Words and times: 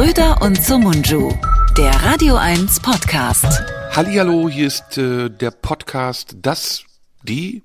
Schröder 0.00 0.40
und 0.40 0.64
Sumunju, 0.64 1.30
der 1.76 1.90
Radio 2.02 2.36
1 2.36 2.80
Podcast. 2.80 3.44
Hallihallo, 3.94 4.48
hier 4.48 4.66
ist 4.66 4.96
äh, 4.96 5.28
der 5.28 5.50
Podcast, 5.50 6.38
das, 6.40 6.84
die, 7.22 7.62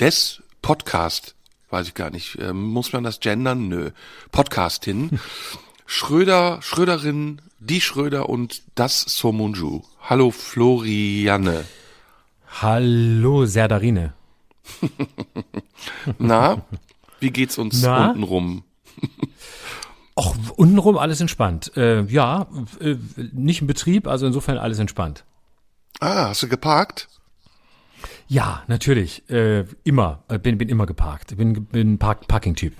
des 0.00 0.42
Podcast. 0.62 1.36
Weiß 1.70 1.86
ich 1.86 1.94
gar 1.94 2.10
nicht. 2.10 2.38
Ähm, 2.40 2.60
muss 2.60 2.92
man 2.92 3.04
das 3.04 3.20
gendern? 3.20 3.68
Nö. 3.68 3.92
Podcastin. 4.32 5.20
Schröder, 5.86 6.58
Schröderin, 6.60 7.40
die 7.60 7.80
Schröder 7.80 8.28
und 8.28 8.64
das 8.74 9.02
Somunju. 9.02 9.82
Hallo 10.00 10.32
Floriane. 10.32 11.66
Hallo 12.60 13.46
Serdarine. 13.46 14.12
Na, 16.18 16.62
wie 17.20 17.30
geht's 17.30 17.58
uns 17.58 17.80
Na? 17.80 18.08
untenrum? 18.08 18.64
Och, 20.20 20.36
untenrum 20.56 20.98
alles 20.98 21.20
entspannt. 21.22 21.72
Äh, 21.78 22.02
ja, 22.02 22.46
äh, 22.78 22.96
nicht 23.32 23.62
im 23.62 23.66
Betrieb, 23.66 24.06
also 24.06 24.26
insofern 24.26 24.58
alles 24.58 24.78
entspannt. 24.78 25.24
Ah, 25.98 26.28
hast 26.28 26.42
du 26.42 26.48
geparkt? 26.48 27.08
Ja, 28.28 28.62
natürlich. 28.66 29.28
Äh, 29.30 29.64
immer. 29.82 30.22
Äh, 30.28 30.38
bin, 30.38 30.58
bin 30.58 30.68
immer 30.68 30.84
geparkt. 30.84 31.38
Bin, 31.38 31.64
bin 31.64 31.98
Park, 31.98 32.28
Parking-Typ. 32.28 32.74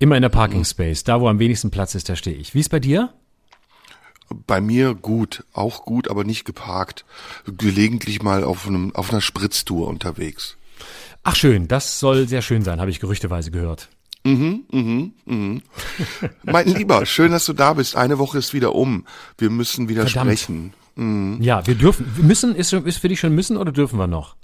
Immer 0.00 0.16
in 0.16 0.22
der 0.22 0.30
Parking-Space. 0.30 1.04
Da, 1.04 1.20
wo 1.20 1.28
am 1.28 1.38
wenigsten 1.38 1.70
Platz 1.70 1.94
ist, 1.94 2.08
da 2.08 2.16
stehe 2.16 2.36
ich. 2.36 2.54
Wie 2.54 2.60
ist 2.60 2.70
bei 2.70 2.80
dir? 2.80 3.14
Bei 4.46 4.60
mir 4.60 4.94
gut, 4.94 5.44
auch 5.52 5.84
gut, 5.84 6.08
aber 6.08 6.24
nicht 6.24 6.44
geparkt. 6.44 7.04
Gelegentlich 7.46 8.20
mal 8.20 8.42
auf 8.42 8.66
einem 8.66 8.94
auf 8.96 9.10
einer 9.10 9.20
Spritztour 9.20 9.86
unterwegs. 9.86 10.56
Ach 11.22 11.36
schön, 11.36 11.68
das 11.68 12.00
soll 12.00 12.26
sehr 12.28 12.42
schön 12.42 12.62
sein, 12.62 12.80
habe 12.80 12.90
ich 12.90 13.00
gerüchteweise 13.00 13.50
gehört. 13.50 13.88
Mein 14.24 15.12
Lieber, 16.66 17.06
schön, 17.06 17.32
dass 17.32 17.44
du 17.46 17.52
da 17.52 17.72
bist. 17.74 17.96
Eine 17.96 18.18
Woche 18.18 18.38
ist 18.38 18.52
wieder 18.54 18.74
um. 18.74 19.04
Wir 19.38 19.50
müssen 19.50 19.88
wieder 19.88 20.06
Verdammt. 20.06 20.38
sprechen. 20.38 20.72
Ja, 21.40 21.66
wir 21.66 21.74
dürfen. 21.74 22.06
Wir 22.16 22.24
müssen, 22.24 22.54
ist, 22.54 22.72
ist 22.72 22.98
für 22.98 23.08
dich 23.08 23.20
schon 23.20 23.34
müssen 23.34 23.56
oder 23.56 23.72
dürfen 23.72 23.98
wir 23.98 24.06
noch? 24.06 24.36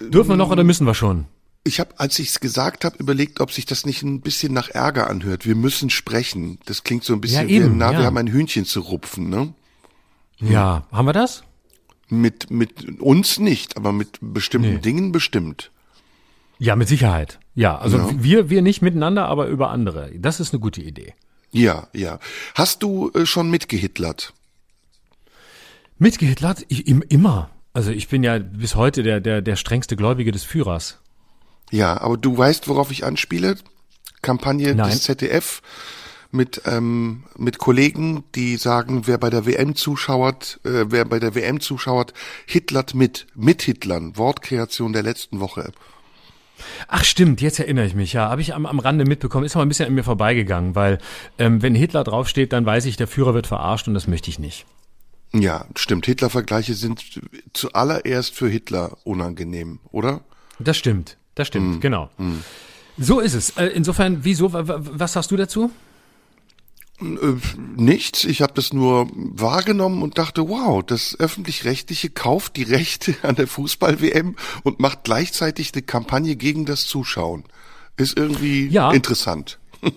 Dürfen 0.00 0.30
wir 0.30 0.36
noch 0.36 0.50
oder 0.50 0.64
müssen 0.64 0.86
wir 0.86 0.94
schon? 0.94 1.26
Ich 1.64 1.80
habe, 1.80 1.98
als 1.98 2.18
ich 2.18 2.28
es 2.28 2.40
gesagt 2.40 2.84
habe, 2.84 2.96
überlegt, 2.98 3.40
ob 3.40 3.50
sich 3.50 3.66
das 3.66 3.84
nicht 3.86 4.02
ein 4.02 4.20
bisschen 4.20 4.52
nach 4.54 4.68
Ärger 4.70 5.10
anhört. 5.10 5.44
Wir 5.46 5.56
müssen 5.56 5.90
sprechen. 5.90 6.58
Das 6.64 6.84
klingt 6.84 7.02
so 7.04 7.12
ein 7.12 7.20
bisschen 7.20 7.48
Ja, 7.48 7.54
eben, 7.54 7.74
wie, 7.74 7.78
na, 7.78 7.92
ja. 7.92 7.98
wir 7.98 8.06
haben 8.06 8.16
ein 8.16 8.28
Hühnchen 8.28 8.64
zu 8.64 8.80
rupfen, 8.80 9.28
ne? 9.28 9.52
Ja, 10.38 10.84
haben 10.92 11.06
wir 11.06 11.12
das? 11.12 11.42
Mit, 12.08 12.50
mit 12.50 13.00
uns 13.00 13.38
nicht, 13.40 13.76
aber 13.76 13.92
mit 13.92 14.18
bestimmten 14.20 14.74
Nee. 14.74 14.78
Dingen 14.80 15.10
bestimmt. 15.12 15.72
Ja, 16.58 16.76
mit 16.76 16.88
Sicherheit. 16.88 17.40
Ja, 17.56 17.76
also 17.78 17.96
Ja. 17.96 18.10
wir, 18.16 18.50
wir 18.50 18.62
nicht 18.62 18.82
miteinander, 18.82 19.26
aber 19.26 19.48
über 19.48 19.70
andere. 19.70 20.12
Das 20.18 20.38
ist 20.38 20.52
eine 20.52 20.60
gute 20.60 20.82
Idee. 20.82 21.14
Ja, 21.50 21.88
ja. 21.92 22.20
Hast 22.54 22.82
du 22.82 23.10
äh, 23.14 23.24
schon 23.26 23.50
mitgehitlert? 23.50 24.34
Mitgehitlert? 25.98 26.64
Ich, 26.68 26.86
im, 26.86 27.02
immer. 27.08 27.50
Also 27.72 27.90
ich 27.90 28.08
bin 28.08 28.22
ja 28.22 28.38
bis 28.38 28.74
heute 28.74 29.02
der, 29.02 29.20
der, 29.20 29.42
der 29.42 29.56
strengste 29.56 29.96
Gläubige 29.96 30.32
des 30.32 30.44
Führers. 30.44 30.98
Ja, 31.70 32.00
aber 32.00 32.16
du 32.16 32.36
weißt, 32.36 32.68
worauf 32.68 32.90
ich 32.90 33.04
anspiele? 33.04 33.56
Kampagne 34.22 34.74
Nein. 34.74 34.90
des 34.90 35.02
ZDF 35.02 35.62
mit 36.30 36.62
ähm, 36.66 37.24
mit 37.38 37.58
Kollegen, 37.58 38.24
die 38.34 38.56
sagen, 38.56 39.06
wer 39.06 39.16
bei 39.16 39.30
der 39.30 39.46
WM 39.46 39.74
zuschauert, 39.74 40.60
äh, 40.64 40.86
wer 40.88 41.04
bei 41.06 41.18
der 41.18 41.34
WM 41.34 41.60
zuschauert, 41.60 42.12
hitlert 42.46 42.94
mit, 42.94 43.26
mit 43.34 43.62
Hitlern. 43.62 44.16
Wortkreation 44.18 44.92
der 44.92 45.02
letzten 45.02 45.40
Woche. 45.40 45.72
Ach 46.88 47.04
stimmt, 47.04 47.40
jetzt 47.40 47.58
erinnere 47.58 47.86
ich 47.86 47.94
mich, 47.94 48.12
ja. 48.12 48.28
Habe 48.28 48.40
ich 48.40 48.54
am, 48.54 48.66
am 48.66 48.78
Rande 48.78 49.04
mitbekommen, 49.04 49.44
ist 49.44 49.56
aber 49.56 49.64
ein 49.64 49.68
bisschen 49.68 49.86
an 49.86 49.94
mir 49.94 50.04
vorbeigegangen, 50.04 50.74
weil 50.74 50.98
ähm, 51.38 51.62
wenn 51.62 51.74
Hitler 51.74 52.04
draufsteht, 52.04 52.52
dann 52.52 52.64
weiß 52.66 52.86
ich, 52.86 52.96
der 52.96 53.06
Führer 53.08 53.34
wird 53.34 53.46
verarscht 53.46 53.88
und 53.88 53.94
das 53.94 54.06
möchte 54.06 54.30
ich 54.30 54.38
nicht. 54.38 54.66
Ja, 55.32 55.66
stimmt. 55.74 56.06
Hitler-Vergleiche 56.06 56.74
sind 56.74 57.02
zuallererst 57.52 58.34
für 58.34 58.48
Hitler 58.48 58.96
unangenehm, 59.04 59.80
oder? 59.90 60.20
Das 60.58 60.76
stimmt, 60.76 61.16
das 61.34 61.48
stimmt, 61.48 61.80
genau. 61.80 62.08
So 62.98 63.20
ist 63.20 63.34
es. 63.34 63.50
Äh, 63.58 63.66
insofern, 63.66 64.20
wieso, 64.22 64.52
wa- 64.52 64.66
wa- 64.66 64.80
was 64.80 65.12
sagst 65.12 65.30
du 65.30 65.36
dazu? 65.36 65.70
Äh, 67.00 67.34
nichts. 67.76 68.24
Ich 68.24 68.40
habe 68.42 68.52
das 68.54 68.72
nur 68.72 69.08
wahrgenommen 69.14 70.02
und 70.02 70.18
dachte, 70.18 70.48
wow, 70.48 70.82
das 70.82 71.18
öffentlich-rechtliche 71.18 72.10
kauft 72.10 72.56
die 72.56 72.62
Rechte 72.62 73.14
an 73.22 73.36
der 73.36 73.46
Fußball-WM 73.46 74.36
und 74.62 74.80
macht 74.80 75.04
gleichzeitig 75.04 75.72
eine 75.74 75.82
Kampagne 75.82 76.36
gegen 76.36 76.64
das 76.64 76.86
Zuschauen. 76.86 77.44
Ist 77.96 78.16
irgendwie 78.16 78.66
Ja. 78.68 78.92
interessant. 78.92 79.58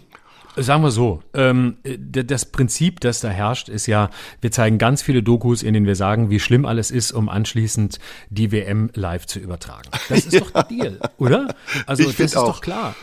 Sagen 0.57 0.83
wir 0.83 0.91
so, 0.91 1.21
ähm, 1.33 1.77
das 1.85 2.45
Prinzip, 2.51 2.99
das 2.99 3.21
da 3.21 3.29
herrscht, 3.29 3.69
ist 3.69 3.85
ja, 3.87 4.09
wir 4.41 4.51
zeigen 4.51 4.77
ganz 4.77 5.01
viele 5.01 5.23
Dokus, 5.23 5.63
in 5.63 5.73
denen 5.73 5.85
wir 5.85 5.95
sagen, 5.95 6.29
wie 6.29 6.39
schlimm 6.41 6.65
alles 6.65 6.91
ist, 6.91 7.11
um 7.13 7.29
anschließend 7.29 7.99
die 8.29 8.51
WM 8.51 8.89
live 8.93 9.25
zu 9.25 9.39
übertragen. 9.39 9.89
Das 10.09 10.25
ist 10.25 10.33
doch 10.41 10.51
der 10.51 10.63
Deal, 10.63 10.99
oder? 11.17 11.55
Also 11.85 12.03
Ich 12.03 12.17
das 12.17 12.31
ist 12.31 12.35
auch. 12.35 12.55
doch 12.55 12.61
klar. 12.61 12.95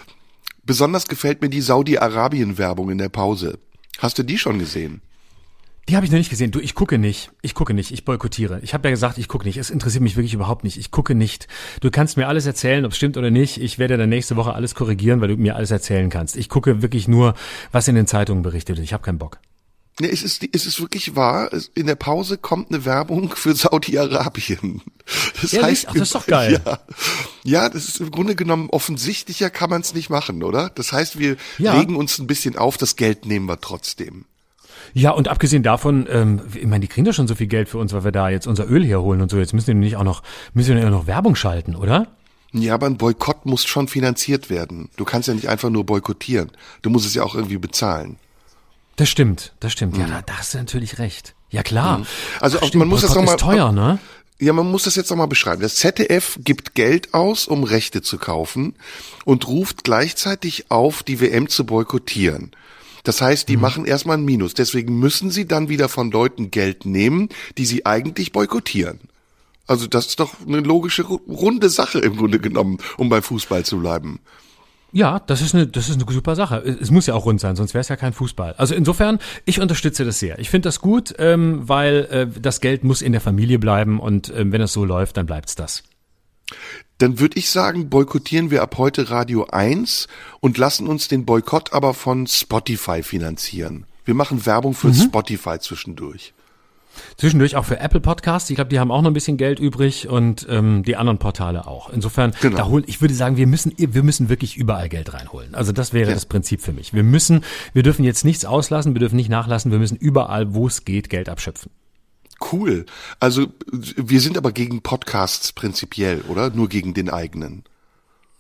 Besonders 0.64 1.08
gefällt 1.08 1.40
mir 1.40 1.48
die 1.48 1.60
Saudi-Arabien-Werbung 1.62 2.90
in 2.90 2.98
der 2.98 3.08
Pause. 3.08 3.58
Hast 3.98 4.18
du 4.18 4.22
die 4.22 4.38
schon 4.38 4.58
gesehen? 4.58 5.00
Die 5.88 5.94
habe 5.94 6.04
ich 6.04 6.10
noch 6.10 6.18
nicht 6.18 6.30
gesehen. 6.30 6.50
Du, 6.50 6.58
ich 6.58 6.74
gucke 6.74 6.98
nicht. 6.98 7.30
Ich 7.42 7.54
gucke 7.54 7.72
nicht. 7.72 7.92
Ich 7.92 8.04
boykottiere. 8.04 8.58
Ich 8.62 8.74
habe 8.74 8.88
ja 8.88 8.90
gesagt, 8.90 9.18
ich 9.18 9.28
gucke 9.28 9.46
nicht. 9.46 9.56
Es 9.56 9.70
interessiert 9.70 10.02
mich 10.02 10.16
wirklich 10.16 10.34
überhaupt 10.34 10.64
nicht. 10.64 10.78
Ich 10.78 10.90
gucke 10.90 11.14
nicht. 11.14 11.46
Du 11.80 11.92
kannst 11.92 12.16
mir 12.16 12.26
alles 12.26 12.44
erzählen, 12.44 12.84
ob 12.84 12.90
es 12.90 12.96
stimmt 12.96 13.16
oder 13.16 13.30
nicht. 13.30 13.60
Ich 13.60 13.78
werde 13.78 13.96
dann 13.96 14.08
nächste 14.08 14.34
Woche 14.34 14.52
alles 14.52 14.74
korrigieren, 14.74 15.20
weil 15.20 15.28
du 15.28 15.36
mir 15.36 15.54
alles 15.54 15.70
erzählen 15.70 16.10
kannst. 16.10 16.36
Ich 16.36 16.48
gucke 16.48 16.82
wirklich 16.82 17.06
nur, 17.06 17.34
was 17.70 17.86
in 17.86 17.94
den 17.94 18.08
Zeitungen 18.08 18.42
berichtet 18.42 18.76
wird. 18.76 18.84
Ich 18.84 18.92
habe 18.92 19.04
keinen 19.04 19.18
Bock. 19.18 19.38
Nee, 19.98 20.08
es 20.10 20.22
ist, 20.22 20.46
es 20.54 20.66
ist 20.66 20.80
wirklich 20.80 21.16
wahr. 21.16 21.50
In 21.74 21.86
der 21.86 21.94
Pause 21.94 22.36
kommt 22.36 22.70
eine 22.70 22.84
Werbung 22.84 23.34
für 23.34 23.54
Saudi-Arabien. 23.54 24.82
Das 25.40 25.52
Ehrlich? 25.54 25.86
Ach, 25.88 25.92
das 25.94 26.02
ist 26.02 26.14
doch 26.14 26.26
geil. 26.26 26.60
Ja, 26.64 26.78
ja, 27.44 27.68
das 27.70 27.88
ist 27.88 28.00
im 28.00 28.10
Grunde 28.10 28.34
genommen 28.34 28.68
offensichtlicher 28.70 29.48
kann 29.50 29.70
man 29.70 29.80
es 29.80 29.94
nicht 29.94 30.10
machen, 30.10 30.42
oder? 30.42 30.70
Das 30.74 30.92
heißt, 30.92 31.18
wir 31.18 31.36
Ja. 31.58 31.78
regen 31.78 31.96
uns 31.96 32.18
ein 32.18 32.26
bisschen 32.26 32.56
auf, 32.58 32.76
das 32.76 32.96
Geld 32.96 33.24
nehmen 33.24 33.46
wir 33.46 33.60
trotzdem. 33.60 34.26
Ja, 34.92 35.10
und 35.12 35.28
abgesehen 35.28 35.62
davon, 35.62 36.06
ähm, 36.10 36.42
ich 36.54 36.66
meine, 36.66 36.80
die 36.80 36.88
kriegen 36.88 37.04
doch 37.06 37.14
schon 37.14 37.26
so 37.28 37.34
viel 37.34 37.46
Geld 37.48 37.68
für 37.68 37.78
uns, 37.78 37.92
weil 37.92 38.04
wir 38.04 38.12
da 38.12 38.28
jetzt 38.28 38.46
unser 38.46 38.68
Öl 38.70 38.84
herholen 38.84 39.20
und 39.22 39.30
so. 39.30 39.38
Jetzt 39.38 39.52
müssen 39.54 39.70
die 39.70 39.74
nicht 39.86 39.96
auch 39.96 40.04
noch, 40.04 40.22
müssen 40.54 40.74
wir 40.74 40.82
ja 40.82 40.90
noch 40.90 41.06
Werbung 41.06 41.36
schalten, 41.36 41.74
oder? 41.74 42.06
Ja, 42.52 42.74
aber 42.74 42.86
ein 42.86 42.96
Boykott 42.96 43.44
muss 43.46 43.64
schon 43.64 43.88
finanziert 43.88 44.48
werden. 44.50 44.88
Du 44.96 45.04
kannst 45.04 45.28
ja 45.28 45.34
nicht 45.34 45.48
einfach 45.48 45.68
nur 45.70 45.84
boykottieren. 45.84 46.52
Du 46.82 46.90
musst 46.90 47.06
es 47.06 47.14
ja 47.14 47.22
auch 47.22 47.34
irgendwie 47.34 47.58
bezahlen. 47.58 48.16
Das 48.96 49.08
stimmt, 49.08 49.52
das 49.60 49.72
stimmt. 49.72 49.96
Ja, 49.96 50.06
da, 50.06 50.22
da 50.22 50.38
hast 50.38 50.54
du 50.54 50.58
natürlich 50.58 50.98
recht. 50.98 51.34
Ja, 51.50 51.62
klar. 51.62 52.06
Also 52.40 52.58
Ach, 52.58 52.62
auch- 52.64 52.74
man 52.74 52.88
muss 52.88 53.02
das 53.02 53.10
Boykott 53.14 53.24
noch 53.26 53.34
ist 53.34 53.40
mal- 53.44 53.52
teuer, 53.54 53.72
ne? 53.72 53.98
Ja, 54.38 54.52
man 54.52 54.70
muss 54.70 54.82
das 54.82 54.96
jetzt 54.96 55.08
nochmal 55.08 55.28
beschreiben. 55.28 55.62
Das 55.62 55.76
ZDF 55.76 56.38
gibt 56.44 56.74
Geld 56.74 57.14
aus, 57.14 57.46
um 57.46 57.64
Rechte 57.64 58.02
zu 58.02 58.18
kaufen 58.18 58.74
und 59.24 59.48
ruft 59.48 59.82
gleichzeitig 59.84 60.70
auf, 60.70 61.02
die 61.02 61.20
WM 61.20 61.48
zu 61.48 61.64
boykottieren. 61.64 62.50
Das 63.02 63.22
heißt, 63.22 63.48
die 63.48 63.56
machen 63.56 63.86
erstmal 63.86 64.18
ein 64.18 64.24
Minus. 64.24 64.52
Deswegen 64.52 64.98
müssen 64.98 65.30
sie 65.30 65.46
dann 65.46 65.68
wieder 65.70 65.88
von 65.88 66.10
Leuten 66.10 66.50
Geld 66.50 66.84
nehmen, 66.84 67.28
die 67.56 67.64
sie 67.64 67.86
eigentlich 67.86 68.32
boykottieren. 68.32 69.00
Also 69.66 69.86
das 69.86 70.06
ist 70.08 70.20
doch 70.20 70.34
eine 70.46 70.58
logische, 70.60 71.02
ru- 71.04 71.20
runde 71.28 71.70
Sache 71.70 71.98
im 72.00 72.16
Grunde 72.16 72.38
genommen, 72.38 72.78
um 72.98 73.08
beim 73.08 73.22
Fußball 73.22 73.64
zu 73.64 73.78
bleiben. 73.78 74.20
Ja, 74.96 75.20
das 75.20 75.42
ist 75.42 75.54
eine, 75.54 75.66
das 75.66 75.90
ist 75.90 76.00
eine 76.00 76.10
super 76.10 76.34
Sache. 76.36 76.56
Es 76.56 76.90
muss 76.90 77.06
ja 77.06 77.12
auch 77.12 77.26
rund 77.26 77.38
sein, 77.38 77.54
sonst 77.54 77.74
wäre 77.74 77.82
es 77.82 77.88
ja 77.88 77.96
kein 77.96 78.14
Fußball. 78.14 78.54
Also 78.54 78.74
insofern, 78.74 79.18
ich 79.44 79.60
unterstütze 79.60 80.06
das 80.06 80.18
sehr. 80.18 80.38
Ich 80.38 80.48
finde 80.48 80.68
das 80.68 80.80
gut, 80.80 81.14
ähm, 81.18 81.68
weil 81.68 82.08
äh, 82.10 82.40
das 82.40 82.62
Geld 82.62 82.82
muss 82.82 83.02
in 83.02 83.12
der 83.12 83.20
Familie 83.20 83.58
bleiben 83.58 84.00
und 84.00 84.32
ähm, 84.34 84.52
wenn 84.52 84.62
es 84.62 84.72
so 84.72 84.86
läuft, 84.86 85.18
dann 85.18 85.26
bleibt's 85.26 85.54
das. 85.54 85.82
Dann 86.96 87.20
würde 87.20 87.38
ich 87.38 87.50
sagen, 87.50 87.90
boykottieren 87.90 88.50
wir 88.50 88.62
ab 88.62 88.78
heute 88.78 89.10
Radio 89.10 89.44
1 89.44 90.08
und 90.40 90.56
lassen 90.56 90.86
uns 90.86 91.08
den 91.08 91.26
Boykott 91.26 91.74
aber 91.74 91.92
von 91.92 92.26
Spotify 92.26 93.02
finanzieren. 93.02 93.84
Wir 94.06 94.14
machen 94.14 94.46
Werbung 94.46 94.72
für 94.72 94.94
Spotify 94.94 95.58
zwischendurch. 95.58 96.32
Zwischendurch 97.16 97.56
auch 97.56 97.64
für 97.64 97.78
Apple 97.80 98.00
Podcasts. 98.00 98.48
Ich 98.50 98.56
glaube, 98.56 98.70
die 98.70 98.78
haben 98.78 98.90
auch 98.90 99.02
noch 99.02 99.10
ein 99.10 99.14
bisschen 99.14 99.36
Geld 99.36 99.58
übrig 99.58 100.08
und 100.08 100.46
ähm, 100.48 100.82
die 100.82 100.96
anderen 100.96 101.18
Portale 101.18 101.66
auch. 101.66 101.90
Insofern, 101.90 102.32
Genau. 102.40 102.56
da 102.56 102.66
holen, 102.66 102.84
ich 102.86 103.00
würde 103.00 103.14
sagen, 103.14 103.36
wir 103.36 103.46
müssen, 103.46 103.72
wir 103.76 104.02
müssen 104.02 104.28
wirklich 104.28 104.56
überall 104.56 104.88
Geld 104.88 105.12
reinholen. 105.14 105.54
Also 105.54 105.72
das 105.72 105.92
wäre 105.92 106.12
das 106.12 106.26
Prinzip 106.26 106.60
für 106.60 106.72
mich. 106.72 106.92
Wir 106.94 107.02
müssen, 107.02 107.42
wir 107.72 107.82
dürfen 107.82 108.04
jetzt 108.04 108.24
nichts 108.24 108.44
auslassen, 108.44 108.94
wir 108.94 109.00
dürfen 109.00 109.16
nicht 109.16 109.30
nachlassen, 109.30 109.70
wir 109.70 109.78
müssen 109.78 109.96
überall, 109.96 110.54
wo 110.54 110.66
es 110.66 110.84
geht, 110.84 111.10
Geld 111.10 111.28
abschöpfen. 111.28 111.70
Cool. 112.52 112.84
Also 113.18 113.46
wir 113.72 114.20
sind 114.20 114.36
aber 114.36 114.52
gegen 114.52 114.82
Podcasts 114.82 115.52
prinzipiell, 115.52 116.20
oder? 116.28 116.50
Nur 116.50 116.68
gegen 116.68 116.92
den 116.92 117.08
eigenen. 117.08 117.64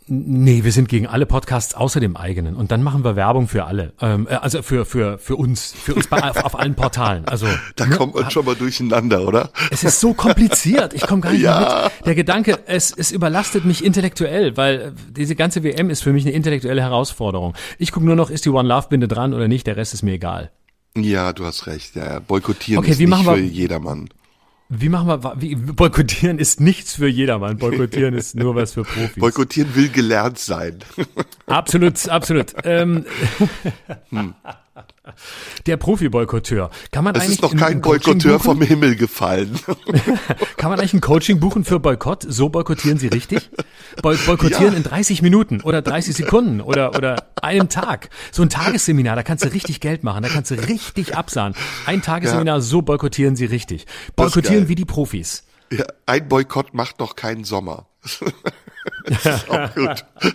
Nee, 0.08 0.62
wir 0.62 0.70
sind 0.70 0.88
gegen 0.88 1.08
alle 1.08 1.26
Podcasts 1.26 1.74
außer 1.74 1.98
dem 1.98 2.16
eigenen. 2.16 2.54
Und 2.54 2.70
dann 2.70 2.82
machen 2.82 3.02
wir 3.02 3.16
Werbung 3.16 3.48
für 3.48 3.64
alle. 3.64 3.92
Ähm, 4.00 4.28
äh, 4.30 4.34
also 4.34 4.62
für, 4.62 4.84
für, 4.86 5.18
für 5.18 5.34
uns, 5.34 5.72
für 5.72 5.94
uns 5.94 6.06
bei, 6.06 6.22
auf, 6.22 6.36
auf 6.44 6.58
allen 6.58 6.74
Portalen. 6.76 7.24
Also 7.26 7.46
Da 7.76 7.86
ne, 7.86 7.96
kommt 7.96 8.14
man 8.14 8.30
schon 8.30 8.44
mal 8.44 8.54
durcheinander, 8.54 9.26
oder? 9.26 9.50
es 9.72 9.82
ist 9.82 9.98
so 10.00 10.14
kompliziert. 10.14 10.94
Ich 10.94 11.02
komme 11.06 11.22
gar 11.22 11.32
nicht 11.32 11.42
Ja. 11.42 11.58
mehr 11.60 11.84
mit. 11.98 12.06
Der 12.06 12.14
Gedanke, 12.14 12.58
es, 12.66 12.92
es 12.96 13.10
überlastet 13.10 13.64
mich 13.64 13.84
intellektuell, 13.84 14.56
weil 14.56 14.74
äh, 14.80 14.92
diese 15.10 15.34
ganze 15.34 15.64
WM 15.64 15.90
ist 15.90 16.02
für 16.04 16.12
mich 16.12 16.24
eine 16.24 16.32
intellektuelle 16.34 16.82
Herausforderung. 16.82 17.54
Ich 17.78 17.90
gucke 17.90 18.06
nur 18.06 18.14
noch, 18.16 18.30
ist 18.30 18.44
die 18.44 18.50
One 18.50 18.68
Love 18.68 18.86
Binde 18.88 19.08
dran 19.08 19.34
oder 19.34 19.48
nicht, 19.48 19.66
der 19.66 19.76
Rest 19.76 19.92
ist 19.92 20.02
mir 20.04 20.12
egal. 20.12 20.52
Ja, 20.96 21.32
du 21.34 21.44
hast 21.44 21.66
recht. 21.66 21.94
Ja, 21.96 22.04
ja. 22.06 22.18
boykottieren 22.20 22.78
Okay, 22.82 22.92
ist 22.92 22.98
wie 22.98 23.02
nicht 23.06 23.10
machen 23.10 23.24
für 23.26 23.36
wir- 23.36 23.44
jedermann. 23.44 24.08
Wie 24.68 24.88
machen 24.88 25.06
wir, 25.06 25.34
wie, 25.40 25.54
boykottieren 25.54 26.38
ist 26.38 26.60
nichts 26.60 26.96
für 26.96 27.06
jedermann. 27.06 27.56
Boykottieren 27.56 28.14
ist 28.14 28.34
nur 28.34 28.56
was 28.56 28.72
für 28.72 28.82
Profis. 28.82 29.20
Boykottieren 29.20 29.74
will 29.76 29.88
gelernt 29.88 30.38
sein. 30.38 30.78
Absolut, 31.46 32.08
absolut. 32.08 32.52
Ähm, 32.64 33.04
der 35.66 35.76
Profi-Boykotteur. 35.76 36.70
Kann 36.90 37.04
man 37.04 37.14
Es 37.14 37.22
eigentlich 37.22 37.34
ist 37.36 37.42
noch 37.42 37.52
ein- 37.52 37.58
kein 37.58 37.80
Boykotteur 37.80 38.34
buchen? 38.38 38.44
vom 38.44 38.62
Himmel 38.62 38.96
gefallen. 38.96 39.58
Kann 40.56 40.70
man 40.70 40.78
eigentlich 40.78 40.94
ein 40.94 41.00
Coaching 41.00 41.40
buchen 41.40 41.64
für 41.64 41.80
Boykott? 41.80 42.24
So 42.28 42.48
boykottieren 42.48 42.98
Sie 42.98 43.08
richtig? 43.08 43.50
Boy 44.02 44.16
boykottieren 44.16 44.72
Ja. 44.72 44.76
in 44.78 44.82
30 44.82 45.22
Minuten 45.22 45.60
oder 45.62 45.82
30 45.82 46.14
Sekunden 46.16 46.60
oder, 46.60 46.94
oder 46.94 47.26
einem 47.40 47.68
Tag. 47.68 48.10
So 48.32 48.42
ein 48.42 48.48
Tagesseminar, 48.50 49.16
da 49.16 49.22
kannst 49.22 49.44
du 49.44 49.52
richtig 49.52 49.80
Geld 49.80 50.04
machen, 50.04 50.22
da 50.22 50.28
kannst 50.28 50.50
du 50.50 50.54
richtig 50.56 51.16
absahen. 51.16 51.54
Ein 51.86 52.02
Tagesseminar, 52.02 52.60
so 52.60 52.82
boykottieren 52.82 53.36
Sie 53.36 53.46
richtig. 53.46 53.86
Das 53.86 54.14
Boykottieren 54.16 54.68
wie 54.68 54.74
die 54.74 54.84
Profis. 54.84 55.44
Ja, 55.72 55.84
ein 56.06 56.28
Boykott 56.28 56.74
macht 56.74 57.00
noch 57.00 57.16
keinen 57.16 57.44
Sommer. 57.44 57.86
Das 59.22 59.42
ist 59.42 59.50
auch 59.50 59.74
gut. 59.74 60.04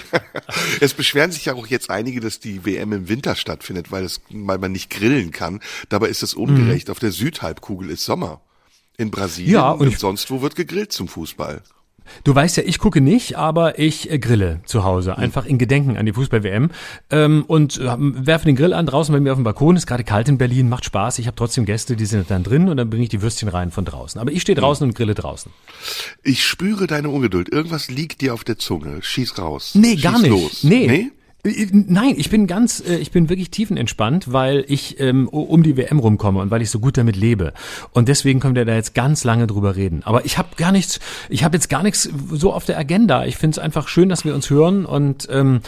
Es 0.79 0.93
beschweren 0.93 1.31
sich 1.31 1.45
ja 1.45 1.53
auch 1.53 1.67
jetzt 1.67 1.89
einige, 1.89 2.19
dass 2.21 2.39
die 2.39 2.65
WM 2.65 2.93
im 2.93 3.09
Winter 3.09 3.35
stattfindet, 3.35 3.91
weil, 3.91 4.03
es, 4.03 4.21
weil 4.29 4.57
man 4.57 4.71
nicht 4.71 4.89
grillen 4.89 5.31
kann. 5.31 5.59
Dabei 5.89 6.07
ist 6.07 6.23
es 6.23 6.33
ungerecht. 6.33 6.89
Auf 6.89 6.99
der 6.99 7.11
Südhalbkugel 7.11 7.89
ist 7.89 8.05
Sommer. 8.05 8.41
In 8.97 9.11
Brasilien 9.11 9.53
Ja, 9.53 9.71
und 9.71 9.87
und 9.87 9.99
sonst 9.99 10.31
wo 10.31 10.41
wird 10.41 10.55
gegrillt 10.55 10.91
zum 10.91 11.07
Fußball. 11.07 11.61
Du 12.23 12.33
weißt 12.33 12.57
ja, 12.57 12.63
ich 12.65 12.79
gucke 12.79 13.01
nicht, 13.01 13.37
aber 13.37 13.79
ich 13.79 14.11
äh, 14.11 14.19
grille 14.19 14.59
zu 14.65 14.83
Hause, 14.83 15.17
einfach 15.17 15.45
in 15.45 15.57
Gedenken 15.57 15.97
an 15.97 16.05
die 16.05 16.13
Fußball-WM 16.13 16.69
ähm, 17.09 17.43
und 17.47 17.79
äh, 17.79 17.95
werfe 17.97 18.45
den 18.45 18.55
Grill 18.55 18.73
an 18.73 18.85
draußen 18.85 19.13
bei 19.13 19.19
mir 19.19 19.31
auf 19.31 19.37
dem 19.37 19.43
Balkon. 19.43 19.75
Ist 19.75 19.87
gerade 19.87 20.03
kalt 20.03 20.29
in 20.29 20.37
Berlin, 20.37 20.69
macht 20.69 20.85
Spaß. 20.85 21.19
Ich 21.19 21.27
habe 21.27 21.35
trotzdem 21.35 21.65
Gäste, 21.65 21.95
die 21.95 22.05
sind 22.05 22.29
dann 22.29 22.43
drin 22.43 22.69
und 22.69 22.77
dann 22.77 22.89
bringe 22.89 23.03
ich 23.03 23.09
die 23.09 23.21
Würstchen 23.21 23.49
rein 23.49 23.71
von 23.71 23.85
draußen. 23.85 24.19
Aber 24.19 24.31
ich 24.31 24.41
stehe 24.41 24.55
draußen 24.55 24.85
und 24.87 24.95
grille 24.95 25.15
draußen. 25.15 25.51
Ich 26.23 26.45
spüre 26.45 26.87
deine 26.87 27.09
Ungeduld. 27.09 27.51
Irgendwas 27.51 27.89
liegt 27.89 28.21
dir 28.21 28.33
auf 28.33 28.43
der 28.43 28.57
Zunge. 28.57 29.01
Schieß 29.01 29.37
raus. 29.37 29.71
Nee, 29.75 29.93
Schieß 29.93 30.03
gar 30.03 30.19
nicht. 30.19 30.29
Los. 30.29 30.63
Nee. 30.63 30.87
nee? 30.87 31.11
Äh, 31.43 31.67
Nein, 31.71 32.15
ich 32.17 32.29
bin 32.29 32.47
ganz, 32.47 32.81
äh, 32.85 32.97
ich 32.97 33.11
bin 33.11 33.29
wirklich 33.29 33.51
tiefenentspannt, 33.51 34.31
weil 34.31 34.65
ich 34.67 34.99
ähm, 34.99 35.27
um 35.27 35.63
die 35.63 35.77
WM 35.77 35.99
rumkomme 35.99 36.39
und 36.39 36.51
weil 36.51 36.61
ich 36.61 36.69
so 36.69 36.79
gut 36.79 36.97
damit 36.97 37.15
lebe. 37.15 37.53
Und 37.91 38.07
deswegen 38.07 38.39
können 38.39 38.55
wir 38.55 38.65
da 38.65 38.75
jetzt 38.75 38.93
ganz 38.93 39.23
lange 39.23 39.47
drüber 39.47 39.75
reden. 39.75 40.03
Aber 40.03 40.25
ich 40.25 40.37
habe 40.37 40.49
gar 40.57 40.71
nichts, 40.71 40.99
ich 41.29 41.43
habe 41.43 41.55
jetzt 41.55 41.69
gar 41.69 41.83
nichts 41.83 42.09
so 42.31 42.53
auf 42.53 42.65
der 42.65 42.77
Agenda. 42.77 43.25
Ich 43.25 43.37
finde 43.37 43.55
es 43.55 43.59
einfach 43.59 43.87
schön, 43.87 44.09
dass 44.09 44.25
wir 44.25 44.35
uns 44.35 44.49
hören 44.49 44.85
und 44.85 45.27
ähm, 45.31 45.61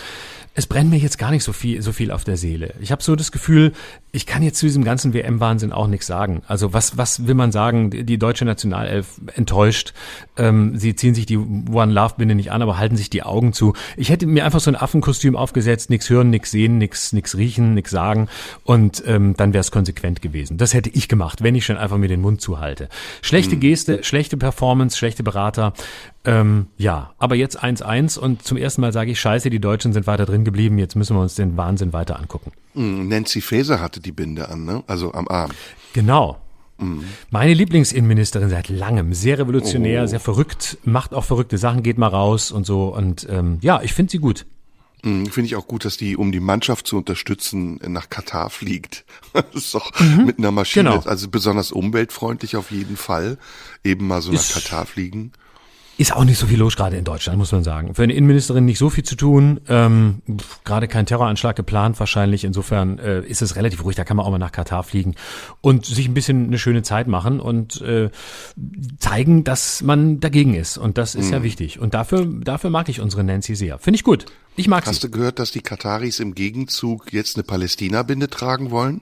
es 0.55 0.67
brennt 0.67 0.91
mir 0.91 0.97
jetzt 0.97 1.17
gar 1.17 1.31
nicht 1.31 1.43
so 1.43 1.51
viel, 1.51 1.81
so 1.81 1.91
viel 1.91 2.11
auf 2.11 2.23
der 2.23 2.37
Seele. 2.37 2.73
Ich 2.79 2.91
habe 2.91 3.01
so 3.01 3.15
das 3.15 3.31
Gefühl, 3.31 3.73
ich 4.15 4.27
kann 4.27 4.43
jetzt 4.43 4.59
zu 4.59 4.67
diesem 4.67 4.83
ganzen 4.83 5.15
WM-Wahnsinn 5.15 5.71
auch 5.71 5.87
nichts 5.87 6.05
sagen. 6.05 6.43
Also 6.47 6.71
was, 6.71 6.99
was 6.99 7.25
will 7.25 7.33
man 7.33 7.51
sagen? 7.51 7.89
Die 7.89 8.19
deutsche 8.19 8.45
Nationalelf 8.45 9.19
enttäuscht. 9.35 9.93
Ähm, 10.37 10.77
sie 10.77 10.95
ziehen 10.95 11.15
sich 11.15 11.25
die 11.25 11.37
One 11.37 11.91
Love 11.91 12.13
Binde 12.17 12.35
nicht 12.35 12.51
an, 12.51 12.61
aber 12.61 12.77
halten 12.77 12.95
sich 12.95 13.09
die 13.09 13.23
Augen 13.23 13.53
zu. 13.53 13.73
Ich 13.97 14.09
hätte 14.09 14.27
mir 14.27 14.45
einfach 14.45 14.59
so 14.59 14.69
ein 14.69 14.75
Affenkostüm 14.75 15.35
aufgesetzt, 15.35 15.89
nichts 15.89 16.11
hören, 16.11 16.29
nichts 16.29 16.51
sehen, 16.51 16.77
nichts 16.77 17.11
nichts 17.11 17.35
riechen, 17.35 17.73
nichts 17.73 17.89
sagen 17.89 18.27
und 18.63 19.03
ähm, 19.07 19.33
dann 19.35 19.51
wäre 19.51 19.61
es 19.61 19.71
konsequent 19.71 20.21
gewesen. 20.21 20.59
Das 20.59 20.75
hätte 20.75 20.91
ich 20.91 21.07
gemacht, 21.07 21.41
wenn 21.41 21.55
ich 21.55 21.65
schon 21.65 21.77
einfach 21.77 21.97
mir 21.97 22.07
den 22.07 22.21
Mund 22.21 22.39
zuhalte. 22.39 22.89
Schlechte 23.23 23.57
Geste, 23.57 24.03
schlechte 24.03 24.37
Performance, 24.37 24.95
schlechte 24.95 25.23
Berater. 25.23 25.73
Ähm, 26.25 26.67
ja, 26.77 27.13
aber 27.17 27.35
jetzt 27.35 27.61
1-1 27.61 28.17
und 28.17 28.43
zum 28.43 28.57
ersten 28.57 28.81
Mal 28.81 28.93
sage 28.93 29.11
ich, 29.11 29.19
scheiße, 29.19 29.49
die 29.49 29.59
Deutschen 29.59 29.91
sind 29.91 30.07
weiter 30.07 30.25
drin 30.25 30.45
geblieben, 30.45 30.77
jetzt 30.77 30.95
müssen 30.95 31.17
wir 31.17 31.21
uns 31.21 31.35
den 31.35 31.57
Wahnsinn 31.57 31.91
weiter 31.91 32.17
angucken. 32.17 32.51
Hm, 32.75 33.09
Nancy 33.09 33.41
Faeser 33.41 33.81
hatte 33.81 33.99
die 34.05 34.11
Binde 34.11 34.49
an, 34.49 34.65
ne? 34.65 34.83
Also 34.87 35.13
am 35.13 35.27
Arm. 35.27 35.51
Genau. 35.93 36.37
Meine 37.29 37.53
Lieblingsinnenministerin 37.53 38.49
seit 38.49 38.67
langem, 38.67 39.13
sehr 39.13 39.37
revolutionär, 39.39 40.03
Oh. 40.03 40.07
sehr 40.07 40.19
verrückt, 40.19 40.77
macht 40.83 41.13
auch 41.13 41.23
verrückte 41.23 41.57
Sachen, 41.57 41.81
geht 41.81 41.97
mal 41.97 42.07
raus 42.07 42.51
und 42.51 42.65
so. 42.65 42.87
Und 42.93 43.25
ähm, 43.29 43.59
ja, 43.61 43.81
ich 43.81 43.93
finde 43.93 44.11
sie 44.11 44.17
gut. 44.19 44.45
Hm, 45.03 45.27
Finde 45.27 45.45
ich 45.47 45.55
auch 45.55 45.67
gut, 45.67 45.85
dass 45.85 45.97
die, 45.97 46.17
um 46.17 46.31
die 46.31 46.39
Mannschaft 46.39 46.87
zu 46.87 46.97
unterstützen, 46.97 47.79
nach 47.87 48.09
Katar 48.09 48.49
fliegt. 48.49 49.05
Das 49.33 49.45
ist 49.53 49.75
doch 49.75 49.91
mit 50.25 50.39
einer 50.39 50.51
Maschine, 50.51 50.89
Genau. 50.91 51.03
also 51.03 51.29
besonders 51.29 51.71
umweltfreundlich 51.71 52.55
auf 52.57 52.71
jeden 52.71 52.97
Fall, 52.97 53.37
eben 53.83 54.07
mal 54.07 54.21
so 54.21 54.31
nach 54.31 54.39
Ist- 54.41 54.53
Katar 54.53 54.85
fliegen. 54.85 55.31
Ist 55.95 56.15
auch 56.15 56.23
nicht 56.23 56.39
so 56.39 56.47
viel 56.47 56.57
los 56.57 56.75
gerade 56.75 56.97
in 56.97 57.03
Deutschland, 57.03 57.37
muss 57.37 57.51
man 57.51 57.63
sagen. 57.63 57.93
Für 57.93 58.01
eine 58.01 58.13
Innenministerin 58.13 58.65
nicht 58.65 58.79
so 58.79 58.89
viel 58.89 59.03
zu 59.03 59.15
tun. 59.15 59.61
Ähm, 59.69 60.23
gerade 60.63 60.87
kein 60.87 61.05
Terroranschlag 61.05 61.55
geplant 61.55 61.99
wahrscheinlich. 61.99 62.43
Insofern 62.43 62.97
äh, 62.97 63.21
ist 63.21 63.43
es 63.43 63.55
relativ 63.55 63.83
ruhig. 63.83 63.95
Da 63.95 64.03
kann 64.03 64.17
man 64.17 64.25
auch 64.25 64.31
mal 64.31 64.39
nach 64.39 64.51
Katar 64.51 64.83
fliegen 64.83 65.13
und 65.61 65.85
sich 65.85 66.07
ein 66.07 66.15
bisschen 66.15 66.47
eine 66.47 66.57
schöne 66.57 66.81
Zeit 66.81 67.07
machen 67.07 67.39
und 67.39 67.79
äh, 67.81 68.09
zeigen, 68.97 69.43
dass 69.43 69.83
man 69.83 70.19
dagegen 70.19 70.55
ist. 70.55 70.79
Und 70.79 70.97
das 70.97 71.13
ist 71.13 71.29
ja 71.29 71.43
wichtig. 71.43 71.79
Und 71.79 71.93
dafür, 71.93 72.25
dafür 72.25 72.71
mag 72.71 72.89
ich 72.89 72.99
unsere 72.99 73.23
Nancy 73.23 73.53
sehr. 73.53 73.77
Finde 73.77 73.97
ich 73.97 74.03
gut. 74.03 74.25
Ich 74.55 74.67
mag 74.67 74.87
Hast 74.87 75.01
sie. 75.01 75.07
du 75.07 75.11
gehört, 75.11 75.37
dass 75.37 75.51
die 75.51 75.61
Kataris 75.61 76.19
im 76.19 76.33
Gegenzug 76.33 77.13
jetzt 77.13 77.35
eine 77.35 77.43
Palästina-Binde 77.43 78.29
tragen 78.29 78.71
wollen? 78.71 79.01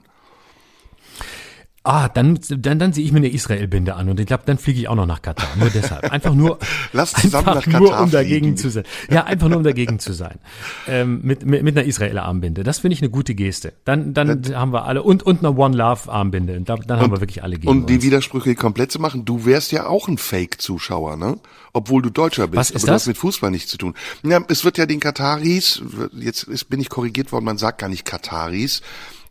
Ah, 1.84 2.08
dann, 2.08 2.38
dann, 2.48 2.78
dann 2.78 2.92
ziehe 2.92 3.04
ich 3.04 3.10
mir 3.10 3.18
eine 3.18 3.28
Israel-Binde 3.28 3.94
an 3.94 4.08
und 4.08 4.20
ich 4.20 4.26
glaube, 4.26 4.44
dann 4.46 4.56
fliege 4.56 4.78
ich 4.78 4.88
auch 4.88 4.94
noch 4.94 5.06
nach 5.06 5.20
Katar. 5.20 5.48
Nur 5.56 5.68
deshalb. 5.70 6.12
Einfach 6.12 6.32
nur, 6.32 6.58
Lass 6.92 7.12
zusammen 7.12 7.48
einfach 7.48 7.66
nach 7.66 7.80
nur, 7.80 7.90
Katar 7.90 8.04
um 8.04 8.10
dagegen 8.12 8.44
fliegen. 8.44 8.56
zu 8.56 8.70
sein. 8.70 8.84
Ja, 9.10 9.24
einfach 9.24 9.48
nur, 9.48 9.56
um 9.58 9.64
dagegen 9.64 9.98
zu 9.98 10.12
sein. 10.12 10.38
Ähm, 10.86 11.20
mit, 11.24 11.44
mit, 11.44 11.64
mit 11.64 11.76
einer 11.76 11.84
Israel-Armbinde. 11.86 12.62
Das 12.62 12.78
finde 12.78 12.94
ich 12.94 13.02
eine 13.02 13.10
gute 13.10 13.34
Geste. 13.34 13.72
Dann, 13.84 14.14
dann 14.14 14.54
haben 14.54 14.72
wir 14.72 14.84
alle, 14.84 15.02
und, 15.02 15.24
und 15.24 15.40
eine 15.44 15.56
One 15.56 15.76
Love-Armbinde. 15.76 16.60
Da, 16.60 16.76
dann 16.76 17.00
haben 17.00 17.10
wir 17.10 17.20
wirklich 17.20 17.42
alle 17.42 17.56
gegen 17.56 17.66
Und 17.68 17.90
die 17.90 17.94
uns. 17.96 18.04
Widersprüche 18.04 18.54
komplett 18.54 18.92
zu 18.92 19.00
machen, 19.00 19.24
du 19.24 19.44
wärst 19.44 19.72
ja 19.72 19.86
auch 19.86 20.06
ein 20.06 20.18
Fake-Zuschauer, 20.18 21.16
ne? 21.16 21.40
Obwohl 21.72 22.02
du 22.02 22.10
Deutscher 22.10 22.46
bist. 22.46 22.58
Was 22.58 22.70
ist 22.70 22.76
aber 22.76 22.80
du 22.82 22.92
das? 22.92 23.02
hast 23.02 23.06
mit 23.08 23.16
Fußball 23.18 23.50
nichts 23.50 23.70
zu 23.70 23.78
tun. 23.78 23.94
Ja, 24.22 24.40
es 24.48 24.64
wird 24.64 24.78
ja 24.78 24.86
den 24.86 25.00
Kataris, 25.00 25.82
jetzt 26.12 26.44
ist, 26.44 26.66
bin 26.66 26.80
ich 26.80 26.90
korrigiert 26.90 27.32
worden, 27.32 27.44
man 27.46 27.58
sagt 27.58 27.78
gar 27.80 27.88
nicht 27.88 28.04
Kataris, 28.04 28.82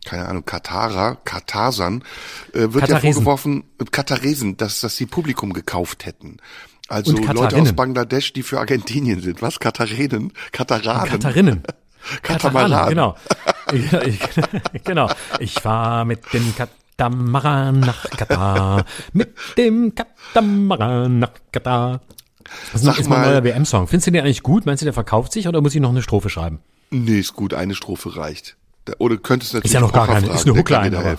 keine 0.04 0.26
Ahnung, 0.28 0.44
Katarer, 0.44 1.16
Katarsern, 1.24 2.02
äh, 2.52 2.72
wird 2.72 2.88
ja 2.88 2.98
vorgeworfen, 2.98 3.64
äh, 3.80 3.84
Kataresen, 3.84 4.56
dass, 4.56 4.80
dass 4.80 4.96
sie 4.96 5.06
Publikum 5.06 5.52
gekauft 5.52 6.06
hätten. 6.06 6.38
Also 6.88 7.16
Leute 7.16 7.56
aus 7.56 7.72
Bangladesch, 7.72 8.32
die 8.32 8.42
für 8.42 8.58
Argentinien 8.58 9.20
sind. 9.20 9.40
Was? 9.40 9.58
Katarinen? 9.60 10.32
Kataranen? 10.52 11.10
Katarinnen. 11.10 11.62
Katamaran. 12.22 12.88
genau. 12.88 13.16
Ich, 13.72 14.18
genau. 14.84 15.08
Ich 15.38 15.54
fahr 15.54 16.04
mit 16.04 16.20
dem 16.32 16.52
Katamaran 16.56 17.80
nach 17.80 18.10
Katar. 18.10 18.84
Mit 19.12 19.34
dem 19.56 19.94
Katamaran 19.94 21.20
nach 21.20 21.30
Katar. 21.52 22.00
Das 22.72 22.82
Sag 22.82 22.98
ist 22.98 23.08
mein 23.08 23.20
mal- 23.20 23.30
neuer 23.30 23.44
WM-Song. 23.44 23.86
Findest 23.86 24.08
du 24.08 24.10
den 24.10 24.24
eigentlich 24.24 24.42
gut? 24.42 24.66
Meinst 24.66 24.82
du, 24.82 24.84
der 24.84 24.92
verkauft 24.92 25.32
sich 25.32 25.46
oder 25.48 25.60
muss 25.60 25.74
ich 25.74 25.80
noch 25.80 25.90
eine 25.90 26.02
Strophe 26.02 26.28
schreiben? 26.28 26.58
Nee, 26.90 27.20
ist 27.20 27.34
gut, 27.34 27.54
eine 27.54 27.74
Strophe 27.74 28.16
reicht. 28.16 28.56
Oder 28.98 29.16
könntest 29.16 29.54
natürlich 29.54 29.72
ja 29.72 29.80
noch 29.80 29.92
gar 29.92 30.06
keine, 30.06 30.26
fragen, 30.26 30.34
ist 30.34 30.46
eine 30.46 30.56
Hookline, 30.58 31.16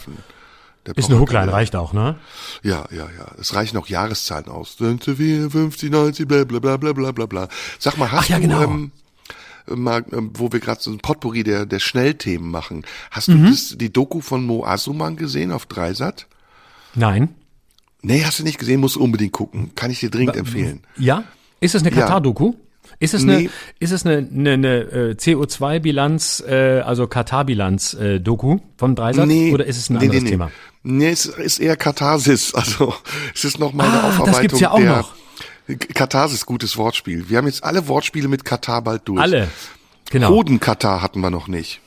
Ist 0.95 1.09
eine 1.09 1.19
Hookline, 1.19 1.51
reicht 1.51 1.75
auch, 1.75 1.93
ne? 1.93 2.17
Ja, 2.61 2.85
ja, 2.91 3.07
ja. 3.17 3.31
Es 3.39 3.55
reichen 3.55 3.77
auch 3.77 3.87
Jahreszahlen 3.87 4.47
aus. 4.49 4.75
4, 4.77 5.49
50, 5.49 5.89
90, 5.91 6.27
bla 6.27 6.43
bla 6.43 6.59
bla 6.59 6.77
bla 6.77 6.91
bla 6.93 7.11
bla 7.11 7.25
bla. 7.25 7.47
Sag 7.79 7.97
mal, 7.97 8.11
hast 8.11 8.25
Ach 8.25 8.29
ja, 8.29 8.35
du, 8.35 8.41
genau. 8.41 8.63
ähm, 8.63 8.91
mal, 9.67 10.03
ähm, 10.11 10.31
wo 10.33 10.51
wir 10.51 10.59
gerade 10.59 10.81
so 10.81 10.91
ein 10.91 10.99
Potpourri 10.99 11.43
der, 11.43 11.65
der 11.65 11.79
Schnellthemen 11.79 12.51
machen, 12.51 12.83
hast 13.11 13.29
Mhm. 13.29 13.45
du 13.45 13.51
das, 13.51 13.75
die 13.77 13.93
Doku 13.93 14.19
von 14.19 14.43
Mo 14.45 14.65
Asuman 14.65 15.15
gesehen 15.15 15.53
auf 15.53 15.65
Dreisat? 15.67 16.27
Nein. 16.95 17.29
Nee, 18.01 18.25
hast 18.25 18.39
du 18.39 18.43
nicht 18.43 18.59
gesehen, 18.59 18.81
musst 18.81 18.97
du 18.97 19.01
unbedingt 19.01 19.31
gucken. 19.31 19.71
Kann 19.75 19.89
ich 19.89 20.01
dir 20.01 20.09
dringend 20.11 20.35
empfehlen. 20.35 20.81
Ja? 20.97 21.23
Ist 21.61 21.75
es 21.75 21.81
eine 21.83 21.95
Ja. 21.95 22.07
Ist 23.03 23.13
es 23.13 23.23
Nee. 23.23 23.33
eine, 23.35 23.49
ist 23.79 23.91
es 23.91 24.05
eine, 24.05 24.17
eine, 24.33 24.51
eine 24.53 24.77
äh, 24.77 25.15
CO2-Bilanz, 25.15 26.43
äh, 26.47 26.79
also 26.79 27.07
Katar-Bilanz-Doku 27.07 28.59
vom 28.77 28.95
Dreisatz? 28.95 29.29
Oder 29.51 29.65
ist 29.65 29.77
es 29.77 29.89
ein 29.89 29.97
anderes 29.97 30.23
Thema? 30.23 30.51
Nee, 30.83 31.09
es 31.09 31.25
ist 31.25 31.59
eher 31.59 31.75
Katharsis. 31.77 32.53
Also 32.63 32.93
es 33.33 33.43
ist 33.45 33.59
noch 33.59 33.73
mal 33.73 33.85
eine 33.87 33.93
Ah, 33.93 34.07
das 34.07 34.19
Aufarbeitung 34.19 34.41
gibt's 34.41 34.59
ja 34.59 34.71
auch 34.71 34.77
der 34.79 34.97
noch. 34.97 35.15
Katharsis, 35.93 36.45
gutes 36.45 36.77
Wortspiel. 36.77 37.29
Wir 37.29 37.37
haben 37.37 37.45
jetzt 37.47 37.63
alle 37.63 37.87
Wortspiele 37.87 38.27
mit 38.27 38.43
Katar 38.45 38.81
bald 38.81 39.01
durch. 39.05 39.19
Alle. 39.21 39.47
Genau. 40.11 40.29
Hoden-Katar 40.29 41.01
hatten 41.01 41.21
wir 41.21 41.29
noch 41.29 41.47
nicht. 41.47 41.79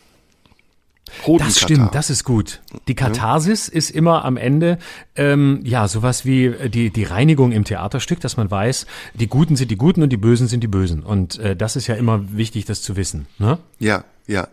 Das 1.39 1.61
stimmt, 1.61 1.95
das 1.95 2.11
ist 2.11 2.25
gut. 2.25 2.61
Die 2.89 2.95
Katharsis 2.95 3.69
ist 3.69 3.91
immer 3.91 4.25
am 4.25 4.37
Ende 4.37 4.79
ähm, 5.15 5.61
ja 5.65 5.87
sowas 5.89 6.25
wie 6.25 6.47
äh, 6.47 6.69
die 6.69 6.91
die 6.91 7.05
Reinigung 7.05 7.53
im 7.53 7.65
Theaterstück, 7.65 8.21
dass 8.21 8.37
man 8.37 8.51
weiß, 8.51 8.87
die 9.15 9.27
Guten 9.29 9.57
sind 9.57 9.71
die 9.71 9.77
Guten 9.77 10.03
und 10.03 10.11
die 10.11 10.17
Bösen 10.17 10.49
sind 10.49 10.63
die 10.63 10.69
Bösen. 10.69 11.03
Und 11.03 11.39
äh, 11.39 11.55
das 11.57 11.77
ist 11.77 11.87
ja 11.87 11.95
immer 11.95 12.21
wichtig, 12.37 12.65
das 12.65 12.83
zu 12.83 12.97
wissen. 12.97 13.27
Ne? 13.39 13.59
Ja, 13.79 14.05
ja. 14.27 14.49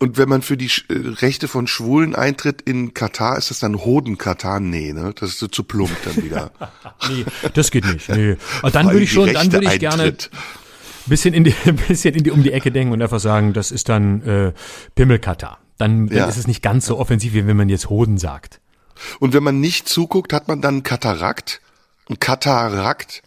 Und 0.00 0.18
wenn 0.18 0.28
man 0.28 0.42
für 0.42 0.56
die 0.56 0.68
Sch- 0.68 0.92
äh, 0.92 1.14
Rechte 1.24 1.46
von 1.46 1.66
Schwulen 1.68 2.16
eintritt 2.16 2.62
in 2.62 2.94
Katar, 2.94 3.38
ist 3.38 3.50
das 3.50 3.60
dann 3.60 3.76
Hoden-Katar? 3.76 4.58
Nee, 4.58 4.92
ne? 4.92 5.14
Das 5.18 5.30
ist 5.30 5.38
so 5.38 5.46
zu 5.46 5.62
plump 5.62 5.92
dann 6.04 6.16
wieder. 6.22 6.50
Nee, 7.08 7.24
das 7.54 7.70
geht 7.70 7.84
nicht. 7.86 8.08
Nee. 8.08 8.36
Und 8.62 8.74
dann 8.74 8.86
würde 8.90 9.00
ich 9.04 9.12
schon, 9.12 9.32
dann 9.32 9.52
würde 9.52 9.66
ich 9.72 9.78
gerne 9.78 10.02
eintritt. 10.04 10.30
bisschen 11.06 11.32
in 11.34 11.44
die 11.44 11.54
bisschen 11.88 12.14
in 12.14 12.24
die 12.24 12.30
um 12.32 12.42
die 12.42 12.52
Ecke 12.52 12.70
denken 12.72 12.92
und 12.92 13.00
einfach 13.02 13.20
sagen, 13.20 13.52
das 13.52 13.70
ist 13.70 13.88
dann 13.88 14.22
äh, 14.22 14.52
Pimmelkatar. 14.96 15.58
Dann, 15.82 16.06
dann 16.06 16.16
Ja. 16.16 16.26
ist 16.26 16.36
es 16.36 16.46
nicht 16.46 16.62
ganz 16.62 16.86
so 16.86 16.98
offensiv, 16.98 17.32
wie 17.34 17.46
wenn 17.46 17.56
man 17.56 17.68
jetzt 17.68 17.90
Hoden 17.90 18.16
sagt. 18.18 18.60
Und 19.20 19.32
wenn 19.34 19.42
man 19.42 19.58
nicht 19.60 19.88
zuguckt, 19.88 20.32
hat 20.32 20.46
man 20.48 20.60
dann 20.60 20.82
Katarakt? 20.84 21.60
Ein 22.08 22.20
Katarakt? 22.20 23.22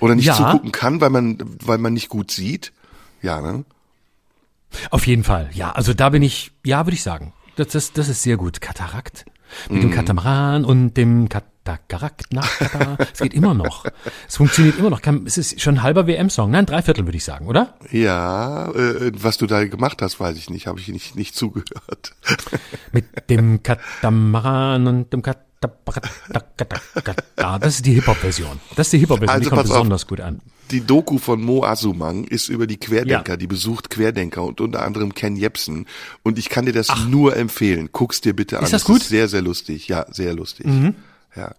Oder 0.00 0.14
nicht 0.14 0.24
Ja. 0.26 0.34
zugucken 0.36 0.72
kann, 0.72 1.00
weil 1.00 1.10
man, 1.10 1.38
weil 1.62 1.78
man 1.78 1.92
nicht 1.92 2.08
gut 2.08 2.30
sieht? 2.30 2.72
Ja, 3.22 3.40
ne? 3.42 3.64
Auf 4.90 5.06
jeden 5.06 5.24
Fall, 5.24 5.50
ja. 5.52 5.72
Also 5.72 5.92
da 5.94 6.08
bin 6.08 6.22
ich, 6.22 6.52
ja, 6.64 6.86
würde 6.86 6.94
ich 6.94 7.02
sagen. 7.02 7.32
Das, 7.56 7.68
das, 7.68 7.92
das 7.92 8.08
ist 8.08 8.22
sehr 8.22 8.36
gut. 8.36 8.60
Katarakt. 8.60 9.24
Mit 9.68 9.82
dem 9.82 9.90
Katamaran 9.90 10.64
und 10.64 10.94
dem 10.94 11.28
Katarakt 11.64 12.32
nach 12.32 12.48
Katar. 12.58 12.98
Es 13.12 13.20
geht 13.20 13.34
immer 13.34 13.54
noch. 13.54 13.84
Es 14.28 14.36
funktioniert 14.38 14.78
immer 14.78 14.90
noch. 14.90 15.00
Es 15.24 15.38
ist 15.38 15.60
schon 15.60 15.76
ein 15.76 15.82
halber 15.82 16.06
WM-Song. 16.06 16.50
Nein, 16.50 16.66
drei 16.66 16.82
Viertel 16.82 17.06
würde 17.06 17.16
ich 17.16 17.24
sagen, 17.24 17.46
oder? 17.46 17.74
Ja, 17.92 18.70
äh, 18.72 19.12
was 19.14 19.38
du 19.38 19.46
da 19.46 19.64
gemacht 19.66 20.02
hast, 20.02 20.18
weiß 20.18 20.36
ich 20.36 20.50
nicht, 20.50 20.66
habe 20.66 20.80
ich 20.80 20.88
nicht, 20.88 21.14
nicht 21.16 21.36
zugehört. 21.36 22.14
Mit 22.92 23.04
dem 23.30 23.62
Katamaran 23.62 24.86
und 24.86 25.12
dem 25.12 25.22
Katamaran. 25.22 26.10
Das 27.60 27.74
ist 27.76 27.86
die 27.86 27.92
Hip-Hop-Version. 27.94 28.58
Das 28.76 28.86
ist 28.88 28.92
die 28.94 28.98
Hip-Hop-Version. 28.98 29.30
Also 29.34 29.44
die 29.44 29.48
kommt 29.50 29.62
pass 29.62 29.70
auf. 29.70 29.76
besonders 29.76 30.06
gut 30.06 30.20
an. 30.20 30.40
Die 30.70 30.80
Doku 30.86 31.18
von 31.18 31.42
Mo 31.42 31.64
Asumang 31.64 32.24
ist 32.24 32.48
über 32.48 32.66
die 32.66 32.76
Querdenker, 32.78 33.32
Ja. 33.32 33.36
die 33.36 33.46
besucht 33.48 33.90
Querdenker 33.90 34.44
und 34.44 34.60
unter 34.60 34.82
anderem 34.84 35.14
Ken 35.14 35.34
Jebsen. 35.36 35.86
Und 36.22 36.38
ich 36.38 36.48
kann 36.48 36.64
dir 36.64 36.72
das 36.72 36.88
nur 37.08 37.36
empfehlen. 37.36 37.90
Guck's 37.92 38.20
dir 38.20 38.34
bitte 38.34 38.58
an. 38.58 38.64
Ist 38.64 38.72
das 38.72 38.84
gut? 38.84 38.96
Mhm. 38.96 39.00
Ist 39.02 39.08
sehr, 39.08 39.28
sehr 39.28 39.42
lustig. 39.42 39.88
Ja, 39.88 40.06
sehr 40.10 40.32
lustig. 40.34 40.66
Ja. 41.36 41.54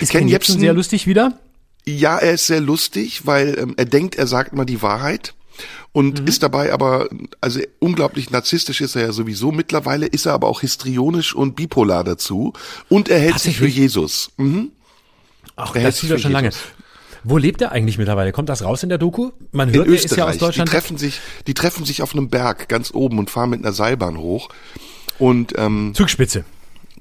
Ist 0.00 0.10
Ken 0.12 0.20
Ken 0.20 0.28
Jebsen 0.28 0.60
sehr 0.60 0.72
lustig 0.74 1.06
wieder? 1.06 1.38
Ja, 1.86 2.18
er 2.18 2.32
ist 2.34 2.46
sehr 2.46 2.60
lustig, 2.60 3.26
weil 3.26 3.58
ähm, 3.58 3.74
er 3.76 3.84
denkt, 3.86 4.14
er 4.16 4.26
sagt 4.26 4.52
mal 4.52 4.64
die 4.64 4.82
Wahrheit 4.82 5.34
und 5.92 6.20
Mhm. 6.22 6.26
ist 6.26 6.42
dabei 6.42 6.72
aber, 6.72 7.08
also 7.40 7.60
unglaublich 7.80 8.30
narzisstisch 8.30 8.80
ist 8.80 8.94
er 8.96 9.02
ja 9.02 9.12
sowieso. 9.12 9.50
Mittlerweile 9.52 10.06
ist 10.06 10.26
er 10.26 10.32
aber 10.34 10.46
auch 10.48 10.60
histrionisch 10.60 11.34
und 11.34 11.56
bipolar 11.56 12.04
dazu 12.04 12.52
und 12.88 13.08
er 13.08 13.18
hält 13.18 13.38
sich 13.40 13.58
für? 13.58 13.66
Jesus. 13.66 14.30
Mhm. 14.36 14.70
Ach, 15.56 15.74
Er 15.74 15.82
hält 15.82 15.88
das 15.88 15.94
sich 15.96 16.02
sieht 16.02 16.10
er 16.12 16.16
für 16.18 16.22
schon 16.22 16.32
lange. 16.32 16.48
Jesus. 16.48 16.62
Wo 17.24 17.38
lebt 17.38 17.60
er 17.60 17.70
eigentlich 17.72 17.98
mittlerweile? 17.98 18.32
Kommt 18.32 18.48
das 18.48 18.64
raus 18.64 18.82
in 18.82 18.88
der 18.88 18.98
Doku? 18.98 19.30
Man 19.52 19.68
In 19.68 19.74
hört, 19.76 19.86
er 19.88 19.94
ist 19.94 20.16
ja 20.16 20.24
aus 20.26 20.32
die 20.32 20.38
Deutschland. 20.38 20.70
treffen 20.70 20.98
sich, 20.98 21.20
die 21.46 21.54
treffen 21.54 21.84
sich 21.84 22.02
auf 22.02 22.14
einem 22.14 22.28
Berg 22.28 22.68
ganz 22.68 22.92
oben 22.92 23.18
und 23.18 23.30
fahren 23.30 23.50
mit 23.50 23.60
einer 23.60 23.72
Seilbahn 23.72 24.18
hoch. 24.18 24.48
Und 25.20 25.52
ähm, 25.56 25.92
Zugspitze. 25.94 26.44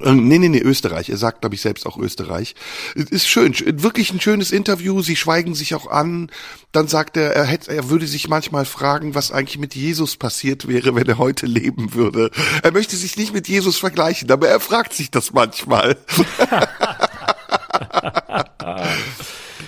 Äh, 0.03 0.13
Nee, 0.13 0.38
nee, 0.39 0.50
nee, 0.50 0.60
Österreich. 0.60 1.10
Er 1.10 1.17
sagt, 1.17 1.41
glaube 1.41 1.55
ich, 1.55 1.62
selbst 1.62 1.86
auch 1.86 1.98
Österreich. 1.98 2.55
Es 2.96 3.05
ist 3.05 3.27
schön, 3.27 3.53
sch- 3.53 3.81
wirklich 3.84 4.12
ein 4.12 4.20
schönes 4.22 4.51
Interview. 4.51 5.01
Sie 5.01 5.15
schweigen 5.15 5.55
sich 5.55 5.75
auch 5.75 5.88
an. 5.89 6.29
Dann 6.72 6.88
sagt 6.88 7.17
er, 7.17 7.34
er, 7.36 7.46
hätte, 7.46 7.72
er 7.75 7.89
würde 7.89 8.08
sich 8.08 8.27
manchmal 8.29 8.65
fragen, 8.65 9.15
was 9.15 9.31
eigentlich 9.31 9.58
mit 9.60 9.75
Jesus 9.75 10.15
passiert 10.17 10.67
wäre, 10.67 10.96
wenn 10.96 11.08
er 11.08 11.17
heute 11.17 11.46
leben 11.46 11.93
würde. 11.93 12.31
Er 12.63 12.72
möchte 12.72 12.96
sich 12.96 13.17
nicht 13.17 13.34
mit 13.34 13.48
Jesus 13.48 13.77
vergleichen, 13.77 14.31
aber 14.31 14.48
er 14.48 14.60
fragt 14.60 14.93
sich 14.93 15.12
das 15.12 15.34
manchmal. 15.34 15.98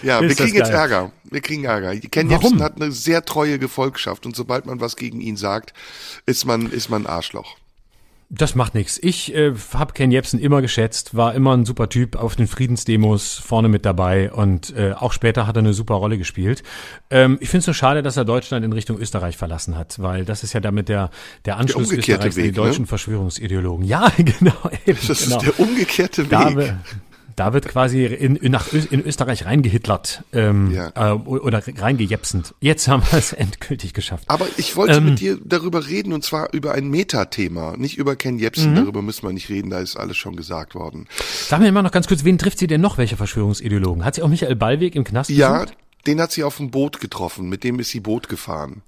ja, 0.04 0.22
wir 0.22 0.30
Ist 0.30 0.40
das 0.40 0.46
kriegen 0.46 0.58
jetzt. 0.58 0.70
Ärger. 0.72 1.12
Wir 1.24 1.42
kriegen 1.42 1.64
Ärger. 1.66 1.96
Ken 1.96 2.30
Warum? 2.30 2.42
Jebsen 2.44 2.64
hat 2.64 2.76
eine 2.82 2.92
sehr 2.92 3.24
treue 3.26 3.60
Gefolgschaft 3.60 4.26
und 4.26 4.36
sobald 4.36 4.66
man 4.66 4.80
was 4.80 4.96
gegen 4.96 5.20
ihn 5.22 5.38
sagt, 5.38 5.74
ist 6.26 6.46
man, 6.46 6.72
ist 6.72 6.90
man 6.90 7.04
ein 7.04 7.08
Arschloch. 7.08 7.58
Das 8.36 8.56
macht 8.56 8.74
nichts. 8.74 9.00
Ich 9.00 9.36
äh, 9.36 9.54
habe 9.76 9.94
Ken 9.94 10.10
Jebsen 10.10 10.40
immer 10.40 10.64
geschätzt, 10.64 11.16
war 11.16 11.36
immer 11.36 11.56
ein 11.56 11.66
super 11.66 11.88
Typ 11.88 12.16
auf 12.16 12.36
den 12.36 12.48
Friedensdemos 12.48 13.36
vorne 13.38 13.68
mit 13.70 13.86
dabei 13.86 14.32
und 14.32 14.76
äh, 14.76 14.94
auch 14.94 15.14
später 15.14 15.46
hat 15.46 15.56
er 15.56 15.60
eine 15.60 15.74
super 15.74 15.94
Rolle 15.94 16.18
gespielt. 16.18 16.64
Ähm, 17.12 17.38
ich 17.42 17.50
finde 17.50 17.60
es 17.60 17.68
nur 17.68 17.76
schade, 17.76 18.02
dass 18.02 18.18
er 18.18 18.26
Deutschland 18.26 18.66
in 18.66 18.74
Richtung 18.74 18.98
Österreich 18.98 19.38
verlassen 19.38 19.78
hat, 19.78 20.02
weil 20.02 20.26
das 20.26 20.42
ist 20.42 20.54
ja 20.54 20.62
damit 20.62 20.90
der 20.90 21.12
der 21.46 21.58
Anschluss 21.58 21.92
umgekehrte 21.92 22.28
Österreichs 22.28 22.36
an 22.38 22.42
die 22.42 22.48
Weg, 22.48 22.58
ne? 22.58 22.64
deutschen 22.64 22.86
Verschwörungsideologen. 22.88 23.86
Ja, 23.94 24.12
genau. 24.18 24.54
Eben, 24.88 24.98
Das 25.08 25.26
genau. 25.26 25.38
ist 25.38 25.46
der 25.46 25.60
umgekehrte 25.60 26.24
Weg. 26.24 26.30
Da, 26.32 26.80
da 27.36 27.54
wird 27.54 27.68
quasi 27.68 28.06
in, 28.06 28.36
in, 28.36 28.52
nach 28.52 28.72
Ö 28.74 28.82
in 28.92 29.02
Österreich 29.06 29.46
reingehitlert 29.46 30.24
ähm, 30.34 30.72
Ja. 30.72 30.92
äh, 30.96 31.14
oder 31.14 31.62
reingejepsend. 31.66 32.54
Jetzt 32.60 32.88
haben 32.88 33.04
wir 33.12 33.18
es 33.20 33.34
endgültig 33.34 33.94
geschafft. 33.94 34.26
Aber 34.28 34.48
ich 34.58 34.76
wollte 34.76 34.96
Ähm. 34.98 35.06
mit 35.06 35.20
dir 35.20 35.38
darüber 35.44 35.88
reden 35.88 36.14
und 36.14 36.24
zwar 36.24 36.54
über 36.54 36.74
ein 36.74 36.90
Metathema, 36.90 37.76
nicht 37.78 37.98
über 37.98 38.16
Ken 38.16 38.40
Jebsen. 38.40 38.76
Darüber 38.76 39.02
müssen 39.02 39.24
wir 39.28 39.34
nicht 39.34 39.50
reden, 39.50 39.70
da 39.70 39.80
ist 39.80 39.96
alles 39.98 40.18
schon 40.18 40.36
gesagt 40.36 40.76
worden. 40.76 41.08
Sag 41.48 41.60
mir 41.60 41.72
mal 41.72 41.82
noch 41.84 41.92
ganz 41.92 42.08
kurz, 42.08 42.24
wen 42.24 42.38
trifft 42.38 42.60
sie 42.60 42.68
denn 42.68 42.82
noch, 42.82 42.98
welche 42.98 43.18
Verschwörungsideologen? 43.18 44.04
Hat 44.06 44.16
sie 44.16 44.22
auch 44.24 44.28
Michael 44.30 44.56
Ballweg 44.56 44.96
im 44.96 45.04
Knast 45.04 45.30
Ja, 45.30 45.60
besucht? 45.64 45.78
den 46.08 46.20
hat 46.22 46.32
sie 46.32 46.44
auf 46.44 46.58
dem 46.58 46.72
Boot 46.72 47.00
getroffen, 47.00 47.50
mit 47.50 47.64
dem 47.64 47.80
ist 47.80 47.90
sie 47.92 48.00
Boot 48.00 48.28
gefahren. 48.30 48.82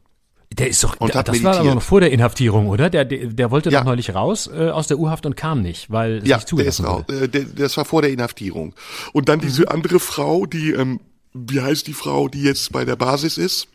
Der 0.58 0.70
ist 0.70 0.84
doch, 0.84 0.96
Und 1.00 1.10
der, 1.14 1.20
hat 1.20 1.28
das 1.28 1.44
war 1.44 1.52
aber 1.52 1.60
meditiert. 1.60 1.76
noch 1.76 1.82
vor 1.84 2.00
der 2.00 2.12
Inhaftierung, 2.12 2.68
oder? 2.70 2.90
Der, 2.90 3.04
der, 3.04 3.28
der 3.28 3.52
wollte 3.52 3.70
Ja. 3.70 3.80
doch 3.80 3.86
neulich 3.86 4.16
raus 4.16 4.48
äh, 4.48 4.70
aus 4.70 4.88
der 4.88 4.98
U-Haft 5.00 5.26
und 5.26 5.36
kam 5.36 5.62
nicht, 5.62 5.92
weil 5.92 6.20
es 6.20 6.28
Ja, 6.28 6.38
nicht 6.38 6.52
der 6.52 6.68
ist 6.68 6.78
zugelassen 6.78 6.86
wurde. 6.86 7.24
Äh, 7.24 7.28
der, 7.30 7.44
das 7.44 7.76
war 7.78 7.84
vor 7.86 8.02
der 8.02 8.12
Inhaftierung. 8.12 8.74
Und 9.12 9.28
dann 9.28 9.40
diese 9.40 9.70
andere 9.70 10.00
Frau, 10.00 10.46
die, 10.46 10.72
ähm, 10.72 11.00
wie 11.34 11.60
heißt 11.62 11.88
die 11.88 11.94
Frau, 11.94 12.30
die 12.30 12.42
jetzt 12.44 12.72
bei 12.72 12.86
der 12.86 12.96
Basis 12.96 13.38
ist? 13.38 13.68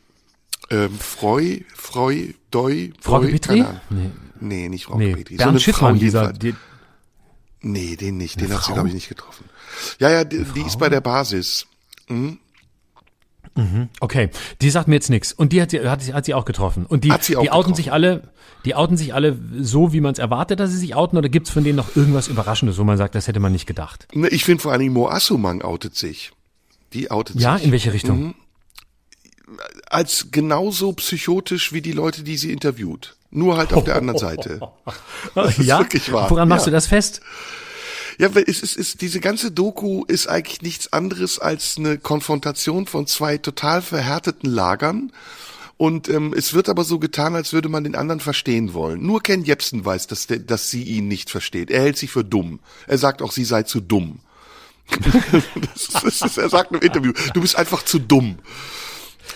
Ähm, 0.70 0.90
Freu, 0.98 1.58
Freu, 1.74 2.28
Doi, 2.50 2.92
Frau 3.00 3.20
Freu, 3.20 3.30
Petri? 3.30 3.64
Nee, 3.90 4.10
Nee, 4.42 4.68
nicht 4.70 4.86
Frau 4.86 4.96
nee. 4.96 5.14
Petri. 5.14 5.36
Bernd 5.36 5.60
Schiffmann, 5.60 5.98
dieser, 5.98 6.32
die, 6.32 6.54
Nee, 7.60 7.96
den 7.96 8.16
nicht. 8.16 8.40
Den 8.40 8.54
hat 8.54 8.64
sie, 8.64 8.72
glaube 8.72 8.88
ich, 8.88 8.94
nicht 8.94 9.08
getroffen. 9.10 9.44
Ja, 9.98 10.08
ja, 10.10 10.24
die, 10.24 10.44
die 10.44 10.62
ist 10.62 10.78
bei 10.78 10.88
der 10.88 11.02
Basis. 11.02 11.66
Okay, 14.00 14.30
die 14.62 14.70
sagt 14.70 14.88
mir 14.88 14.94
jetzt 14.94 15.10
nichts. 15.10 15.32
Und 15.32 15.52
die 15.52 15.60
hat 15.60 15.70
sie, 15.70 15.80
hat 15.88 16.02
sie, 16.02 16.14
hat 16.14 16.24
sie 16.24 16.34
auch 16.34 16.44
getroffen. 16.44 16.86
Und 16.86 17.04
die, 17.04 17.08
die 17.08 17.36
outen 17.36 17.44
getroffen. 17.44 17.74
sich 17.74 17.92
alle, 17.92 18.22
die 18.64 18.74
outen 18.74 18.96
sich 18.96 19.12
alle 19.12 19.38
so, 19.60 19.92
wie 19.92 20.00
man 20.00 20.12
es 20.12 20.18
erwartet, 20.18 20.60
dass 20.60 20.70
sie 20.70 20.78
sich 20.78 20.94
outen, 20.94 21.18
oder 21.18 21.28
gibt's 21.28 21.50
von 21.50 21.64
denen 21.64 21.76
noch 21.76 21.94
irgendwas 21.96 22.28
Überraschendes, 22.28 22.78
wo 22.78 22.84
man 22.84 22.96
sagt, 22.96 23.14
das 23.14 23.28
hätte 23.28 23.40
man 23.40 23.52
nicht 23.52 23.66
gedacht? 23.66 24.06
Ne, 24.14 24.28
Ich 24.28 24.44
finde 24.44 24.62
vor 24.62 24.72
allen 24.72 24.80
Dingen 24.80 24.94
Mo 24.94 25.08
Assumang 25.08 25.62
outet 25.62 25.94
sich. 25.96 26.32
Die 26.92 27.10
outet 27.10 27.36
Ja, 27.40 27.56
sich. 27.56 27.66
in 27.66 27.72
welche 27.72 27.92
Richtung? 27.92 28.18
Mhm. 28.22 28.34
Als 29.88 30.28
genauso 30.30 30.92
psychotisch 30.92 31.72
wie 31.72 31.82
die 31.82 31.92
Leute, 31.92 32.22
die 32.22 32.36
sie 32.36 32.52
interviewt. 32.52 33.16
Nur 33.32 33.56
halt 33.56 33.72
auf 33.72 33.84
der 33.84 33.96
anderen 33.96 34.18
Seite. 34.18 34.60
Das 35.34 35.58
ist 35.58 35.66
ja? 35.66 35.78
wirklich 35.78 36.12
wahr. 36.12 36.30
Woran 36.30 36.48
machst 36.48 36.66
ja. 36.66 36.70
du 36.70 36.74
das 36.76 36.86
fest? 36.86 37.20
Ja, 38.20 38.34
weil 38.34 38.44
es 38.46 38.62
ist, 38.62 38.76
ist, 38.76 39.00
diese 39.00 39.18
ganze 39.18 39.50
Doku 39.50 40.04
ist 40.04 40.26
eigentlich 40.26 40.60
nichts 40.60 40.92
anderes 40.92 41.38
als 41.38 41.78
eine 41.78 41.96
Konfrontation 41.96 42.84
von 42.86 43.06
zwei 43.06 43.38
total 43.38 43.80
verhärteten 43.80 44.50
Lagern. 44.50 45.10
Und 45.78 46.10
ähm, 46.10 46.34
es 46.36 46.52
wird 46.52 46.68
aber 46.68 46.84
so 46.84 46.98
getan, 46.98 47.34
als 47.34 47.54
würde 47.54 47.70
man 47.70 47.82
den 47.82 47.94
anderen 47.94 48.20
verstehen 48.20 48.74
wollen. 48.74 49.00
Nur 49.06 49.22
Ken 49.22 49.42
Jebsen 49.42 49.86
weiß, 49.86 50.06
dass, 50.06 50.26
der, 50.26 50.38
dass 50.38 50.68
sie 50.68 50.82
ihn 50.82 51.08
nicht 51.08 51.30
versteht. 51.30 51.70
Er 51.70 51.80
hält 51.80 51.96
sich 51.96 52.10
für 52.10 52.22
dumm. 52.22 52.60
Er 52.86 52.98
sagt 52.98 53.22
auch, 53.22 53.32
sie 53.32 53.44
sei 53.44 53.62
zu 53.62 53.80
dumm. 53.80 54.18
das 55.00 56.04
ist, 56.04 56.20
das 56.20 56.36
er 56.36 56.50
sagt 56.50 56.72
im 56.72 56.80
Interview, 56.82 57.14
du 57.32 57.40
bist 57.40 57.56
einfach 57.56 57.86
zu 57.86 57.98
dumm. 57.98 58.38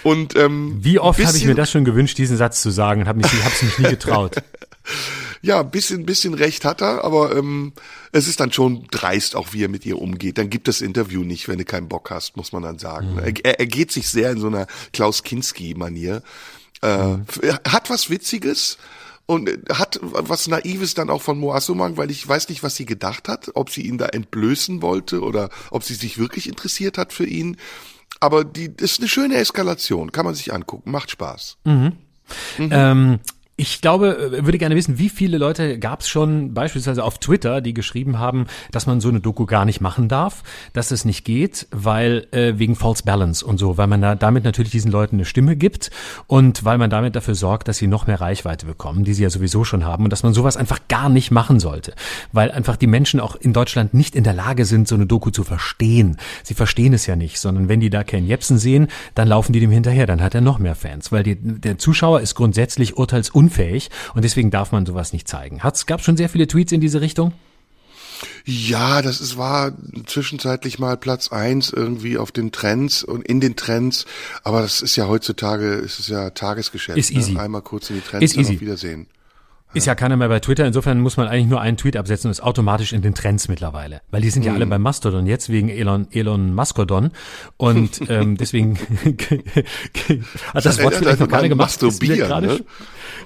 Und 0.03 0.37
ähm, 0.37 0.77
Wie 0.83 0.99
oft 0.99 1.25
habe 1.25 1.39
ich 1.39 1.47
mir 1.47 1.55
das 1.55 1.71
schon 1.71 1.87
gewünscht, 1.87 2.19
diesen 2.19 2.37
Satz 2.37 2.61
zu 2.61 2.71
sagen 2.71 3.01
und 3.01 3.09
habe 3.09 3.21
mich, 3.21 3.33
hab's 3.45 3.63
mich 3.63 3.79
nie 3.79 3.89
getraut. 3.89 4.37
Ja, 5.45 5.61
ein 5.61 5.71
bisschen, 5.71 6.07
bisschen 6.07 6.33
recht 6.33 6.65
hat 6.65 6.81
er, 6.81 7.05
aber 7.05 7.37
ähm, 7.37 7.75
es 8.13 8.29
ist 8.29 8.41
dann 8.41 8.51
schon 8.51 8.87
dreist, 8.91 9.37
auch 9.37 9.53
wie 9.53 9.63
er 9.63 9.69
mit 9.69 9.85
ihr 9.85 9.99
umgeht. 10.01 10.39
Dann 10.39 10.49
gibt 10.49 10.69
das 10.69 10.81
Interview 10.81 11.23
nicht, 11.23 11.49
wenn 11.49 11.59
du 11.59 11.67
keinen 11.67 11.87
Bock 11.89 12.11
hast, 12.11 12.37
muss 12.39 12.53
man 12.53 12.63
dann 12.63 12.79
sagen. 12.79 13.19
Er, 13.19 13.33
er, 13.45 13.61
er 13.61 13.67
geht 13.67 13.93
sich 13.93 14.09
sehr 14.09 14.31
in 14.31 14.41
so 14.41 14.47
einer 14.47 14.67
Klaus 14.95 15.23
Kinski-Manier. 15.23 16.23
Äh, 16.83 17.15
f- 17.29 17.61
Hat 17.69 17.91
was 17.91 18.09
Witziges 18.09 18.79
und 19.27 19.51
hat 19.71 20.01
was 20.03 20.49
Naives 20.49 20.95
dann 20.95 21.11
auch 21.11 21.21
von 21.21 21.39
Mo 21.39 21.53
Assumang, 21.53 21.99
weil 21.99 22.11
ich 22.11 22.27
weiß 22.27 22.49
nicht, 22.49 22.63
was 22.63 22.77
sie 22.77 22.87
gedacht 22.87 23.29
hat, 23.29 23.51
ob 23.55 23.69
sie 23.69 23.83
ihn 23.83 23.99
da 23.99 24.07
entblößen 24.07 24.81
wollte 24.81 25.21
oder 25.21 25.51
ob 25.71 25.85
sie 25.85 25.95
sich 25.95 26.17
wirklich 26.17 26.49
interessiert 26.49 26.97
hat 26.97 27.13
für 27.13 27.27
ihn. 27.27 27.59
Aber 28.21 28.45
die 28.45 28.75
das 28.75 28.93
ist 28.93 29.01
eine 29.01 29.09
schöne 29.09 29.37
Eskalation, 29.37 30.11
kann 30.11 30.25
man 30.25 30.35
sich 30.35 30.55
angucken, 30.55 30.91
macht 30.91 31.11
Spaß. 31.11 31.59
Ähm, 32.59 33.21
ich 33.57 33.81
glaube, 33.81 34.33
äh, 34.37 34.45
würde 34.45 34.59
gerne 34.59 34.75
wissen, 34.75 34.99
wie 34.99 35.09
viele 35.09 35.39
Leute 35.39 35.79
gab 35.79 36.01
es 36.01 36.09
schon 36.09 36.55
beispielsweise 36.55 37.05
auf 37.05 37.19
Twitter, 37.19 37.61
die 37.61 37.73
geschrieben 37.73 38.19
haben, 38.19 38.47
dass 38.73 38.87
man 38.87 39.01
so 39.01 39.09
eine 39.09 39.21
Doku 39.21 39.47
gar 39.47 39.65
nicht 39.65 39.81
machen 39.81 40.09
darf, 40.09 40.43
dass 40.73 40.91
es 40.91 41.05
nicht 41.05 41.25
geht, 41.25 41.69
weil 41.71 42.27
äh, 42.33 42.55
wegen 42.57 42.75
False 42.75 43.05
Balance 43.05 43.47
und 43.47 43.59
so, 43.59 43.79
weil 43.79 43.87
man 43.87 44.03
da 44.03 44.17
damit 44.17 44.43
natürlich 44.43 44.73
diesen 44.73 44.91
Leuten 44.91 45.17
eine 45.17 45.25
Stimme 45.25 45.55
gibt 45.55 45.91
und 46.27 46.65
weil 46.65 46.79
man 46.79 46.91
damit 46.91 47.15
dafür 47.15 47.37
sorgt, 47.37 47.69
dass 47.69 47.79
sie 47.79 47.87
noch 47.87 48.09
mehr 48.09 48.21
Reichweite 48.21 48.67
bekommen, 48.67 49.05
die 49.05 49.15
sie 49.15 49.23
ja 49.23 49.31
sowieso 49.31 49.63
schon 49.63 49.85
haben 49.85 50.03
und 50.03 50.11
dass 50.11 50.25
man 50.25 50.35
sowas 50.35 50.57
einfach 50.57 50.81
gar 50.89 51.09
nicht 51.09 51.31
machen 51.31 51.61
sollte, 51.61 51.95
weil 52.33 52.51
einfach 52.51 52.77
die 52.77 52.89
Menschen 52.89 53.21
auch 53.21 53.37
in 53.37 53.53
Deutschland 53.53 53.95
nicht 53.95 54.17
in 54.17 54.25
der 54.25 54.35
Lage 54.35 54.65
sind, 54.65 54.89
so 54.89 54.97
eine 54.97 55.07
Doku 55.07 55.31
zu 55.31 55.45
verstehen. 55.45 56.17
Sie 56.43 56.55
verstehen 56.55 56.93
es 56.93 57.07
ja 57.07 57.15
nicht, 57.15 57.39
sondern 57.39 57.69
wenn 57.69 57.79
die 57.79 57.91
da 57.91 58.03
Ken 58.03 58.27
Jebsen 58.27 58.59
sehen, 58.59 58.89
dann 59.15 59.29
laufen 59.29 59.53
die 59.53 59.61
dem 59.61 59.71
hinterher, 59.71 60.07
dann 60.07 60.23
hat 60.23 60.35
er 60.35 60.41
noch 60.41 60.59
mehr 60.59 60.75
Fans, 60.75 61.13
weil 61.13 61.23
die, 61.23 61.37
der 61.37 61.79
Zuschauer 61.79 62.21
ist 62.21 62.35
grundsätzlich 62.35 62.97
urteilsunfähig 62.97 63.44
und 64.15 64.25
deswegen 64.25 64.51
darf 64.51 64.73
man 64.73 64.87
sowas 64.87 65.13
nicht 65.13 65.29
zeigen. 65.29 65.63
Hat's 65.63 65.87
gab 65.87 66.03
schon 66.03 66.17
sehr 66.17 66.29
viele 66.29 66.47
Tweets 66.47 66.73
in 66.73 66.81
diese 66.81 67.01
Richtung? 67.01 67.33
Ja, 68.45 69.03
das 69.03 69.21
ist, 69.21 69.37
war 69.37 69.73
zwischenzeitlich 70.07 70.79
mal 70.79 70.97
Platz 70.97 71.29
eins 71.33 71.71
irgendwie 71.71 72.19
auf 72.19 72.33
den 72.33 72.53
Trends 72.53 73.03
und 73.03 73.27
in 73.27 73.41
den 73.41 73.57
Trends. 73.57 74.07
Aber 74.43 74.63
das 74.63 74.83
ist 74.83 74.97
ja 74.97 75.09
heutzutage, 75.09 75.75
ist 75.75 75.99
es 75.99 76.09
ja 76.09 76.31
Tagesgeschäft. 76.31 76.99
Ist 76.99 77.11
easy. 77.11 77.33
Ne? 77.33 77.41
Einmal 77.41 77.63
kurz 77.63 77.91
in 77.91 77.97
die 77.97 78.03
Trends 78.03 78.25
Ist 78.25 78.37
easy. 78.37 78.61
Wiedersehen. 78.61 79.07
Ist 79.75 79.87
ja 79.87 79.97
keiner 79.97 80.17
mehr 80.17 80.29
bei 80.29 80.39
Twitter, 80.39 80.65
insofern 80.65 81.01
muss 81.01 81.17
man 81.17 81.27
eigentlich 81.27 81.49
nur 81.49 81.61
einen 81.61 81.77
Tweet 81.77 81.97
absetzen 81.97 82.29
und 82.29 82.31
ist 82.31 82.43
automatisch 82.43 82.93
in 82.93 83.03
den 83.03 83.15
Trends 83.15 83.49
mittlerweile. 83.49 84.03
Weil 84.13 84.23
die 84.23 84.31
sind 84.31 84.45
ja 84.45 84.55
alle 84.55 84.67
bei 84.67 84.79
Mastodon 84.79 85.27
jetzt 85.27 85.49
wegen 85.49 85.69
Elon, 85.69 86.07
Elon 86.13 86.55
Maskodon. 86.55 87.11
Und 87.57 88.01
ähm, 88.09 88.37
deswegen 88.37 88.79
hat 90.55 90.65
das 90.65 90.81
Wort 90.81 90.95
vielleicht 90.95 91.19
noch 91.19 91.29
keiner 91.29 91.49
gemacht. 91.49 91.83
Masturbieren, 91.83 92.45
ne? 92.45 92.61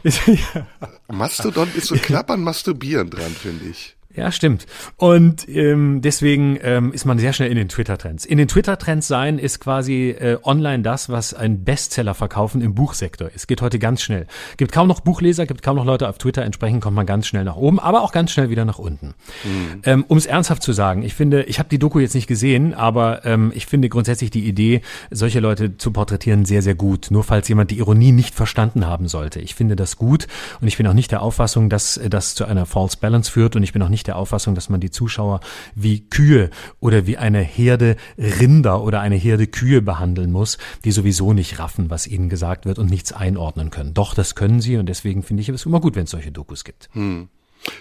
ja. 0.54 0.66
Mastodon 1.08 1.68
ist 1.76 1.88
so 1.88 1.96
knapp 1.96 2.30
an 2.30 2.40
Masturbieren 2.40 3.10
dran, 3.10 3.30
finde 3.30 3.66
ich. 3.66 3.97
Ja, 4.14 4.32
stimmt. 4.32 4.66
Und 4.96 5.46
ähm, 5.48 6.00
deswegen 6.00 6.58
ähm, 6.62 6.92
ist 6.92 7.04
man 7.04 7.18
sehr 7.18 7.34
schnell 7.34 7.50
in 7.50 7.56
den 7.56 7.68
Twitter-Trends. 7.68 8.24
In 8.24 8.38
den 8.38 8.48
Twitter-Trends 8.48 9.06
sein 9.06 9.38
ist 9.38 9.60
quasi 9.60 10.10
äh, 10.10 10.38
online 10.42 10.82
das, 10.82 11.10
was 11.10 11.34
ein 11.34 11.62
Bestseller 11.62 12.14
verkaufen 12.14 12.62
im 12.62 12.74
Buchsektor 12.74 13.30
ist. 13.32 13.46
Geht 13.48 13.60
heute 13.60 13.78
ganz 13.78 14.00
schnell. 14.00 14.26
Gibt 14.56 14.72
kaum 14.72 14.88
noch 14.88 15.00
Buchleser, 15.00 15.44
gibt 15.44 15.62
kaum 15.62 15.76
noch 15.76 15.84
Leute 15.84 16.08
auf 16.08 16.16
Twitter. 16.16 16.42
Entsprechend 16.42 16.82
kommt 16.82 16.96
man 16.96 17.04
ganz 17.04 17.26
schnell 17.26 17.44
nach 17.44 17.56
oben, 17.56 17.78
aber 17.78 18.00
auch 18.00 18.10
ganz 18.10 18.32
schnell 18.32 18.48
wieder 18.48 18.64
nach 18.64 18.78
unten. 18.78 19.14
Mhm. 19.44 19.82
Ähm, 19.84 20.04
um 20.08 20.16
es 20.16 20.24
ernsthaft 20.24 20.62
zu 20.62 20.72
sagen, 20.72 21.02
ich 21.02 21.12
finde, 21.12 21.42
ich 21.42 21.58
habe 21.58 21.68
die 21.68 21.78
Doku 21.78 21.98
jetzt 21.98 22.14
nicht 22.14 22.26
gesehen, 22.26 22.72
aber 22.72 23.26
ähm, 23.26 23.52
ich 23.54 23.66
finde 23.66 23.90
grundsätzlich 23.90 24.30
die 24.30 24.48
Idee, 24.48 24.80
solche 25.10 25.40
Leute 25.40 25.76
zu 25.76 25.92
porträtieren, 25.92 26.46
sehr, 26.46 26.62
sehr 26.62 26.74
gut. 26.74 27.08
Nur 27.10 27.24
falls 27.24 27.46
jemand 27.48 27.70
die 27.70 27.78
Ironie 27.78 28.12
nicht 28.12 28.34
verstanden 28.34 28.86
haben 28.86 29.06
sollte. 29.06 29.38
Ich 29.40 29.54
finde 29.54 29.76
das 29.76 29.96
gut 29.98 30.28
und 30.62 30.66
ich 30.66 30.78
bin 30.78 30.86
auch 30.86 30.94
nicht 30.94 31.12
der 31.12 31.20
Auffassung, 31.20 31.68
dass 31.68 32.00
das 32.08 32.34
zu 32.34 32.46
einer 32.46 32.64
False 32.64 32.96
Balance 32.98 33.30
führt 33.30 33.54
und 33.54 33.62
ich 33.62 33.74
bin 33.74 33.82
auch 33.82 33.90
nicht 33.90 33.97
der 34.06 34.16
Auffassung, 34.16 34.54
dass 34.54 34.68
man 34.68 34.80
die 34.80 34.90
Zuschauer 34.90 35.40
wie 35.74 36.08
Kühe 36.08 36.50
oder 36.80 37.06
wie 37.06 37.16
eine 37.16 37.40
Herde 37.40 37.96
Rinder 38.16 38.82
oder 38.82 39.00
eine 39.00 39.16
Herde 39.16 39.46
Kühe 39.46 39.82
behandeln 39.82 40.30
muss, 40.30 40.58
die 40.84 40.92
sowieso 40.92 41.32
nicht 41.32 41.58
raffen, 41.58 41.90
was 41.90 42.06
ihnen 42.06 42.28
gesagt 42.28 42.66
wird 42.66 42.78
und 42.78 42.90
nichts 42.90 43.12
einordnen 43.12 43.70
können. 43.70 43.94
Doch, 43.94 44.14
das 44.14 44.34
können 44.34 44.60
sie 44.60 44.76
und 44.76 44.86
deswegen 44.86 45.22
finde 45.22 45.42
ich 45.42 45.48
es 45.48 45.66
immer 45.66 45.80
gut, 45.80 45.96
wenn 45.96 46.04
es 46.04 46.10
solche 46.10 46.32
Dokus 46.32 46.64
gibt. 46.64 46.88
Hm. 46.92 47.28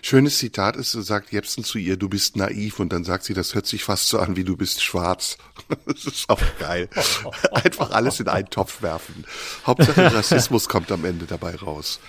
Schönes 0.01 0.37
Zitat 0.39 0.75
ist, 0.75 0.91
sagt 0.91 1.31
Jepsen 1.31 1.63
zu 1.63 1.77
ihr, 1.77 1.97
du 1.97 2.09
bist 2.09 2.35
naiv 2.35 2.79
und 2.79 2.91
dann 2.91 3.03
sagt 3.03 3.23
sie, 3.23 3.33
das 3.33 3.53
hört 3.53 3.67
sich 3.67 3.83
fast 3.83 4.09
so 4.09 4.19
an, 4.19 4.35
wie 4.35 4.43
du 4.43 4.57
bist 4.57 4.81
schwarz. 4.83 5.37
Das 5.85 6.05
ist 6.05 6.29
auch 6.29 6.41
geil. 6.59 6.89
Einfach 7.51 7.91
alles 7.91 8.19
in 8.19 8.27
einen 8.27 8.49
Topf 8.49 8.81
werfen. 8.81 9.25
Hauptsache 9.65 10.13
Rassismus 10.13 10.69
kommt 10.69 10.91
am 10.91 11.03
Ende 11.05 11.25
dabei 11.25 11.55
raus. 11.55 11.99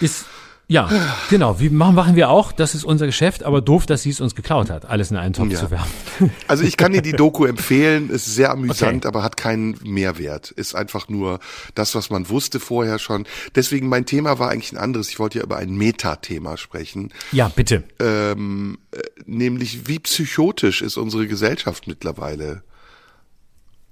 Ist 0.00 0.26
ja, 0.66 0.88
genau. 1.28 1.60
Wie 1.60 1.68
machen, 1.68 1.94
machen 1.94 2.16
wir 2.16 2.30
auch. 2.30 2.50
Das 2.50 2.74
ist 2.74 2.84
unser 2.84 3.06
Geschäft, 3.06 3.42
aber 3.42 3.60
doof, 3.60 3.84
dass 3.84 4.02
sie 4.02 4.10
es 4.10 4.20
uns 4.20 4.34
geklaut 4.34 4.70
hat, 4.70 4.86
alles 4.86 5.10
in 5.10 5.16
einen 5.18 5.34
Topf 5.34 5.52
ja. 5.52 5.58
zu 5.58 5.70
werfen. 5.70 5.90
Also 6.46 6.64
ich 6.64 6.76
kann 6.76 6.92
dir 6.92 7.02
die 7.02 7.12
Doku 7.12 7.44
empfehlen. 7.44 8.08
Ist 8.08 8.26
sehr 8.26 8.50
amüsant, 8.50 9.04
okay. 9.04 9.08
aber 9.08 9.22
hat 9.22 9.36
keinen 9.36 9.76
Mehrwert. 9.82 10.50
Ist 10.52 10.74
einfach 10.74 11.08
nur 11.08 11.40
das, 11.74 11.94
was 11.94 12.08
man 12.08 12.28
wusste 12.28 12.60
vorher 12.60 12.98
schon. 12.98 13.26
Deswegen 13.54 13.88
mein 13.88 14.06
Thema 14.06 14.38
war 14.38 14.50
eigentlich 14.50 14.72
ein 14.72 14.78
anderes. 14.78 15.08
Ich 15.08 15.18
wollte 15.18 15.38
ja 15.38 15.44
über 15.44 15.56
ein 15.56 15.74
Metathema 15.74 16.56
sprechen. 16.56 17.12
Ja, 17.32 17.48
bitte. 17.48 17.82
Ähm, 17.98 18.78
äh, 18.92 19.00
nämlich, 19.26 19.88
wie 19.88 19.98
psychotisch 19.98 20.82
ist 20.82 20.96
unsere 20.96 21.26
Gesellschaft 21.26 21.86
mittlerweile? 21.86 22.62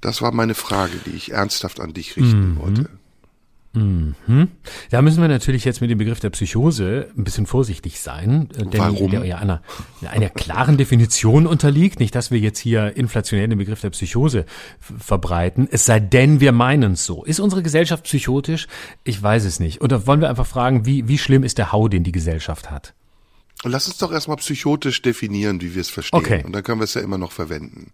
Das 0.00 0.22
war 0.22 0.32
meine 0.32 0.54
Frage, 0.54 0.98
die 1.06 1.10
ich 1.10 1.32
ernsthaft 1.32 1.80
an 1.80 1.92
dich 1.92 2.16
richten 2.16 2.54
mhm. 2.54 2.58
wollte. 2.58 2.88
Mhm. 3.74 4.48
Da 4.90 5.00
müssen 5.00 5.22
wir 5.22 5.28
natürlich 5.28 5.64
jetzt 5.64 5.80
mit 5.80 5.90
dem 5.90 5.96
Begriff 5.96 6.20
der 6.20 6.28
Psychose 6.30 7.08
ein 7.16 7.24
bisschen 7.24 7.46
vorsichtig 7.46 8.00
sein, 8.00 8.48
äh, 8.54 8.66
denn 8.66 8.80
Warum? 8.80 9.10
der 9.10 9.24
ja 9.24 9.38
einer, 9.38 9.62
einer 10.10 10.28
klaren 10.28 10.76
Definition 10.76 11.46
unterliegt. 11.46 11.98
Nicht, 11.98 12.14
dass 12.14 12.30
wir 12.30 12.38
jetzt 12.38 12.58
hier 12.58 12.96
inflationär 12.96 13.48
den 13.48 13.58
Begriff 13.58 13.80
der 13.80 13.90
Psychose 13.90 14.44
verbreiten, 14.80 15.68
es 15.70 15.86
sei 15.86 16.00
denn, 16.00 16.40
wir 16.40 16.52
meinen 16.52 16.92
es 16.92 17.06
so. 17.06 17.24
Ist 17.24 17.40
unsere 17.40 17.62
Gesellschaft 17.62 18.04
psychotisch? 18.04 18.68
Ich 19.04 19.22
weiß 19.22 19.44
es 19.44 19.58
nicht. 19.58 19.80
Oder 19.80 20.06
wollen 20.06 20.20
wir 20.20 20.28
einfach 20.28 20.46
fragen, 20.46 20.84
wie, 20.84 21.08
wie 21.08 21.18
schlimm 21.18 21.42
ist 21.42 21.56
der 21.56 21.72
Hau, 21.72 21.88
den 21.88 22.04
die 22.04 22.12
Gesellschaft 22.12 22.70
hat? 22.70 22.92
Lass 23.64 23.86
uns 23.86 23.96
doch 23.98 24.12
erstmal 24.12 24.36
psychotisch 24.38 25.00
definieren, 25.02 25.60
wie 25.60 25.74
wir 25.74 25.80
es 25.80 25.88
verstehen. 25.88 26.18
Okay. 26.18 26.42
Und 26.44 26.52
dann 26.52 26.62
können 26.62 26.80
wir 26.80 26.84
es 26.84 26.94
ja 26.94 27.00
immer 27.00 27.18
noch 27.18 27.32
verwenden. 27.32 27.92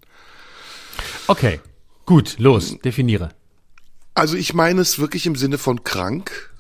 Okay, 1.27 1.61
gut, 2.07 2.37
los, 2.39 2.79
definiere. 2.81 3.31
Also 4.19 4.37
ich 4.37 4.53
meine 4.53 4.81
es 4.81 4.99
wirklich 4.99 5.27
im 5.27 5.37
Sinne 5.37 5.59
von 5.59 5.85
krank 5.85 6.51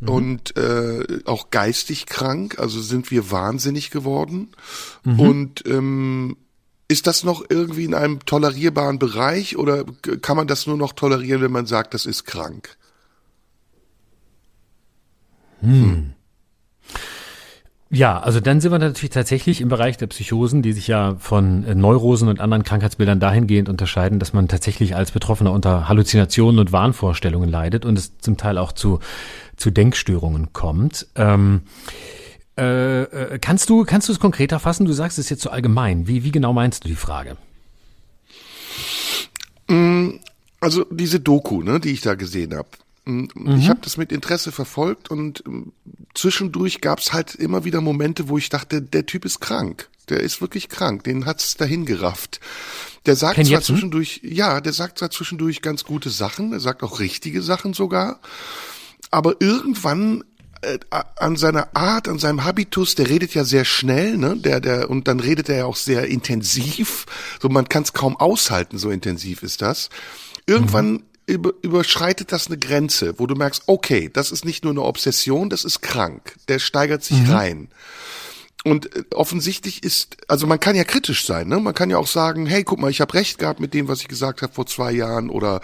mhm. 0.00 0.08
und 0.08 0.56
äh, 0.56 1.20
auch 1.26 1.50
geistig 1.50 2.06
krank. 2.06 2.58
Also 2.58 2.80
sind 2.80 3.12
wir 3.12 3.30
wahnsinnig 3.30 3.90
geworden. 3.90 4.50
Mhm. 5.04 5.20
Und 5.20 5.66
ähm, 5.66 6.36
ist 6.88 7.06
das 7.06 7.22
noch 7.22 7.44
irgendwie 7.48 7.84
in 7.84 7.94
einem 7.94 8.24
tolerierbaren 8.26 8.98
Bereich 8.98 9.56
oder 9.56 9.84
kann 10.22 10.36
man 10.36 10.48
das 10.48 10.66
nur 10.66 10.76
noch 10.76 10.92
tolerieren, 10.92 11.40
wenn 11.40 11.52
man 11.52 11.66
sagt, 11.66 11.94
das 11.94 12.04
ist 12.04 12.24
krank? 12.24 12.76
Hm. 15.60 16.14
Ja, 17.90 18.20
also 18.20 18.40
dann 18.40 18.60
sind 18.60 18.70
wir 18.70 18.78
natürlich 18.78 19.10
tatsächlich 19.10 19.62
im 19.62 19.70
Bereich 19.70 19.96
der 19.96 20.08
Psychosen, 20.08 20.60
die 20.60 20.74
sich 20.74 20.88
ja 20.88 21.16
von 21.18 21.64
äh, 21.64 21.74
Neurosen 21.74 22.28
und 22.28 22.38
anderen 22.38 22.62
Krankheitsbildern 22.62 23.18
dahingehend 23.18 23.70
unterscheiden, 23.70 24.18
dass 24.18 24.34
man 24.34 24.46
tatsächlich 24.46 24.94
als 24.94 25.10
Betroffener 25.10 25.52
unter 25.52 25.88
Halluzinationen 25.88 26.58
und 26.58 26.70
Wahnvorstellungen 26.70 27.48
leidet 27.48 27.86
und 27.86 27.98
es 27.98 28.18
zum 28.18 28.36
Teil 28.36 28.58
auch 28.58 28.72
zu, 28.72 29.00
zu 29.56 29.70
Denkstörungen 29.70 30.52
kommt. 30.52 31.06
Ähm, 31.14 31.62
äh, 32.58 33.02
äh 33.02 33.38
kannst 33.38 33.70
du 33.70 33.84
kannst 33.84 34.08
du 34.08 34.12
es 34.12 34.20
konkreter 34.20 34.58
fassen? 34.58 34.84
Du 34.84 34.92
sagst 34.92 35.18
es 35.18 35.30
jetzt 35.30 35.40
so 35.40 35.48
allgemein. 35.48 36.06
Wie, 36.06 36.24
wie 36.24 36.32
genau 36.32 36.52
meinst 36.52 36.84
du 36.84 36.88
die 36.88 36.94
Frage? 36.94 37.38
Mm, 39.68 40.10
also 40.60 40.84
diese 40.90 41.20
Doku, 41.20 41.62
ne, 41.62 41.80
die 41.80 41.92
ich 41.92 42.02
da 42.02 42.16
gesehen 42.16 42.54
habe. 42.54 42.68
Mhm. 43.08 43.56
Ich 43.58 43.68
habe 43.68 43.80
das 43.82 43.96
mit 43.96 44.12
Interesse 44.12 44.52
verfolgt 44.52 45.10
und 45.10 45.42
ähm, 45.46 45.72
zwischendurch 46.14 46.80
gab's 46.80 47.12
halt 47.12 47.34
immer 47.34 47.64
wieder 47.64 47.80
Momente, 47.80 48.28
wo 48.28 48.38
ich 48.38 48.50
dachte, 48.50 48.82
der 48.82 49.06
Typ 49.06 49.24
ist 49.24 49.40
krank. 49.40 49.88
Der 50.08 50.20
ist 50.20 50.40
wirklich 50.40 50.68
krank. 50.68 51.04
Den 51.04 51.26
hat's 51.26 51.56
dahin 51.56 51.84
gerafft. 51.84 52.40
Der 53.06 53.16
sagt 53.16 53.36
Ken 53.36 53.46
zwar 53.46 53.62
zwischendurch, 53.62 54.20
ja, 54.22 54.60
der 54.60 54.72
sagt 54.72 54.98
zwar 54.98 55.10
zwischendurch 55.10 55.62
ganz 55.62 55.84
gute 55.84 56.10
Sachen, 56.10 56.52
er 56.52 56.60
sagt 56.60 56.82
auch 56.82 57.00
richtige 57.00 57.42
Sachen 57.42 57.72
sogar, 57.72 58.20
aber 59.10 59.36
irgendwann 59.40 60.24
äh, 60.60 60.78
an 61.16 61.36
seiner 61.36 61.74
Art, 61.74 62.08
an 62.08 62.18
seinem 62.18 62.44
Habitus, 62.44 62.94
der 62.94 63.08
redet 63.08 63.34
ja 63.34 63.44
sehr 63.44 63.64
schnell, 63.64 64.18
ne? 64.18 64.36
Der, 64.36 64.60
der 64.60 64.90
und 64.90 65.08
dann 65.08 65.20
redet 65.20 65.48
er 65.48 65.56
ja 65.58 65.64
auch 65.66 65.76
sehr 65.76 66.06
intensiv. 66.08 67.06
So 67.40 67.48
man 67.48 67.68
kann 67.68 67.84
es 67.84 67.92
kaum 67.92 68.16
aushalten, 68.16 68.76
so 68.76 68.90
intensiv 68.90 69.42
ist 69.42 69.62
das. 69.62 69.88
Irgendwann 70.46 70.90
mhm 70.90 71.02
über, 71.28 71.52
überschreitet 71.62 72.32
das 72.32 72.46
eine 72.46 72.58
Grenze, 72.58 73.18
wo 73.18 73.26
du 73.26 73.34
merkst, 73.34 73.64
okay, 73.66 74.10
das 74.12 74.32
ist 74.32 74.44
nicht 74.44 74.64
nur 74.64 74.72
eine 74.72 74.82
Obsession, 74.82 75.50
das 75.50 75.64
ist 75.64 75.82
krank. 75.82 76.34
Der 76.48 76.58
steigert 76.58 77.04
sich 77.04 77.18
mhm. 77.18 77.30
rein. 77.30 77.68
Und 78.64 78.94
äh, 78.96 79.04
offensichtlich 79.14 79.84
ist, 79.84 80.16
also 80.26 80.46
man 80.46 80.58
kann 80.58 80.74
ja 80.74 80.84
kritisch 80.84 81.26
sein, 81.26 81.48
ne? 81.48 81.60
Man 81.60 81.74
kann 81.74 81.90
ja 81.90 81.98
auch 81.98 82.06
sagen, 82.06 82.46
hey, 82.46 82.64
guck 82.64 82.80
mal, 82.80 82.90
ich 82.90 83.00
habe 83.00 83.14
recht 83.14 83.38
gehabt 83.38 83.60
mit 83.60 83.72
dem, 83.72 83.88
was 83.88 84.00
ich 84.00 84.08
gesagt 84.08 84.42
habe 84.42 84.52
vor 84.52 84.66
zwei 84.66 84.90
Jahren. 84.90 85.30
Oder 85.30 85.60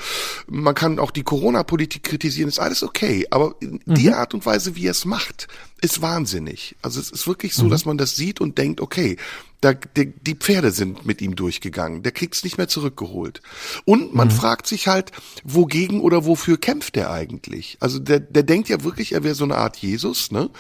man 0.46 0.74
kann 0.74 0.98
auch 0.98 1.10
die 1.10 1.24
Corona-Politik 1.24 2.04
kritisieren, 2.04 2.48
ist 2.48 2.60
alles 2.60 2.82
okay. 2.82 3.26
Aber 3.30 3.56
mhm. 3.60 3.80
die 3.86 4.12
Art 4.12 4.34
und 4.34 4.46
Weise, 4.46 4.76
wie 4.76 4.86
er 4.86 4.92
es 4.92 5.06
macht, 5.06 5.48
ist 5.80 6.02
wahnsinnig. 6.02 6.76
Also 6.82 7.00
es 7.00 7.10
ist 7.10 7.26
wirklich 7.26 7.54
so, 7.54 7.64
mhm. 7.64 7.70
dass 7.70 7.84
man 7.84 7.98
das 7.98 8.16
sieht 8.16 8.40
und 8.40 8.58
denkt, 8.58 8.80
okay, 8.80 9.16
da, 9.64 9.72
die, 9.72 10.12
die 10.12 10.34
Pferde 10.34 10.72
sind 10.72 11.06
mit 11.06 11.22
ihm 11.22 11.36
durchgegangen. 11.36 12.02
Der 12.02 12.12
kriegt's 12.12 12.44
nicht 12.44 12.58
mehr 12.58 12.68
zurückgeholt. 12.68 13.40
Und 13.86 14.14
man 14.14 14.28
mhm. 14.28 14.32
fragt 14.32 14.66
sich 14.66 14.88
halt, 14.88 15.10
wogegen 15.42 16.00
oder 16.00 16.26
wofür 16.26 16.58
kämpft 16.58 16.98
er 16.98 17.10
eigentlich? 17.10 17.78
Also 17.80 17.98
der, 17.98 18.20
der 18.20 18.42
denkt 18.42 18.68
ja 18.68 18.84
wirklich, 18.84 19.12
er 19.12 19.24
wäre 19.24 19.34
so 19.34 19.44
eine 19.44 19.56
Art 19.56 19.78
Jesus, 19.78 20.30
ne? 20.30 20.50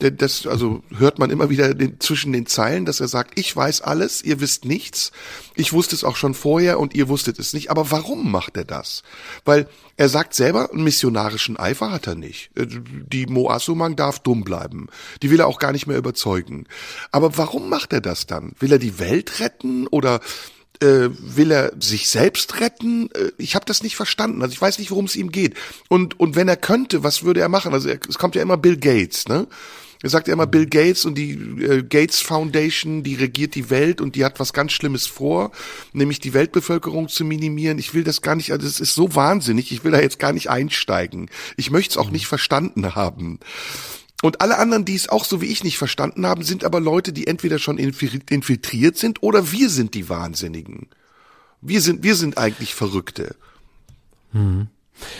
Der, 0.00 0.10
das, 0.10 0.46
also 0.46 0.82
hört 0.96 1.20
man 1.20 1.30
immer 1.30 1.50
wieder 1.50 1.72
den, 1.72 2.00
zwischen 2.00 2.32
den 2.32 2.46
Zeilen, 2.46 2.84
dass 2.84 2.98
er 2.98 3.06
sagt, 3.06 3.38
ich 3.38 3.54
weiß 3.54 3.80
alles, 3.82 4.22
ihr 4.22 4.40
wisst 4.40 4.64
nichts. 4.64 5.12
Ich 5.54 5.72
wusste 5.72 5.94
es 5.94 6.02
auch 6.02 6.16
schon 6.16 6.34
vorher 6.34 6.80
und 6.80 6.94
ihr 6.94 7.08
wusstet 7.08 7.38
es 7.38 7.52
nicht. 7.52 7.70
Aber 7.70 7.92
warum 7.92 8.30
macht 8.30 8.56
er 8.56 8.64
das? 8.64 9.04
Weil 9.44 9.68
er 9.96 10.08
sagt 10.08 10.34
selber, 10.34 10.72
einen 10.72 10.82
missionarischen 10.82 11.56
Eifer 11.56 11.92
hat 11.92 12.08
er 12.08 12.16
nicht. 12.16 12.50
Äh, 12.56 12.66
die 12.66 13.26
Moassumang 13.26 13.94
darf 13.94 14.18
dumm 14.18 14.42
bleiben. 14.42 14.88
Die 15.22 15.30
will 15.30 15.40
er 15.40 15.46
auch 15.46 15.60
gar 15.60 15.70
nicht 15.70 15.86
mehr 15.86 15.98
überzeugen. 15.98 16.66
Aber 17.12 17.36
warum 17.38 17.68
macht 17.68 17.92
er 17.92 18.00
das 18.00 18.26
dann? 18.26 18.43
Will 18.58 18.72
er 18.72 18.78
die 18.78 18.98
Welt 18.98 19.40
retten 19.40 19.86
oder 19.86 20.20
äh, 20.80 21.08
will 21.10 21.50
er 21.50 21.72
sich 21.80 22.08
selbst 22.08 22.60
retten? 22.60 23.10
Äh, 23.12 23.32
ich 23.38 23.54
habe 23.54 23.64
das 23.64 23.82
nicht 23.82 23.96
verstanden. 23.96 24.42
Also 24.42 24.52
ich 24.52 24.60
weiß 24.60 24.78
nicht, 24.78 24.90
worum 24.90 25.06
es 25.06 25.16
ihm 25.16 25.30
geht. 25.30 25.54
Und 25.88 26.18
und 26.20 26.36
wenn 26.36 26.48
er 26.48 26.56
könnte, 26.56 27.02
was 27.02 27.22
würde 27.22 27.40
er 27.40 27.48
machen? 27.48 27.72
Also 27.72 27.88
er, 27.88 27.98
es 28.08 28.18
kommt 28.18 28.34
ja 28.34 28.42
immer 28.42 28.56
Bill 28.56 28.76
Gates, 28.76 29.28
ne? 29.28 29.46
Er 30.04 30.10
sagt 30.10 30.28
ja 30.28 30.34
immer 30.34 30.46
Bill 30.46 30.66
Gates 30.66 31.06
und 31.06 31.16
die 31.16 31.30
äh, 31.32 31.82
Gates 31.82 32.20
Foundation, 32.20 33.02
die 33.02 33.14
regiert 33.14 33.54
die 33.54 33.70
Welt 33.70 34.02
und 34.02 34.16
die 34.16 34.24
hat 34.26 34.38
was 34.38 34.52
ganz 34.52 34.72
Schlimmes 34.72 35.06
vor, 35.06 35.50
nämlich 35.94 36.20
die 36.20 36.34
Weltbevölkerung 36.34 37.08
zu 37.08 37.24
minimieren. 37.24 37.78
Ich 37.78 37.94
will 37.94 38.04
das 38.04 38.20
gar 38.20 38.34
nicht, 38.34 38.52
also 38.52 38.66
es 38.66 38.80
ist 38.80 38.94
so 38.94 39.14
wahnsinnig, 39.14 39.72
ich 39.72 39.82
will 39.82 39.92
da 39.92 40.00
jetzt 40.02 40.18
gar 40.18 40.34
nicht 40.34 40.50
einsteigen. 40.50 41.30
Ich 41.56 41.70
möchte 41.70 41.92
es 41.92 41.96
auch 41.96 42.10
nicht 42.10 42.26
verstanden 42.26 42.94
haben. 42.94 43.38
Und 44.24 44.40
alle 44.40 44.56
anderen, 44.56 44.86
die 44.86 44.94
es 44.94 45.10
auch 45.10 45.22
so 45.22 45.42
wie 45.42 45.52
ich 45.52 45.64
nicht 45.64 45.76
verstanden 45.76 46.24
haben, 46.24 46.44
sind 46.44 46.64
aber 46.64 46.80
Leute, 46.80 47.12
die 47.12 47.26
entweder 47.26 47.58
schon 47.58 47.76
infiltriert 47.76 48.96
sind 48.96 49.22
oder 49.22 49.52
wir 49.52 49.68
sind 49.68 49.92
die 49.92 50.08
Wahnsinnigen. 50.08 50.86
Wir 51.60 51.82
sind, 51.82 52.02
wir 52.04 52.14
sind 52.14 52.38
eigentlich 52.38 52.74
Verrückte. 52.74 53.36
Hm. 54.32 54.68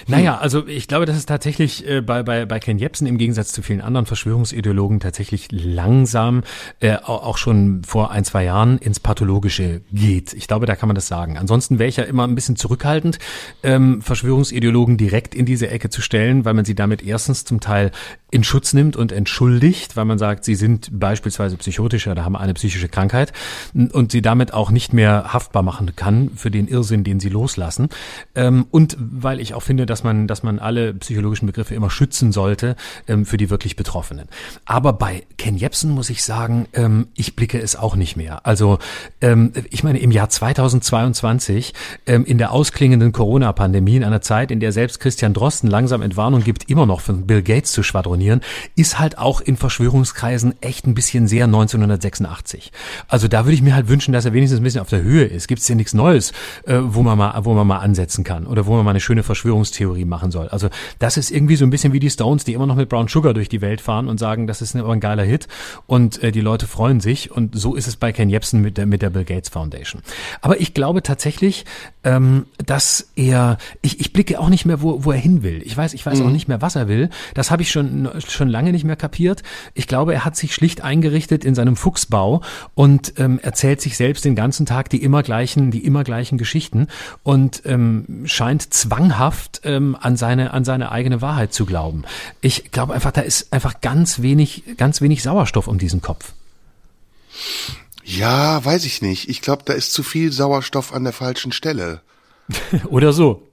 Naja, 0.06 0.38
also 0.38 0.66
ich 0.66 0.88
glaube, 0.88 1.04
dass 1.04 1.16
es 1.16 1.26
tatsächlich 1.26 1.86
äh, 1.86 2.00
bei, 2.00 2.22
bei, 2.22 2.46
bei 2.46 2.60
Ken 2.60 2.78
Jebsen 2.78 3.06
im 3.06 3.18
Gegensatz 3.18 3.52
zu 3.52 3.60
vielen 3.60 3.80
anderen 3.80 4.06
Verschwörungsideologen 4.06 5.00
tatsächlich 5.00 5.48
langsam, 5.50 6.42
äh, 6.80 6.96
auch 6.96 7.36
schon 7.38 7.82
vor 7.84 8.10
ein, 8.10 8.24
zwei 8.24 8.44
Jahren, 8.44 8.78
ins 8.78 9.00
Pathologische 9.00 9.82
geht. 9.92 10.32
Ich 10.32 10.46
glaube, 10.46 10.66
da 10.66 10.76
kann 10.76 10.88
man 10.88 10.94
das 10.94 11.08
sagen. 11.08 11.36
Ansonsten 11.36 11.78
wäre 11.78 11.88
ich 11.88 11.96
ja 11.96 12.04
immer 12.04 12.26
ein 12.26 12.34
bisschen 12.34 12.56
zurückhaltend, 12.56 13.18
ähm, 13.62 14.00
Verschwörungsideologen 14.00 14.96
direkt 14.96 15.34
in 15.34 15.44
diese 15.44 15.68
Ecke 15.68 15.90
zu 15.90 16.00
stellen, 16.00 16.44
weil 16.44 16.54
man 16.54 16.64
sie 16.64 16.74
damit 16.74 17.02
erstens 17.02 17.44
zum 17.44 17.60
Teil 17.60 17.90
in 18.34 18.42
Schutz 18.42 18.72
nimmt 18.72 18.96
und 18.96 19.12
entschuldigt, 19.12 19.96
weil 19.96 20.06
man 20.06 20.18
sagt, 20.18 20.44
sie 20.44 20.56
sind 20.56 20.88
beispielsweise 20.90 21.56
psychotisch 21.56 22.08
oder 22.08 22.24
haben 22.24 22.34
eine 22.34 22.52
psychische 22.54 22.88
Krankheit 22.88 23.32
und 23.74 24.10
sie 24.10 24.22
damit 24.22 24.52
auch 24.52 24.72
nicht 24.72 24.92
mehr 24.92 25.32
haftbar 25.32 25.62
machen 25.62 25.94
kann 25.94 26.30
für 26.34 26.50
den 26.50 26.66
Irrsinn, 26.66 27.04
den 27.04 27.20
sie 27.20 27.28
loslassen. 27.28 27.90
Ähm, 28.34 28.66
und 28.72 28.96
weil 28.98 29.38
ich 29.38 29.54
auch 29.54 29.62
finde, 29.62 29.86
dass 29.86 30.02
man, 30.02 30.26
dass 30.26 30.42
man 30.42 30.58
alle 30.58 30.94
psychologischen 30.94 31.46
Begriffe 31.46 31.76
immer 31.76 31.90
schützen 31.90 32.32
sollte 32.32 32.74
ähm, 33.06 33.24
für 33.24 33.36
die 33.36 33.50
wirklich 33.50 33.76
Betroffenen. 33.76 34.26
Aber 34.64 34.94
bei 34.94 35.22
Ken 35.38 35.56
Jebsen 35.56 35.92
muss 35.92 36.10
ich 36.10 36.24
sagen, 36.24 36.66
ähm, 36.72 37.06
ich 37.14 37.36
blicke 37.36 37.60
es 37.60 37.76
auch 37.76 37.94
nicht 37.94 38.16
mehr. 38.16 38.44
Also 38.44 38.78
ich 39.70 39.84
meine, 39.84 40.00
im 40.00 40.10
Jahr 40.10 40.28
2022, 40.28 41.72
ähm, 42.06 42.24
in 42.24 42.36
der 42.36 42.52
ausklingenden 42.52 43.12
Corona-Pandemie, 43.12 43.96
in 43.96 44.04
einer 44.04 44.20
Zeit, 44.20 44.50
in 44.50 44.60
der 44.60 44.72
selbst 44.72 45.00
Christian 45.00 45.32
Drosten 45.32 45.70
langsam 45.70 46.02
Entwarnung 46.02 46.42
gibt, 46.42 46.68
immer 46.68 46.84
noch 46.84 47.00
von 47.00 47.26
Bill 47.26 47.42
Gates 47.42 47.72
zu 47.72 47.82
schwadronieren, 47.82 48.23
ist 48.76 48.98
halt 48.98 49.18
auch 49.18 49.40
in 49.40 49.56
Verschwörungskreisen 49.56 50.54
echt 50.60 50.87
ein 50.87 50.94
bisschen 50.94 51.28
sehr 51.28 51.44
1986. 51.44 52.72
Also 53.08 53.28
da 53.28 53.44
würde 53.44 53.54
ich 53.54 53.62
mir 53.62 53.74
halt 53.74 53.88
wünschen, 53.88 54.12
dass 54.12 54.24
er 54.24 54.32
wenigstens 54.32 54.60
ein 54.60 54.64
bisschen 54.64 54.80
auf 54.80 54.88
der 54.88 55.02
Höhe 55.02 55.24
ist. 55.24 55.48
Gibt 55.48 55.62
es 55.62 55.68
ja 55.68 55.74
nichts 55.74 55.94
Neues, 55.94 56.32
äh, 56.66 56.78
wo 56.80 57.02
man 57.02 57.18
mal, 57.18 57.44
wo 57.44 57.54
man 57.54 57.66
mal 57.66 57.78
ansetzen 57.78 58.24
kann 58.24 58.46
oder 58.46 58.66
wo 58.66 58.74
man 58.74 58.84
mal 58.84 58.90
eine 58.90 59.00
schöne 59.00 59.22
Verschwörung 59.22 59.44
Verschwörungstheorie 59.44 60.04
machen 60.04 60.30
soll. 60.30 60.48
Also 60.48 60.68
das 60.98 61.16
ist 61.16 61.30
irgendwie 61.30 61.56
so 61.56 61.64
ein 61.64 61.70
bisschen 61.70 61.92
wie 61.92 62.00
die 62.00 62.10
Stones, 62.10 62.44
die 62.44 62.54
immer 62.54 62.66
noch 62.66 62.76
mit 62.76 62.88
Brown 62.88 63.08
Sugar 63.08 63.34
durch 63.34 63.48
die 63.48 63.60
Welt 63.60 63.80
fahren 63.80 64.08
und 64.08 64.18
sagen, 64.18 64.46
das 64.46 64.62
ist 64.62 64.74
aber 64.76 64.92
ein 64.92 65.00
geiler 65.00 65.24
Hit 65.24 65.48
und 65.87 66.22
äh, 66.22 66.32
die 66.32 66.40
Leute 66.40 66.66
freuen 66.66 67.00
sich 67.00 67.30
und 67.30 67.58
so 67.58 67.74
ist 67.74 67.87
es 67.87 67.96
bei 67.96 68.12
Ken 68.12 68.30
Jebsen 68.30 68.60
mit 68.60 68.78
der, 68.78 68.87
mit 68.87 69.02
der 69.02 69.10
Bill 69.10 69.24
Gates 69.24 69.48
Foundation. 69.48 70.02
Aber 70.40 70.60
ich 70.60 70.74
glaube 70.74 71.02
tatsächlich, 71.02 71.64
ähm, 72.04 72.46
dass 72.64 73.10
er, 73.16 73.58
ich, 73.82 74.00
ich 74.00 74.12
blicke 74.12 74.38
auch 74.40 74.48
nicht 74.48 74.64
mehr, 74.64 74.82
wo, 74.82 75.04
wo 75.04 75.12
er 75.12 75.18
hin 75.18 75.42
will. 75.42 75.62
Ich 75.64 75.76
weiß, 75.76 75.94
ich 75.94 76.04
weiß 76.04 76.20
mhm. 76.20 76.26
auch 76.26 76.30
nicht 76.30 76.48
mehr, 76.48 76.62
was 76.62 76.76
er 76.76 76.88
will. 76.88 77.10
Das 77.34 77.50
habe 77.50 77.62
ich 77.62 77.70
schon, 77.70 78.08
schon 78.20 78.48
lange 78.48 78.72
nicht 78.72 78.85
mehr 78.85 78.96
kapiert. 78.96 79.42
Ich 79.74 79.87
glaube, 79.87 80.14
er 80.14 80.24
hat 80.24 80.37
sich 80.37 80.55
schlicht 80.55 80.83
eingerichtet 80.83 81.44
in 81.44 81.55
seinem 81.55 81.77
Fuchsbau 81.77 82.42
und 82.74 83.14
ähm, 83.18 83.38
erzählt 83.42 83.81
sich 83.81 83.96
selbst 83.96 84.24
den 84.24 84.35
ganzen 84.35 84.66
Tag 84.66 84.90
die 84.90 85.03
immer 85.03 85.22
gleichen, 85.22 85.70
die 85.70 85.85
immer 85.85 86.05
gleichen 86.05 86.38
Geschichten 86.38 86.88
und 87.22 87.62
ähm, 87.64 88.22
scheint 88.24 88.72
zwanghaft 88.74 89.62
ähm, 89.64 89.96
an 90.00 90.16
seine 90.16 90.53
an 90.53 90.64
seine 90.64 90.92
eigene 90.92 91.22
Wahrheit 91.22 91.53
zu 91.53 91.66
glauben. 91.66 92.05
Ich 92.40 92.70
glaube 92.70 92.94
einfach, 92.94 93.12
da 93.12 93.20
ist 93.20 93.53
einfach 93.53 93.81
ganz 93.81 94.22
wenig 94.22 94.64
ganz 94.77 95.00
wenig 95.00 95.22
Sauerstoff 95.22 95.68
um 95.68 95.79
diesen 95.79 96.03
Kopf. 96.03 96.33
Ja, 98.05 98.62
weiß 98.64 98.85
ich 98.85 99.00
nicht. 99.00 99.29
Ich 99.29 99.40
glaube, 99.40 99.62
da 99.64 99.72
ist 99.72 99.92
zu 99.92 100.03
viel 100.03 100.31
Sauerstoff 100.31 100.92
an 100.92 101.05
der 101.05 101.12
falschen 101.12 101.53
Stelle. 101.53 102.03
Oder 102.88 103.12
so. 103.12 103.48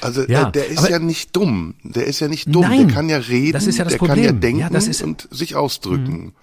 Also 0.00 0.24
ja, 0.24 0.48
äh, 0.48 0.52
der 0.52 0.68
ist 0.68 0.88
ja 0.88 0.98
nicht 0.98 1.34
dumm. 1.34 1.74
Der 1.82 2.06
ist 2.06 2.20
ja 2.20 2.28
nicht 2.28 2.54
dumm. 2.54 2.62
Nein, 2.62 2.86
der 2.86 2.94
kann 2.94 3.08
ja 3.08 3.16
reden. 3.16 3.52
Das 3.52 3.66
ist 3.66 3.78
ja 3.78 3.84
das 3.84 3.94
der 3.94 3.98
Problem. 3.98 4.16
kann 4.16 4.24
ja 4.24 4.32
denken 4.32 4.60
ja, 4.60 5.04
und 5.04 5.28
sich 5.30 5.56
ausdrücken. 5.56 6.34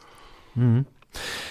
Mhm. 0.55 0.75
Mhm. 0.75 0.85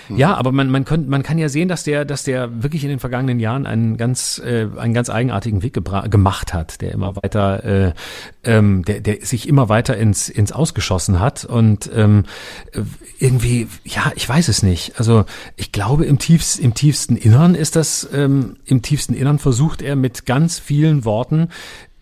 Ja, 0.08 0.34
aber 0.34 0.50
man, 0.52 0.70
man, 0.70 0.84
könnt, 0.84 1.08
man 1.08 1.22
kann 1.22 1.38
ja 1.38 1.48
sehen, 1.48 1.68
dass 1.68 1.84
der, 1.84 2.04
dass 2.04 2.24
der 2.24 2.62
wirklich 2.62 2.82
in 2.82 2.90
den 2.90 2.98
vergangenen 2.98 3.38
Jahren 3.38 3.66
einen 3.66 3.96
ganz, 3.96 4.40
äh, 4.44 4.66
einen 4.76 4.94
ganz 4.94 5.08
eigenartigen 5.08 5.62
Weg 5.62 5.74
gemacht 6.10 6.52
hat, 6.52 6.80
der 6.80 6.92
immer 6.92 7.14
weiter, 7.16 7.64
äh, 7.64 7.92
ähm, 8.42 8.84
der, 8.84 9.00
der 9.00 9.24
sich 9.24 9.48
immer 9.48 9.68
weiter 9.68 9.96
ins, 9.96 10.28
ins 10.28 10.52
Ausgeschossen 10.52 11.20
hat 11.20 11.44
und 11.44 11.90
ähm, 11.94 12.24
irgendwie, 13.18 13.68
ja, 13.84 14.12
ich 14.16 14.28
weiß 14.28 14.48
es 14.48 14.62
nicht. 14.62 14.98
Also 14.98 15.24
ich 15.56 15.72
glaube, 15.72 16.06
im, 16.06 16.18
tiefst, 16.18 16.58
im 16.58 16.74
tiefsten 16.74 17.16
Innern 17.16 17.54
ist 17.54 17.76
das, 17.76 18.08
ähm, 18.12 18.56
im 18.64 18.82
tiefsten 18.82 19.14
Innern 19.14 19.38
versucht 19.38 19.82
er 19.82 19.94
mit 19.94 20.26
ganz 20.26 20.58
vielen 20.58 21.04
Worten 21.04 21.48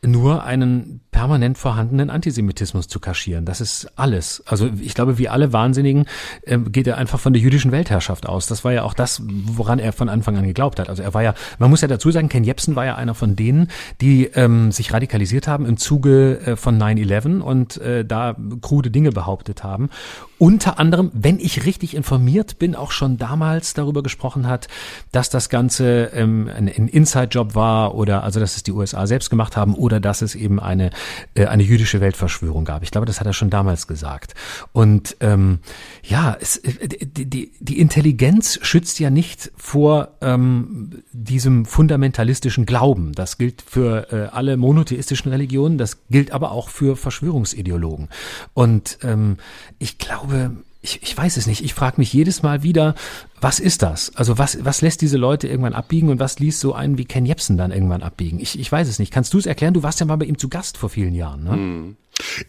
nur 0.04 0.44
einen 0.44 1.00
permanent 1.10 1.58
vorhandenen 1.58 2.10
Antisemitismus 2.10 2.86
zu 2.86 3.00
kaschieren. 3.00 3.44
Das 3.44 3.60
ist 3.60 3.88
alles. 3.96 4.42
Also 4.46 4.70
ich 4.80 4.94
glaube, 4.94 5.18
wie 5.18 5.28
alle 5.28 5.52
Wahnsinnigen 5.52 6.06
äh, 6.42 6.58
geht 6.58 6.86
er 6.86 6.96
einfach 6.96 7.18
von 7.18 7.32
der 7.32 7.42
jüdischen 7.42 7.72
Weltherrschaft 7.72 8.28
aus. 8.28 8.46
Das 8.46 8.64
war 8.64 8.72
ja 8.72 8.84
auch 8.84 8.94
das, 8.94 9.22
woran 9.24 9.80
er 9.80 9.92
von 9.92 10.08
Anfang 10.08 10.36
an 10.36 10.44
geglaubt 10.44 10.78
hat. 10.78 10.88
Also 10.88 11.02
er 11.02 11.14
war 11.14 11.22
ja, 11.22 11.34
man 11.58 11.70
muss 11.70 11.80
ja 11.80 11.88
dazu 11.88 12.10
sagen, 12.10 12.28
Ken 12.28 12.44
Jebsen 12.44 12.76
war 12.76 12.86
ja 12.86 12.94
einer 12.94 13.14
von 13.14 13.34
denen, 13.34 13.68
die 14.00 14.26
ähm, 14.26 14.70
sich 14.70 14.92
radikalisiert 14.92 15.48
haben 15.48 15.66
im 15.66 15.76
Zuge 15.76 16.40
äh, 16.40 16.56
von 16.56 16.80
9-11 16.80 17.40
und 17.40 17.78
äh, 17.78 18.04
da 18.04 18.36
krude 18.60 18.90
Dinge 18.90 19.10
behauptet 19.10 19.64
haben. 19.64 19.90
Unter 20.38 20.78
anderem, 20.78 21.10
wenn 21.14 21.40
ich 21.40 21.66
richtig 21.66 21.96
informiert 21.96 22.60
bin, 22.60 22.76
auch 22.76 22.92
schon 22.92 23.16
damals 23.18 23.74
darüber 23.74 24.04
gesprochen 24.04 24.46
hat, 24.46 24.68
dass 25.10 25.30
das 25.30 25.48
Ganze 25.48 26.10
ähm, 26.14 26.48
ein, 26.48 26.68
ein 26.68 26.86
Inside-Job 26.86 27.56
war 27.56 27.96
oder 27.96 28.22
also 28.22 28.38
dass 28.38 28.54
es 28.54 28.62
die 28.62 28.70
USA 28.70 29.08
selbst 29.08 29.30
gemacht 29.30 29.56
haben 29.56 29.74
oder 29.88 30.00
dass 30.00 30.20
es 30.20 30.34
eben 30.34 30.60
eine 30.60 30.90
äh, 31.34 31.46
eine 31.46 31.62
jüdische 31.62 32.02
Weltverschwörung 32.02 32.66
gab. 32.66 32.82
Ich 32.82 32.90
glaube, 32.90 33.06
das 33.06 33.20
hat 33.20 33.26
er 33.26 33.32
schon 33.32 33.48
damals 33.48 33.86
gesagt. 33.86 34.34
Und 34.72 35.16
ähm, 35.20 35.60
ja, 36.02 36.36
es, 36.38 36.58
äh, 36.58 36.88
die, 36.88 37.24
die, 37.24 37.52
die 37.58 37.80
Intelligenz 37.80 38.58
schützt 38.60 39.00
ja 39.00 39.08
nicht 39.08 39.50
vor 39.56 40.08
ähm, 40.20 41.02
diesem 41.12 41.64
fundamentalistischen 41.64 42.66
Glauben. 42.66 43.12
Das 43.12 43.38
gilt 43.38 43.62
für 43.62 44.12
äh, 44.12 44.28
alle 44.30 44.58
monotheistischen 44.58 45.30
Religionen, 45.30 45.78
das 45.78 45.96
gilt 46.10 46.32
aber 46.32 46.52
auch 46.52 46.68
für 46.68 46.96
Verschwörungsideologen. 46.96 48.08
Und 48.52 48.98
ähm, 49.02 49.38
ich 49.78 49.96
glaube, 49.96 50.50
ich, 50.80 51.02
ich 51.02 51.16
weiß 51.16 51.36
es 51.36 51.46
nicht. 51.46 51.64
Ich 51.64 51.74
frage 51.74 51.96
mich 51.98 52.12
jedes 52.12 52.42
Mal 52.42 52.62
wieder, 52.62 52.94
was 53.40 53.58
ist 53.58 53.82
das? 53.82 54.14
Also 54.14 54.38
was, 54.38 54.64
was 54.64 54.80
lässt 54.80 55.00
diese 55.00 55.16
Leute 55.16 55.48
irgendwann 55.48 55.74
abbiegen 55.74 56.08
und 56.08 56.20
was 56.20 56.38
ließ 56.38 56.60
so 56.60 56.72
einen 56.72 56.98
wie 56.98 57.04
Ken 57.04 57.26
Jebsen 57.26 57.56
dann 57.56 57.72
irgendwann 57.72 58.02
abbiegen? 58.02 58.38
Ich, 58.38 58.58
ich 58.58 58.70
weiß 58.70 58.86
es 58.88 58.98
nicht. 58.98 59.12
Kannst 59.12 59.34
du 59.34 59.38
es 59.38 59.46
erklären? 59.46 59.74
Du 59.74 59.82
warst 59.82 59.98
ja 59.98 60.06
mal 60.06 60.16
bei 60.16 60.26
ihm 60.26 60.38
zu 60.38 60.48
Gast 60.48 60.76
vor 60.76 60.88
vielen 60.88 61.14
Jahren. 61.14 61.44
Ne? 61.44 61.50
Hm. 61.50 61.96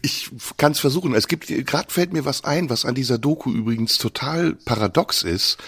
Ich 0.02 0.30
kann 0.56 0.72
es 0.72 0.80
versuchen. 0.80 1.14
Es 1.14 1.26
gibt, 1.26 1.48
gerade 1.48 1.90
fällt 1.90 2.12
mir 2.12 2.24
was 2.24 2.44
ein, 2.44 2.70
was 2.70 2.84
an 2.84 2.94
dieser 2.94 3.18
Doku 3.18 3.52
übrigens 3.52 3.98
total 3.98 4.54
paradox 4.54 5.22
ist 5.22 5.58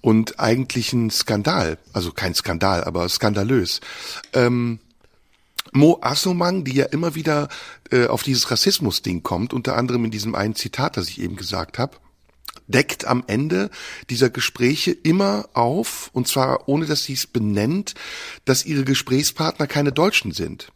und 0.00 0.40
eigentlich 0.40 0.92
ein 0.92 1.10
Skandal. 1.10 1.78
Also 1.92 2.12
kein 2.12 2.34
Skandal, 2.34 2.82
aber 2.82 3.08
skandalös. 3.08 3.80
Ähm, 4.32 4.80
Mo 5.72 5.98
Assoman, 6.00 6.64
die 6.64 6.74
ja 6.74 6.86
immer 6.86 7.14
wieder 7.14 7.48
äh, 7.90 8.06
auf 8.06 8.22
dieses 8.22 8.50
Rassismus-Ding 8.50 9.22
kommt, 9.22 9.52
unter 9.52 9.76
anderem 9.76 10.04
in 10.06 10.10
diesem 10.10 10.34
einen 10.34 10.54
Zitat, 10.54 10.96
das 10.96 11.08
ich 11.08 11.20
eben 11.20 11.36
gesagt 11.36 11.78
habe, 11.78 11.96
deckt 12.68 13.06
am 13.06 13.24
Ende 13.26 13.70
dieser 14.10 14.30
Gespräche 14.30 14.92
immer 14.92 15.48
auf, 15.54 16.10
und 16.12 16.28
zwar 16.28 16.68
ohne 16.68 16.86
dass 16.86 17.04
sie 17.04 17.14
es 17.14 17.26
benennt, 17.26 17.94
dass 18.44 18.64
ihre 18.64 18.84
Gesprächspartner 18.84 19.66
keine 19.66 19.92
Deutschen 19.92 20.32
sind. 20.32 20.68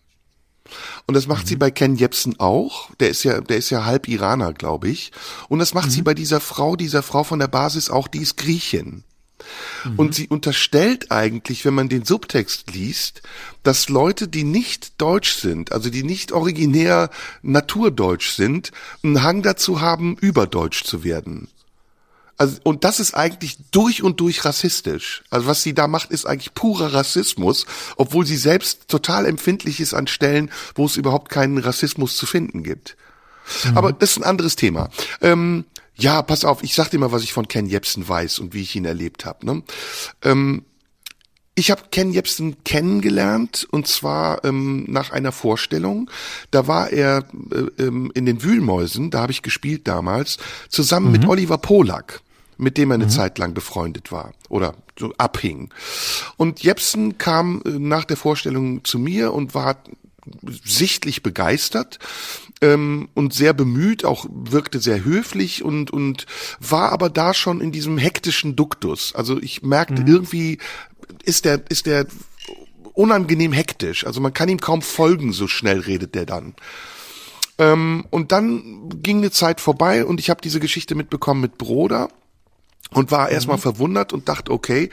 Und 1.06 1.14
das 1.14 1.26
macht 1.26 1.44
mhm. 1.44 1.48
sie 1.48 1.56
bei 1.56 1.70
Ken 1.70 1.96
Jebsen 1.96 2.40
auch. 2.40 2.90
Der 2.96 3.10
ist 3.10 3.24
ja, 3.24 3.40
der 3.40 3.58
ist 3.58 3.70
ja 3.70 3.84
halb 3.84 4.08
Iraner, 4.08 4.52
glaube 4.52 4.88
ich. 4.88 5.12
Und 5.48 5.58
das 5.58 5.74
macht 5.74 5.86
mhm. 5.86 5.90
sie 5.90 6.02
bei 6.02 6.14
dieser 6.14 6.40
Frau, 6.40 6.76
dieser 6.76 7.02
Frau 7.02 7.24
von 7.24 7.38
der 7.38 7.48
Basis 7.48 7.90
auch, 7.90 8.08
die 8.08 8.20
ist 8.20 8.36
Griechin. 8.36 9.04
Mhm. 9.84 9.98
Und 9.98 10.14
sie 10.14 10.28
unterstellt 10.28 11.10
eigentlich, 11.10 11.64
wenn 11.64 11.74
man 11.74 11.88
den 11.88 12.04
Subtext 12.04 12.72
liest, 12.72 13.22
dass 13.62 13.88
Leute, 13.88 14.28
die 14.28 14.44
nicht 14.44 15.00
deutsch 15.00 15.34
sind, 15.34 15.72
also 15.72 15.90
die 15.90 16.04
nicht 16.04 16.32
originär 16.32 17.10
naturdeutsch 17.42 18.30
sind, 18.30 18.72
einen 19.02 19.22
Hang 19.22 19.42
dazu 19.42 19.80
haben, 19.80 20.16
überdeutsch 20.16 20.84
zu 20.84 21.04
werden. 21.04 21.48
Also, 22.42 22.58
und 22.64 22.82
das 22.82 22.98
ist 22.98 23.14
eigentlich 23.14 23.56
durch 23.70 24.02
und 24.02 24.18
durch 24.18 24.44
rassistisch. 24.44 25.22
Also 25.30 25.46
was 25.46 25.62
sie 25.62 25.74
da 25.74 25.86
macht, 25.86 26.10
ist 26.10 26.26
eigentlich 26.26 26.54
purer 26.54 26.92
Rassismus, 26.92 27.66
obwohl 27.96 28.26
sie 28.26 28.36
selbst 28.36 28.88
total 28.88 29.26
empfindlich 29.26 29.78
ist 29.78 29.94
an 29.94 30.08
Stellen, 30.08 30.50
wo 30.74 30.84
es 30.84 30.96
überhaupt 30.96 31.28
keinen 31.28 31.58
Rassismus 31.58 32.16
zu 32.16 32.26
finden 32.26 32.64
gibt. 32.64 32.96
Mhm. 33.64 33.78
Aber 33.78 33.92
das 33.92 34.10
ist 34.10 34.16
ein 34.16 34.24
anderes 34.24 34.56
Thema. 34.56 34.90
Ähm, 35.20 35.66
ja, 35.94 36.20
pass 36.22 36.44
auf, 36.44 36.64
ich 36.64 36.74
sag 36.74 36.90
dir 36.90 36.98
mal, 36.98 37.12
was 37.12 37.22
ich 37.22 37.32
von 37.32 37.46
Ken 37.46 37.66
Jebsen 37.66 38.08
weiß 38.08 38.40
und 38.40 38.54
wie 38.54 38.62
ich 38.62 38.74
ihn 38.74 38.86
erlebt 38.86 39.24
habe. 39.24 39.46
Ne? 39.46 39.62
Ähm, 40.22 40.64
ich 41.54 41.70
habe 41.70 41.82
Ken 41.90 42.12
Jebsen 42.12 42.64
kennengelernt 42.64 43.68
und 43.70 43.86
zwar 43.86 44.44
ähm, 44.44 44.84
nach 44.88 45.10
einer 45.10 45.32
Vorstellung. 45.32 46.10
Da 46.50 46.66
war 46.66 46.90
er 46.90 47.24
äh, 47.50 47.82
ähm, 47.82 48.10
in 48.14 48.24
den 48.24 48.42
Wühlmäusen, 48.42 49.10
da 49.10 49.20
habe 49.20 49.32
ich 49.32 49.42
gespielt 49.42 49.86
damals, 49.86 50.38
zusammen 50.68 51.06
mhm. 51.06 51.12
mit 51.12 51.28
Oliver 51.28 51.58
Polak, 51.58 52.22
mit 52.62 52.78
dem 52.78 52.90
er 52.90 52.94
eine 52.94 53.06
mhm. 53.06 53.10
Zeit 53.10 53.38
lang 53.38 53.54
befreundet 53.54 54.12
war 54.12 54.32
oder 54.48 54.74
so 54.98 55.12
abhing. 55.18 55.70
Und 56.36 56.62
Jebsen 56.62 57.18
kam 57.18 57.62
äh, 57.64 57.70
nach 57.70 58.04
der 58.04 58.16
Vorstellung 58.16 58.84
zu 58.84 58.98
mir 58.98 59.32
und 59.34 59.54
war 59.54 59.82
sichtlich 60.64 61.24
begeistert 61.24 61.98
ähm, 62.60 63.08
und 63.14 63.34
sehr 63.34 63.52
bemüht, 63.52 64.04
auch 64.04 64.24
wirkte 64.30 64.78
sehr 64.78 65.04
höflich 65.04 65.64
und 65.64 65.90
und 65.90 66.26
war 66.60 66.92
aber 66.92 67.10
da 67.10 67.34
schon 67.34 67.60
in 67.60 67.72
diesem 67.72 67.98
hektischen 67.98 68.54
Duktus. 68.54 69.14
Also 69.14 69.40
ich 69.42 69.62
merkte 69.62 70.02
mhm. 70.02 70.08
irgendwie 70.08 70.58
ist 71.24 71.44
der, 71.44 71.62
ist 71.68 71.86
der 71.86 72.06
unangenehm 72.94 73.52
hektisch. 73.52 74.06
Also 74.06 74.20
man 74.20 74.32
kann 74.32 74.48
ihm 74.48 74.60
kaum 74.60 74.82
folgen, 74.82 75.32
so 75.32 75.48
schnell 75.48 75.80
redet 75.80 76.14
der 76.14 76.26
dann. 76.26 76.54
Ähm, 77.58 78.06
und 78.10 78.32
dann 78.32 78.88
ging 79.02 79.18
eine 79.18 79.30
Zeit 79.30 79.60
vorbei 79.60 80.04
und 80.04 80.20
ich 80.20 80.30
habe 80.30 80.40
diese 80.40 80.60
Geschichte 80.60 80.94
mitbekommen 80.94 81.40
mit 81.40 81.58
Broder 81.58 82.08
und 82.92 83.10
war 83.10 83.30
erstmal 83.30 83.56
mhm. 83.56 83.62
verwundert 83.62 84.12
und 84.12 84.28
dachte, 84.28 84.52
okay, 84.52 84.90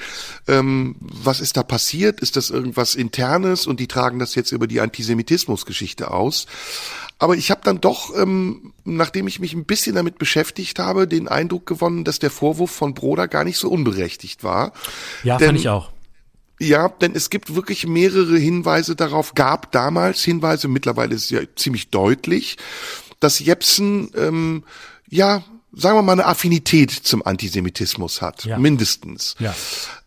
ähm, 0.47 0.95
was 0.99 1.39
ist 1.39 1.57
da 1.57 1.63
passiert? 1.63 2.19
Ist 2.19 2.35
das 2.35 2.49
irgendwas 2.49 2.95
Internes 2.95 3.67
und 3.67 3.79
die 3.79 3.87
tragen 3.87 4.19
das 4.19 4.35
jetzt 4.35 4.51
über 4.51 4.67
die 4.67 4.81
Antisemitismusgeschichte 4.81 6.11
aus? 6.11 6.47
Aber 7.17 7.35
ich 7.35 7.51
habe 7.51 7.61
dann 7.63 7.81
doch, 7.81 8.15
ähm, 8.15 8.73
nachdem 8.85 9.27
ich 9.27 9.39
mich 9.39 9.53
ein 9.53 9.65
bisschen 9.65 9.95
damit 9.95 10.17
beschäftigt 10.17 10.79
habe, 10.79 11.05
den 11.05 11.27
Eindruck 11.27 11.65
gewonnen, 11.65 12.05
dass 12.05 12.19
der 12.19 12.31
Vorwurf 12.31 12.71
von 12.71 12.93
Broder 12.93 13.27
gar 13.27 13.43
nicht 13.43 13.57
so 13.57 13.69
unberechtigt 13.69 14.43
war. 14.43 14.71
Ja, 15.23 15.37
denn, 15.37 15.47
fand 15.47 15.59
ich 15.59 15.69
auch. 15.69 15.91
Ja, 16.61 16.87
denn 16.87 17.15
es 17.15 17.29
gibt 17.29 17.55
wirklich 17.55 17.87
mehrere 17.87 18.37
Hinweise 18.37 18.95
darauf, 18.95 19.33
gab 19.33 19.71
damals 19.71 20.23
Hinweise, 20.23 20.67
mittlerweile 20.69 21.15
ist 21.15 21.25
es 21.25 21.29
ja 21.29 21.41
ziemlich 21.55 21.89
deutlich, 21.89 22.57
dass 23.19 23.39
Jepsen 23.39 24.11
ähm, 24.15 24.63
ja 25.09 25.43
sagen 25.71 25.97
wir 25.97 26.01
mal, 26.01 26.13
eine 26.13 26.25
Affinität 26.25 26.91
zum 26.91 27.25
Antisemitismus 27.25 28.21
hat, 28.21 28.45
ja. 28.45 28.57
mindestens. 28.57 29.35
Ja. 29.37 29.53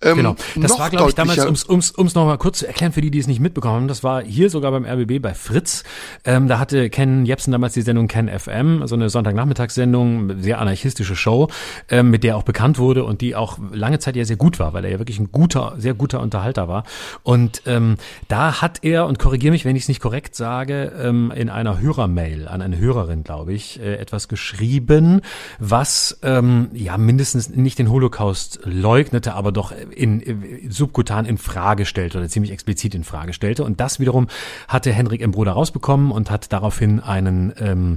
Ähm, 0.01 0.17
genau. 0.17 0.37
Das 0.57 0.79
war, 0.79 0.91
glaube 0.91 1.11
ich, 1.11 1.15
damals, 1.15 1.45
ums 1.45 1.65
ums 1.69 1.97
ums 1.97 2.15
noch 2.15 2.27
mal 2.27 2.39
kurz 2.39 2.59
zu 2.59 2.67
erklären 2.67 2.93
für 2.93 3.01
die, 3.01 3.13
die 3.13 3.21
es 3.21 3.29
nicht 3.29 3.39
mitbekommen 3.39 3.75
haben, 3.75 3.89
das 3.89 4.03
war 4.03 4.23
hier 4.23 4.51
sogar 4.51 4.73
beim 4.73 4.85
RBB 4.85 5.23
bei 5.23 5.35
Fritz. 5.35 5.85
Ähm, 6.25 6.49
da 6.49 6.59
hatte 6.59 6.91
Ken 6.91 7.25
Jepsen 7.25 7.53
damals 7.53 7.75
die 7.75 7.83
Sendung 7.83 8.09
Ken 8.09 8.29
FM, 8.29 8.87
so 8.87 8.97
eine 8.97 9.09
Sonntagnachmittagssendung, 9.09 10.43
sehr 10.43 10.61
anarchistische 10.61 11.15
Show, 11.15 11.49
ähm, 11.89 12.11
mit 12.11 12.25
der 12.25 12.33
er 12.33 12.37
auch 12.37 12.43
bekannt 12.43 12.79
wurde 12.79 13.05
und 13.05 13.21
die 13.21 13.37
auch 13.37 13.59
lange 13.73 13.99
Zeit 13.99 14.17
ja 14.17 14.25
sehr 14.25 14.37
gut 14.37 14.59
war, 14.59 14.73
weil 14.73 14.85
er 14.85 14.93
ja 14.93 14.99
wirklich 14.99 15.19
ein 15.19 15.31
guter, 15.31 15.75
sehr 15.77 15.95
guter 15.95 16.21
Unterhalter 16.21 16.67
war. 16.69 16.85
Und 17.23 17.63
ähm, 17.67 17.97
da 18.29 18.61
hat 18.61 18.81
er, 18.83 19.07
und 19.07 19.19
korrigiere 19.19 19.53
mich, 19.53 19.65
wenn 19.65 19.77
ich 19.77 19.83
es 19.83 19.89
nicht 19.89 20.01
korrekt 20.01 20.35
sage, 20.35 20.93
ähm, 21.01 21.33
in 21.35 21.49
einer 21.49 21.79
Hörermail 21.79 22.49
an 22.49 22.63
eine 22.63 22.79
Hörerin, 22.79 23.23
glaube 23.23 23.53
ich, 23.53 23.81
äh, 23.81 23.97
etwas 23.97 24.29
geschrieben, 24.29 25.21
was 25.59 26.19
ähm, 26.23 26.71
ja 26.73 26.99
mindestens 26.99 27.49
nicht 27.49 27.79
den 27.79 27.91
Holocaust 27.91 28.61
leugnete, 28.65 29.35
aber 29.35 29.53
doch 29.53 29.73
in, 29.73 30.21
in 30.21 30.71
subkutan 30.71 31.27
in 31.27 31.39
Frage 31.39 31.87
stellte 31.87 32.19
oder 32.19 32.29
ziemlich 32.29 32.53
explizit 32.53 32.95
in 32.95 33.05
Frage 33.05 33.33
stellte. 33.33 33.65
Und 33.65 33.81
das 33.81 34.01
wiederum 34.01 34.29
hatte 34.69 34.93
Henrik 34.93 35.23
M. 35.23 35.33
Bruder 35.33 35.53
rausbekommen 35.53 36.11
und 36.11 36.31
hat 36.31 36.53
daraufhin 36.53 37.01
einen 37.01 37.53
ähm, 37.59 37.97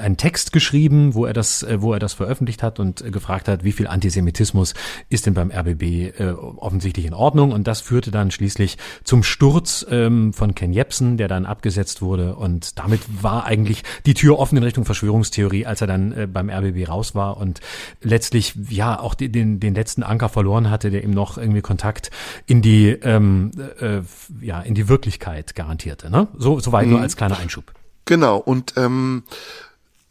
einen 0.00 0.16
Text 0.16 0.52
geschrieben, 0.52 1.14
wo 1.14 1.26
er 1.26 1.32
das 1.32 1.62
äh, 1.62 1.80
wo 1.80 1.92
er 1.92 1.98
das 1.98 2.12
veröffentlicht 2.12 2.62
hat 2.62 2.80
und 2.80 3.12
gefragt 3.12 3.48
hat, 3.48 3.64
wie 3.64 3.72
viel 3.72 3.86
Antisemitismus 3.86 4.74
ist 5.08 5.26
denn 5.26 5.34
beim 5.34 5.50
RBB 5.50 5.82
äh, 6.18 6.34
offensichtlich 6.56 7.06
in 7.06 7.14
Ordnung. 7.14 7.52
Und 7.52 7.66
das 7.66 7.80
führte 7.80 8.10
dann 8.10 8.30
schließlich 8.30 8.78
zum 9.04 9.22
Sturz 9.22 9.86
ähm, 9.90 10.32
von 10.32 10.54
Ken 10.54 10.72
Jebsen, 10.72 11.16
der 11.16 11.28
dann 11.28 11.46
abgesetzt 11.46 12.02
wurde. 12.02 12.36
Und 12.36 12.78
damit 12.78 13.00
war 13.22 13.44
eigentlich 13.44 13.82
die 14.06 14.14
Tür 14.14 14.38
offen 14.38 14.56
in 14.56 14.62
Richtung 14.62 14.84
Verschwörungstheorie, 14.84 15.66
als 15.66 15.80
er 15.80 15.86
dann 15.86 16.12
äh, 16.12 16.26
beim 16.34 16.50
RBB 16.50 16.88
raus 16.88 17.14
war 17.14 17.38
und 17.38 17.60
letztlich 18.02 18.54
ja 18.68 19.00
auch 19.00 19.14
den, 19.14 19.60
den 19.60 19.74
letzten 19.74 20.02
Anker 20.02 20.28
verloren 20.28 20.68
hatte, 20.68 20.90
der 20.90 21.02
ihm 21.02 21.12
noch 21.12 21.38
irgendwie 21.38 21.62
Kontakt 21.62 22.10
in 22.46 22.60
die 22.60 22.88
ähm, 22.88 23.52
äh, 23.80 24.02
ja 24.42 24.60
in 24.60 24.74
die 24.74 24.88
Wirklichkeit 24.88 25.54
garantierte. 25.54 26.10
Ne? 26.10 26.28
So 26.36 26.60
soweit 26.60 26.86
mhm. 26.86 26.92
nur 26.92 27.00
als 27.00 27.16
kleiner 27.16 27.38
Einschub. 27.38 27.72
Genau 28.04 28.36
und 28.36 28.74
ähm, 28.76 29.22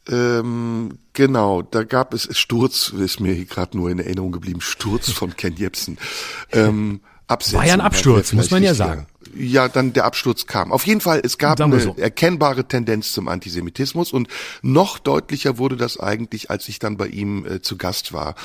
ähm, 0.10 0.98
genau, 1.14 1.62
da 1.62 1.84
gab 1.84 2.14
es 2.14 2.28
Sturz, 2.38 2.90
ist 2.90 3.20
mir 3.20 3.46
gerade 3.46 3.78
nur 3.78 3.90
in 3.90 4.00
Erinnerung 4.00 4.32
geblieben, 4.32 4.60
Sturz 4.60 5.12
von 5.12 5.36
Ken 5.36 5.56
Jebsen. 5.56 5.98
Ähm, 6.52 7.02
Absetzen. 7.28 7.60
War 7.60 7.66
ja 7.66 7.74
ein 7.74 7.82
Absturz, 7.82 8.34
muss 8.34 8.52
man 8.52 8.64
ja 8.64 8.74
sagen. 8.74 9.08
Ja, 9.36 9.68
dann 9.68 9.94
der 9.94 10.06
Absturz 10.06 10.46
kam. 10.46 10.72
Auf 10.72 10.86
jeden 10.86 11.02
Fall, 11.02 11.22
es 11.24 11.38
gab 11.38 11.60
eine 11.60 11.80
so. 11.80 11.96
erkennbare 11.98 12.66
Tendenz 12.66 13.14
zum 13.14 13.28
Antisemitismus 13.28 14.14
und 14.14 14.28
noch 14.62 15.00
deutlicher 15.00 15.58
wurde 15.58 15.76
das 15.76 16.00
eigentlich, 16.00 16.52
als 16.52 16.68
ich 16.68 16.78
dann 16.78 16.98
bei 16.98 17.08
ihm 17.08 17.46
äh, 17.46 17.62
zu 17.62 17.78
Gast 17.78 18.14
war. 18.14 18.36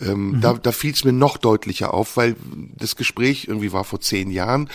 Ähm, 0.00 0.32
mhm. 0.32 0.40
Da, 0.40 0.54
da 0.54 0.72
fiel 0.72 0.92
es 0.92 1.04
mir 1.04 1.12
noch 1.12 1.38
deutlicher 1.38 1.94
auf, 1.94 2.16
weil 2.16 2.36
das 2.76 2.96
Gespräch 2.96 3.46
irgendwie 3.48 3.72
war 3.72 3.84
vor 3.84 4.00
zehn 4.00 4.30
Jahren. 4.30 4.68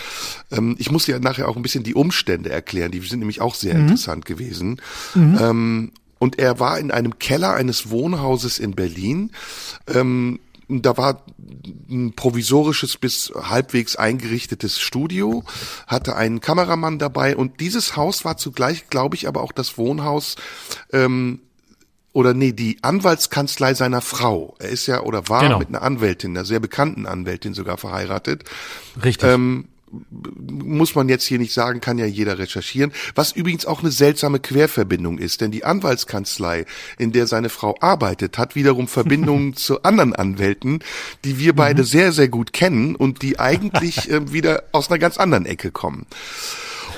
Ähm, 0.50 0.74
ich 0.78 0.90
muss 0.90 1.06
ja 1.06 1.18
nachher 1.20 1.48
auch 1.48 1.56
ein 1.56 1.62
bisschen 1.62 1.84
die 1.84 1.94
Umstände 1.94 2.50
erklären, 2.50 2.90
die 2.90 3.00
sind 3.00 3.20
nämlich 3.20 3.40
auch 3.40 3.54
sehr 3.54 3.74
mhm. 3.74 3.82
interessant 3.82 4.24
gewesen. 4.24 4.80
Mhm. 5.14 5.38
Ähm, 5.40 5.92
und 6.18 6.38
er 6.38 6.58
war 6.58 6.78
in 6.78 6.90
einem 6.90 7.18
Keller 7.18 7.54
eines 7.54 7.90
Wohnhauses 7.90 8.58
in 8.58 8.72
Berlin. 8.72 9.30
Ähm, 9.86 10.40
da 10.68 10.96
war 10.96 11.22
ein 11.88 12.14
provisorisches 12.14 12.96
bis 12.96 13.32
halbwegs 13.34 13.96
eingerichtetes 13.96 14.80
Studio, 14.80 15.44
hatte 15.86 16.16
einen 16.16 16.40
Kameramann 16.40 16.98
dabei 16.98 17.36
und 17.36 17.60
dieses 17.60 17.96
Haus 17.96 18.24
war 18.24 18.36
zugleich, 18.36 18.88
glaube 18.88 19.16
ich, 19.16 19.28
aber 19.28 19.42
auch 19.42 19.52
das 19.52 19.78
Wohnhaus 19.78 20.36
ähm, 20.92 21.40
oder 22.12 22.34
nee, 22.34 22.52
die 22.52 22.78
Anwaltskanzlei 22.82 23.74
seiner 23.74 24.00
Frau. 24.00 24.56
Er 24.58 24.70
ist 24.70 24.86
ja 24.86 25.02
oder 25.02 25.28
war 25.28 25.42
genau. 25.42 25.58
mit 25.58 25.68
einer 25.68 25.82
Anwältin, 25.82 26.36
einer 26.36 26.44
sehr 26.44 26.60
bekannten 26.60 27.06
Anwältin 27.06 27.54
sogar 27.54 27.76
verheiratet. 27.76 28.44
Richtig. 29.02 29.28
Ähm, 29.28 29.68
muss 29.90 30.94
man 30.94 31.08
jetzt 31.08 31.24
hier 31.24 31.38
nicht 31.38 31.52
sagen, 31.52 31.80
kann 31.80 31.98
ja 31.98 32.06
jeder 32.06 32.38
recherchieren. 32.38 32.92
Was 33.14 33.32
übrigens 33.32 33.66
auch 33.66 33.80
eine 33.80 33.90
seltsame 33.90 34.38
Querverbindung 34.38 35.18
ist, 35.18 35.40
denn 35.40 35.50
die 35.50 35.64
Anwaltskanzlei, 35.64 36.66
in 36.98 37.12
der 37.12 37.26
seine 37.26 37.48
Frau 37.48 37.74
arbeitet, 37.80 38.38
hat 38.38 38.54
wiederum 38.54 38.88
Verbindungen 38.88 39.54
zu 39.56 39.82
anderen 39.82 40.14
Anwälten, 40.14 40.80
die 41.24 41.38
wir 41.38 41.54
beide 41.54 41.82
mhm. 41.82 41.86
sehr, 41.86 42.12
sehr 42.12 42.28
gut 42.28 42.52
kennen 42.52 42.94
und 42.94 43.22
die 43.22 43.38
eigentlich 43.38 44.10
äh, 44.10 44.32
wieder 44.32 44.64
aus 44.72 44.90
einer 44.90 44.98
ganz 44.98 45.16
anderen 45.18 45.46
Ecke 45.46 45.70
kommen 45.70 46.06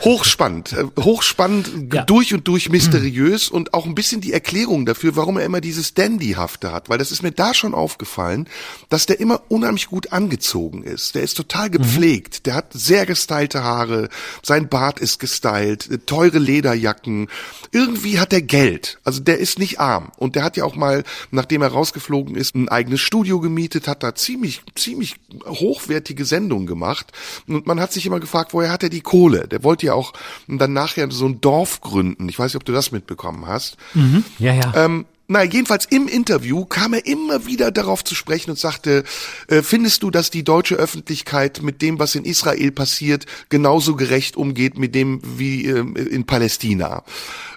hochspannend, 0.04 0.72
äh, 0.72 0.84
hochspannend, 1.00 1.94
ja. 1.94 2.02
durch 2.04 2.34
und 2.34 2.48
durch 2.48 2.68
mysteriös 2.68 3.50
mhm. 3.50 3.56
und 3.56 3.74
auch 3.74 3.86
ein 3.86 3.94
bisschen 3.94 4.20
die 4.20 4.32
Erklärung 4.32 4.84
dafür, 4.84 5.16
warum 5.16 5.38
er 5.38 5.44
immer 5.44 5.60
dieses 5.60 5.94
Dandy-hafte 5.94 6.72
hat, 6.72 6.88
weil 6.88 6.98
das 6.98 7.12
ist 7.12 7.22
mir 7.22 7.32
da 7.32 7.54
schon 7.54 7.74
aufgefallen, 7.74 8.48
dass 8.88 9.06
der 9.06 9.20
immer 9.20 9.42
unheimlich 9.48 9.86
gut 9.86 10.12
angezogen 10.12 10.82
ist. 10.82 11.14
Der 11.14 11.22
ist 11.22 11.34
total 11.34 11.68
mhm. 11.68 11.72
gepflegt, 11.72 12.38
mhm. 12.38 12.42
der 12.44 12.54
hat 12.54 12.72
sehr 12.72 13.06
gestylte 13.06 13.62
Haare, 13.62 14.08
sein 14.42 14.68
Bart 14.68 14.98
ist 14.98 15.18
gestylt, 15.18 15.90
äh, 15.90 15.98
teure 15.98 16.38
Lederjacken. 16.38 17.28
Irgendwie 17.70 18.18
hat 18.18 18.32
er 18.32 18.42
Geld, 18.42 18.98
also 19.04 19.20
der 19.20 19.38
ist 19.38 19.58
nicht 19.58 19.78
arm 19.78 20.10
und 20.16 20.34
der 20.36 20.42
hat 20.42 20.56
ja 20.56 20.64
auch 20.64 20.74
mal, 20.74 21.04
nachdem 21.30 21.62
er 21.62 21.68
rausgeflogen 21.68 22.34
ist, 22.34 22.54
ein 22.54 22.68
eigenes 22.68 23.00
Studio 23.00 23.40
gemietet, 23.40 23.88
hat 23.88 24.02
da 24.02 24.14
ziemlich 24.14 24.62
ziemlich 24.74 25.16
hochwertige 25.46 26.24
Sendungen 26.24 26.66
gemacht 26.66 27.12
und 27.46 27.66
man 27.66 27.80
hat 27.80 27.92
sich 27.92 28.04
immer 28.04 28.20
gefragt, 28.20 28.52
woher 28.52 28.72
hat 28.72 28.82
er 28.82 28.88
die 28.88 29.00
Kohle? 29.00 29.46
Der 29.48 29.62
wollte 29.62 29.86
ja 29.86 29.91
ja 29.92 29.96
auch 29.98 30.12
dann 30.48 30.72
nachher 30.72 31.10
so 31.10 31.26
ein 31.26 31.40
Dorf 31.40 31.80
gründen. 31.80 32.28
Ich 32.28 32.38
weiß 32.38 32.52
nicht, 32.52 32.56
ob 32.56 32.64
du 32.64 32.72
das 32.72 32.92
mitbekommen 32.92 33.46
hast. 33.46 33.76
Mhm. 33.94 34.24
Ja, 34.38 34.54
ja. 34.54 34.72
Ähm, 34.74 35.06
na, 35.28 35.44
jedenfalls 35.44 35.86
im 35.86 36.08
Interview 36.08 36.66
kam 36.66 36.92
er 36.92 37.06
immer 37.06 37.46
wieder 37.46 37.70
darauf 37.70 38.04
zu 38.04 38.14
sprechen 38.14 38.50
und 38.50 38.58
sagte, 38.58 39.02
äh, 39.48 39.62
findest 39.62 40.02
du, 40.02 40.10
dass 40.10 40.30
die 40.30 40.44
deutsche 40.44 40.74
Öffentlichkeit 40.74 41.62
mit 41.62 41.80
dem, 41.80 41.98
was 41.98 42.14
in 42.14 42.26
Israel 42.26 42.70
passiert, 42.70 43.24
genauso 43.48 43.96
gerecht 43.96 44.36
umgeht 44.36 44.78
mit 44.78 44.94
dem 44.94 45.22
wie 45.22 45.64
äh, 45.64 45.78
in 45.78 46.26
Palästina? 46.26 47.02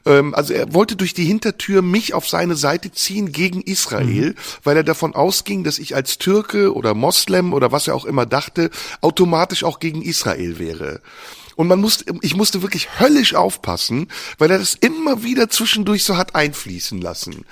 Ähm, 0.06 0.34
also 0.36 0.54
er 0.54 0.74
wollte 0.74 0.95
durch 0.95 1.13
die 1.13 1.26
Hintertür 1.26 1.82
mich 1.82 2.13
auf 2.13 2.30
seine 2.30 2.56
Seite 2.56 2.93
ziehen 2.93 3.34
gegen 3.34 3.62
Israel, 3.62 4.30
mhm. 4.30 4.36
weil 4.63 4.78
er 4.78 4.84
davon 4.84 5.13
ausging, 5.13 5.65
dass 5.65 5.78
ich 5.78 5.95
als 5.95 6.17
Türke 6.17 6.74
oder 6.74 6.93
Moslem 6.93 7.52
oder 7.52 7.74
was 7.74 7.89
er 7.89 7.95
auch 7.95 8.06
immer 8.06 8.26
dachte, 8.26 8.69
automatisch 9.02 9.65
auch 9.65 9.80
gegen 9.80 10.02
Israel 10.02 10.60
wäre. 10.60 11.02
Und 11.56 11.68
man 11.68 11.80
musste, 11.80 12.06
ich 12.22 12.36
musste 12.36 12.62
wirklich 12.62 13.00
höllisch 13.00 13.36
aufpassen, 13.36 14.08
weil 14.38 14.52
er 14.52 14.60
das 14.60 14.76
immer 14.76 15.24
wieder 15.24 15.50
zwischendurch 15.50 16.04
so 16.04 16.18
hat 16.18 16.36
einfließen 16.36 17.02
lassen. 17.02 17.46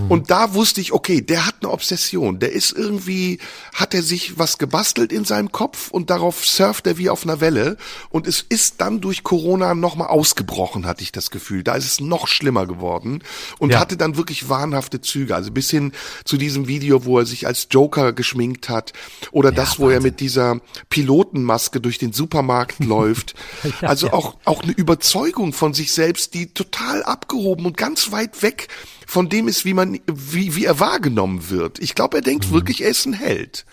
Mhm. 0.00 0.10
Und 0.10 0.30
da 0.30 0.54
wusste 0.54 0.80
ich, 0.80 0.92
okay, 0.92 1.20
der 1.20 1.46
hat 1.46 1.56
eine 1.60 1.70
Obsession. 1.70 2.38
Der 2.38 2.52
ist 2.52 2.72
irgendwie, 2.72 3.38
hat 3.74 3.94
er 3.94 4.02
sich 4.02 4.38
was 4.38 4.58
gebastelt 4.58 5.12
in 5.12 5.24
seinem 5.24 5.52
Kopf 5.52 5.90
und 5.90 6.10
darauf 6.10 6.44
surft 6.44 6.86
er 6.86 6.98
wie 6.98 7.10
auf 7.10 7.24
einer 7.24 7.40
Welle. 7.40 7.76
Und 8.10 8.26
es 8.26 8.44
ist 8.48 8.80
dann 8.80 9.00
durch 9.00 9.22
Corona 9.22 9.74
nochmal 9.74 10.08
ausgebrochen, 10.08 10.86
hatte 10.86 11.02
ich 11.02 11.12
das 11.12 11.30
Gefühl. 11.30 11.62
Da 11.62 11.74
ist 11.74 11.86
es 11.86 12.00
noch 12.00 12.28
schlimmer 12.28 12.66
geworden 12.66 13.22
und 13.58 13.72
ja. 13.72 13.80
hatte 13.80 13.96
dann 13.96 14.16
wirklich 14.16 14.48
wahnhafte 14.48 15.00
Züge. 15.00 15.34
Also 15.34 15.50
bis 15.50 15.70
hin 15.70 15.92
zu 16.24 16.36
diesem 16.36 16.68
Video, 16.68 17.04
wo 17.04 17.18
er 17.18 17.26
sich 17.26 17.46
als 17.46 17.68
Joker 17.70 18.12
geschminkt 18.12 18.68
hat 18.68 18.92
oder 19.30 19.50
ja, 19.50 19.56
das, 19.56 19.78
wo 19.78 19.84
Wahnsinn. 19.84 19.98
er 19.98 20.02
mit 20.02 20.20
dieser 20.20 20.60
Pilotenmaske 20.90 21.80
durch 21.80 21.98
den 21.98 22.12
Supermarkt 22.12 22.78
läuft. 22.84 23.34
also 23.80 24.10
auch, 24.10 24.36
auch 24.44 24.62
eine 24.62 24.72
Überzeugung 24.72 25.52
von 25.52 25.74
sich 25.74 25.92
selbst, 25.92 26.34
die 26.34 26.52
total 26.52 27.02
abgehoben 27.02 27.66
und 27.66 27.76
ganz 27.76 28.12
weit 28.12 28.42
weg 28.42 28.68
von 29.06 29.28
dem 29.28 29.48
ist, 29.48 29.64
wie 29.64 29.72
man, 29.72 30.00
wie, 30.06 30.56
wie 30.56 30.64
er 30.64 30.80
wahrgenommen 30.80 31.48
wird. 31.48 31.78
Ich 31.78 31.94
glaube, 31.94 32.18
er 32.18 32.22
denkt 32.22 32.48
mhm. 32.48 32.54
wirklich, 32.54 32.82
er 32.82 32.90
ist 32.90 33.06
ein 33.06 33.14
Held. 33.14 33.64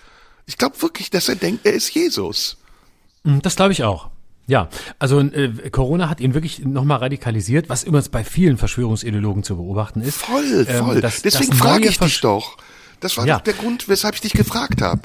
Ich 0.46 0.58
glaube 0.58 0.82
wirklich, 0.82 1.10
dass 1.10 1.28
er 1.28 1.36
denkt, 1.36 1.66
er 1.66 1.74
ist 1.74 1.90
Jesus. 1.94 2.58
Mhm, 3.24 3.42
das 3.42 3.56
glaube 3.56 3.74
ich 3.74 3.84
auch. 3.84 4.10
Ja, 4.46 4.68
also 5.00 5.20
äh, 5.22 5.70
Corona 5.72 6.10
hat 6.10 6.20
ihn 6.20 6.34
wirklich 6.34 6.60
nochmal 6.66 6.98
radikalisiert, 6.98 7.70
was 7.70 7.84
übrigens 7.84 8.10
bei 8.10 8.24
vielen 8.24 8.58
Verschwörungsideologen 8.58 9.44
zu 9.44 9.56
beobachten 9.56 10.02
ist. 10.02 10.18
Voll, 10.18 10.66
ähm, 10.68 10.86
voll. 10.86 10.96
Ähm, 10.96 11.02
das, 11.02 11.22
Deswegen 11.22 11.54
frage 11.54 11.88
ich 11.88 11.98
dich 11.98 12.20
doch. 12.22 12.58
Das 13.00 13.18
war 13.18 13.26
ja. 13.26 13.38
doch 13.38 13.44
der 13.44 13.54
Grund, 13.54 13.88
weshalb 13.88 14.16
ich 14.16 14.22
dich 14.22 14.34
gefragt 14.34 14.82
habe. 14.82 15.02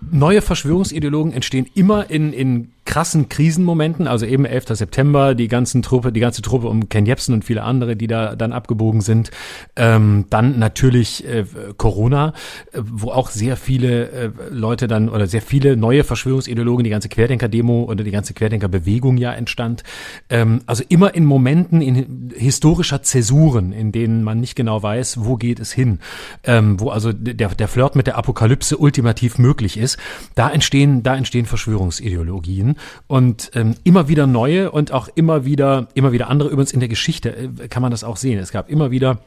neue 0.00 0.42
Verschwörungsideologen 0.42 1.32
entstehen 1.32 1.68
immer 1.74 2.10
in, 2.10 2.32
in 2.32 2.72
krassen 2.84 3.28
Krisenmomenten, 3.28 4.08
also 4.08 4.26
eben 4.26 4.44
11. 4.44 4.68
September, 4.70 5.34
die 5.34 5.48
ganzen 5.48 5.82
Truppe, 5.82 6.12
die 6.12 6.20
ganze 6.20 6.42
Truppe 6.42 6.68
um 6.68 6.88
Ken 6.88 7.06
Jebsen 7.06 7.32
und 7.32 7.44
viele 7.44 7.62
andere, 7.62 7.96
die 7.96 8.08
da 8.08 8.34
dann 8.34 8.52
abgebogen 8.52 9.00
sind. 9.00 9.30
Ähm, 9.76 10.26
dann 10.30 10.58
natürlich 10.58 11.26
äh, 11.26 11.44
Corona, 11.76 12.32
äh, 12.72 12.80
wo 12.82 13.10
auch 13.10 13.30
sehr 13.30 13.56
viele 13.56 14.10
äh, 14.10 14.30
Leute 14.50 14.88
dann 14.88 15.08
oder 15.08 15.26
sehr 15.26 15.42
viele 15.42 15.76
neue 15.76 16.02
Verschwörungsideologen, 16.02 16.82
die 16.82 16.90
ganze 16.90 17.08
Querdenker-Demo 17.08 17.84
oder 17.84 18.02
die 18.02 18.10
ganze 18.10 18.34
Querdenker-Bewegung 18.34 19.16
ja 19.16 19.32
entstand. 19.32 19.84
Ähm, 20.28 20.62
also 20.66 20.82
immer 20.88 21.14
in 21.14 21.24
Momenten 21.24 21.82
in 21.82 22.32
historischer 22.36 23.02
Zäsuren, 23.02 23.72
in 23.72 23.92
denen 23.92 24.24
man 24.24 24.40
nicht 24.40 24.56
genau 24.56 24.82
weiß, 24.82 25.24
wo 25.24 25.36
geht 25.36 25.60
es 25.60 25.72
hin, 25.72 26.00
ähm, 26.44 26.80
wo 26.80 26.90
also 26.90 27.12
der, 27.12 27.48
der 27.48 27.68
Flirt 27.68 27.94
mit 27.94 28.08
der 28.08 28.18
Apokalypse 28.18 28.76
ultimativ 28.76 29.38
möglich 29.38 29.76
ist. 29.76 29.98
Da 30.34 30.50
entstehen, 30.50 31.02
da 31.02 31.16
entstehen 31.16 31.46
Verschwörungsideologien 31.46 32.76
und 33.06 33.50
ähm, 33.54 33.74
immer 33.84 34.08
wieder 34.08 34.26
neue 34.26 34.70
und 34.70 34.92
auch 34.92 35.08
immer 35.14 35.44
wieder, 35.44 35.88
immer 35.94 36.12
wieder 36.12 36.28
andere. 36.28 36.48
Übrigens 36.48 36.72
in 36.72 36.80
der 36.80 36.88
Geschichte 36.88 37.30
äh, 37.30 37.68
kann 37.68 37.82
man 37.82 37.90
das 37.90 38.04
auch 38.04 38.16
sehen. 38.16 38.38
Es 38.38 38.52
gab 38.52 38.70
immer 38.70 38.90
wieder 38.90 39.18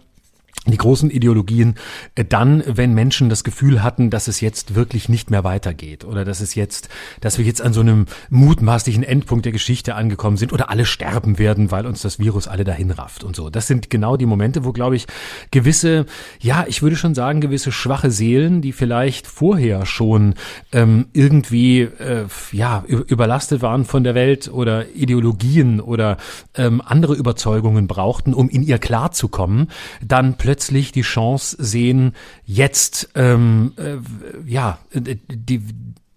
die 0.71 0.77
großen 0.77 1.09
Ideologien 1.09 1.75
äh, 2.15 2.25
dann, 2.25 2.63
wenn 2.65 2.93
Menschen 2.93 3.29
das 3.29 3.43
Gefühl 3.43 3.83
hatten, 3.83 4.09
dass 4.09 4.27
es 4.27 4.41
jetzt 4.41 4.75
wirklich 4.75 5.09
nicht 5.09 5.31
mehr 5.31 5.43
weitergeht 5.43 6.05
oder 6.05 6.25
dass 6.25 6.41
es 6.41 6.55
jetzt, 6.55 6.89
dass 7.21 7.37
wir 7.37 7.45
jetzt 7.45 7.61
an 7.61 7.73
so 7.73 7.81
einem 7.81 8.05
mutmaßlichen 8.29 9.03
Endpunkt 9.03 9.45
der 9.45 9.51
Geschichte 9.51 9.95
angekommen 9.95 10.37
sind 10.37 10.53
oder 10.53 10.69
alle 10.69 10.85
sterben 10.85 11.37
werden, 11.37 11.71
weil 11.71 11.85
uns 11.85 12.01
das 12.01 12.19
Virus 12.19 12.47
alle 12.47 12.63
dahin 12.63 12.91
rafft 12.91 13.23
und 13.23 13.35
so. 13.35 13.49
Das 13.49 13.67
sind 13.67 13.89
genau 13.89 14.17
die 14.17 14.25
Momente, 14.25 14.65
wo, 14.65 14.71
glaube 14.71 14.95
ich, 14.95 15.07
gewisse, 15.51 16.05
ja, 16.39 16.65
ich 16.67 16.81
würde 16.81 16.95
schon 16.95 17.15
sagen, 17.15 17.41
gewisse 17.41 17.71
schwache 17.71 18.11
Seelen, 18.11 18.61
die 18.61 18.71
vielleicht 18.71 19.27
vorher 19.27 19.85
schon 19.85 20.35
ähm, 20.71 21.07
irgendwie, 21.13 21.81
äh, 21.81 22.25
ja, 22.51 22.83
überlastet 22.87 23.61
waren 23.61 23.85
von 23.85 24.03
der 24.03 24.15
Welt 24.15 24.49
oder 24.51 24.93
Ideologien 24.95 25.79
oder 25.79 26.17
ähm, 26.55 26.81
andere 26.83 27.15
Überzeugungen 27.15 27.87
brauchten, 27.87 28.33
um 28.33 28.49
in 28.49 28.63
ihr 28.63 28.79
klarzukommen, 28.79 29.69
dann 30.01 30.35
plötzlich 30.37 30.54
die 30.91 31.01
Chance 31.01 31.55
sehen, 31.59 32.13
jetzt 32.45 33.09
ähm, 33.15 33.73
äh, 33.77 33.97
ja 34.45 34.79
die 34.93 35.61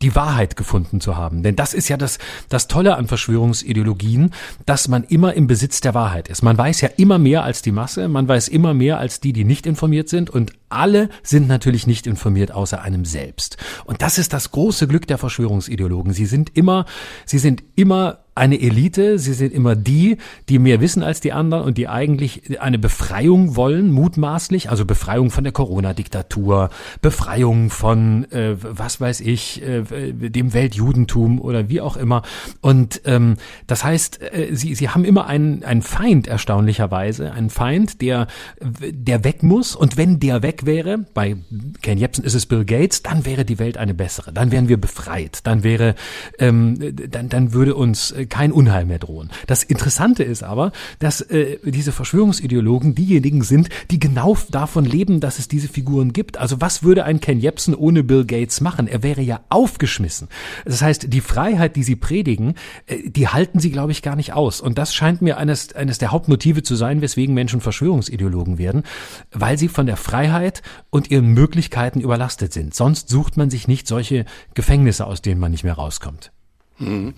die 0.03 0.15
Wahrheit 0.15 0.57
gefunden 0.57 1.01
zu 1.01 1.17
haben. 1.17 1.43
Denn 1.43 1.57
das 1.57 1.75
ist 1.75 1.89
ja 1.89 1.97
das, 1.97 2.19
das 2.49 2.69
Tolle 2.69 2.97
an 2.97 3.09
Verschwörungsideologien, 3.09 4.31
dass 4.65 4.89
man 4.89 5.05
immer 5.05 5.35
im 5.35 5.47
Besitz 5.47 5.81
der 5.81 5.95
Wahrheit 5.95 6.29
ist. 6.29 6.43
Man 6.43 6.57
weiß 6.57 6.81
ja 6.83 6.91
immer 6.97 7.19
mehr 7.19 7.43
als 7.43 7.63
die 7.63 7.73
Masse, 7.73 8.09
man 8.09 8.29
weiß 8.29 8.49
immer 8.49 8.75
mehr 8.75 8.99
als 8.99 9.21
die, 9.21 9.33
die 9.33 9.45
nicht 9.45 9.67
informiert 9.67 10.09
sind 10.09 10.31
und 10.31 10.53
alle 10.69 11.09
sind 11.23 11.49
natürlich 11.49 11.87
nicht 11.87 12.07
informiert 12.07 12.53
außer 12.53 12.83
einem 12.83 13.05
selbst. 13.05 13.57
Und 13.85 14.03
das 14.03 14.19
ist 14.19 14.33
das 14.33 14.51
große 14.51 14.89
Glück 14.89 15.07
der 15.07 15.19
Verschwörungsideologen. 15.19 16.13
Sie 16.13 16.27
sind 16.27 16.57
immer, 16.57 16.85
sie 17.25 17.39
sind 17.39 17.63
immer 17.77 18.21
eine 18.39 18.61
Elite, 18.61 19.19
sie 19.19 19.35
sind 19.35 19.53
immer 19.53 19.77
die, 19.77 20.17
die 20.49 20.59
mehr 20.59 20.81
wissen 20.81 21.03
als 21.03 21.21
die 21.21 21.33
anderen 21.33 21.65
und 21.65 21.77
die 21.77 21.89
eigentlich 21.89 22.61
eine 22.61 22.79
Befreiung 22.79 23.57
wollen, 23.57 23.91
mutmaßlich, 23.91 24.71
also 24.71 24.85
Befreiung 24.85 25.31
von 25.31 25.45
der 25.45 25.53
Corona-Diktatur, 25.53 26.71
Befreiung 27.03 27.71
von, 27.71 28.31
äh, 28.31 28.57
was 28.61 29.01
weiß 29.01 29.21
ich, 29.21 29.63
äh, 29.63 29.83
dem 30.13 30.55
Weltjudentum 30.55 31.41
oder 31.41 31.69
wie 31.69 31.81
auch 31.81 31.97
immer. 31.97 32.23
Und 32.61 33.03
ähm, 33.05 33.35
das 33.67 33.85
heißt, 33.85 34.23
äh, 34.23 34.55
sie, 34.55 34.75
sie 34.75 34.89
haben 34.89 35.05
immer 35.05 35.27
einen, 35.27 35.65
einen 35.65 35.83
Feind, 35.83 36.29
erstaunlicherweise, 36.29 37.33
einen 37.33 37.51
Feind, 37.51 38.01
der, 38.01 38.29
der 38.61 39.25
weg 39.25 39.43
muss 39.43 39.75
und 39.75 39.97
wenn 39.97 40.21
der 40.21 40.43
weg 40.43 40.58
wäre, 40.67 40.99
bei 41.15 41.37
Ken 41.83 41.99
Jebsen 41.99 42.25
ist 42.25 42.35
es 42.35 42.47
Bill 42.47 42.65
Gates, 42.65 43.03
dann 43.03 43.25
wäre 43.25 43.45
die 43.45 43.59
Welt 43.59 43.77
eine 43.77 43.95
bessere, 43.95 44.33
dann 44.33 44.51
wären 44.51 44.69
wir 44.69 44.77
befreit, 44.77 45.41
dann 45.45 45.63
wäre, 45.63 45.95
ähm, 46.39 46.79
dann, 47.11 47.29
dann 47.29 47.53
würde 47.53 47.75
uns 47.75 48.11
äh, 48.13 48.27
kein 48.27 48.53
Unheil 48.53 48.85
mehr 48.85 48.99
drohen. 48.99 49.31
Das 49.47 49.63
Interessante 49.63 50.23
ist 50.23 50.43
aber, 50.43 50.73
dass 50.99 51.21
äh, 51.21 51.59
diese 51.65 51.93
Verschwörungsideologen 51.93 52.95
diejenigen 52.95 53.43
sind, 53.43 53.69
die 53.91 53.99
genau 53.99 54.37
davon 54.51 54.85
leben, 54.85 55.21
dass 55.21 55.39
es 55.39 55.49
diese 55.49 55.69
Figuren 55.69 56.13
gibt. 56.13 56.39
Also 56.39 56.61
was 56.61 56.83
würde 56.83 57.05
ein 57.05 57.21
Ken 57.21 57.41
Jebsen 57.41 57.75
ohne 57.75 58.03
Bill 58.03 58.25
Gates 58.25 58.61
machen? 58.61 58.89
Er 58.89 59.03
wäre 59.03 59.23
ja 59.23 59.41
aufgeschmissen. 59.49 60.29
Das 60.65 60.83
heißt, 60.83 61.13
die 61.13 61.21
Freiheit, 61.21 61.77
die 61.77 61.83
sie 61.83 61.97
predigen, 61.97 62.55
äh, 62.87 63.09
die 63.09 63.29
halten 63.29 63.61
sie, 63.61 63.71
glaube 63.71 63.93
ich, 63.93 64.03
gar 64.03 64.17
nicht 64.17 64.33
aus. 64.33 64.61
Und 64.61 64.79
das 64.79 64.95
scheint 64.95 65.23
mir 65.23 65.39
eines, 65.39 65.75
eines 65.75 65.99
der 65.99 66.11
Hauptmotive 66.11 66.63
zu 66.63 66.75
sein, 66.75 67.01
weswegen 67.01 67.35
Menschen 67.35 67.61
Verschwörungsideologen 67.61 68.59
werden, 68.59 68.83
weil 69.31 69.59
sie 69.59 69.69
von 69.69 69.87
der 69.87 69.97
Freiheit 69.97 70.48
und 70.91 71.11
ihren 71.11 71.29
Möglichkeiten 71.29 72.01
überlastet 72.01 72.53
sind. 72.53 72.75
Sonst 72.75 73.09
sucht 73.09 73.37
man 73.37 73.51
sich 73.51 73.69
nicht 73.69 73.87
solche 73.87 74.25
Gefängnisse, 74.55 75.07
aus 75.07 75.23
denen 75.23 75.41
man 75.41 75.51
nicht 75.51 75.65
mehr 75.65 75.75
rauskommt. 75.75 76.33
Hm. 76.77 77.15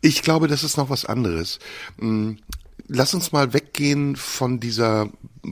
Ich 0.00 0.22
glaube, 0.22 0.48
das 0.48 0.62
ist 0.62 0.76
noch 0.76 0.90
was 0.90 1.04
anderes. 1.04 1.58
Hm, 1.98 2.38
lass 2.88 3.14
uns 3.14 3.32
mal 3.32 3.52
weggehen 3.52 4.16
von 4.16 4.60
dieser 4.60 5.08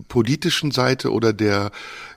politischen 0.09 0.71
Seite 0.71 1.13
oder 1.13 1.33
der 1.33 1.71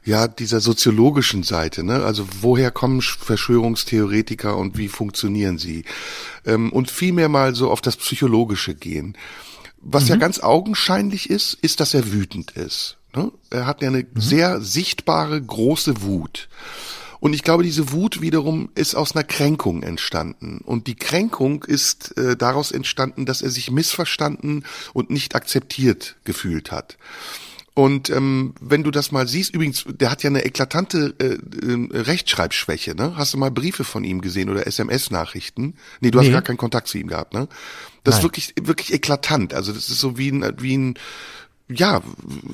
ja 0.03 0.27
dieser 0.27 0.59
soziologischen 0.59 1.43
Seite. 1.43 1.83
Ne? 1.83 2.03
Also 2.03 2.27
woher 2.41 2.71
kommen 2.71 3.01
Verschwörungstheoretiker 3.01 4.57
und 4.57 4.77
wie 4.77 4.87
funktionieren 4.87 5.57
sie? 5.57 5.83
Ähm, 6.45 6.71
und 6.71 6.89
vielmehr 6.89 7.29
mal 7.29 7.55
so 7.55 7.69
auf 7.69 7.81
das 7.81 7.97
Psychologische 7.97 8.73
gehen. 8.73 9.17
Was 9.79 10.05
mhm. 10.05 10.09
ja 10.09 10.15
ganz 10.17 10.39
augenscheinlich 10.39 11.29
ist, 11.29 11.53
ist, 11.53 11.79
dass 11.79 11.93
er 11.93 12.11
wütend 12.11 12.51
ist. 12.51 12.97
Ne? 13.15 13.31
Er 13.49 13.65
hat 13.65 13.81
ja 13.81 13.89
eine 13.89 14.03
mhm. 14.03 14.07
sehr 14.15 14.61
sichtbare 14.61 15.41
große 15.41 16.01
Wut. 16.01 16.49
Und 17.19 17.33
ich 17.33 17.43
glaube, 17.43 17.63
diese 17.63 17.91
Wut 17.91 18.21
wiederum 18.21 18.69
ist 18.75 18.95
aus 18.95 19.15
einer 19.15 19.23
Kränkung 19.23 19.81
entstanden. 19.81 20.61
Und 20.63 20.87
die 20.87 20.95
Kränkung 20.95 21.63
ist 21.63 22.15
äh, 22.17 22.37
daraus 22.37 22.71
entstanden, 22.71 23.25
dass 23.25 23.41
er 23.41 23.49
sich 23.49 23.71
missverstanden 23.71 24.65
und 24.93 25.09
nicht 25.09 25.35
akzeptiert 25.35 26.15
gefühlt 26.25 26.71
hat. 26.71 26.97
Und 27.77 28.09
ähm, 28.09 28.55
wenn 28.59 28.83
du 28.83 28.89
das 28.89 29.11
mal 29.11 29.27
siehst, 29.27 29.53
übrigens, 29.53 29.85
der 29.87 30.09
hat 30.09 30.23
ja 30.23 30.31
eine 30.31 30.43
eklatante 30.43 31.13
äh, 31.19 31.35
äh, 31.35 31.87
Rechtschreibschwäche, 31.91 32.95
ne? 32.95 33.13
Hast 33.15 33.35
du 33.35 33.37
mal 33.37 33.51
Briefe 33.51 33.83
von 33.83 34.03
ihm 34.03 34.21
gesehen 34.21 34.49
oder 34.49 34.65
SMS-Nachrichten? 34.65 35.75
Nee, 36.01 36.09
du 36.09 36.17
hast 36.17 36.25
nee. 36.25 36.31
gar 36.31 36.41
keinen 36.41 36.57
Kontakt 36.57 36.87
zu 36.87 36.97
ihm 36.97 37.05
gehabt, 37.05 37.35
ne? 37.35 37.47
Das 38.03 38.15
Nein. 38.15 38.19
ist 38.19 38.23
wirklich, 38.23 38.53
wirklich 38.59 38.93
eklatant. 38.93 39.53
Also 39.53 39.73
das 39.73 39.89
ist 39.89 39.99
so 39.99 40.17
wie 40.17 40.29
ein, 40.29 40.55
wie 40.57 40.75
ein 40.75 40.95
ja, 41.69 42.01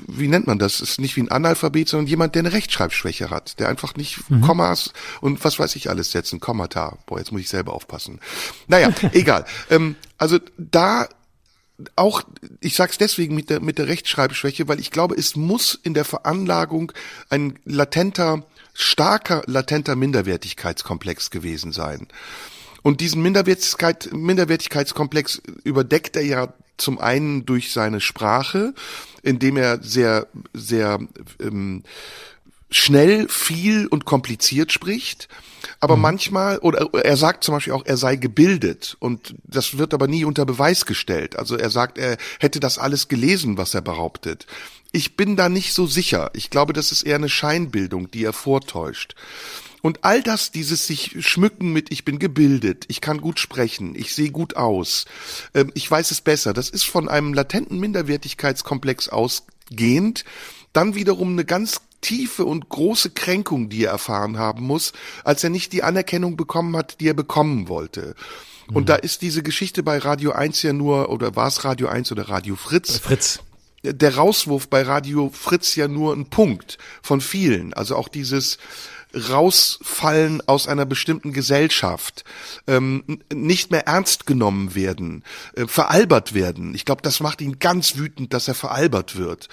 wie 0.08 0.28
nennt 0.28 0.48
man 0.48 0.58
das? 0.58 0.82
Ist 0.82 1.00
nicht 1.00 1.16
wie 1.16 1.22
ein 1.22 1.32
Analphabet, 1.32 1.88
sondern 1.88 2.08
jemand, 2.08 2.34
der 2.34 2.42
eine 2.42 2.54
Rechtschreibschwäche 2.54 3.30
hat, 3.30 3.60
der 3.60 3.70
einfach 3.70 3.96
nicht 3.96 4.30
mhm. 4.30 4.42
Kommas 4.42 4.92
und 5.22 5.44
was 5.44 5.60
weiß 5.60 5.76
ich 5.76 5.90
alles 5.90 6.12
setzen, 6.12 6.40
Kommata. 6.40 6.98
Boah, 7.06 7.20
jetzt 7.20 7.32
muss 7.32 7.42
ich 7.42 7.50
selber 7.50 7.74
aufpassen. 7.74 8.20
Naja, 8.68 8.90
egal. 9.14 9.46
Ähm, 9.70 9.96
also 10.18 10.40
da 10.58 11.08
auch, 11.96 12.24
ich 12.60 12.76
sag's 12.76 12.98
deswegen 12.98 13.36
mit 13.36 13.50
der, 13.50 13.60
mit 13.60 13.78
der 13.78 13.88
Rechtschreibschwäche, 13.88 14.68
weil 14.68 14.80
ich 14.80 14.90
glaube, 14.90 15.16
es 15.16 15.36
muss 15.36 15.80
in 15.84 15.94
der 15.94 16.06
Veranlagung 16.06 16.92
ein 17.30 17.60
latenter, 17.66 18.44
starker, 18.74 19.44
latenter 19.46 19.96
Minderwertigkeitskomplex 19.96 21.30
gewesen 21.30 21.72
sein. 21.72 22.08
Und 22.82 23.00
diesen 23.00 23.22
Minderwertigkeit, 23.22 24.10
Minderwertigkeitskomplex 24.12 25.42
überdeckt 25.64 26.16
er 26.16 26.24
ja 26.24 26.54
zum 26.78 27.00
einen 27.00 27.46
durch 27.46 27.72
seine 27.72 28.02
Sprache, 28.02 28.74
indem 29.22 29.58
er 29.58 29.82
sehr, 29.82 30.28
sehr 30.54 31.00
ähm, 31.40 31.84
schnell, 32.70 33.28
viel 33.30 33.88
und 33.88 34.06
kompliziert 34.06 34.72
spricht. 34.72 35.28
Aber 35.80 35.96
mhm. 35.96 36.02
manchmal, 36.02 36.58
oder 36.60 36.90
er 37.04 37.18
sagt 37.18 37.44
zum 37.44 37.56
Beispiel 37.56 37.74
auch, 37.74 37.86
er 37.86 37.98
sei 37.98 38.16
gebildet 38.16 38.98
und 39.00 39.36
das 39.44 39.78
wird 39.78 39.94
aber 39.94 40.08
nie 40.08 40.26
unter 40.26 40.46
Beweis 40.46 40.86
gestellt. 40.86 41.38
Also 41.38 41.56
er 41.56 41.70
sagt, 41.70 41.98
er 41.98 42.18
hätte 42.40 42.60
das 42.60 42.78
alles 42.78 43.08
gelesen, 43.08 43.58
was 43.58 43.74
er 43.74 43.82
behauptet. 43.82 44.48
Ich 44.92 45.16
bin 45.18 45.36
da 45.36 45.50
nicht 45.50 45.74
so 45.74 45.88
sicher. 45.88 46.32
Ich 46.34 46.50
glaube, 46.50 46.74
das 46.74 46.92
ist 46.92 47.04
eher 47.04 47.16
eine 47.16 47.30
Scheinbildung, 47.30 48.12
die 48.12 48.24
er 48.24 48.34
vortäuscht. 48.34 49.16
Und 49.84 50.06
all 50.06 50.24
das, 50.24 50.50
dieses 50.50 50.88
sich 50.88 51.18
schmücken 51.20 51.74
mit, 51.74 51.92
ich 51.92 52.06
bin 52.06 52.18
gebildet, 52.18 52.86
ich 52.88 53.02
kann 53.02 53.20
gut 53.20 53.38
sprechen, 53.38 53.96
ich 53.96 54.16
sehe 54.16 54.32
gut 54.32 54.56
aus, 54.56 55.04
äh, 55.52 55.66
ich 55.74 55.92
weiß 55.92 56.10
es 56.12 56.22
besser, 56.22 56.54
das 56.54 56.70
ist 56.70 56.86
von 56.86 57.10
einem 57.10 57.34
latenten 57.34 57.82
Minderwertigkeitskomplex 57.82 59.10
ausgehend, 59.10 60.24
dann 60.72 60.96
wiederum 60.96 61.34
eine 61.34 61.44
ganz 61.44 61.82
tiefe 62.00 62.46
und 62.46 62.70
große 62.70 63.10
Kränkung, 63.10 63.68
die 63.68 63.84
er 63.84 63.92
erfahren 63.92 64.38
haben 64.38 64.64
muss, 64.64 64.94
als 65.26 65.44
er 65.44 65.50
nicht 65.50 65.74
die 65.74 65.84
Anerkennung 65.84 66.38
bekommen 66.38 66.78
hat, 66.78 67.02
die 67.02 67.10
er 67.10 67.14
bekommen 67.14 67.68
wollte. 67.68 68.16
Und 68.68 68.84
mhm. 68.84 68.86
da 68.86 68.96
ist 68.96 69.22
diese 69.22 69.44
Geschichte 69.44 69.84
bei 69.84 69.98
Radio 69.98 70.32
1 70.32 70.62
ja 70.62 70.72
nur, 70.72 71.10
oder 71.10 71.36
war 71.36 71.50
es 71.50 71.66
Radio 71.66 71.90
1 71.90 72.10
oder 72.14 72.30
Radio 72.30 72.56
Fritz? 72.56 73.00
Fritz 73.00 73.42
der 73.86 74.16
Rauswurf 74.16 74.70
bei 74.70 74.82
Radio 74.84 75.30
Fritz 75.34 75.76
ja 75.76 75.90
nur 75.90 76.14
ein 76.16 76.30
Punkt 76.30 76.78
von 77.02 77.20
vielen. 77.20 77.74
Also 77.74 77.98
auch 77.98 78.08
dieses, 78.08 78.58
rausfallen 79.14 80.42
aus 80.48 80.68
einer 80.68 80.86
bestimmten 80.86 81.34
Gesellschaft, 81.34 82.24
ähm, 82.68 83.20
nicht 83.34 83.72
mehr 83.72 83.88
ernst 83.88 84.26
genommen 84.26 84.76
werden, 84.76 85.24
äh, 85.56 85.68
veralbert 85.68 86.34
werden. 86.34 86.74
Ich 86.76 86.86
glaube, 86.86 87.02
das 87.02 87.20
macht 87.20 87.42
ihn 87.42 87.60
ganz 87.60 87.98
wütend, 87.98 88.34
dass 88.34 88.48
er 88.48 88.56
veralbert 88.56 89.16
wird. 89.16 89.50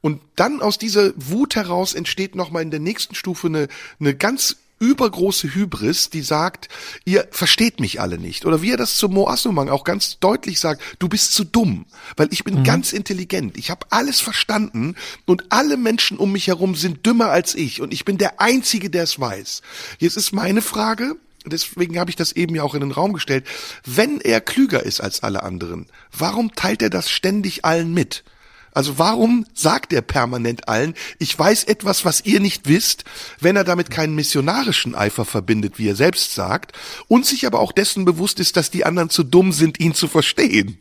Und 0.00 0.20
dann 0.36 0.62
aus 0.62 0.78
dieser 0.78 1.12
Wut 1.16 1.56
heraus 1.56 1.94
entsteht 1.94 2.34
nochmal 2.34 2.62
in 2.62 2.70
der 2.70 2.80
nächsten 2.80 3.14
Stufe 3.14 3.48
eine, 3.48 3.68
eine 3.98 4.14
ganz 4.14 4.56
übergroße 4.78 5.54
Hybris, 5.54 6.10
die 6.10 6.22
sagt, 6.22 6.68
ihr 7.04 7.28
versteht 7.30 7.80
mich 7.80 8.00
alle 8.00 8.18
nicht. 8.18 8.46
Oder 8.46 8.62
wie 8.62 8.72
er 8.72 8.76
das 8.76 8.96
zu 8.96 9.08
Mo 9.08 9.28
Assumang 9.28 9.68
auch 9.68 9.84
ganz 9.84 10.18
deutlich 10.18 10.60
sagt, 10.60 10.82
du 10.98 11.08
bist 11.08 11.32
zu 11.32 11.44
dumm, 11.44 11.86
weil 12.16 12.28
ich 12.30 12.44
bin 12.44 12.60
mhm. 12.60 12.64
ganz 12.64 12.92
intelligent. 12.92 13.56
Ich 13.56 13.70
habe 13.70 13.86
alles 13.90 14.20
verstanden 14.20 14.94
und 15.26 15.44
alle 15.50 15.76
Menschen 15.76 16.18
um 16.18 16.32
mich 16.32 16.46
herum 16.46 16.74
sind 16.74 17.04
dümmer 17.06 17.30
als 17.30 17.54
ich 17.54 17.80
und 17.80 17.92
ich 17.92 18.04
bin 18.04 18.18
der 18.18 18.40
Einzige, 18.40 18.90
der 18.90 19.04
es 19.04 19.18
weiß. 19.18 19.62
Jetzt 19.98 20.16
ist 20.16 20.32
meine 20.32 20.62
Frage, 20.62 21.16
deswegen 21.46 21.98
habe 21.98 22.10
ich 22.10 22.16
das 22.16 22.32
eben 22.32 22.54
ja 22.54 22.62
auch 22.62 22.74
in 22.74 22.80
den 22.80 22.92
Raum 22.92 23.12
gestellt, 23.12 23.46
wenn 23.84 24.20
er 24.20 24.40
klüger 24.40 24.82
ist 24.82 25.00
als 25.00 25.22
alle 25.22 25.42
anderen, 25.42 25.86
warum 26.16 26.54
teilt 26.54 26.82
er 26.82 26.90
das 26.90 27.10
ständig 27.10 27.64
allen 27.64 27.92
mit? 27.92 28.24
Also 28.72 28.98
warum 28.98 29.46
sagt 29.54 29.92
er 29.92 30.02
permanent 30.02 30.68
allen, 30.68 30.94
ich 31.18 31.36
weiß 31.38 31.64
etwas, 31.64 32.04
was 32.04 32.24
ihr 32.24 32.40
nicht 32.40 32.68
wisst, 32.68 33.04
wenn 33.40 33.56
er 33.56 33.64
damit 33.64 33.90
keinen 33.90 34.14
missionarischen 34.14 34.94
Eifer 34.94 35.24
verbindet, 35.24 35.78
wie 35.78 35.88
er 35.88 35.96
selbst 35.96 36.34
sagt, 36.34 36.72
und 37.08 37.26
sich 37.26 37.46
aber 37.46 37.60
auch 37.60 37.72
dessen 37.72 38.04
bewusst 38.04 38.40
ist, 38.40 38.56
dass 38.56 38.70
die 38.70 38.84
anderen 38.84 39.10
zu 39.10 39.24
dumm 39.24 39.52
sind, 39.52 39.80
ihn 39.80 39.94
zu 39.94 40.08
verstehen? 40.08 40.78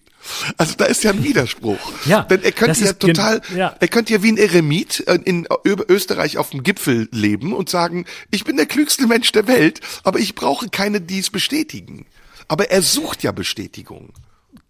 Also 0.57 0.75
da 0.75 0.85
ist 0.85 1.03
ja 1.03 1.11
ein 1.11 1.23
Widerspruch. 1.23 1.79
Ja, 2.05 2.23
Denn 2.23 2.43
er 2.43 2.51
könnte 2.51 2.83
ja 2.83 2.93
total, 2.93 3.41
ja. 3.55 3.75
er 3.79 3.87
könnte 3.87 4.13
ja 4.13 4.23
wie 4.23 4.31
ein 4.31 4.37
Eremit 4.37 4.99
in 4.99 5.47
Österreich 5.63 6.37
auf 6.37 6.49
dem 6.51 6.63
Gipfel 6.63 7.07
leben 7.11 7.53
und 7.53 7.69
sagen, 7.69 8.05
ich 8.31 8.43
bin 8.43 8.57
der 8.57 8.65
klügste 8.65 9.07
Mensch 9.07 9.31
der 9.31 9.47
Welt, 9.47 9.79
aber 10.03 10.19
ich 10.19 10.35
brauche 10.35 10.69
keine, 10.69 11.01
die 11.01 11.19
es 11.19 11.29
bestätigen. 11.29 12.05
Aber 12.47 12.71
er 12.71 12.81
sucht 12.81 13.23
ja 13.23 13.31
Bestätigung. 13.31 14.13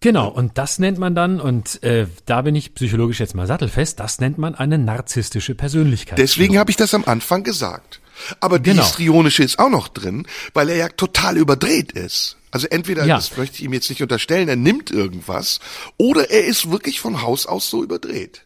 Genau, 0.00 0.28
und 0.28 0.58
das 0.58 0.78
nennt 0.78 0.98
man 0.98 1.14
dann, 1.14 1.40
und 1.40 1.82
äh, 1.82 2.06
da 2.24 2.42
bin 2.42 2.54
ich 2.54 2.74
psychologisch 2.74 3.18
jetzt 3.18 3.34
mal 3.34 3.48
sattelfest, 3.48 3.98
das 3.98 4.20
nennt 4.20 4.38
man 4.38 4.54
eine 4.54 4.78
narzisstische 4.78 5.56
Persönlichkeit. 5.56 6.18
Deswegen 6.18 6.56
habe 6.56 6.70
ich 6.70 6.76
das 6.76 6.94
am 6.94 7.04
Anfang 7.04 7.42
gesagt. 7.42 8.00
Aber 8.40 8.58
die 8.58 8.70
genau. 8.70 8.82
histrionische 8.82 9.42
ist 9.42 9.58
auch 9.58 9.70
noch 9.70 9.88
drin, 9.88 10.26
weil 10.54 10.68
er 10.68 10.76
ja 10.76 10.88
total 10.88 11.36
überdreht 11.36 11.92
ist. 11.92 12.36
Also 12.50 12.66
entweder, 12.68 13.04
ja. 13.04 13.16
das 13.16 13.36
möchte 13.36 13.56
ich 13.56 13.64
ihm 13.64 13.72
jetzt 13.72 13.90
nicht 13.90 14.02
unterstellen, 14.02 14.48
er 14.48 14.56
nimmt 14.56 14.90
irgendwas, 14.90 15.60
oder 15.96 16.30
er 16.30 16.44
ist 16.44 16.70
wirklich 16.70 17.00
von 17.00 17.22
Haus 17.22 17.46
aus 17.46 17.68
so 17.68 17.82
überdreht. 17.82 18.44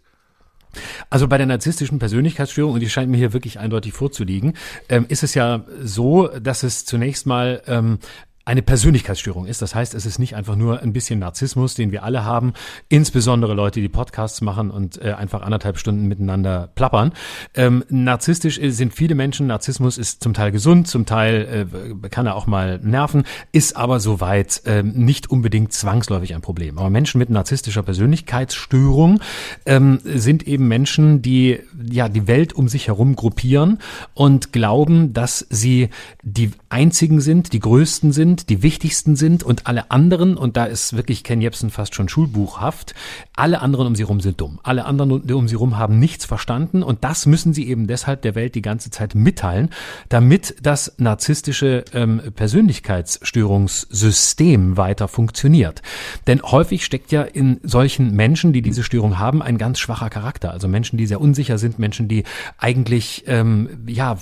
Also 1.11 1.29
bei 1.29 1.37
der 1.37 1.47
narzisstischen 1.47 1.99
Persönlichkeitsstörung, 1.99 2.75
und 2.75 2.81
die 2.81 2.89
scheint 2.89 3.11
mir 3.11 3.19
hier 3.19 3.35
wirklich 3.35 3.59
eindeutig 3.59 3.93
vorzuliegen, 3.93 4.55
ähm, 4.89 5.05
ist 5.09 5.23
es 5.23 5.35
ja 5.35 5.65
so, 5.83 6.29
dass 6.29 6.63
es 6.63 6.87
zunächst 6.87 7.27
mal 7.27 7.63
ähm, 7.67 7.99
eine 8.45 8.63
Persönlichkeitsstörung 8.63 9.47
ist. 9.47 9.63
Das 9.63 9.75
heißt, 9.75 9.95
es 9.95 10.05
ist 10.05 10.19
nicht 10.19 10.35
einfach 10.35 10.57
nur 10.57 10.81
ein 10.81 10.93
bisschen 10.93 11.21
Narzissmus, 11.21 11.75
den 11.75 11.93
wir 11.93 12.03
alle 12.03 12.25
haben, 12.25 12.55
insbesondere 12.89 13.55
Leute, 13.55 13.81
die 13.81 13.89
Podcasts 13.89 14.41
machen 14.41 14.71
und 14.71 15.01
äh, 15.01 15.13
einfach 15.13 15.43
anderthalb 15.43 15.79
Stunden 15.79 16.09
miteinander 16.09 16.71
plappern. 16.75 17.13
Ähm, 17.55 17.85
narzisstisch 17.89 18.59
sind 18.61 18.95
viele 18.95 19.15
Menschen, 19.15 19.47
Narzissmus 19.47 19.97
ist 19.97 20.23
zum 20.23 20.35
Teil 20.35 20.51
gesund, 20.51 20.89
zum 20.89 21.07
Teil 21.07 21.69
äh, 22.03 22.09
kann 22.09 22.27
er 22.27 22.35
auch 22.35 22.47
mal 22.47 22.81
nerven, 22.83 23.25
ist 23.53 23.77
aber 23.77 24.01
soweit 24.01 24.63
äh, 24.67 24.83
nicht 24.83 25.31
unbedingt 25.31 25.73
zwangsläufig 25.73 26.35
ein 26.35 26.41
Problem. 26.41 26.79
Aber 26.79 26.91
Menschen 26.91 27.19
mit 27.19 27.31
narzisstischer 27.31 27.83
Persönlichkeitsstörung 27.83 29.21
ähm, 29.67 30.01
sind 30.05 30.49
eben 30.49 30.67
Menschen, 30.67 31.23
die 31.23 31.61
ja 31.91 32.09
die 32.09 32.27
Welt 32.27 32.55
um 32.55 32.69
sich 32.69 32.89
herum 32.89 33.15
gruppieren 33.15 33.79
und 34.15 34.53
glauben, 34.53 35.13
dass 35.13 35.47
sie 35.49 35.91
die 36.23 36.51
einzigen 36.69 37.21
sind, 37.21 37.53
die 37.53 37.61
größten 37.61 38.13
sind, 38.13 38.32
sind, 38.33 38.49
die 38.49 38.63
wichtigsten 38.63 39.15
sind 39.15 39.43
und 39.43 39.67
alle 39.67 39.91
anderen, 39.91 40.39
und 40.39 40.57
da 40.57 40.65
ist 40.65 40.97
wirklich 40.97 41.23
Ken 41.23 41.43
Jebsen 41.43 41.69
fast 41.71 41.95
schon 41.95 42.09
schulbuchhaft, 42.09 42.95
alle 43.37 43.61
anderen 43.61 43.89
um 43.89 43.95
sie 43.95 44.05
rum 44.05 44.21
sind 44.21 44.41
dumm. 44.41 44.59
Alle 44.63 44.87
anderen 44.87 45.31
um 45.33 45.49
sie 45.49 45.55
rum 45.55 45.77
haben 45.77 45.99
nichts 45.99 46.25
verstanden 46.25 46.83
und 46.83 47.05
das 47.05 47.27
müssen 47.27 47.53
sie 47.53 47.69
eben 47.69 47.87
deshalb 47.87 48.23
der 48.23 48.35
Welt 48.35 48.55
die 48.55 48.63
ganze 48.63 48.89
Zeit 48.91 49.15
mitteilen, 49.15 49.69
damit 50.09 50.55
das 50.63 50.95
narzisstische 50.97 51.85
ähm, 51.93 52.23
Persönlichkeitsstörungssystem 52.35 54.79
weiter 54.79 55.09
funktioniert. 55.09 55.83
Denn 56.27 56.41
häufig 56.43 56.87
steckt 56.87 57.13
ja 57.13 57.21
in 57.23 57.61
solchen 57.63 58.15
Menschen, 58.15 58.55
die 58.55 58.63
diese 58.63 58.83
Störung 58.83 59.19
haben, 59.19 59.43
ein 59.43 59.59
ganz 59.59 59.79
schwacher 59.79 60.09
Charakter. 60.09 60.53
Also 60.53 60.69
Menschen, 60.69 60.97
die 60.97 61.07
sehr 61.07 61.21
unsicher 61.21 61.59
sind, 61.59 61.79
Menschen, 61.79 62.09
die 62.09 62.25
eigentlich 62.57 63.25
ähm, 63.27 63.69
ja 63.87 64.17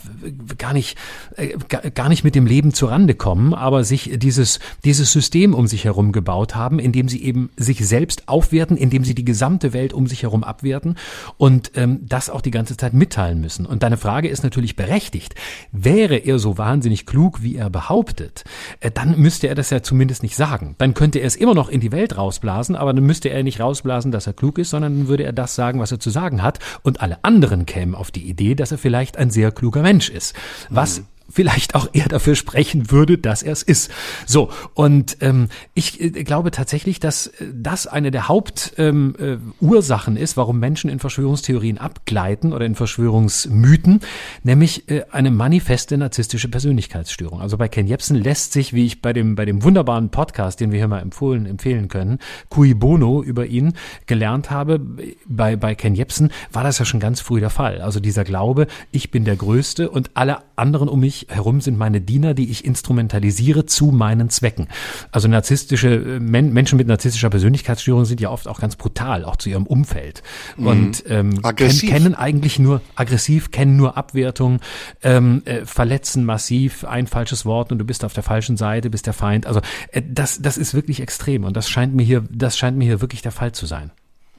gar 0.59 0.73
nicht 0.73 0.99
äh, 1.37 1.57
gar 1.95 2.09
nicht 2.09 2.25
mit 2.25 2.35
dem 2.35 2.47
Leben 2.47 2.75
zurande 2.75 3.15
kommen, 3.15 3.55
aber 3.55 3.85
sich 3.85 4.00
sich 4.01 4.19
dieses, 4.19 4.61
dieses 4.85 5.13
System 5.13 5.55
um 5.55 5.67
sich 5.67 5.85
herum 5.85 6.13
gebaut 6.13 6.55
haben, 6.55 6.79
indem 6.79 7.09
sie 7.09 7.23
eben 7.23 7.51
sich 7.57 7.87
selbst 7.87 8.29
aufwerten, 8.29 8.77
indem 8.77 9.05
sie 9.05 9.15
die 9.15 9.25
gesamte 9.25 9.73
Welt 9.73 9.93
um 9.93 10.07
sich 10.07 10.23
herum 10.23 10.45
abwerten 10.45 10.97
und 11.37 11.73
ähm, 11.75 12.01
das 12.03 12.31
auch 12.31 12.41
die 12.41 12.51
ganze 12.51 12.77
Zeit 12.77 12.95
mitteilen 12.95 13.41
müssen. 13.41 13.67
Und 13.67 13.83
deine 13.83 13.97
Frage 13.97 14.29
ist 14.29 14.43
natürlich 14.43 14.77
berechtigt. 14.77 15.35
Wäre 15.73 16.17
er 16.17 16.39
so 16.39 16.59
wahnsinnig 16.59 17.07
klug, 17.07 17.43
wie 17.43 17.57
er 17.57 17.71
behauptet, 17.71 18.45
äh, 18.81 18.91
dann 18.91 19.19
müsste 19.19 19.49
er 19.49 19.55
das 19.55 19.71
ja 19.71 19.83
zumindest 19.83 20.23
nicht 20.23 20.37
sagen. 20.37 20.75
Dann 20.79 20.95
könnte 20.95 21.19
er 21.19 21.27
es 21.27 21.37
immer 21.37 21.55
noch 21.55 21.69
in 21.69 21.81
die 21.81 21.93
Welt 21.93 22.17
rausblasen, 22.17 22.77
aber 22.77 22.93
dann 22.93 23.05
müsste 23.05 23.29
er 23.29 23.43
nicht 23.43 23.61
rausblasen, 23.61 24.13
dass 24.13 24.27
er 24.27 24.33
klug 24.33 24.59
ist, 24.59 24.71
sondern 24.71 24.99
dann 24.99 25.09
würde 25.09 25.25
er 25.25 25.33
das 25.33 25.55
sagen, 25.55 25.81
was 25.81 25.93
er 25.93 26.01
zu 26.01 26.11
sagen 26.11 26.43
hat 26.43 26.59
und 26.83 27.01
alle 27.01 27.23
anderen 27.25 27.67
kämen 27.67 27.95
auf 27.95 28.11
die 28.11 28.29
Idee, 28.29 28.55
dass 28.55 28.73
er 28.73 28.79
vielleicht 28.79 29.17
ein 29.17 29.31
sehr 29.31 29.53
kluger 29.53 29.83
Mensch 29.83 30.09
ist. 30.09 30.35
Was 30.69 31.01
mhm 31.01 31.07
vielleicht 31.31 31.75
auch 31.75 31.89
eher 31.93 32.09
dafür 32.09 32.35
sprechen 32.35 32.91
würde, 32.91 33.19
dass 33.19 33.43
er 33.43 33.53
es 33.53 33.63
ist. 33.63 33.91
So, 34.27 34.51
und 34.75 35.19
ähm, 35.21 35.49
ich 35.75 36.01
äh, 36.01 36.11
glaube 36.25 36.51
tatsächlich, 36.51 37.01
dass 37.01 37.29
äh, 37.29 37.47
das 37.55 37.87
eine 37.87 38.11
der 38.11 38.29
Hauptursachen 38.29 40.17
ähm, 40.17 40.17
äh, 40.17 40.23
ist, 40.23 40.37
warum 40.37 40.59
Menschen 40.59 40.91
in 40.91 40.99
Verschwörungstheorien 40.99 41.79
abgleiten 41.79 42.53
oder 42.53 42.67
in 42.67 42.75
Verschwörungsmythen, 42.75 44.01
nämlich 44.43 44.89
äh, 44.91 45.05
eine 45.11 45.31
manifeste 45.31 45.97
narzisstische 45.97 46.49
Persönlichkeitsstörung. 46.49 47.41
Also 47.41 47.57
bei 47.57 47.69
Ken 47.69 47.87
Jebsen 47.87 48.17
lässt 48.17 48.53
sich, 48.53 48.73
wie 48.73 48.87
ich 48.87 49.03
bei 49.03 49.13
dem, 49.13 49.35
bei 49.35 49.45
dem 49.45 49.63
wunderbaren 49.63 50.11
Podcast, 50.11 50.61
den 50.61 50.73
wir 50.73 50.79
hier 50.79 50.89
mal 50.89 51.01
empfohlen, 51.01 51.47
empfehlen 51.47 51.89
können, 51.89 52.19
Cui 52.49 52.75
Bono 52.75 53.23
über 53.23 53.47
ihn 53.47 53.75
gelernt 54.07 54.51
habe, 54.51 54.81
bei, 55.27 55.57
bei 55.57 55.75
Ken 55.75 55.95
Jebsen 55.95 56.31
war 56.53 56.65
das 56.65 56.79
ja 56.79 56.85
schon 56.85 57.01
ganz 57.01 57.21
früh 57.21 57.41
der 57.41 57.51
Fall. 57.51 57.81
Also 57.81 58.01
dieser 58.01 58.25
Glaube, 58.25 58.67
ich 58.91 59.11
bin 59.11 59.25
der 59.25 59.37
Größte 59.37 59.91
und 59.91 60.11
alle 60.15 60.39
anderen 60.57 60.89
um 60.89 61.01
mich 61.21 61.35
herum 61.35 61.61
sind 61.61 61.79
meine 61.79 62.01
Diener, 62.01 62.35
die 62.35 62.51
ich 62.51 62.65
instrumentalisiere 62.65 63.67
zu 63.67 63.87
meinen 63.87 64.31
Zwecken. 64.31 64.69
Also 65.13 65.29
narzisstische 65.29 65.89
äh, 65.89 66.21
Men 66.21 66.53
Menschen 66.53 66.77
mit 66.77 66.87
narzisstischer 66.87 67.31
Persönlichkeitsstörung 67.31 68.05
sind 68.05 68.21
ja 68.21 68.31
oft 68.31 68.49
auch 68.49 68.61
ganz 68.61 68.77
brutal, 68.77 69.25
auch 69.25 69.37
zu 69.37 69.49
ihrem 69.49 69.67
Umfeld. 69.67 70.23
Mhm. 70.57 70.67
Und 70.67 71.05
ähm, 71.09 71.43
ken 71.57 71.71
kennen 71.71 72.15
eigentlich 72.15 72.59
nur 72.59 72.81
aggressiv, 72.95 73.51
kennen 73.51 73.77
nur 73.77 73.97
Abwertung, 73.97 74.61
ähm, 75.03 75.43
äh, 75.45 75.65
verletzen 75.65 76.25
massiv, 76.25 76.85
ein 76.85 77.07
falsches 77.07 77.45
Wort 77.45 77.73
und 77.73 77.79
du 77.79 77.85
bist 77.85 78.05
auf 78.05 78.13
der 78.13 78.23
falschen 78.23 78.57
Seite, 78.57 78.91
bist 78.91 79.07
der 79.07 79.15
Feind. 79.15 79.47
Also 79.47 79.61
äh, 79.93 80.03
das, 80.07 80.41
das 80.43 80.59
ist 80.59 80.75
wirklich 80.75 81.01
extrem 81.01 81.45
und 81.45 81.57
das 81.57 81.69
scheint 81.69 81.95
mir 81.95 82.03
hier, 82.03 82.25
das 82.31 82.57
scheint 82.57 82.77
mir 82.77 82.85
hier 82.85 83.01
wirklich 83.01 83.23
der 83.23 83.33
Fall 83.33 83.53
zu 83.53 83.67
sein. 83.67 83.91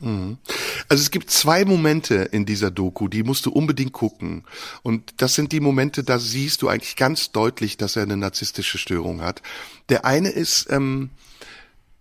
Mhm. 0.01 0.37
Also 0.89 1.01
es 1.01 1.11
gibt 1.11 1.29
zwei 1.29 1.63
Momente 1.63 2.15
in 2.15 2.45
dieser 2.45 2.71
Doku, 2.71 3.07
die 3.07 3.23
musst 3.23 3.45
du 3.45 3.51
unbedingt 3.51 3.93
gucken. 3.93 4.43
Und 4.83 5.13
das 5.17 5.35
sind 5.35 5.51
die 5.51 5.59
Momente, 5.59 6.03
da 6.03 6.19
siehst 6.19 6.61
du 6.61 6.67
eigentlich 6.67 6.95
ganz 6.95 7.31
deutlich, 7.31 7.77
dass 7.77 7.95
er 7.95 8.03
eine 8.03 8.17
narzisstische 8.17 8.77
Störung 8.77 9.21
hat. 9.21 9.41
Der 9.89 10.05
eine 10.05 10.29
ist, 10.29 10.67
ähm, 10.69 11.11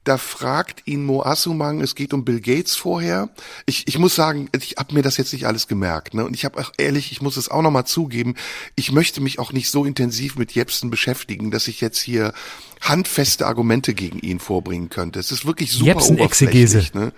da 0.05 0.17
fragt 0.17 0.87
ihn 0.87 1.05
Mo 1.05 1.23
Assumang, 1.23 1.83
es 1.83 1.95
geht 1.95 2.15
um 2.15 2.25
Bill 2.25 2.41
Gates 2.41 2.75
vorher. 2.75 3.29
Ich, 3.67 3.87
ich 3.87 3.99
muss 3.99 4.15
sagen, 4.15 4.49
ich 4.57 4.77
habe 4.79 4.95
mir 4.95 5.03
das 5.03 5.19
jetzt 5.19 5.33
nicht 5.33 5.47
alles 5.47 5.69
gemerkt. 5.69 6.15
Ne? 6.15 6.25
Und 6.25 6.35
ich 6.35 6.47
habe 6.47 6.59
auch 6.59 6.73
ehrlich, 6.79 7.13
ich 7.13 7.21
muss 7.21 7.37
es 7.37 7.51
auch 7.51 7.61
nochmal 7.61 7.87
zugeben, 7.87 8.35
ich 8.77 8.93
möchte 8.93 9.21
mich 9.21 9.39
auch 9.39 9.53
nicht 9.53 9.71
so 9.71 9.85
intensiv 9.85 10.37
mit 10.37 10.53
Jepsen 10.53 10.89
beschäftigen, 10.89 11.51
dass 11.51 11.69
ich 11.69 11.83
jetzt 11.83 12.01
hier 12.01 12.33
handfeste 12.81 13.47
Argumente 13.47 13.95
gegen 13.95 14.19
ihn 14.21 14.41
vorbringen 14.41 14.89
könnte. 14.89 15.21
Es 15.21 15.31
ist 15.31 15.47
wirklich 15.47 15.73
super 15.73 15.93
Jepsen-Exegese. 15.93 16.83
Ne? 16.95 17.13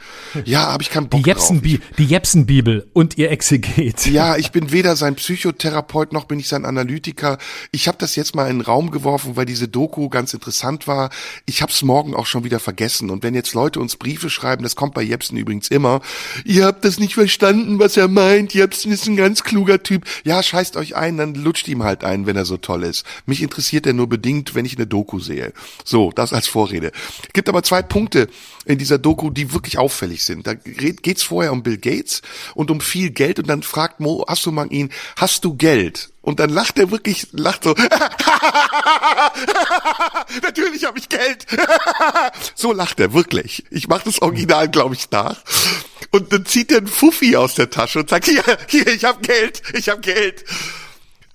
Ja, 0.44 0.72
habe 0.72 0.82
ich 0.82 0.90
keinen 0.90 1.08
Bock 1.08 1.22
die 1.22 1.28
Jepsen 1.28 1.62
drauf. 1.62 1.80
Die 1.98 2.04
Jepsen-Bibel 2.04 2.88
und 2.92 3.16
ihr 3.18 3.30
Exeget. 3.30 4.06
Ja, 4.12 4.36
ich 4.36 4.52
bin 4.52 4.72
weder 4.72 4.96
sein 4.96 5.14
Psychotherapeut 5.14 6.12
noch 6.12 6.24
bin 6.24 6.38
ich 6.38 6.48
sein 6.48 6.64
Analytiker. 6.64 7.38
Ich 7.70 7.88
habe 7.88 7.96
das 7.98 8.16
jetzt 8.16 8.34
mal 8.34 8.50
in 8.50 8.58
den 8.58 8.60
Raum 8.60 8.90
geworfen, 8.90 9.36
weil 9.36 9.46
diese 9.46 9.68
Doku 9.68 10.08
ganz 10.08 10.34
interessant 10.34 10.86
war. 10.86 11.10
Ich 11.46 11.62
habe 11.62 11.72
es 11.72 11.82
morgen 11.82 12.14
auch 12.14 12.26
schon 12.26 12.44
wieder 12.44 12.58
vergessen. 12.58 13.10
Und 13.10 13.22
wenn 13.22 13.34
jetzt 13.34 13.54
Leute 13.54 13.80
uns 13.80 13.96
Briefe 13.96 14.28
schreiben, 14.28 14.62
das 14.64 14.76
kommt 14.76 14.94
bei 14.94 15.02
Jepsen 15.02 15.38
übrigens 15.38 15.68
immer, 15.68 16.00
ihr 16.44 16.66
habt 16.66 16.84
das 16.84 16.98
nicht 16.98 17.14
verstanden, 17.14 17.78
was 17.78 17.96
er 17.96 18.08
meint. 18.08 18.52
Jepsen 18.52 18.92
ist 18.92 19.06
ein 19.06 19.16
ganz 19.16 19.44
kluger 19.44 19.82
Typ. 19.82 20.04
Ja, 20.24 20.42
scheißt 20.42 20.76
euch 20.76 20.96
ein, 20.96 21.16
dann 21.16 21.34
lutscht 21.34 21.68
ihm 21.68 21.84
halt 21.84 22.04
ein, 22.04 22.26
wenn 22.26 22.36
er 22.36 22.44
so 22.44 22.56
toll 22.56 22.82
ist. 22.82 23.04
Mich 23.26 23.42
interessiert 23.42 23.86
er 23.86 23.92
nur 23.92 24.08
bedingt, 24.08 24.54
wenn 24.54 24.64
ich 24.64 24.76
eine 24.76 24.86
Doku 24.86 25.20
sehe. 25.20 25.51
So, 25.84 26.12
das 26.12 26.32
als 26.32 26.48
Vorrede. 26.48 26.92
Gibt 27.32 27.48
aber 27.48 27.62
zwei 27.62 27.82
Punkte 27.82 28.28
in 28.64 28.78
dieser 28.78 28.98
Doku, 28.98 29.30
die 29.30 29.52
wirklich 29.52 29.78
auffällig 29.78 30.24
sind. 30.24 30.46
Da 30.46 30.54
geht's 30.54 31.22
vorher 31.22 31.52
um 31.52 31.62
Bill 31.62 31.78
Gates 31.78 32.22
und 32.54 32.70
um 32.70 32.80
viel 32.80 33.10
Geld 33.10 33.38
und 33.38 33.48
dann 33.48 33.62
fragt 33.62 34.00
Mo 34.00 34.24
Assumang 34.26 34.70
ihn, 34.70 34.90
hast 35.16 35.44
du 35.44 35.54
Geld? 35.54 36.10
Und 36.22 36.38
dann 36.38 36.50
lacht 36.50 36.78
er 36.78 36.92
wirklich, 36.92 37.26
lacht 37.32 37.64
so. 37.64 37.74
Natürlich 40.42 40.84
habe 40.84 40.98
ich 40.98 41.08
Geld. 41.08 41.46
so 42.54 42.72
lacht 42.72 43.00
er 43.00 43.12
wirklich. 43.12 43.64
Ich 43.70 43.88
mache 43.88 44.04
das 44.04 44.22
Original, 44.22 44.68
glaube 44.68 44.94
ich, 44.94 45.10
nach. 45.10 45.42
Und 46.12 46.32
dann 46.32 46.46
zieht 46.46 46.70
er 46.70 46.78
einen 46.78 46.86
Fuffi 46.86 47.36
aus 47.36 47.54
der 47.54 47.70
Tasche 47.70 47.98
und 47.98 48.08
sagt, 48.08 48.26
hier, 48.26 48.44
hier, 48.68 48.86
ich 48.86 49.04
habe 49.04 49.20
Geld, 49.20 49.62
ich 49.74 49.88
habe 49.88 50.00
Geld. 50.00 50.44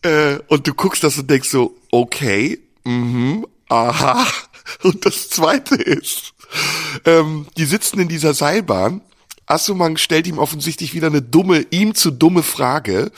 Äh, 0.04 0.38
und 0.48 0.68
du 0.68 0.74
guckst 0.74 1.04
das 1.04 1.18
und 1.18 1.30
denkst 1.30 1.50
so, 1.50 1.76
okay, 1.92 2.60
mhm, 2.86 3.46
aha. 3.70 4.26
Und 4.84 5.06
das 5.06 5.30
zweite 5.30 5.76
ist, 5.76 6.34
ähm, 7.06 7.48
die 7.58 7.66
sitzen 7.66 8.00
in 8.00 8.08
dieser 8.08 8.34
Seilbahn. 8.34 9.02
Assuman 9.46 9.96
stellt 9.98 10.28
ihm 10.28 10.40
offensichtlich 10.40 10.94
wieder 10.94 11.08
eine 11.08 11.22
dumme, 11.22 11.66
ihm 11.72 11.96
zu 11.96 12.12
dumme 12.12 12.44
Frage 12.44 13.12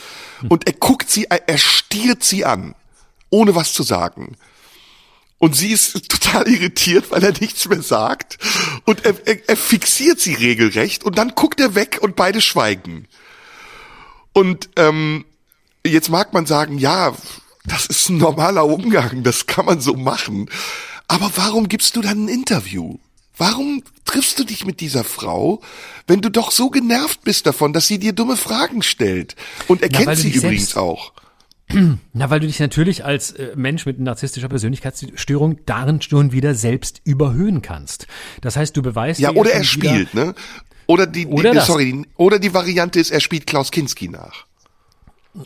und 0.47 0.67
er 0.67 0.73
guckt 0.73 1.09
sie, 1.09 1.25
er 1.25 1.57
stiert 1.57 2.23
sie 2.23 2.45
an, 2.45 2.75
ohne 3.31 3.55
was 3.55 3.73
zu 3.73 3.81
sagen. 3.81 4.37
Und 5.39 5.55
sie 5.55 5.71
ist 5.71 5.93
total 6.09 6.47
irritiert, 6.47 7.09
weil 7.09 7.23
er 7.23 7.31
nichts 7.31 7.67
mehr 7.67 7.81
sagt. 7.81 8.37
Und 8.85 9.05
er, 9.05 9.15
er, 9.25 9.49
er 9.49 9.57
fixiert 9.57 10.19
sie 10.19 10.35
regelrecht 10.35 11.03
und 11.03 11.17
dann 11.17 11.33
guckt 11.33 11.59
er 11.59 11.73
weg 11.73 11.97
und 12.01 12.15
beide 12.15 12.41
schweigen. 12.41 13.07
Und 14.33 14.69
ähm, 14.75 15.25
jetzt 15.83 16.09
mag 16.09 16.33
man 16.33 16.45
sagen, 16.45 16.77
ja, 16.77 17.15
das 17.69 17.85
ist 17.85 18.09
ein 18.09 18.17
normaler 18.17 18.65
Umgang, 18.65 19.23
das 19.23 19.45
kann 19.45 19.65
man 19.65 19.79
so 19.79 19.93
machen. 19.93 20.49
Aber 21.07 21.31
warum 21.35 21.69
gibst 21.69 21.95
du 21.95 22.01
dann 22.01 22.25
ein 22.25 22.27
Interview? 22.27 22.97
Warum 23.37 23.83
triffst 24.03 24.37
du 24.37 24.43
dich 24.43 24.65
mit 24.65 24.81
dieser 24.81 25.05
Frau, 25.05 25.61
wenn 26.07 26.21
du 26.21 26.29
doch 26.29 26.51
so 26.51 26.69
genervt 26.69 27.23
bist 27.23 27.45
davon, 27.45 27.71
dass 27.71 27.87
sie 27.87 27.97
dir 27.97 28.11
dumme 28.11 28.35
Fragen 28.35 28.81
stellt? 28.81 29.35
Und 29.67 29.81
er 29.81 29.89
kennt 29.89 30.17
sie 30.17 30.31
übrigens 30.31 30.75
auch. 30.75 31.13
Na, 32.13 32.29
weil 32.29 32.39
du 32.39 32.47
dich 32.47 32.59
natürlich 32.59 33.05
als 33.05 33.31
äh, 33.31 33.53
Mensch 33.55 33.85
mit 33.85 33.99
narzisstischer 33.99 34.49
Persönlichkeitsstörung 34.49 35.59
darin 35.65 36.01
schon 36.01 36.31
wieder 36.31 36.55
selbst 36.55 37.01
überhöhen 37.05 37.61
kannst. 37.61 38.07
Das 38.41 38.57
heißt, 38.57 38.75
du 38.75 38.81
beweist 38.81 39.19
ja 39.19 39.31
oder 39.31 39.51
er 39.51 39.63
spielt, 39.63 40.13
ne? 40.13 40.33
Oder 40.87 41.05
die, 41.05 41.27
oder 41.27 41.51
die 41.51 41.59
sorry, 41.59 42.05
oder 42.17 42.39
die 42.39 42.53
Variante 42.53 42.99
ist, 42.99 43.11
er 43.11 43.19
spielt 43.19 43.45
Klaus 43.45 43.69
Kinski 43.69 44.09
nach. 44.09 44.47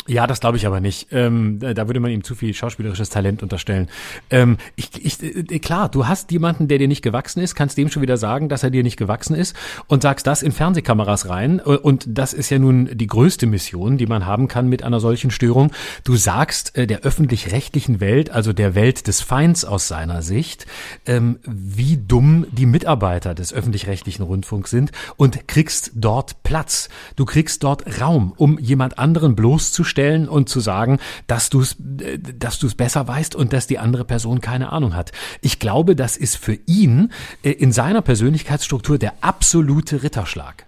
Ja, 0.07 0.27
das 0.27 0.39
glaube 0.39 0.55
ich 0.55 0.65
aber 0.65 0.79
nicht. 0.79 1.07
Ähm, 1.11 1.59
da 1.59 1.87
würde 1.87 1.99
man 1.99 2.09
ihm 2.09 2.23
zu 2.23 2.35
viel 2.35 2.53
schauspielerisches 2.53 3.09
Talent 3.09 3.43
unterstellen. 3.43 3.89
Ähm, 4.29 4.57
ich, 4.77 4.89
ich, 5.03 5.21
äh, 5.21 5.59
klar, 5.59 5.89
du 5.89 6.07
hast 6.07 6.31
jemanden, 6.31 6.69
der 6.69 6.77
dir 6.77 6.87
nicht 6.87 7.01
gewachsen 7.01 7.41
ist, 7.41 7.53
kannst 7.53 7.77
dem 7.77 7.89
schon 7.89 8.01
wieder 8.01 8.15
sagen, 8.15 8.47
dass 8.47 8.63
er 8.63 8.69
dir 8.69 8.81
nicht 8.81 8.95
gewachsen 8.95 9.35
ist 9.35 9.57
und 9.87 10.01
sagst 10.01 10.25
das 10.25 10.41
in 10.41 10.53
Fernsehkameras 10.53 11.27
rein. 11.27 11.59
Äh, 11.59 11.75
und 11.75 12.05
das 12.07 12.33
ist 12.33 12.49
ja 12.49 12.59
nun 12.59 12.91
die 12.93 13.07
größte 13.07 13.45
Mission, 13.45 13.97
die 13.97 14.05
man 14.05 14.25
haben 14.25 14.47
kann 14.47 14.69
mit 14.69 14.83
einer 14.83 15.01
solchen 15.01 15.31
Störung. 15.31 15.73
Du 16.05 16.15
sagst 16.15 16.77
äh, 16.77 16.87
der 16.87 17.01
öffentlich-rechtlichen 17.01 17.99
Welt, 17.99 18.29
also 18.29 18.53
der 18.53 18.75
Welt 18.75 19.07
des 19.07 19.19
Feinds 19.19 19.65
aus 19.65 19.89
seiner 19.89 20.21
Sicht, 20.21 20.65
ähm, 21.05 21.39
wie 21.43 21.97
dumm 21.97 22.47
die 22.51 22.67
Mitarbeiter 22.67 23.35
des 23.35 23.53
öffentlich-rechtlichen 23.53 24.23
Rundfunks 24.23 24.71
sind 24.71 24.93
und 25.17 25.45
kriegst 25.49 25.91
dort 25.93 26.41
Platz. 26.43 26.87
Du 27.17 27.25
kriegst 27.25 27.63
dort 27.63 27.99
Raum, 27.99 28.33
um 28.37 28.57
jemand 28.59 28.97
anderen 28.97 29.35
bloß 29.35 29.72
bloßzustellen 29.73 30.29
und 30.29 30.49
zu 30.49 30.59
sagen, 30.59 30.99
dass 31.27 31.49
du 31.49 31.61
es 31.61 31.75
dass 31.79 32.59
du 32.59 32.67
es 32.67 32.75
besser 32.75 33.07
weißt 33.07 33.35
und 33.35 33.53
dass 33.53 33.67
die 33.67 33.79
andere 33.79 34.05
Person 34.05 34.41
keine 34.41 34.71
Ahnung 34.71 34.95
hat. 34.95 35.11
Ich 35.41 35.59
glaube, 35.59 35.95
das 35.95 36.17
ist 36.17 36.37
für 36.37 36.57
ihn 36.65 37.11
äh, 37.43 37.51
in 37.51 37.71
seiner 37.71 38.01
Persönlichkeitsstruktur 38.01 38.97
der 38.97 39.13
absolute 39.21 40.03
Ritterschlag. 40.03 40.67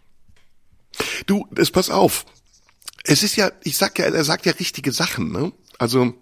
Du, 1.26 1.48
es 1.56 1.72
pass 1.72 1.90
auf. 1.90 2.26
Es 3.04 3.22
ist 3.22 3.36
ja, 3.36 3.52
ich 3.64 3.78
sag 3.78 4.00
ja, 4.00 4.06
er 4.06 4.24
sagt 4.24 4.46
ja 4.46 4.54
richtige 4.54 4.92
Sachen, 4.92 5.32
ne? 5.32 5.52
Also 5.78 6.14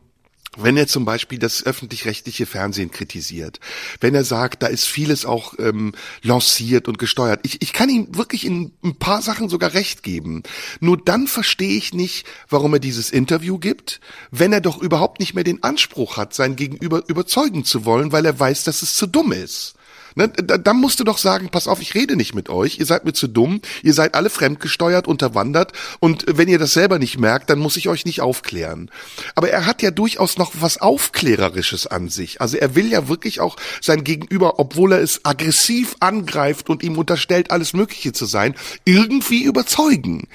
wenn 0.58 0.78
er 0.78 0.88
zum 0.88 1.06
Beispiel 1.06 1.40
das 1.40 1.66
öffentlich-rechtliche 1.66 2.46
Fernsehen 2.46 2.92
kritisiert, 2.92 3.60
wenn 4.00 4.16
er 4.16 4.24
sagt, 4.24 4.64
da 4.64 4.68
ist 4.68 4.86
vieles 4.86 5.26
auch 5.26 5.54
ähm, 5.60 5.94
lanciert 6.22 6.88
und 6.88 6.98
gesteuert. 6.98 7.40
Ich, 7.44 7.62
ich 7.62 7.74
kann 7.74 7.90
ihm 7.90 8.16
wirklich 8.16 8.46
in 8.46 8.72
ein 8.84 8.96
paar 8.96 9.22
Sachen 9.22 9.50
sogar 9.50 9.74
recht 9.74 10.04
geben. 10.04 10.44
Nur 10.80 10.98
dann 10.98 11.28
verstehe 11.28 11.78
ich 11.78 11.94
nicht, 11.94 12.28
warum 12.50 12.74
er 12.74 12.80
dieses 12.80 13.10
Interview 13.10 13.58
gibt, 13.58 14.00
wenn 14.32 14.54
er 14.54 14.62
doch 14.62 14.82
überhaupt 14.82 15.20
nicht 15.20 15.34
mehr 15.34 15.44
den 15.44 15.64
Anspruch 15.64 16.18
hat, 16.18 16.34
sein 16.34 16.56
Gegenüber 16.56 17.04
überzeugen 17.08 17.66
zu 17.66 17.86
wollen, 17.86 18.12
weil 18.12 18.26
er 18.26 18.40
weiß, 18.40 18.64
dass 18.64 18.82
es 18.82 18.96
zu 18.96 19.08
dumm 19.08 19.32
ist. 19.32 19.76
Ne, 20.16 20.30
da, 20.30 20.58
dann 20.58 20.78
musst 20.78 21.00
du 21.00 21.04
doch 21.04 21.18
sagen, 21.18 21.50
pass 21.50 21.68
auf, 21.68 21.82
ich 21.82 21.96
rede 21.96 22.16
nicht 22.16 22.36
mit 22.36 22.50
euch, 22.50 22.80
ihr 22.80 22.86
seid 22.86 23.06
mir 23.06 23.14
zu 23.14 23.28
dumm, 23.28 23.62
ihr 23.82 23.94
seid 23.94 24.16
alle 24.16 24.30
fremdgesteuert, 24.30 25.08
unterwandert 25.08 25.74
und 26.00 26.26
wenn 26.28 26.48
ihr 26.48 26.60
das 26.60 26.74
selber 26.74 27.00
nicht 27.00 27.20
merkt, 27.20 27.50
dann 27.50 27.60
muss 27.60 27.78
ich 27.78 27.90
euch 27.90 28.06
nicht 28.06 28.22
aufklären. 28.22 28.92
Aber 29.36 29.50
er 29.50 29.66
hat 29.66 29.82
ja 29.82 29.92
durchaus 29.92 30.38
noch 30.38 30.52
was 30.60 30.80
Aufklärerisches 30.82 31.88
an 31.88 32.10
sich. 32.10 32.42
Also 32.42 32.58
er 32.58 32.76
will 32.76 32.92
ja 32.92 33.08
wirklich 33.08 33.40
auch 33.40 33.58
sein 33.82 34.04
Gegenüber, 34.04 34.60
obwohl 34.60 34.94
er 34.94 35.02
es 35.02 35.26
aggressiv 35.26 35.96
angreift 36.00 36.70
und 36.70 36.84
ihm 36.84 36.98
unterstellt, 36.98 37.52
alles 37.52 37.74
Mögliche 37.74 38.14
zu 38.14 38.26
sein, 38.26 38.56
irgendwie 38.86 39.44
überzeugen. 39.44 40.28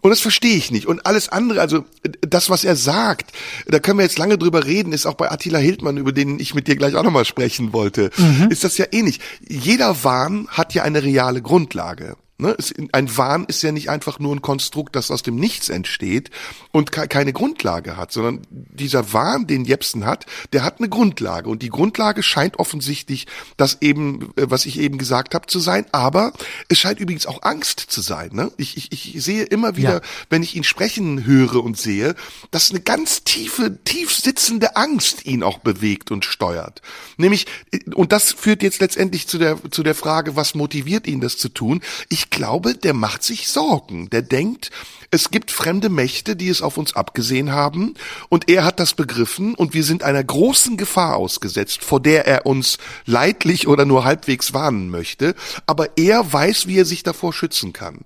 Und 0.00 0.10
das 0.10 0.20
verstehe 0.20 0.56
ich 0.56 0.70
nicht. 0.70 0.86
Und 0.86 1.04
alles 1.06 1.28
andere, 1.28 1.60
also 1.60 1.84
das, 2.22 2.48
was 2.48 2.64
er 2.64 2.76
sagt, 2.76 3.32
da 3.66 3.78
können 3.78 3.98
wir 3.98 4.04
jetzt 4.04 4.18
lange 4.18 4.38
drüber 4.38 4.64
reden, 4.64 4.92
ist 4.92 5.06
auch 5.06 5.14
bei 5.14 5.30
Attila 5.30 5.58
Hildmann, 5.58 5.96
über 5.96 6.12
den 6.12 6.38
ich 6.38 6.54
mit 6.54 6.68
dir 6.68 6.76
gleich 6.76 6.96
auch 6.96 7.02
nochmal 7.02 7.24
sprechen 7.24 7.72
wollte, 7.72 8.10
mhm. 8.16 8.48
ist 8.50 8.64
das 8.64 8.78
ja 8.78 8.86
ähnlich. 8.92 9.20
Jeder 9.46 10.02
Wahn 10.04 10.48
hat 10.48 10.74
ja 10.74 10.82
eine 10.82 11.02
reale 11.02 11.42
Grundlage. 11.42 12.16
Ne? 12.40 12.56
ein 12.92 13.16
Wahn 13.16 13.44
ist 13.44 13.62
ja 13.62 13.72
nicht 13.72 13.90
einfach 13.90 14.18
nur 14.18 14.34
ein 14.34 14.42
Konstrukt, 14.42 14.96
das 14.96 15.10
aus 15.10 15.22
dem 15.22 15.36
Nichts 15.36 15.68
entsteht 15.68 16.30
und 16.72 16.92
keine 16.92 17.32
Grundlage 17.32 17.96
hat, 17.96 18.12
sondern 18.12 18.42
dieser 18.50 19.12
Wahn, 19.12 19.46
den 19.46 19.64
Jepsen 19.64 20.06
hat, 20.06 20.26
der 20.52 20.64
hat 20.64 20.78
eine 20.78 20.88
Grundlage. 20.88 21.48
Und 21.48 21.62
die 21.62 21.68
Grundlage 21.68 22.22
scheint 22.22 22.58
offensichtlich 22.58 23.26
das 23.56 23.78
eben, 23.80 24.32
äh, 24.36 24.46
was 24.50 24.66
ich 24.66 24.78
eben 24.78 24.98
gesagt 24.98 25.34
habe, 25.34 25.46
zu 25.46 25.58
sein. 25.58 25.86
Aber 25.92 26.32
es 26.68 26.78
scheint 26.78 27.00
übrigens 27.00 27.26
auch 27.26 27.42
Angst 27.42 27.80
zu 27.80 28.00
sein. 28.00 28.30
Ne? 28.32 28.50
Ich, 28.56 28.76
ich, 28.76 28.92
ich 28.92 29.22
sehe 29.22 29.44
immer 29.44 29.76
wieder, 29.76 29.94
ja. 29.94 30.00
wenn 30.30 30.42
ich 30.42 30.56
ihn 30.56 30.64
sprechen 30.64 31.24
höre 31.24 31.62
und 31.62 31.78
sehe, 31.78 32.14
dass 32.50 32.70
eine 32.70 32.80
ganz 32.80 33.24
tiefe, 33.24 33.78
tief 33.84 34.14
sitzende 34.14 34.76
Angst 34.76 35.26
ihn 35.26 35.42
auch 35.42 35.58
bewegt 35.58 36.10
und 36.10 36.24
steuert. 36.24 36.82
Nämlich, 37.16 37.46
äh, 37.72 37.80
und 37.94 38.12
das 38.12 38.32
führt 38.32 38.62
jetzt 38.62 38.80
letztendlich 38.80 39.26
zu 39.26 39.38
der, 39.38 39.58
zu 39.70 39.82
der 39.82 39.94
Frage, 39.94 40.36
was 40.36 40.54
motiviert 40.54 41.06
ihn, 41.06 41.20
das 41.20 41.36
zu 41.36 41.48
tun? 41.48 41.80
Ich 42.08 42.29
glaube, 42.30 42.74
der 42.74 42.94
macht 42.94 43.22
sich 43.22 43.48
Sorgen. 43.48 44.08
Der 44.10 44.22
denkt, 44.22 44.70
es 45.10 45.30
gibt 45.30 45.50
fremde 45.50 45.88
Mächte, 45.88 46.36
die 46.36 46.48
es 46.48 46.62
auf 46.62 46.78
uns 46.78 46.94
abgesehen 46.94 47.52
haben, 47.52 47.94
und 48.28 48.48
er 48.48 48.64
hat 48.64 48.80
das 48.80 48.94
begriffen, 48.94 49.54
und 49.54 49.74
wir 49.74 49.84
sind 49.84 50.02
einer 50.02 50.22
großen 50.22 50.76
Gefahr 50.76 51.16
ausgesetzt, 51.16 51.84
vor 51.84 52.00
der 52.00 52.26
er 52.26 52.46
uns 52.46 52.78
leidlich 53.06 53.66
oder 53.66 53.84
nur 53.84 54.04
halbwegs 54.04 54.54
warnen 54.54 54.88
möchte, 54.88 55.34
aber 55.66 55.98
er 55.98 56.32
weiß, 56.32 56.66
wie 56.66 56.78
er 56.78 56.84
sich 56.84 57.02
davor 57.02 57.32
schützen 57.32 57.72
kann 57.72 58.04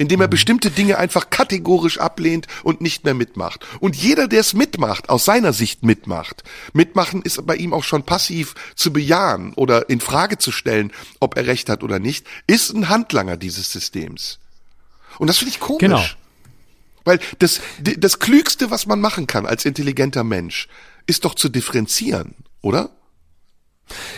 indem 0.00 0.22
er 0.22 0.28
bestimmte 0.28 0.70
Dinge 0.70 0.96
einfach 0.96 1.28
kategorisch 1.28 1.98
ablehnt 1.98 2.46
und 2.62 2.80
nicht 2.80 3.04
mehr 3.04 3.12
mitmacht. 3.12 3.66
Und 3.80 3.94
jeder, 3.94 4.28
der 4.28 4.40
es 4.40 4.54
mitmacht, 4.54 5.10
aus 5.10 5.26
seiner 5.26 5.52
Sicht 5.52 5.84
mitmacht, 5.84 6.42
mitmachen 6.72 7.20
ist 7.20 7.44
bei 7.46 7.54
ihm 7.54 7.74
auch 7.74 7.84
schon 7.84 8.04
passiv 8.04 8.54
zu 8.74 8.94
bejahen 8.94 9.52
oder 9.54 9.90
in 9.90 10.00
Frage 10.00 10.38
zu 10.38 10.52
stellen, 10.52 10.90
ob 11.20 11.36
er 11.36 11.46
recht 11.46 11.68
hat 11.68 11.82
oder 11.82 11.98
nicht, 11.98 12.26
ist 12.46 12.72
ein 12.72 12.88
Handlanger 12.88 13.36
dieses 13.36 13.70
Systems. 13.70 14.38
Und 15.18 15.26
das 15.26 15.36
finde 15.36 15.52
ich 15.52 15.60
komisch. 15.60 15.80
Genau. 15.80 16.02
Weil 17.04 17.20
das, 17.38 17.60
das 17.78 18.18
Klügste, 18.20 18.70
was 18.70 18.86
man 18.86 19.02
machen 19.02 19.26
kann 19.26 19.44
als 19.44 19.66
intelligenter 19.66 20.24
Mensch, 20.24 20.66
ist 21.06 21.26
doch 21.26 21.34
zu 21.34 21.50
differenzieren, 21.50 22.36
oder? 22.62 22.88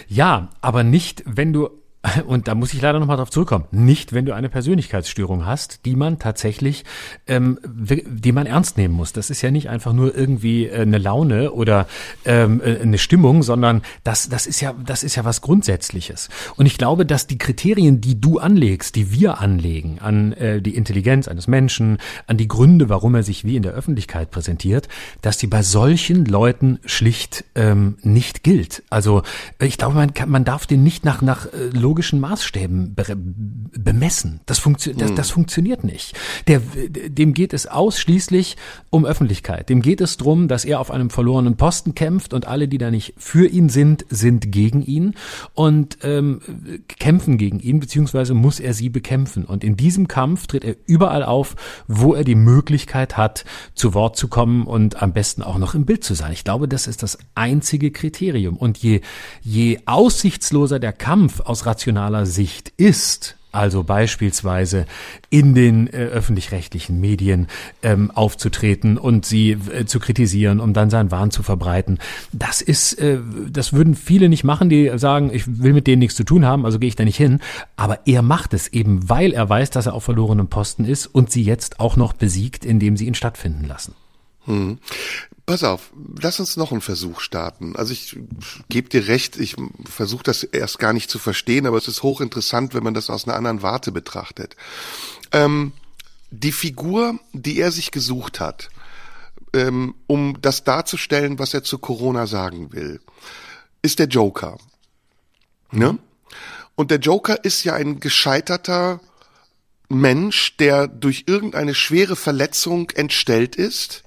Ja, 0.06 0.50
aber 0.60 0.84
nicht, 0.84 1.24
wenn 1.26 1.52
du 1.52 1.81
und 2.26 2.48
da 2.48 2.54
muss 2.54 2.74
ich 2.74 2.82
leider 2.82 2.98
nochmal 2.98 3.16
drauf 3.16 3.30
zurückkommen, 3.30 3.66
nicht 3.70 4.12
wenn 4.12 4.26
du 4.26 4.34
eine 4.34 4.48
Persönlichkeitsstörung 4.48 5.46
hast, 5.46 5.84
die 5.84 5.94
man 5.94 6.18
tatsächlich, 6.18 6.84
ähm, 7.26 7.58
die 7.64 8.32
man 8.32 8.46
ernst 8.46 8.76
nehmen 8.76 8.94
muss. 8.94 9.12
Das 9.12 9.30
ist 9.30 9.42
ja 9.42 9.50
nicht 9.50 9.68
einfach 9.68 9.92
nur 9.92 10.16
irgendwie 10.16 10.66
äh, 10.66 10.82
eine 10.82 10.98
Laune 10.98 11.52
oder 11.52 11.86
ähm, 12.24 12.60
äh, 12.64 12.80
eine 12.80 12.98
Stimmung, 12.98 13.42
sondern 13.42 13.82
das, 14.04 14.28
das 14.28 14.46
ist 14.46 14.60
ja, 14.60 14.74
das 14.84 15.04
ist 15.04 15.14
ja 15.14 15.24
was 15.24 15.42
Grundsätzliches. 15.42 16.28
Und 16.56 16.66
ich 16.66 16.76
glaube, 16.76 17.06
dass 17.06 17.26
die 17.26 17.38
Kriterien, 17.38 18.00
die 18.00 18.20
du 18.20 18.38
anlegst, 18.38 18.96
die 18.96 19.12
wir 19.12 19.40
anlegen, 19.40 19.98
an 20.00 20.32
äh, 20.32 20.60
die 20.60 20.74
Intelligenz 20.74 21.28
eines 21.28 21.46
Menschen, 21.46 21.98
an 22.26 22.36
die 22.36 22.48
Gründe, 22.48 22.88
warum 22.88 23.14
er 23.14 23.22
sich 23.22 23.44
wie 23.44 23.56
in 23.56 23.62
der 23.62 23.72
Öffentlichkeit 23.72 24.30
präsentiert, 24.30 24.88
dass 25.20 25.38
die 25.38 25.46
bei 25.46 25.62
solchen 25.62 26.24
Leuten 26.24 26.80
schlicht 26.84 27.44
ähm, 27.54 27.96
nicht 28.02 28.42
gilt. 28.42 28.82
Also 28.90 29.22
ich 29.60 29.78
glaube, 29.78 29.94
man, 29.94 30.14
kann, 30.14 30.30
man 30.30 30.44
darf 30.44 30.66
den 30.66 30.82
nicht 30.82 31.04
nach, 31.04 31.22
nach 31.22 31.46
äh, 31.46 31.68
logischen 31.92 32.20
Maßstäben 32.20 32.94
be 32.94 33.04
bemessen. 33.14 34.40
Das, 34.46 34.58
funktio 34.58 34.94
das, 34.94 35.14
das 35.14 35.30
funktioniert 35.30 35.84
nicht. 35.84 36.18
Der, 36.46 36.60
dem 36.60 37.34
geht 37.34 37.52
es 37.52 37.66
ausschließlich 37.66 38.56
um 38.88 39.04
Öffentlichkeit. 39.04 39.68
Dem 39.68 39.82
geht 39.82 40.00
es 40.00 40.16
darum, 40.16 40.48
dass 40.48 40.64
er 40.64 40.80
auf 40.80 40.90
einem 40.90 41.10
verlorenen 41.10 41.58
Posten 41.58 41.94
kämpft 41.94 42.32
und 42.32 42.46
alle, 42.46 42.66
die 42.68 42.78
da 42.78 42.90
nicht 42.90 43.12
für 43.18 43.46
ihn 43.46 43.68
sind, 43.68 44.06
sind 44.08 44.50
gegen 44.52 44.82
ihn 44.82 45.14
und 45.52 45.98
ähm, 46.02 46.40
kämpfen 46.88 47.36
gegen 47.36 47.60
ihn, 47.60 47.78
beziehungsweise 47.80 48.32
muss 48.32 48.58
er 48.58 48.72
sie 48.72 48.88
bekämpfen. 48.88 49.44
Und 49.44 49.62
in 49.62 49.76
diesem 49.76 50.08
Kampf 50.08 50.46
tritt 50.46 50.64
er 50.64 50.76
überall 50.86 51.24
auf, 51.24 51.56
wo 51.88 52.14
er 52.14 52.24
die 52.24 52.34
Möglichkeit 52.34 53.18
hat, 53.18 53.44
zu 53.74 53.92
Wort 53.92 54.16
zu 54.16 54.28
kommen 54.28 54.66
und 54.66 55.02
am 55.02 55.12
besten 55.12 55.42
auch 55.42 55.58
noch 55.58 55.74
im 55.74 55.84
Bild 55.84 56.04
zu 56.04 56.14
sein. 56.14 56.32
Ich 56.32 56.44
glaube, 56.44 56.68
das 56.68 56.86
ist 56.86 57.02
das 57.02 57.18
einzige 57.34 57.90
Kriterium. 57.90 58.56
Und 58.56 58.78
je, 58.78 59.02
je 59.42 59.80
aussichtsloser 59.84 60.78
der 60.78 60.92
Kampf 60.92 61.40
aus 61.40 61.66
rationaler 61.82 62.26
Sicht 62.26 62.72
ist, 62.76 63.36
Also 63.54 63.84
beispielsweise 63.84 64.86
in 65.28 65.54
den 65.54 65.86
äh, 65.86 66.06
öffentlich-rechtlichen 66.06 66.98
Medien 66.98 67.48
ähm, 67.82 68.10
aufzutreten 68.10 68.96
und 68.96 69.26
sie 69.26 69.50
äh, 69.50 69.84
zu 69.84 70.00
kritisieren, 70.00 70.58
um 70.58 70.72
dann 70.72 70.88
seinen 70.88 71.10
Wahn 71.10 71.30
zu 71.30 71.42
verbreiten. 71.42 71.98
Das 72.32 72.62
ist, 72.62 72.94
äh, 72.94 73.18
das 73.50 73.74
würden 73.74 73.94
viele 73.94 74.30
nicht 74.30 74.42
machen, 74.42 74.70
die 74.70 74.90
sagen, 74.96 75.30
ich 75.34 75.44
will 75.62 75.74
mit 75.74 75.86
denen 75.86 75.98
nichts 75.98 76.16
zu 76.16 76.24
tun 76.24 76.46
haben, 76.46 76.64
also 76.64 76.78
gehe 76.78 76.88
ich 76.88 76.96
da 76.96 77.04
nicht 77.04 77.18
hin. 77.18 77.40
Aber 77.76 77.98
er 78.06 78.22
macht 78.22 78.54
es 78.54 78.68
eben, 78.68 79.10
weil 79.10 79.32
er 79.32 79.46
weiß, 79.46 79.68
dass 79.68 79.84
er 79.84 79.92
auf 79.92 80.04
verlorenem 80.04 80.48
Posten 80.48 80.86
ist 80.86 81.04
und 81.06 81.30
sie 81.30 81.44
jetzt 81.44 81.78
auch 81.78 81.96
noch 81.96 82.14
besiegt, 82.14 82.64
indem 82.64 82.96
sie 82.96 83.06
ihn 83.06 83.14
stattfinden 83.14 83.66
lassen. 83.66 83.94
Hm. 84.46 84.78
Pass 85.44 85.64
auf, 85.64 85.90
lass 86.20 86.38
uns 86.40 86.56
noch 86.56 86.70
einen 86.70 86.80
Versuch 86.80 87.20
starten. 87.20 87.74
Also 87.74 87.92
ich 87.92 88.16
gebe 88.68 88.88
dir 88.88 89.08
recht, 89.08 89.36
ich 89.36 89.56
versuche 89.84 90.22
das 90.22 90.44
erst 90.44 90.78
gar 90.78 90.92
nicht 90.92 91.10
zu 91.10 91.18
verstehen, 91.18 91.66
aber 91.66 91.78
es 91.78 91.88
ist 91.88 92.02
hochinteressant, 92.02 92.74
wenn 92.74 92.84
man 92.84 92.94
das 92.94 93.10
aus 93.10 93.26
einer 93.26 93.36
anderen 93.36 93.62
Warte 93.62 93.90
betrachtet. 93.90 94.56
Ähm, 95.32 95.72
die 96.30 96.52
Figur, 96.52 97.18
die 97.32 97.58
er 97.58 97.72
sich 97.72 97.90
gesucht 97.90 98.40
hat, 98.40 98.70
ähm, 99.52 99.94
um 100.06 100.40
das 100.40 100.64
darzustellen, 100.64 101.38
was 101.38 101.54
er 101.54 101.64
zu 101.64 101.78
Corona 101.78 102.26
sagen 102.26 102.72
will, 102.72 103.00
ist 103.82 103.98
der 103.98 104.06
Joker. 104.06 104.58
Ne? 105.72 105.98
Und 106.76 106.90
der 106.90 106.98
Joker 106.98 107.44
ist 107.44 107.64
ja 107.64 107.74
ein 107.74 108.00
gescheiterter 108.00 109.00
Mensch, 109.88 110.56
der 110.56 110.86
durch 110.86 111.24
irgendeine 111.26 111.74
schwere 111.74 112.16
Verletzung 112.16 112.90
entstellt 112.90 113.56
ist 113.56 114.04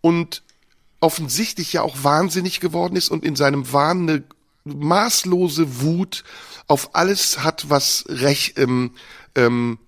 und 0.00 0.42
offensichtlich 1.00 1.72
ja 1.72 1.82
auch 1.82 2.02
wahnsinnig 2.02 2.60
geworden 2.60 2.96
ist 2.96 3.10
und 3.10 3.24
in 3.24 3.36
seinem 3.36 3.72
Wahn 3.72 4.08
eine 4.08 4.24
maßlose 4.64 5.80
Wut 5.80 6.24
auf 6.66 6.94
alles 6.94 7.44
hat, 7.44 7.70
was 7.70 8.04
recht 8.08 8.58
ähm, 8.58 8.92
ähm, 9.34 9.78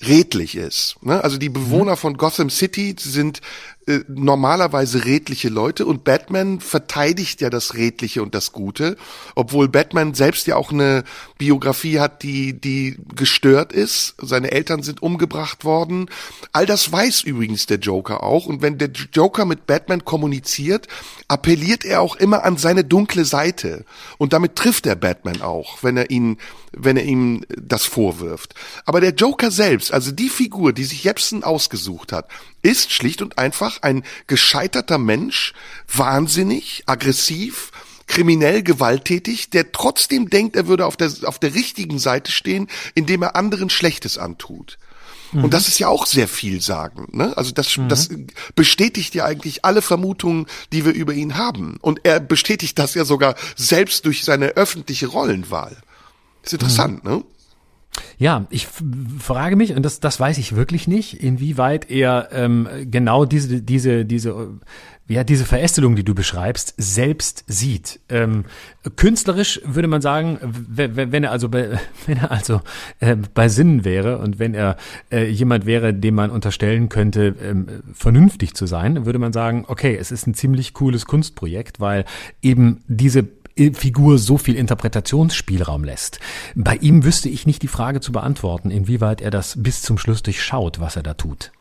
redlich 0.00 0.54
ist. 0.54 0.96
Ne? 1.02 1.22
Also 1.22 1.38
die 1.38 1.48
Bewohner 1.48 1.92
mhm. 1.92 1.98
von 1.98 2.16
Gotham 2.16 2.50
City 2.50 2.94
sind 2.98 3.40
äh, 3.88 4.04
normalerweise 4.06 5.06
redliche 5.06 5.48
Leute 5.48 5.86
und 5.86 6.04
Batman 6.04 6.60
verteidigt 6.60 7.40
ja 7.40 7.48
das 7.48 7.74
Redliche 7.74 8.22
und 8.22 8.34
das 8.34 8.52
Gute, 8.52 8.98
obwohl 9.34 9.68
Batman 9.68 10.12
selbst 10.12 10.46
ja 10.46 10.56
auch 10.56 10.72
eine 10.72 11.04
Biografie 11.38 11.98
hat, 11.98 12.22
die, 12.22 12.52
die 12.52 12.98
gestört 13.16 13.72
ist. 13.72 14.14
Seine 14.20 14.50
Eltern 14.50 14.82
sind 14.82 15.02
umgebracht 15.02 15.64
worden. 15.64 16.10
All 16.52 16.66
das 16.66 16.92
weiß 16.92 17.22
übrigens 17.22 17.64
der 17.64 17.78
Joker 17.78 18.22
auch 18.22 18.44
und 18.44 18.60
wenn 18.60 18.76
der 18.76 18.90
Joker 18.90 19.46
mit 19.46 19.66
Batman 19.66 20.04
kommuniziert, 20.04 20.86
appelliert 21.26 21.86
er 21.86 22.02
auch 22.02 22.16
immer 22.16 22.44
an 22.44 22.58
seine 22.58 22.84
dunkle 22.84 23.24
Seite 23.24 23.86
und 24.18 24.34
damit 24.34 24.56
trifft 24.56 24.86
er 24.86 24.96
Batman 24.96 25.40
auch, 25.40 25.82
wenn 25.82 25.96
er 25.96 26.10
ihn, 26.10 26.36
wenn 26.72 26.98
er 26.98 27.04
ihm 27.04 27.44
das 27.56 27.86
vorwirft. 27.86 28.54
Aber 28.84 29.00
der 29.00 29.14
Joker 29.14 29.50
selbst, 29.50 29.92
also 29.92 30.12
die 30.12 30.28
Figur, 30.28 30.74
die 30.74 30.84
sich 30.84 31.04
Jepsen 31.04 31.42
ausgesucht 31.42 32.12
hat, 32.12 32.28
ist 32.62 32.92
schlicht 32.92 33.22
und 33.22 33.38
einfach 33.38 33.77
ein 33.82 34.04
gescheiterter 34.26 34.98
Mensch, 34.98 35.52
wahnsinnig, 35.92 36.84
aggressiv, 36.86 37.70
kriminell 38.06 38.62
gewalttätig, 38.62 39.50
der 39.50 39.72
trotzdem 39.72 40.30
denkt, 40.30 40.56
er 40.56 40.66
würde 40.66 40.86
auf 40.86 40.96
der, 40.96 41.12
auf 41.24 41.38
der 41.38 41.54
richtigen 41.54 41.98
Seite 41.98 42.32
stehen, 42.32 42.68
indem 42.94 43.22
er 43.22 43.36
anderen 43.36 43.70
Schlechtes 43.70 44.18
antut. 44.18 44.78
Mhm. 45.32 45.44
Und 45.44 45.54
das 45.54 45.68
ist 45.68 45.78
ja 45.78 45.88
auch 45.88 46.06
sehr 46.06 46.28
viel 46.28 46.60
sagen. 46.60 47.08
Ne? 47.12 47.36
Also 47.36 47.52
das, 47.52 47.76
mhm. 47.76 47.88
das 47.88 48.08
bestätigt 48.54 49.14
ja 49.14 49.24
eigentlich 49.24 49.64
alle 49.64 49.82
Vermutungen, 49.82 50.46
die 50.72 50.84
wir 50.84 50.92
über 50.92 51.12
ihn 51.12 51.36
haben. 51.36 51.76
Und 51.80 52.00
er 52.04 52.18
bestätigt 52.20 52.78
das 52.78 52.94
ja 52.94 53.04
sogar 53.04 53.34
selbst 53.56 54.06
durch 54.06 54.24
seine 54.24 54.48
öffentliche 54.48 55.06
Rollenwahl. 55.06 55.76
ist 56.42 56.54
interessant, 56.54 57.04
mhm. 57.04 57.10
ne? 57.10 57.24
Ja, 58.18 58.46
ich 58.50 58.66
frage 59.18 59.56
mich, 59.56 59.74
und 59.74 59.82
das, 59.82 60.00
das 60.00 60.18
weiß 60.18 60.38
ich 60.38 60.56
wirklich 60.56 60.88
nicht, 60.88 61.22
inwieweit 61.22 61.90
er 61.90 62.28
ähm, 62.32 62.68
genau 62.90 63.24
diese, 63.24 63.62
diese, 63.62 64.04
diese, 64.04 64.58
ja, 65.08 65.24
diese 65.24 65.46
Verästelung, 65.46 65.96
die 65.96 66.04
du 66.04 66.14
beschreibst, 66.14 66.74
selbst 66.76 67.44
sieht. 67.46 68.00
Ähm, 68.10 68.44
künstlerisch 68.96 69.60
würde 69.64 69.88
man 69.88 70.02
sagen, 70.02 70.38
wenn 70.68 71.24
er 71.24 71.32
also 71.32 71.48
bei, 71.48 71.78
wenn 72.06 72.18
er 72.18 72.30
also 72.30 72.60
äh, 73.00 73.16
bei 73.34 73.48
Sinnen 73.48 73.84
wäre 73.84 74.18
und 74.18 74.38
wenn 74.38 74.54
er 74.54 74.76
äh, 75.10 75.28
jemand 75.28 75.64
wäre, 75.64 75.94
dem 75.94 76.14
man 76.14 76.30
unterstellen 76.30 76.90
könnte, 76.90 77.34
ähm, 77.42 77.66
vernünftig 77.94 78.54
zu 78.54 78.66
sein, 78.66 79.06
würde 79.06 79.18
man 79.18 79.32
sagen, 79.32 79.64
okay, 79.66 79.96
es 79.98 80.12
ist 80.12 80.26
ein 80.26 80.34
ziemlich 80.34 80.74
cooles 80.74 81.06
Kunstprojekt, 81.06 81.80
weil 81.80 82.04
eben 82.42 82.82
diese 82.86 83.26
Figur 83.74 84.18
so 84.18 84.38
viel 84.38 84.54
Interpretationsspielraum 84.54 85.84
lässt. 85.84 86.20
Bei 86.54 86.76
ihm 86.76 87.04
wüsste 87.04 87.28
ich 87.28 87.46
nicht 87.46 87.62
die 87.62 87.68
Frage 87.68 88.00
zu 88.00 88.12
beantworten, 88.12 88.70
inwieweit 88.70 89.20
er 89.20 89.30
das 89.30 89.54
bis 89.62 89.82
zum 89.82 89.98
Schluss 89.98 90.22
durchschaut, 90.22 90.80
was 90.80 90.96
er 90.96 91.02
da 91.02 91.14
tut. 91.14 91.52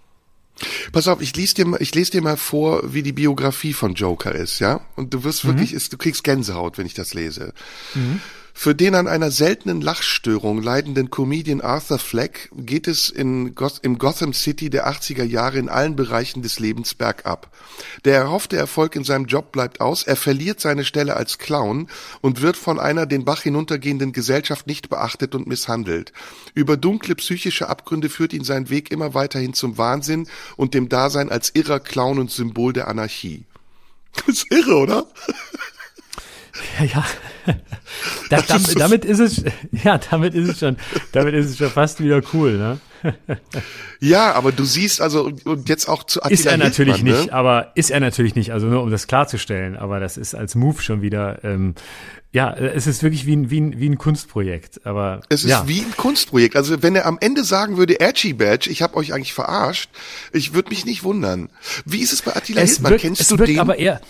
Pass 0.91 1.07
auf, 1.07 1.21
ich 1.21 1.35
lese 1.35 1.55
dir 1.55 1.65
mal, 1.65 1.81
ich 1.81 1.93
lese 1.93 2.11
dir 2.11 2.21
mal 2.21 2.37
vor, 2.37 2.93
wie 2.93 3.03
die 3.03 3.13
Biografie 3.13 3.73
von 3.73 3.93
Joker 3.93 4.33
ist, 4.33 4.59
ja? 4.59 4.81
Und 4.95 5.13
du 5.13 5.23
wirst 5.23 5.45
wirklich, 5.45 5.71
mhm. 5.71 5.77
ist, 5.77 5.93
du 5.93 5.97
kriegst 5.97 6.23
Gänsehaut, 6.23 6.77
wenn 6.77 6.85
ich 6.85 6.95
das 6.95 7.13
lese. 7.13 7.53
Mhm. 7.93 8.21
Für 8.59 8.73
den 8.73 8.95
an 8.95 9.07
einer 9.07 9.29
seltenen 9.29 9.81
Lachstörung 9.81 10.63
leidenden 10.63 11.11
Comedian 11.11 11.61
Arthur 11.61 11.99
Fleck 11.99 12.49
geht 12.55 12.87
es 12.87 13.07
in 13.07 13.53
Goth 13.53 13.81
im 13.83 13.99
Gotham 13.99 14.33
City 14.33 14.71
der 14.71 14.89
80er 14.89 15.23
Jahre 15.23 15.59
in 15.59 15.69
allen 15.69 15.95
Bereichen 15.95 16.41
des 16.41 16.57
Lebens 16.57 16.95
bergab. 16.95 17.55
Der 18.03 18.15
erhoffte 18.15 18.57
Erfolg 18.57 18.95
in 18.95 19.03
seinem 19.03 19.27
Job 19.27 19.51
bleibt 19.51 19.79
aus, 19.79 20.01
er 20.01 20.15
verliert 20.15 20.59
seine 20.59 20.85
Stelle 20.85 21.15
als 21.15 21.37
Clown 21.37 21.87
und 22.21 22.41
wird 22.41 22.57
von 22.57 22.79
einer 22.79 23.05
den 23.05 23.25
Bach 23.25 23.43
hinuntergehenden 23.43 24.11
Gesellschaft 24.11 24.65
nicht 24.65 24.89
beachtet 24.89 25.35
und 25.35 25.45
misshandelt. 25.45 26.11
Über 26.55 26.77
dunkle 26.77 27.13
psychische 27.13 27.69
Abgründe 27.69 28.09
führt 28.09 28.33
ihn 28.33 28.43
sein 28.43 28.71
Weg 28.71 28.89
immer 28.89 29.13
weiterhin 29.13 29.53
zum 29.53 29.77
Wahnsinn 29.77 30.27
und 30.55 30.73
dem 30.73 30.89
Dasein 30.89 31.29
als 31.29 31.51
irrer 31.53 31.79
Clown 31.79 32.17
und 32.17 32.31
Symbol 32.31 32.73
der 32.73 32.87
Anarchie. 32.87 33.45
Das 34.25 34.29
ist 34.29 34.51
irre, 34.51 34.77
oder? 34.77 35.05
Ja, 36.79 36.85
ja. 36.85 37.05
Da, 38.29 38.41
damit, 38.41 38.79
damit 38.79 39.05
ist 39.05 39.19
es, 39.19 39.43
ja, 39.83 39.97
damit 39.97 40.33
ist 40.35 40.49
es 40.49 40.59
schon, 40.59 40.75
damit 41.13 41.33
ist 41.33 41.51
es 41.51 41.57
schon 41.57 41.69
fast 41.69 42.03
wieder 42.03 42.21
cool, 42.33 42.57
ne? 42.57 42.79
Ja, 43.99 44.33
aber 44.33 44.51
du 44.51 44.65
siehst 44.65 45.01
also 45.01 45.31
und 45.45 45.69
jetzt 45.69 45.87
auch 45.87 46.03
zu 46.03 46.21
Attila 46.21 46.33
Ist 46.33 46.45
er 46.45 46.57
natürlich 46.57 46.97
Hildmann, 46.97 47.19
nicht, 47.19 47.27
ne? 47.27 47.33
aber 47.33 47.71
ist 47.75 47.89
er 47.89 47.99
natürlich 48.01 48.35
nicht, 48.35 48.51
also 48.51 48.67
nur 48.67 48.83
um 48.83 48.91
das 48.91 49.07
klarzustellen, 49.07 49.77
aber 49.77 49.99
das 49.99 50.17
ist 50.17 50.35
als 50.35 50.55
Move 50.55 50.81
schon 50.81 51.01
wieder 51.01 51.43
ähm, 51.43 51.75
ja, 52.33 52.53
es 52.53 52.85
ist 52.85 53.01
wirklich 53.03 53.25
wie 53.25 53.35
ein, 53.35 53.49
wie 53.49 53.61
ein, 53.61 53.79
wie 53.79 53.89
ein 53.89 53.97
Kunstprojekt, 53.97 54.85
aber 54.85 55.21
es 55.29 55.43
ist 55.43 55.49
ja. 55.49 55.67
wie 55.67 55.79
ein 55.79 55.95
Kunstprojekt. 55.95 56.55
Also 56.55 56.83
wenn 56.83 56.95
er 56.95 57.05
am 57.05 57.17
Ende 57.21 57.43
sagen 57.43 57.77
würde, 57.77 57.99
Edgy 57.99 58.33
Badge, 58.33 58.69
ich 58.69 58.81
habe 58.81 58.95
euch 58.95 59.13
eigentlich 59.13 59.33
verarscht, 59.33 59.89
ich 60.33 60.53
würde 60.53 60.69
mich 60.69 60.85
nicht 60.85 61.03
wundern. 61.03 61.49
Wie 61.85 61.99
ist 61.99 62.13
es 62.13 62.21
bei 62.21 62.35
Attila 62.35 62.61
es 62.61 62.71
Hildmann? 62.71 62.91
Wirkt, 62.91 63.01
Kennst 63.01 63.21
es 63.21 63.27
du 63.29 63.39
wirkt 63.39 63.49
den? 63.49 63.59
Aber 63.59 63.79
eher, 63.79 64.01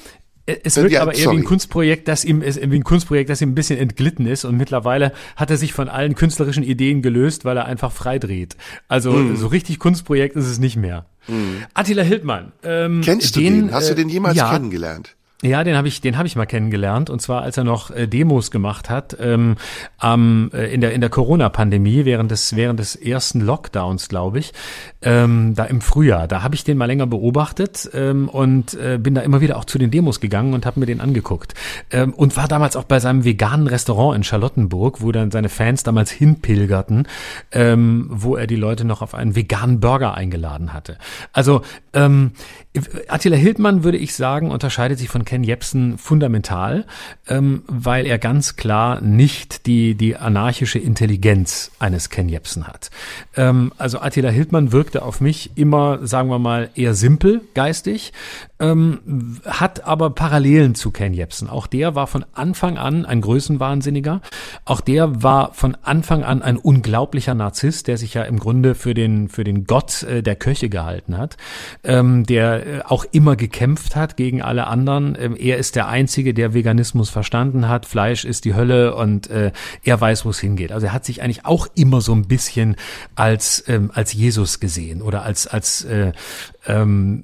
es 0.47 0.77
wirkt 0.77 0.91
ja, 0.91 1.01
aber 1.01 1.13
eher 1.13 1.25
sorry. 1.25 1.37
wie 1.37 1.41
ein 1.41 1.45
Kunstprojekt, 1.45 2.07
das 2.07 2.23
ihm, 2.23 2.41
wie 2.41 2.75
ein 2.75 2.83
Kunstprojekt, 2.83 3.29
das 3.29 3.41
ihm 3.41 3.49
ein 3.49 3.55
bisschen 3.55 3.77
entglitten 3.77 4.25
ist 4.25 4.45
und 4.45 4.55
mittlerweile 4.55 5.11
hat 5.35 5.51
er 5.51 5.57
sich 5.57 5.73
von 5.73 5.89
allen 5.89 6.15
künstlerischen 6.15 6.63
Ideen 6.63 7.01
gelöst, 7.01 7.43
weil 7.43 7.57
er 7.57 7.65
einfach 7.65 7.91
frei 7.91 8.17
dreht. 8.17 8.55
Also 8.87 9.11
mm. 9.11 9.35
so 9.35 9.47
richtig 9.47 9.77
Kunstprojekt 9.77 10.37
ist 10.37 10.47
es 10.47 10.57
nicht 10.57 10.77
mehr. 10.77 11.05
Mm. 11.27 11.63
Attila 11.73 12.03
Hildmann. 12.03 12.53
Ähm, 12.63 13.01
Kennst 13.03 13.35
du 13.35 13.41
den? 13.41 13.73
Hast 13.73 13.89
du 13.89 13.95
den 13.95 14.07
jemals 14.07 14.37
ja, 14.37 14.51
kennengelernt? 14.51 15.17
Ja, 15.43 15.63
den 15.63 15.77
habe 15.77 15.87
ich, 15.87 16.01
den 16.01 16.17
habe 16.17 16.25
ich 16.25 16.35
mal 16.35 16.47
kennengelernt 16.47 17.11
und 17.11 17.21
zwar 17.21 17.43
als 17.43 17.57
er 17.57 17.63
noch 17.63 17.91
äh, 17.91 18.07
Demos 18.07 18.49
gemacht 18.49 18.89
hat 18.89 19.15
ähm, 19.19 19.55
ähm, 20.01 20.49
in 20.51 20.81
der 20.81 20.93
in 20.93 21.01
der 21.01 21.11
Corona-Pandemie 21.11 22.05
während 22.05 22.31
des 22.31 22.55
während 22.55 22.79
des 22.79 22.95
ersten 22.95 23.41
Lockdowns, 23.41 24.09
glaube 24.09 24.39
ich, 24.39 24.53
ähm, 25.03 25.53
da 25.53 25.65
im 25.65 25.81
Frühjahr. 25.81 26.27
Da 26.27 26.41
habe 26.41 26.55
ich 26.55 26.63
den 26.63 26.75
mal 26.75 26.85
länger 26.85 27.05
beobachtet 27.05 27.87
ähm, 27.93 28.29
und 28.29 28.73
äh, 28.73 28.97
bin 28.97 29.13
da 29.13 29.21
immer 29.21 29.39
wieder 29.39 29.57
auch 29.57 29.65
zu 29.65 29.77
den 29.77 29.91
Demos 29.91 30.19
gegangen 30.21 30.55
und 30.55 30.65
habe 30.65 30.79
mir 30.79 30.87
den 30.87 31.01
angeguckt 31.01 31.53
ähm, 31.91 32.15
und 32.15 32.35
war 32.35 32.47
damals 32.47 32.75
auch 32.75 32.85
bei 32.85 32.99
seinem 32.99 33.23
veganen 33.23 33.67
Restaurant 33.67 34.15
in 34.15 34.23
Charlottenburg, 34.23 35.01
wo 35.01 35.11
dann 35.11 35.29
seine 35.29 35.49
Fans 35.49 35.83
damals 35.83 36.09
hinpilgerten, 36.09 37.07
ähm, 37.51 38.07
wo 38.09 38.35
er 38.35 38.47
die 38.47 38.55
Leute 38.55 38.85
noch 38.85 39.03
auf 39.03 39.13
einen 39.13 39.35
veganen 39.35 39.79
Burger 39.81 40.15
eingeladen 40.15 40.73
hatte. 40.73 40.97
Also 41.31 41.61
ähm, 41.93 42.31
Attila 43.07 43.37
Hildmann 43.37 43.83
würde 43.83 43.99
ich 43.99 44.15
sagen 44.15 44.49
unterscheidet 44.49 44.97
sich 44.97 45.09
von 45.09 45.26
Ken 45.27 45.43
Jebsen 45.43 45.97
fundamental, 45.97 46.85
ähm, 47.27 47.63
weil 47.67 48.07
er 48.07 48.17
ganz 48.17 48.55
klar 48.55 49.01
nicht 49.01 49.67
die, 49.67 49.93
die 49.93 50.15
anarchische 50.15 50.79
Intelligenz 50.79 51.69
eines 51.79 52.09
Ken 52.09 52.29
Jebsen 52.29 52.65
hat. 52.65 52.89
Ähm, 53.35 53.73
also 53.77 53.99
Attila 53.99 54.29
Hildmann 54.29 54.71
wirkte 54.71 55.03
auf 55.03 55.19
mich 55.19 55.51
immer, 55.55 55.99
sagen 56.07 56.29
wir 56.29 56.39
mal, 56.39 56.69
eher 56.75 56.93
simpel 56.93 57.41
geistig 57.53 58.13
ähm, 58.59 59.39
hat 59.45 59.85
aber 59.85 60.09
Parallelen 60.09 60.75
zu 60.75 60.91
Ken 60.91 61.13
Jebsen. 61.13 61.49
Auch 61.49 61.67
der 61.67 61.95
war 61.95 62.07
von 62.07 62.25
Anfang 62.33 62.77
an 62.77 63.05
ein 63.05 63.21
Größenwahnsinniger. 63.21 64.21
Auch 64.65 64.81
der 64.81 65.21
war 65.21 65.53
von 65.53 65.77
Anfang 65.83 66.23
an 66.23 66.41
ein 66.41 66.57
unglaublicher 66.57 67.35
Narzisst, 67.35 67.87
der 67.87 67.97
sich 67.97 68.15
ja 68.15 68.23
im 68.23 68.39
Grunde 68.39 68.73
für 68.75 68.93
den, 68.93 69.29
für 69.29 69.43
den 69.43 69.65
Gott 69.65 70.03
äh, 70.03 70.23
der 70.23 70.35
Köche 70.35 70.69
gehalten 70.69 71.17
hat, 71.17 71.37
ähm, 71.83 72.25
der 72.25 72.67
äh, 72.67 72.81
auch 72.83 73.05
immer 73.11 73.35
gekämpft 73.35 73.95
hat 73.95 74.17
gegen 74.17 74.41
alle 74.41 74.67
anderen. 74.67 75.15
Ähm, 75.19 75.35
er 75.37 75.57
ist 75.57 75.75
der 75.75 75.87
Einzige, 75.87 76.33
der 76.33 76.53
Veganismus 76.53 77.09
verstanden 77.09 77.67
hat. 77.67 77.85
Fleisch 77.85 78.25
ist 78.25 78.45
die 78.45 78.55
Hölle 78.55 78.95
und 78.95 79.29
äh, 79.29 79.51
er 79.83 80.01
weiß, 80.01 80.25
wo 80.25 80.31
es 80.31 80.39
hingeht. 80.39 80.71
Also 80.71 80.87
er 80.87 80.93
hat 80.93 81.05
sich 81.05 81.21
eigentlich 81.21 81.45
auch 81.45 81.67
immer 81.75 82.01
so 82.01 82.13
ein 82.13 82.27
bisschen 82.27 82.75
als, 83.15 83.63
ähm, 83.67 83.91
als 83.93 84.13
Jesus 84.13 84.59
gesehen 84.59 85.01
oder 85.01 85.21
als, 85.23 85.45
als 85.45 85.85
äh, 85.85 86.11
ähm, 86.65 87.23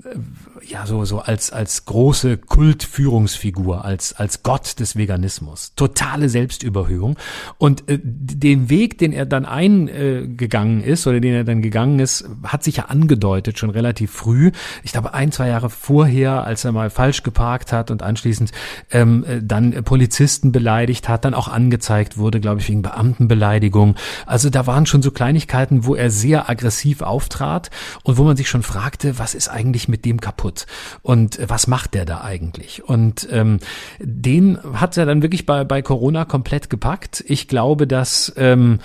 ja 0.65 0.85
so 0.85 1.03
so 1.05 1.22
als 1.23 1.51
als 1.51 1.85
große 1.85 2.37
Kultführungsfigur, 2.37 3.83
als 3.83 4.13
als 4.13 4.43
Gott 4.43 4.79
des 4.79 4.95
Veganismus. 4.95 5.73
Totale 5.75 6.29
Selbstüberhöhung 6.29 7.17
und 7.57 7.89
äh, 7.89 7.99
den 8.03 8.69
Weg, 8.69 8.97
den 8.97 9.11
er 9.13 9.25
dann 9.25 9.45
eingegangen 9.45 10.83
ist 10.83 11.07
oder 11.07 11.19
den 11.19 11.33
er 11.33 11.43
dann 11.43 11.61
gegangen 11.61 11.99
ist, 11.99 12.25
hat 12.43 12.63
sich 12.63 12.77
ja 12.77 12.85
angedeutet 12.85 13.57
schon 13.57 13.69
relativ 13.69 14.11
früh. 14.11 14.51
Ich 14.83 14.91
glaube 14.91 15.13
ein 15.13 15.31
zwei 15.31 15.47
Jahre 15.47 15.69
vorher, 15.69 16.43
als 16.43 16.65
er 16.65 16.71
mal 16.71 16.89
falsch 16.89 17.23
geparkt 17.23 17.71
hat 17.71 17.89
und 17.89 18.03
anschließend 18.03 18.51
ähm, 18.91 19.23
äh, 19.27 19.41
dann 19.41 19.83
Polizisten 19.83 20.51
beleidigt 20.51 21.09
hat, 21.09 21.25
dann 21.25 21.33
auch 21.33 21.47
angezeigt 21.47 22.17
wurde, 22.17 22.39
glaube 22.39 22.61
ich 22.61 22.69
wegen 22.69 22.81
Beamtenbeleidigung. 22.81 23.95
Also 24.25 24.49
da 24.49 24.67
waren 24.67 24.85
schon 24.85 25.01
so 25.01 25.11
Kleinigkeiten, 25.11 25.85
wo 25.85 25.95
er 25.95 26.09
sehr 26.11 26.49
aggressiv 26.49 27.01
auftrat 27.01 27.71
und 28.03 28.17
wo 28.17 28.23
man 28.23 28.37
sich 28.37 28.49
schon 28.49 28.63
fragte, 28.63 29.17
was 29.19 29.33
ist 29.33 29.47
eigentlich 29.47 29.87
mit 29.87 30.05
dem 30.05 30.19
kaputt? 30.19 30.33
kaputt. 30.33 30.65
Und 31.13 31.37
äh, 31.37 31.47
was 31.47 31.67
macht 31.67 31.93
der 31.93 32.05
da 32.05 32.21
eigentlich? 32.21 32.83
Und 32.83 33.27
ähm, 33.31 33.59
den 33.99 34.57
hat 34.73 34.97
er 34.97 35.05
dann 35.05 35.21
wirklich 35.21 35.45
bei, 35.45 35.63
bei 35.63 35.83
Corona 35.83 36.25
komplett 36.25 36.71
gepackt. 36.71 37.23
Ich 37.27 37.47
glaube, 37.47 37.85
dass 37.85 38.33
ähm, 38.35 38.79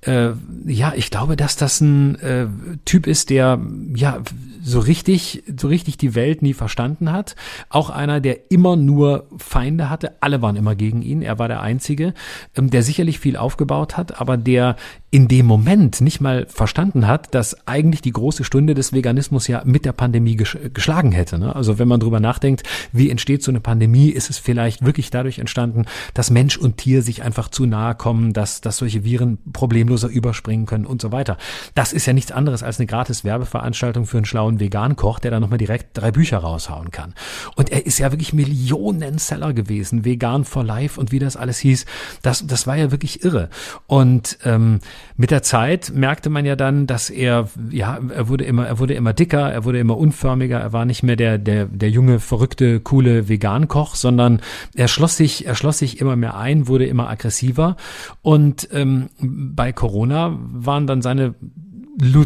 äh, 0.00 0.30
ja, 0.64 0.94
ich 0.96 1.10
glaube, 1.10 1.36
dass 1.36 1.56
das 1.56 1.82
ein 1.82 2.18
äh, 2.20 2.46
Typ 2.86 3.06
ist, 3.06 3.28
der 3.28 3.60
ja 3.94 4.22
so 4.62 4.80
richtig, 4.80 5.42
so 5.58 5.68
richtig 5.68 5.98
die 5.98 6.14
Welt 6.14 6.40
nie 6.40 6.54
verstanden 6.54 7.12
hat. 7.12 7.36
Auch 7.68 7.90
einer, 7.90 8.22
der 8.22 8.50
immer 8.50 8.76
nur 8.76 9.26
Feinde 9.36 9.90
hatte. 9.90 10.12
Alle 10.22 10.40
waren 10.40 10.56
immer 10.56 10.74
gegen 10.74 11.02
ihn. 11.02 11.20
Er 11.20 11.38
war 11.38 11.48
der 11.48 11.60
Einzige, 11.60 12.14
ähm, 12.56 12.70
der 12.70 12.82
sicherlich 12.82 13.18
viel 13.18 13.36
aufgebaut 13.36 13.98
hat, 13.98 14.22
aber 14.22 14.38
der 14.38 14.76
in 15.14 15.28
dem 15.28 15.46
Moment 15.46 16.00
nicht 16.00 16.20
mal 16.20 16.44
verstanden 16.48 17.06
hat, 17.06 17.36
dass 17.36 17.68
eigentlich 17.68 18.02
die 18.02 18.10
große 18.10 18.42
Stunde 18.42 18.74
des 18.74 18.92
Veganismus 18.92 19.46
ja 19.46 19.62
mit 19.64 19.84
der 19.84 19.92
Pandemie 19.92 20.34
geschlagen 20.34 21.12
hätte. 21.12 21.38
Ne? 21.38 21.54
Also 21.54 21.78
wenn 21.78 21.86
man 21.86 22.00
drüber 22.00 22.18
nachdenkt, 22.18 22.64
wie 22.90 23.10
entsteht 23.10 23.40
so 23.40 23.52
eine 23.52 23.60
Pandemie, 23.60 24.08
ist 24.08 24.28
es 24.28 24.38
vielleicht 24.38 24.84
wirklich 24.84 25.10
dadurch 25.10 25.38
entstanden, 25.38 25.84
dass 26.14 26.30
Mensch 26.30 26.56
und 26.56 26.78
Tier 26.78 27.00
sich 27.00 27.22
einfach 27.22 27.48
zu 27.48 27.64
nahe 27.64 27.94
kommen, 27.94 28.32
dass, 28.32 28.60
dass 28.60 28.78
solche 28.78 29.04
Viren 29.04 29.38
problemloser 29.52 30.08
überspringen 30.08 30.66
können 30.66 30.84
und 30.84 31.00
so 31.00 31.12
weiter. 31.12 31.38
Das 31.76 31.92
ist 31.92 32.06
ja 32.06 32.12
nichts 32.12 32.32
anderes 32.32 32.64
als 32.64 32.80
eine 32.80 32.86
gratis 32.86 33.22
Werbeveranstaltung 33.22 34.06
für 34.06 34.16
einen 34.16 34.26
schlauen 34.26 34.58
Vegan-Koch, 34.58 35.20
der 35.20 35.30
dann 35.30 35.42
nochmal 35.42 35.58
direkt 35.58 35.96
drei 35.96 36.10
Bücher 36.10 36.38
raushauen 36.38 36.90
kann. 36.90 37.14
Und 37.54 37.70
er 37.70 37.86
ist 37.86 38.00
ja 38.00 38.10
wirklich 38.10 38.32
Millionen-Seller 38.32 39.52
gewesen, 39.52 40.04
Vegan 40.04 40.44
for 40.44 40.64
Life 40.64 40.98
und 40.98 41.12
wie 41.12 41.20
das 41.20 41.36
alles 41.36 41.60
hieß. 41.60 41.86
Das, 42.22 42.44
das 42.44 42.66
war 42.66 42.76
ja 42.76 42.90
wirklich 42.90 43.22
irre. 43.22 43.48
Und 43.86 44.38
ähm, 44.44 44.80
mit 45.16 45.30
der 45.30 45.42
Zeit 45.42 45.92
merkte 45.94 46.30
man 46.30 46.44
ja 46.44 46.56
dann, 46.56 46.86
dass 46.86 47.10
er, 47.10 47.48
ja, 47.70 47.98
er 48.08 48.28
wurde 48.28 48.44
immer, 48.44 48.66
er 48.66 48.78
wurde 48.78 48.94
immer 48.94 49.12
dicker, 49.12 49.52
er 49.52 49.64
wurde 49.64 49.78
immer 49.78 49.96
unförmiger, 49.96 50.58
er 50.58 50.72
war 50.72 50.84
nicht 50.84 51.02
mehr 51.02 51.16
der, 51.16 51.38
der, 51.38 51.66
der 51.66 51.90
junge, 51.90 52.20
verrückte, 52.20 52.80
coole 52.80 53.28
Vegan-Koch, 53.28 53.94
sondern 53.94 54.40
er 54.74 54.88
schloss 54.88 55.16
sich, 55.16 55.46
er 55.46 55.54
schloss 55.54 55.78
sich 55.78 56.00
immer 56.00 56.16
mehr 56.16 56.36
ein, 56.36 56.68
wurde 56.68 56.86
immer 56.86 57.08
aggressiver. 57.08 57.76
Und 58.22 58.68
ähm, 58.72 59.08
bei 59.20 59.72
Corona 59.72 60.36
waren 60.38 60.86
dann 60.86 61.02
seine 61.02 61.34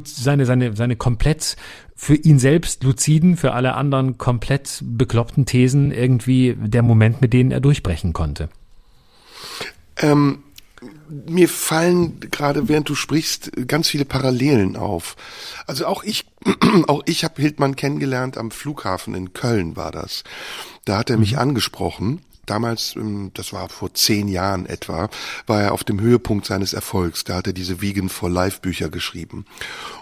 seine, 0.05 0.47
seine, 0.47 0.74
seine 0.74 0.97
komplett 0.97 1.57
für 1.95 2.14
ihn 2.14 2.39
selbst 2.39 2.85
luziden, 2.85 3.37
für 3.37 3.53
alle 3.53 3.74
anderen 3.74 4.18
komplett 4.18 4.83
bekloppten 4.83 5.47
Thesen 5.47 5.91
irgendwie 5.91 6.57
der 6.57 6.83
Moment, 6.83 7.20
mit 7.20 7.33
denen 7.33 7.51
er 7.51 7.61
durchbrechen 7.61 8.12
konnte. 8.12 8.49
Ähm, 9.97 10.39
mir 11.09 11.49
fallen 11.49 12.20
gerade 12.20 12.68
während 12.68 12.89
du 12.89 12.95
sprichst 12.95 13.51
ganz 13.66 13.89
viele 13.89 14.05
Parallelen 14.05 14.76
auf. 14.76 15.16
Also 15.66 15.87
auch 15.87 16.05
ich, 16.05 16.26
auch 16.87 17.03
ich 17.07 17.24
habe 17.24 17.41
Hildmann 17.41 17.76
kennengelernt 17.76 18.39
am 18.39 18.51
Flughafen 18.51 19.14
in 19.14 19.33
Köln 19.33 19.76
war 19.76 19.93
das. 19.93 20.24
Da 20.85 20.99
hat 20.99 21.11
er 21.11 21.18
mich 21.18 21.33
mhm. 21.33 21.39
angesprochen. 21.39 22.20
Damals, 22.47 22.97
ähm, 22.97 23.31
das 23.35 23.53
war 23.53 23.68
vor 23.68 23.93
zehn 23.93 24.26
Jahren 24.26 24.64
etwa, 24.64 25.11
war 25.47 25.62
er 25.62 25.72
auf 25.72 25.85
dem 25.85 26.01
Höhepunkt 26.01 26.47
seines 26.47 26.72
Erfolgs. 26.72 27.24
Da 27.24 27.37
hat 27.37 27.47
er 27.47 27.53
diese 27.53 27.83
Vegan 27.83 28.09
for 28.09 28.31
Life 28.31 28.61
Bücher 28.62 28.89
geschrieben. 28.89 29.45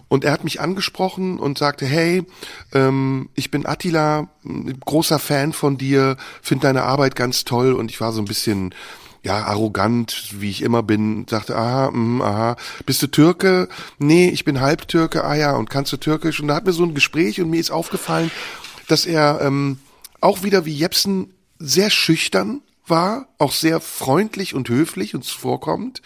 Und 0.09 0.25
er 0.25 0.31
hat 0.31 0.45
mich 0.45 0.61
angesprochen 0.61 1.41
und 1.41 1.59
sagte, 1.59 1.87
hey, 1.87 2.25
ähm, 2.73 3.31
ich 3.35 3.51
bin 3.51 3.67
Attila, 3.67 4.29
großer 4.85 5.19
Fan 5.19 5.53
von 5.53 5.77
dir, 5.77 6.17
finde 6.41 6.69
deine 6.69 6.85
Arbeit 6.85 7.17
ganz 7.17 7.45
toll. 7.45 7.73
Und 7.73 7.91
ich 7.91 8.01
war 8.01 8.13
so 8.13 8.23
ein 8.23 8.27
bisschen 8.27 8.73
ja, 9.27 9.45
arrogant, 9.45 10.35
wie 10.39 10.51
ich 10.51 10.63
immer 10.63 10.85
bin, 10.85 11.27
sagte, 11.29 11.57
aha, 11.57 11.91
mh, 11.91 12.25
aha, 12.25 12.57
bist 12.87 13.03
du 13.03 13.09
Türke? 13.09 13.69
Nee, 13.99 14.29
ich 14.29 14.45
bin 14.45 14.61
Halbtürke, 14.61 15.25
ah 15.25 15.35
ja, 15.35 15.57
und 15.57 15.69
kannst 15.69 15.93
du 15.93 15.97
Türkisch? 15.97 16.39
Und 16.39 16.47
da 16.47 16.55
hatten 16.55 16.67
wir 16.67 16.73
so 16.73 16.85
ein 16.85 16.95
Gespräch 16.95 17.41
und 17.41 17.51
mir 17.51 17.59
ist 17.59 17.73
aufgefallen, 17.73 18.31
dass 18.87 19.05
er 19.05 19.41
ähm, 19.43 19.79
auch 20.21 20.45
wieder 20.45 20.65
wie 20.65 20.75
Jepsen 20.75 21.35
sehr 21.59 21.91
schüchtern 21.91 22.63
war, 22.87 23.27
auch 23.39 23.51
sehr 23.51 23.81
freundlich 23.81 24.55
und 24.55 24.69
höflich 24.69 25.17
uns 25.17 25.31
vorkommt 25.31 26.03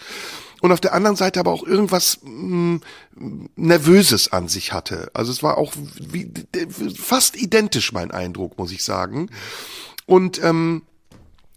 und 0.61 0.71
auf 0.71 0.81
der 0.81 0.93
anderen 0.93 1.15
Seite 1.15 1.39
aber 1.39 1.51
auch 1.51 1.63
irgendwas 1.63 2.21
mh, 2.23 2.79
hm, 3.15 3.49
Nervöses 3.55 4.31
an 4.31 4.47
sich 4.47 4.73
hatte. 4.73 5.11
Also 5.13 5.31
es 5.31 5.43
war 5.43 5.59
auch 5.59 5.73
wie, 5.99 6.31
fast 6.95 7.35
identisch 7.35 7.93
mein 7.93 8.09
Eindruck, 8.09 8.57
muss 8.57 8.71
ich 8.71 8.83
sagen. 8.83 9.29
Und 10.07 10.43
ähm, 10.43 10.81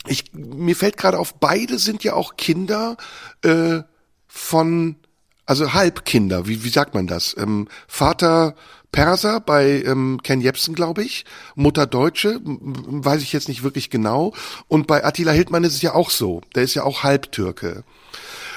ich, 0.07 0.33
mir 0.33 0.77
fällt 0.77 0.97
gerade 0.97 1.19
auf, 1.19 1.35
beide 1.35 1.79
sind 1.79 2.05
ja 2.05 2.15
auch 2.15 2.37
Kinder 2.37 2.97
äh, 3.43 3.81
von, 4.27 4.97
also 5.47 5.73
Halbkinder, 5.73 6.47
wie, 6.47 6.65
wie 6.65 6.69
sagt 6.69 6.95
man 6.95 7.07
das? 7.07 7.37
Ähm, 7.39 7.69
Vater 7.89 8.55
Perser 8.95 9.41
bei 9.41 9.83
ähm, 9.83 10.21
Ken 10.23 10.41
Jebsen, 10.41 10.75
glaube 10.75 11.03
ich, 11.03 11.25
Mutter 11.57 11.85
Deutsche, 11.85 12.41
weiß 12.45 13.23
ich 13.23 13.33
jetzt 13.33 13.49
nicht 13.49 13.65
wirklich 13.65 13.91
genau. 13.91 14.33
Und 14.69 14.87
bei 14.87 15.05
Attila 15.05 15.33
Hildmann 15.33 15.65
ist 15.65 15.75
es 15.75 15.83
ja 15.83 15.95
auch 15.95 16.11
so, 16.11 16.43
der 16.55 16.63
ist 16.63 16.75
ja 16.75 16.85
auch 16.85 17.03
Halbtürke. 17.03 17.83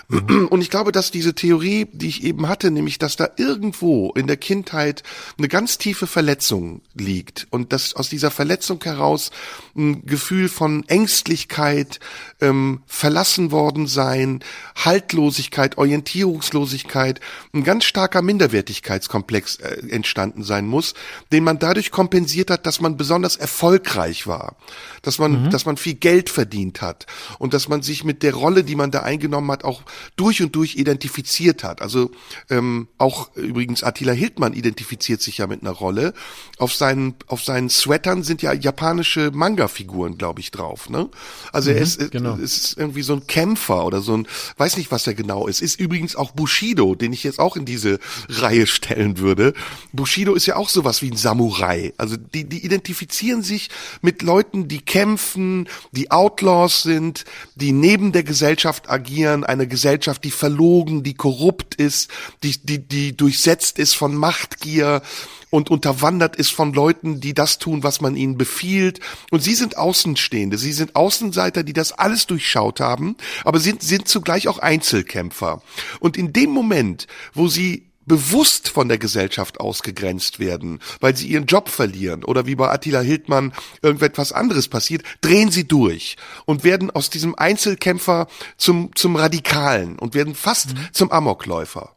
Mhm. 0.10 0.47
Und 0.49 0.62
ich 0.62 0.70
glaube, 0.70 0.91
dass 0.91 1.12
diese 1.12 1.36
Theorie, 1.36 1.88
die 1.91 2.08
ich 2.08 2.24
eben 2.24 2.47
hatte, 2.47 2.72
nämlich, 2.72 2.97
dass 2.97 3.16
da 3.16 3.30
irgendwo 3.38 4.12
in 4.14 4.28
der 4.28 4.38
Kindheit 4.38 5.03
eine 5.38 5.47
ganz 5.47 5.78
tiefe 5.78 6.08
Verletzung 6.08 6.82
liegt 6.93 7.47
und 7.51 7.74
dass 7.74 7.93
aus 7.93 8.10
dieser 8.10 8.32
Verletzung 8.32 8.84
heraus 8.84 9.32
ein 9.76 10.05
Gefühl 10.05 10.49
von 10.49 10.88
Ängstlichkeit, 10.88 11.99
ähm, 12.41 12.82
verlassen 12.88 13.51
worden 13.51 13.88
sein, 13.88 14.43
Haltlosigkeit, 14.76 15.78
Orientierungslosigkeit, 15.78 17.20
ein 17.53 17.64
ganz 17.64 17.86
starker 17.86 18.22
Minderwertigkeitskomplex 18.22 19.58
äh, 19.58 19.89
entstanden 19.89 20.43
sein 20.43 20.68
muss, 20.68 20.93
den 21.32 21.43
man 21.43 21.60
dadurch 21.60 21.91
kompensiert 21.91 22.49
hat, 22.49 22.66
dass 22.66 22.80
man 22.80 22.97
besonders 22.97 23.36
erfolgreich 23.36 24.28
war, 24.28 24.55
dass 25.01 25.20
man, 25.20 25.45
mhm. 25.45 25.49
dass 25.49 25.66
man 25.66 25.78
viel 25.78 25.95
Geld 25.95 26.30
verdient 26.30 26.82
hat 26.82 27.05
und 27.39 27.53
dass 27.53 27.68
man 27.68 27.82
sich 27.82 28.03
mit 28.03 28.24
der 28.24 28.34
Rolle, 28.34 28.64
die 28.64 28.76
man 28.76 28.91
da 28.91 29.01
eingenommen 29.01 29.51
hat, 29.51 29.64
auch 29.64 29.84
durch 30.16 30.41
und 30.41 30.56
durch 30.56 30.76
identifiziert 30.76 31.64
hat. 31.64 31.82
Also 31.82 32.12
ähm, 32.50 32.88
auch 32.98 33.36
übrigens 33.36 33.84
Attila 33.84 34.14
Hildmann 34.14 34.54
identifiziert 34.54 35.22
sich 35.22 35.39
ja 35.39 35.48
mit 35.48 35.62
einer 35.62 35.72
Rolle. 35.72 36.14
Auf 36.58 36.74
seinen 36.74 37.16
auf 37.28 37.43
seinen 37.43 37.70
Sweatern 37.70 38.24
sind 38.24 38.41
ja 38.41 38.54
japanische 38.54 39.32
Manga-Figuren, 39.32 40.18
glaube 40.18 40.39
ich, 40.39 40.52
drauf. 40.52 40.89
Ne? 40.89 41.10
Also 41.52 41.72
mhm, 41.72 41.78
er 41.78 41.82
ist, 41.82 42.12
genau. 42.12 42.36
ist 42.36 42.78
irgendwie 42.78 43.02
so 43.02 43.14
ein 43.14 43.28
Kämpfer 43.28 43.86
oder 43.86 44.02
so 44.02 44.16
ein, 44.16 44.28
weiß 44.58 44.78
nicht, 44.78 44.91
was 44.91 45.08
er 45.08 45.14
genau 45.14 45.48
ist. 45.48 45.62
Ist 45.62 45.80
übrigens 45.80 46.16
auch 46.16 46.32
Bushido, 46.32 46.95
den 46.95 47.14
ich 47.14 47.24
jetzt 47.24 47.39
auch 47.39 47.56
in 47.56 47.66
diese 47.66 48.00
Reihe 48.30 48.68
stellen 48.68 49.18
würde. 49.18 49.54
Bushido 49.93 50.34
ist 50.34 50.45
ja 50.45 50.56
auch 50.56 50.70
sowas 50.70 51.02
wie 51.02 51.12
ein 51.12 51.18
Samurai. 51.18 51.93
Also 51.98 52.18
die, 52.18 52.45
die 52.45 52.66
identifizieren 52.66 53.43
sich 53.43 53.70
mit 54.02 54.22
Leuten, 54.22 54.68
die 54.68 54.82
kämpfen, 54.82 55.68
die 55.91 56.12
Outlaws 56.12 56.84
sind, 56.84 57.26
die 57.56 57.72
neben 57.72 58.12
der 58.12 58.24
Gesellschaft 58.24 58.89
agieren, 58.89 59.43
eine 59.43 59.68
Gesellschaft 59.68 59.87
Gesellschaft, 59.88 60.26
die 60.26 60.32
verlogen, 60.32 61.02
die 61.04 61.14
korrupt 61.14 61.76
ist, 61.76 62.12
die, 62.44 62.58
die, 62.62 62.80
die 62.80 63.16
durchsetzt 63.16 63.80
ist 63.80 63.94
von 63.94 64.16
Machtgier 64.16 65.02
und 65.50 65.70
unterwandert 65.70 66.36
ist 66.36 66.52
von 66.52 66.74
Leuten, 66.74 67.22
die 67.22 67.34
das 67.34 67.58
tun, 67.58 67.84
was 67.84 68.02
man 68.02 68.18
ihnen 68.18 68.38
befiehlt. 68.38 69.00
Und 69.32 69.42
sie 69.42 69.56
sind 69.56 69.78
Außenstehende, 69.78 70.58
sie 70.58 70.74
sind 70.74 70.98
Außenseiter, 70.98 71.64
die 71.64 71.72
das 71.72 71.94
alles 71.94 72.28
durchschaut 72.28 72.82
haben, 72.82 73.16
aber 73.46 73.62
sind, 73.62 73.82
sind 73.82 74.10
zugleich 74.10 74.50
auch 74.50 74.60
Einzelkämpfer. 74.60 75.62
Und 76.02 76.18
in 76.18 76.34
dem 76.34 76.50
Moment, 76.50 77.08
wo 77.34 77.48
sie 77.48 77.88
bewusst 78.08 78.70
von 78.70 78.88
der 78.88 78.97
Gesellschaft 78.97 79.60
ausgegrenzt 79.60 80.39
werden, 80.39 80.80
weil 80.99 81.16
sie 81.16 81.28
ihren 81.28 81.45
Job 81.45 81.70
verlieren 81.70 82.24
oder 82.24 82.47
wie 82.47 82.55
bei 82.55 82.70
Attila 82.70 83.01
Hildmann 83.01 83.53
irgendetwas 83.82 84.32
anderes 84.32 84.68
passiert, 84.68 85.03
drehen 85.22 85.51
sie 85.51 85.68
durch 85.68 86.16
und 86.45 86.64
werden 86.64 86.89
aus 86.89 87.10
diesem 87.10 87.36
Einzelkämpfer 87.36 88.28
zum, 88.58 88.95
zum 88.95 89.16
Radikalen 89.16 89.99
und 89.99 90.16
werden 90.16 90.36
fast 90.36 90.74
mhm. 90.74 90.88
zum 90.93 91.12
Amokläufer. 91.12 91.93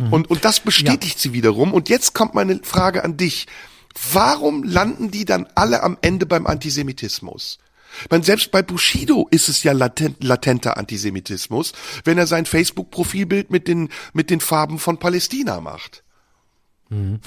Mhm. 0.00 0.12
Und, 0.12 0.30
und 0.30 0.44
das 0.44 0.60
bestätigt 0.60 1.16
ja. 1.16 1.20
sie 1.20 1.32
wiederum. 1.32 1.72
Und 1.72 1.88
jetzt 1.88 2.14
kommt 2.14 2.34
meine 2.34 2.60
Frage 2.62 3.04
an 3.04 3.16
dich. 3.16 3.46
Warum 4.12 4.64
landen 4.64 5.10
die 5.10 5.24
dann 5.24 5.46
alle 5.54 5.82
am 5.82 5.96
Ende 6.00 6.26
beim 6.26 6.46
Antisemitismus? 6.46 7.58
Man 8.10 8.22
selbst 8.22 8.50
bei 8.50 8.62
Bushido 8.62 9.28
ist 9.30 9.48
es 9.48 9.62
ja 9.62 9.72
latent, 9.72 10.22
latenter 10.22 10.76
Antisemitismus, 10.76 11.72
wenn 12.04 12.18
er 12.18 12.26
sein 12.26 12.46
Facebook-Profilbild 12.46 13.50
mit 13.50 13.68
den, 13.68 13.88
mit 14.12 14.30
den 14.30 14.40
Farben 14.40 14.78
von 14.78 14.98
Palästina 14.98 15.60
macht. 15.60 16.03
Mhm. 16.90 17.20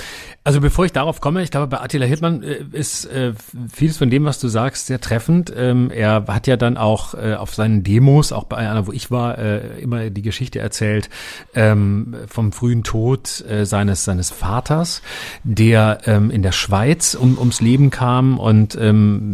Also 0.44 0.62
bevor 0.62 0.86
ich 0.86 0.92
darauf 0.92 1.20
komme, 1.20 1.42
ich 1.42 1.50
glaube, 1.50 1.68
bei 1.68 1.82
Attila 1.82 2.06
Hildmann 2.06 2.44
äh, 2.44 2.64
ist 2.72 3.06
äh, 3.06 3.34
vieles 3.72 3.98
von 3.98 4.10
dem, 4.10 4.24
was 4.26 4.40
du 4.40 4.48
sagst, 4.48 4.86
sehr 4.86 5.02
treffend. 5.02 5.52
Ähm, 5.56 5.90
er 5.90 6.26
hat 6.28 6.46
ja 6.46 6.58
dann 6.58 6.78
auch 6.78 7.16
äh, 7.16 7.34
auf 7.34 7.56
seinen 7.56 7.84
Demos, 7.84 8.32
auch 8.32 8.44
bei 8.44 8.58
einer, 8.58 8.88
wo 8.88 8.92
ich 8.92 9.10
war, 9.12 9.38
immer 9.38 10.10
die 10.10 10.22
Geschichte 10.22 10.60
erzählt 10.60 11.10
ähm, 11.56 12.16
vom 12.28 12.52
frühen 12.52 12.84
Tod 12.84 13.44
seines 13.64 14.06
seines 14.06 14.30
Vaters, 14.30 15.02
der 15.44 16.00
ähm, 16.06 16.32
in 16.32 16.42
der 16.42 16.52
Schweiz 16.52 17.16
um, 17.16 17.38
ums 17.38 17.62
Leben 17.62 17.90
kam 17.90 18.40
und 18.40 18.78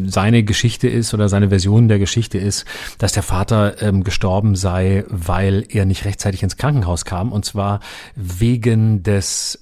seine 0.07 0.43
Geschichte 0.43 0.87
ist 0.87 1.13
oder 1.13 1.29
seine 1.29 1.49
Version 1.49 1.87
der 1.87 1.99
Geschichte 1.99 2.37
ist, 2.37 2.65
dass 2.97 3.13
der 3.13 3.23
Vater 3.23 3.75
gestorben 4.03 4.55
sei, 4.55 5.03
weil 5.07 5.65
er 5.69 5.85
nicht 5.85 6.05
rechtzeitig 6.05 6.43
ins 6.43 6.57
Krankenhaus 6.57 7.05
kam 7.05 7.31
und 7.31 7.45
zwar 7.45 7.79
wegen 8.15 9.03
des 9.03 9.61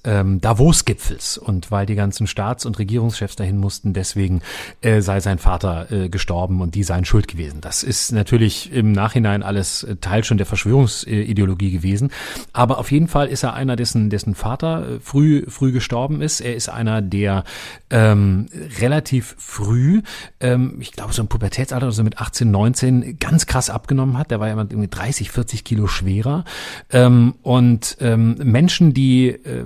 Davos-Gipfels 0.52 1.38
und 1.38 1.70
weil 1.70 1.86
die 1.86 1.94
ganzen 1.94 2.26
Staats- 2.26 2.66
und 2.66 2.78
Regierungschefs 2.78 3.36
dahin 3.36 3.56
mussten, 3.56 3.94
deswegen 3.94 4.42
äh, 4.82 5.00
sei 5.00 5.20
sein 5.20 5.38
Vater 5.38 5.90
äh, 5.90 6.08
gestorben 6.10 6.60
und 6.60 6.74
die 6.74 6.82
seien 6.82 7.06
schuld 7.06 7.26
gewesen. 7.26 7.62
Das 7.62 7.82
ist 7.82 8.12
natürlich 8.12 8.70
im 8.70 8.92
Nachhinein 8.92 9.42
alles 9.42 9.82
äh, 9.82 9.96
Teil 9.96 10.24
schon 10.24 10.36
der 10.36 10.44
Verschwörungsideologie 10.44 11.70
gewesen, 11.70 12.10
aber 12.52 12.76
auf 12.78 12.92
jeden 12.92 13.08
Fall 13.08 13.28
ist 13.28 13.44
er 13.44 13.54
einer, 13.54 13.76
dessen 13.76 14.10
dessen 14.10 14.34
Vater 14.34 14.96
äh, 14.96 15.00
früh 15.00 15.46
früh 15.48 15.72
gestorben 15.72 16.20
ist. 16.20 16.42
Er 16.42 16.54
ist 16.54 16.68
einer, 16.68 17.00
der 17.00 17.44
ähm, 17.88 18.48
relativ 18.78 19.34
früh, 19.38 20.02
ähm, 20.40 20.76
ich 20.80 20.92
glaube 20.92 21.14
so 21.14 21.22
im 21.22 21.28
Pubertätsalter, 21.28 21.86
also 21.86 22.04
mit 22.04 22.18
18, 22.18 22.50
19, 22.50 23.18
ganz 23.18 23.46
krass 23.46 23.70
abgenommen 23.70 24.18
hat. 24.18 24.30
Der 24.30 24.38
war 24.38 24.48
ja 24.48 24.56
irgendwie 24.56 24.88
30, 24.88 25.30
40 25.30 25.64
Kilo 25.64 25.86
schwerer 25.86 26.44
ähm, 26.90 27.36
und 27.42 27.96
ähm, 28.00 28.34
Menschen, 28.42 28.92
die 28.92 29.28
äh, 29.28 29.64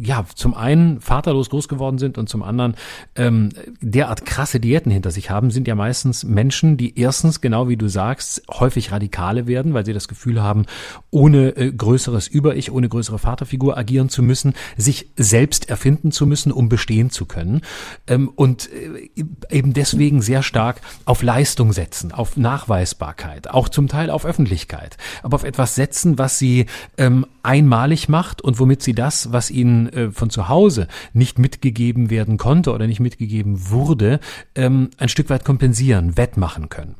ja, 0.00 0.24
zum 0.34 0.54
einen 0.54 1.00
vaterlos 1.00 1.50
groß 1.50 1.68
geworden 1.68 1.98
sind 1.98 2.18
und 2.18 2.28
zum 2.28 2.42
anderen 2.42 2.74
ähm, 3.16 3.50
derart 3.80 4.24
krasse 4.24 4.60
Diäten 4.60 4.90
hinter 4.90 5.10
sich 5.10 5.30
haben, 5.30 5.50
sind 5.50 5.66
ja 5.68 5.74
meistens 5.74 6.24
Menschen, 6.24 6.76
die 6.76 6.98
erstens, 6.98 7.40
genau 7.40 7.68
wie 7.68 7.76
du 7.76 7.88
sagst, 7.88 8.42
häufig 8.50 8.92
Radikale 8.92 9.46
werden, 9.46 9.74
weil 9.74 9.84
sie 9.84 9.92
das 9.92 10.08
Gefühl 10.08 10.42
haben, 10.42 10.66
ohne 11.10 11.56
äh, 11.56 11.72
größeres 11.72 12.28
Über-Ich, 12.28 12.70
ohne 12.72 12.88
größere 12.88 13.18
Vaterfigur 13.18 13.76
agieren 13.76 14.08
zu 14.08 14.22
müssen, 14.22 14.54
sich 14.76 15.10
selbst 15.16 15.68
erfinden 15.68 16.12
zu 16.12 16.26
müssen, 16.26 16.52
um 16.52 16.68
bestehen 16.68 17.10
zu 17.10 17.26
können. 17.26 17.62
Ähm, 18.06 18.28
und 18.28 18.70
äh, 18.72 19.10
eben 19.50 19.72
deswegen 19.72 20.22
sehr 20.22 20.42
stark 20.42 20.80
auf 21.04 21.22
Leistung 21.22 21.72
setzen, 21.72 22.12
auf 22.12 22.36
Nachweisbarkeit, 22.36 23.50
auch 23.50 23.68
zum 23.68 23.88
Teil 23.88 24.10
auf 24.10 24.24
Öffentlichkeit, 24.24 24.96
aber 25.22 25.36
auf 25.36 25.44
etwas 25.44 25.74
setzen, 25.74 26.18
was 26.18 26.38
sie 26.38 26.66
ähm, 26.96 27.26
einmalig 27.42 28.08
macht 28.08 28.42
und 28.42 28.58
womit 28.58 28.82
sie 28.82 28.94
das, 28.94 29.32
was 29.32 29.50
ihnen 29.50 29.79
äh, 29.88 30.10
von 30.10 30.30
zu 30.30 30.48
Hause 30.48 30.88
nicht 31.12 31.38
mitgegeben 31.38 32.10
werden 32.10 32.36
konnte 32.36 32.72
oder 32.72 32.86
nicht 32.86 33.00
mitgegeben 33.00 33.70
wurde, 33.70 34.20
ähm, 34.54 34.90
ein 34.98 35.08
Stück 35.08 35.30
weit 35.30 35.44
kompensieren, 35.44 36.16
wettmachen 36.16 36.68
können. 36.68 36.94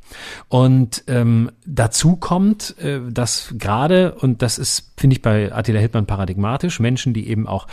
Und 0.49 1.05
ähm, 1.07 1.51
dazu 1.67 2.17
kommt, 2.17 2.77
äh, 2.79 3.01
dass 3.11 3.55
gerade, 3.59 4.15
und 4.15 4.43
das 4.43 4.59
ist, 4.59 4.93
finde 4.97 5.15
ich, 5.17 5.23
bei 5.23 5.53
Attila 5.53 5.81
Hildmann 5.81 6.07
paradigmatisch, 6.07 6.81
Menschen, 6.81 7.13
die 7.15 7.29
eben 7.29 7.47
auch 7.47 7.67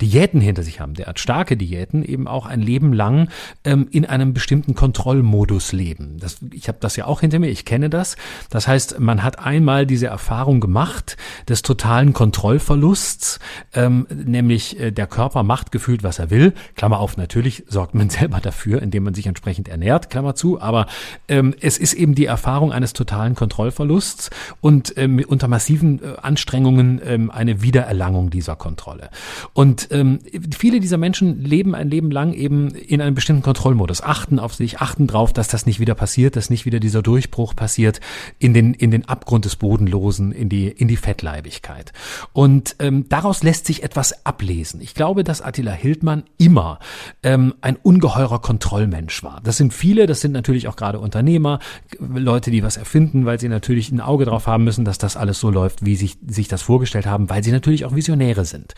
Diäten 0.00 0.40
hinter 0.40 0.62
sich 0.62 0.80
haben, 0.80 0.94
derart 0.94 1.18
starke 1.18 1.56
Diäten, 1.56 2.04
eben 2.04 2.26
auch 2.26 2.46
ein 2.46 2.60
Leben 2.60 2.92
lang 2.92 3.28
ähm, 3.64 3.88
in 3.90 4.04
einem 4.04 4.34
bestimmten 4.34 4.74
Kontrollmodus 4.74 5.72
leben. 5.72 6.18
Das, 6.18 6.38
ich 6.52 6.68
habe 6.68 6.78
das 6.80 6.96
ja 6.96 7.06
auch 7.06 7.20
hinter 7.20 7.38
mir, 7.38 7.48
ich 7.48 7.64
kenne 7.64 7.90
das. 7.90 8.16
Das 8.50 8.68
heißt, 8.68 9.00
man 9.00 9.22
hat 9.22 9.38
einmal 9.38 9.86
diese 9.86 10.06
Erfahrung 10.06 10.60
gemacht 10.60 11.16
des 11.48 11.62
totalen 11.62 12.12
Kontrollverlusts, 12.12 13.38
ähm, 13.74 14.06
nämlich 14.10 14.53
äh, 14.54 14.92
der 14.92 15.06
Körper 15.06 15.42
macht 15.42 15.72
gefühlt, 15.72 16.02
was 16.02 16.18
er 16.18 16.30
will. 16.30 16.54
Klammer 16.76 16.98
auf, 16.98 17.16
natürlich 17.16 17.64
sorgt 17.68 17.94
man 17.94 18.10
selber 18.18 18.40
dafür, 18.40 18.82
indem 18.82 19.04
man 19.04 19.14
sich 19.14 19.26
entsprechend 19.26 19.68
ernährt, 19.68 20.10
Klammer 20.10 20.34
zu, 20.34 20.60
aber 20.60 20.86
ähm, 21.28 21.54
es 21.60 21.78
ist 21.78 21.94
eben 21.94 22.14
die 22.14 22.26
Erfahrung 22.26 22.72
eines 22.72 22.92
totalen 22.92 23.34
Kontrollverlusts 23.34 24.30
und 24.60 24.94
ähm, 24.96 25.22
unter 25.26 25.48
massiven 25.48 26.02
äh, 26.02 26.16
Anstrengungen 26.22 27.00
ähm, 27.04 27.30
eine 27.30 27.62
Wiedererlangung 27.62 28.30
dieser 28.30 28.56
Kontrolle. 28.56 29.10
Und 29.52 29.88
ähm, 29.90 30.20
viele 30.56 30.80
dieser 30.80 30.98
Menschen 30.98 31.42
leben 31.42 31.74
ein 31.74 31.88
Leben 31.88 32.10
lang 32.10 32.32
eben 32.32 32.70
in 32.70 33.00
einem 33.00 33.14
bestimmten 33.14 33.42
Kontrollmodus, 33.42 34.02
achten 34.02 34.38
auf 34.38 34.54
sich, 34.54 34.80
achten 34.80 35.06
drauf, 35.06 35.32
dass 35.32 35.48
das 35.48 35.66
nicht 35.66 35.80
wieder 35.80 35.94
passiert, 35.94 36.36
dass 36.36 36.50
nicht 36.50 36.66
wieder 36.66 36.80
dieser 36.80 37.02
Durchbruch 37.02 37.54
passiert 37.56 38.00
in 38.38 38.54
den, 38.54 38.74
in 38.74 38.90
den 38.90 39.08
Abgrund 39.08 39.44
des 39.44 39.56
Bodenlosen, 39.56 40.32
in 40.32 40.48
die, 40.48 40.68
in 40.68 40.88
die 40.88 40.96
Fettleibigkeit. 40.96 41.92
Und 42.32 42.76
ähm, 42.78 43.06
daraus 43.08 43.42
lässt 43.42 43.66
sich 43.66 43.82
etwas 43.82 44.24
ablesen. 44.44 44.80
Ich 44.82 44.94
glaube, 44.94 45.24
dass 45.24 45.40
Attila 45.40 45.72
Hildmann 45.72 46.24
immer 46.36 46.78
ähm, 47.22 47.54
ein 47.62 47.76
ungeheurer 47.76 48.40
Kontrollmensch 48.40 49.22
war. 49.22 49.40
Das 49.42 49.56
sind 49.56 49.72
viele, 49.72 50.06
das 50.06 50.20
sind 50.20 50.32
natürlich 50.32 50.68
auch 50.68 50.76
gerade 50.76 51.00
Unternehmer, 51.00 51.60
Leute, 51.98 52.50
die 52.50 52.62
was 52.62 52.76
erfinden, 52.76 53.24
weil 53.24 53.40
sie 53.40 53.48
natürlich 53.48 53.90
ein 53.90 54.00
Auge 54.00 54.26
drauf 54.26 54.46
haben 54.46 54.64
müssen, 54.64 54.84
dass 54.84 54.98
das 54.98 55.16
alles 55.16 55.40
so 55.40 55.50
läuft, 55.50 55.84
wie 55.84 55.96
sich, 55.96 56.18
sich 56.26 56.48
das 56.48 56.62
vorgestellt 56.62 57.06
haben, 57.06 57.30
weil 57.30 57.42
sie 57.42 57.52
natürlich 57.52 57.84
auch 57.86 57.94
Visionäre 57.94 58.44
sind. 58.44 58.74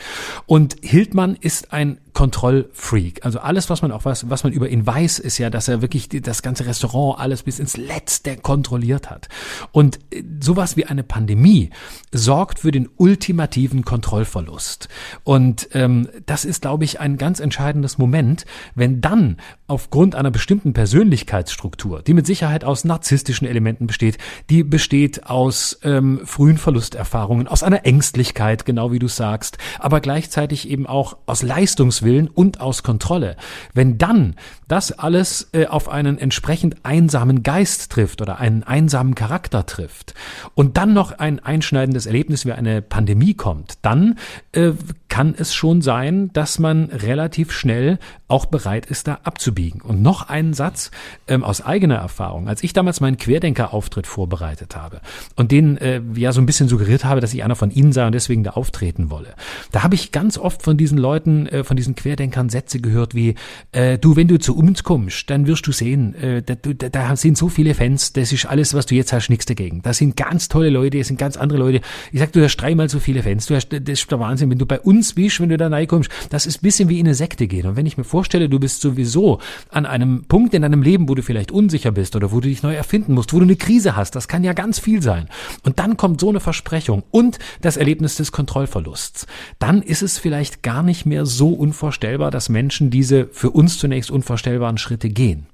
Und 0.46 0.76
Hildmann 0.82 1.36
ist 1.40 1.72
ein 1.72 1.98
Kontrollfreak. 2.16 3.26
Also 3.26 3.40
alles, 3.40 3.68
was 3.68 3.82
man 3.82 3.92
auch 3.92 4.06
was, 4.06 4.30
was 4.30 4.42
man 4.42 4.52
über 4.54 4.70
ihn 4.70 4.86
weiß, 4.86 5.18
ist 5.18 5.36
ja, 5.36 5.50
dass 5.50 5.68
er 5.68 5.82
wirklich 5.82 6.08
das 6.08 6.40
ganze 6.40 6.64
Restaurant 6.64 7.20
alles 7.20 7.42
bis 7.42 7.58
ins 7.58 7.76
Letzte 7.76 8.38
kontrolliert 8.38 9.10
hat. 9.10 9.28
Und 9.70 9.98
äh, 10.10 10.22
sowas 10.40 10.78
wie 10.78 10.86
eine 10.86 11.02
Pandemie 11.02 11.68
sorgt 12.12 12.60
für 12.60 12.70
den 12.70 12.88
ultimativen 12.96 13.84
Kontrollverlust. 13.84 14.88
Und 15.24 15.55
ähm, 15.72 16.08
das 16.26 16.44
ist, 16.44 16.62
glaube 16.62 16.84
ich, 16.84 16.98
ein 16.98 17.18
ganz 17.18 17.38
entscheidendes 17.38 17.98
Moment, 17.98 18.44
wenn 18.74 19.00
dann 19.00 19.36
aufgrund 19.66 20.14
einer 20.14 20.30
bestimmten 20.30 20.72
Persönlichkeitsstruktur, 20.72 22.02
die 22.02 22.14
mit 22.14 22.26
Sicherheit 22.26 22.64
aus 22.64 22.84
narzisstischen 22.84 23.46
Elementen 23.46 23.86
besteht, 23.86 24.18
die 24.50 24.64
besteht 24.64 25.26
aus 25.26 25.78
ähm, 25.82 26.22
frühen 26.24 26.58
Verlusterfahrungen, 26.58 27.46
aus 27.46 27.62
einer 27.62 27.84
Ängstlichkeit, 27.84 28.64
genau 28.64 28.90
wie 28.90 28.98
du 28.98 29.08
sagst, 29.08 29.58
aber 29.78 30.00
gleichzeitig 30.00 30.68
eben 30.68 30.86
auch 30.86 31.18
aus 31.26 31.42
Leistungswillen 31.42 32.16
Willen 32.16 32.28
und 32.28 32.60
aus 32.60 32.82
Kontrolle. 32.82 33.36
Wenn 33.74 33.98
dann 33.98 34.36
das 34.68 34.92
alles 34.92 35.50
äh, 35.52 35.66
auf 35.66 35.88
einen 35.88 36.18
entsprechend 36.18 36.84
einsamen 36.84 37.42
Geist 37.42 37.92
trifft 37.92 38.22
oder 38.22 38.38
einen 38.38 38.62
einsamen 38.62 39.14
Charakter 39.14 39.66
trifft 39.66 40.14
und 40.54 40.76
dann 40.76 40.94
noch 40.94 41.18
ein 41.18 41.40
einschneidendes 41.40 42.06
Erlebnis 42.06 42.46
wie 42.46 42.52
eine 42.52 42.80
Pandemie 42.80 43.34
kommt, 43.34 43.74
dann 43.82 44.18
äh, 44.52 44.72
kann 45.08 45.34
es 45.36 45.45
schon 45.54 45.82
sein, 45.82 46.30
dass 46.32 46.58
man 46.58 46.84
relativ 46.86 47.52
schnell 47.52 47.98
auch 48.28 48.46
bereit 48.46 48.86
ist, 48.86 49.06
da 49.06 49.20
abzubiegen. 49.22 49.80
Und 49.80 50.02
noch 50.02 50.28
einen 50.28 50.52
Satz 50.52 50.90
ähm, 51.28 51.44
aus 51.44 51.64
eigener 51.64 51.96
Erfahrung. 51.96 52.48
Als 52.48 52.62
ich 52.62 52.72
damals 52.72 53.00
meinen 53.00 53.16
Querdenker-Auftritt 53.16 54.06
vorbereitet 54.06 54.76
habe 54.76 55.00
und 55.36 55.52
den 55.52 55.76
äh, 55.78 56.00
ja 56.14 56.32
so 56.32 56.40
ein 56.40 56.46
bisschen 56.46 56.68
suggeriert 56.68 57.04
habe, 57.04 57.20
dass 57.20 57.34
ich 57.34 57.44
einer 57.44 57.56
von 57.56 57.70
Ihnen 57.70 57.92
sei 57.92 58.06
und 58.06 58.14
deswegen 58.14 58.42
da 58.42 58.50
auftreten 58.50 59.10
wolle, 59.10 59.34
da 59.72 59.82
habe 59.82 59.94
ich 59.94 60.12
ganz 60.12 60.38
oft 60.38 60.62
von 60.62 60.76
diesen 60.76 60.98
Leuten, 60.98 61.46
äh, 61.46 61.64
von 61.64 61.76
diesen 61.76 61.94
Querdenkern 61.94 62.48
Sätze 62.48 62.80
gehört 62.80 63.14
wie, 63.14 63.34
äh, 63.72 63.98
du, 63.98 64.16
wenn 64.16 64.28
du 64.28 64.38
zu 64.38 64.56
uns 64.56 64.82
kommst, 64.82 65.30
dann 65.30 65.46
wirst 65.46 65.66
du 65.66 65.72
sehen, 65.72 66.14
äh, 66.16 66.42
da, 66.42 66.54
da, 66.54 66.88
da 66.88 67.16
sind 67.16 67.38
so 67.38 67.48
viele 67.48 67.74
Fans, 67.74 68.12
das 68.12 68.32
ist 68.32 68.46
alles, 68.46 68.74
was 68.74 68.86
du 68.86 68.94
jetzt 68.94 69.12
hast, 69.12 69.28
nichts 69.28 69.46
dagegen. 69.46 69.82
Das 69.82 69.98
sind 69.98 70.16
ganz 70.16 70.48
tolle 70.48 70.70
Leute, 70.70 70.98
das 70.98 71.08
sind 71.08 71.18
ganz 71.18 71.36
andere 71.36 71.58
Leute. 71.58 71.80
Ich 72.12 72.20
sag, 72.20 72.32
du 72.32 72.42
hast 72.42 72.56
dreimal 72.56 72.88
so 72.88 72.98
viele 72.98 73.22
Fans, 73.22 73.46
du 73.46 73.54
hast, 73.54 73.68
das 73.68 73.82
ist 73.86 74.10
der 74.10 74.20
Wahnsinn, 74.20 74.50
wenn 74.50 74.58
du 74.58 74.66
bei 74.66 74.80
uns 74.80 75.14
bist, 75.14 75.35
wenn 75.40 75.48
du 75.48 75.56
da 75.56 75.68
reinkommst, 75.68 76.10
das 76.30 76.46
ist 76.46 76.62
bisschen 76.62 76.88
wie 76.88 77.00
in 77.00 77.06
eine 77.06 77.14
Sekte 77.14 77.46
gehen. 77.46 77.66
Und 77.66 77.76
wenn 77.76 77.86
ich 77.86 77.96
mir 77.96 78.04
vorstelle, 78.04 78.48
du 78.48 78.58
bist 78.58 78.80
sowieso 78.80 79.40
an 79.70 79.86
einem 79.86 80.24
Punkt 80.24 80.54
in 80.54 80.62
deinem 80.62 80.82
Leben, 80.82 81.08
wo 81.08 81.14
du 81.14 81.22
vielleicht 81.22 81.50
unsicher 81.50 81.92
bist 81.92 82.16
oder 82.16 82.32
wo 82.32 82.40
du 82.40 82.48
dich 82.48 82.62
neu 82.62 82.74
erfinden 82.74 83.14
musst, 83.14 83.32
wo 83.32 83.38
du 83.38 83.44
eine 83.44 83.56
Krise 83.56 83.96
hast, 83.96 84.16
das 84.16 84.28
kann 84.28 84.44
ja 84.44 84.52
ganz 84.52 84.78
viel 84.78 85.02
sein. 85.02 85.28
Und 85.62 85.78
dann 85.78 85.96
kommt 85.96 86.20
so 86.20 86.28
eine 86.28 86.40
Versprechung 86.40 87.02
und 87.10 87.38
das 87.60 87.76
Erlebnis 87.76 88.16
des 88.16 88.32
Kontrollverlusts. 88.32 89.26
Dann 89.58 89.82
ist 89.82 90.02
es 90.02 90.18
vielleicht 90.18 90.62
gar 90.62 90.82
nicht 90.82 91.06
mehr 91.06 91.26
so 91.26 91.50
unvorstellbar, 91.50 92.30
dass 92.30 92.48
Menschen 92.48 92.90
diese 92.90 93.28
für 93.32 93.50
uns 93.50 93.78
zunächst 93.78 94.10
unvorstellbaren 94.10 94.78
Schritte 94.78 95.08
gehen. 95.08 95.46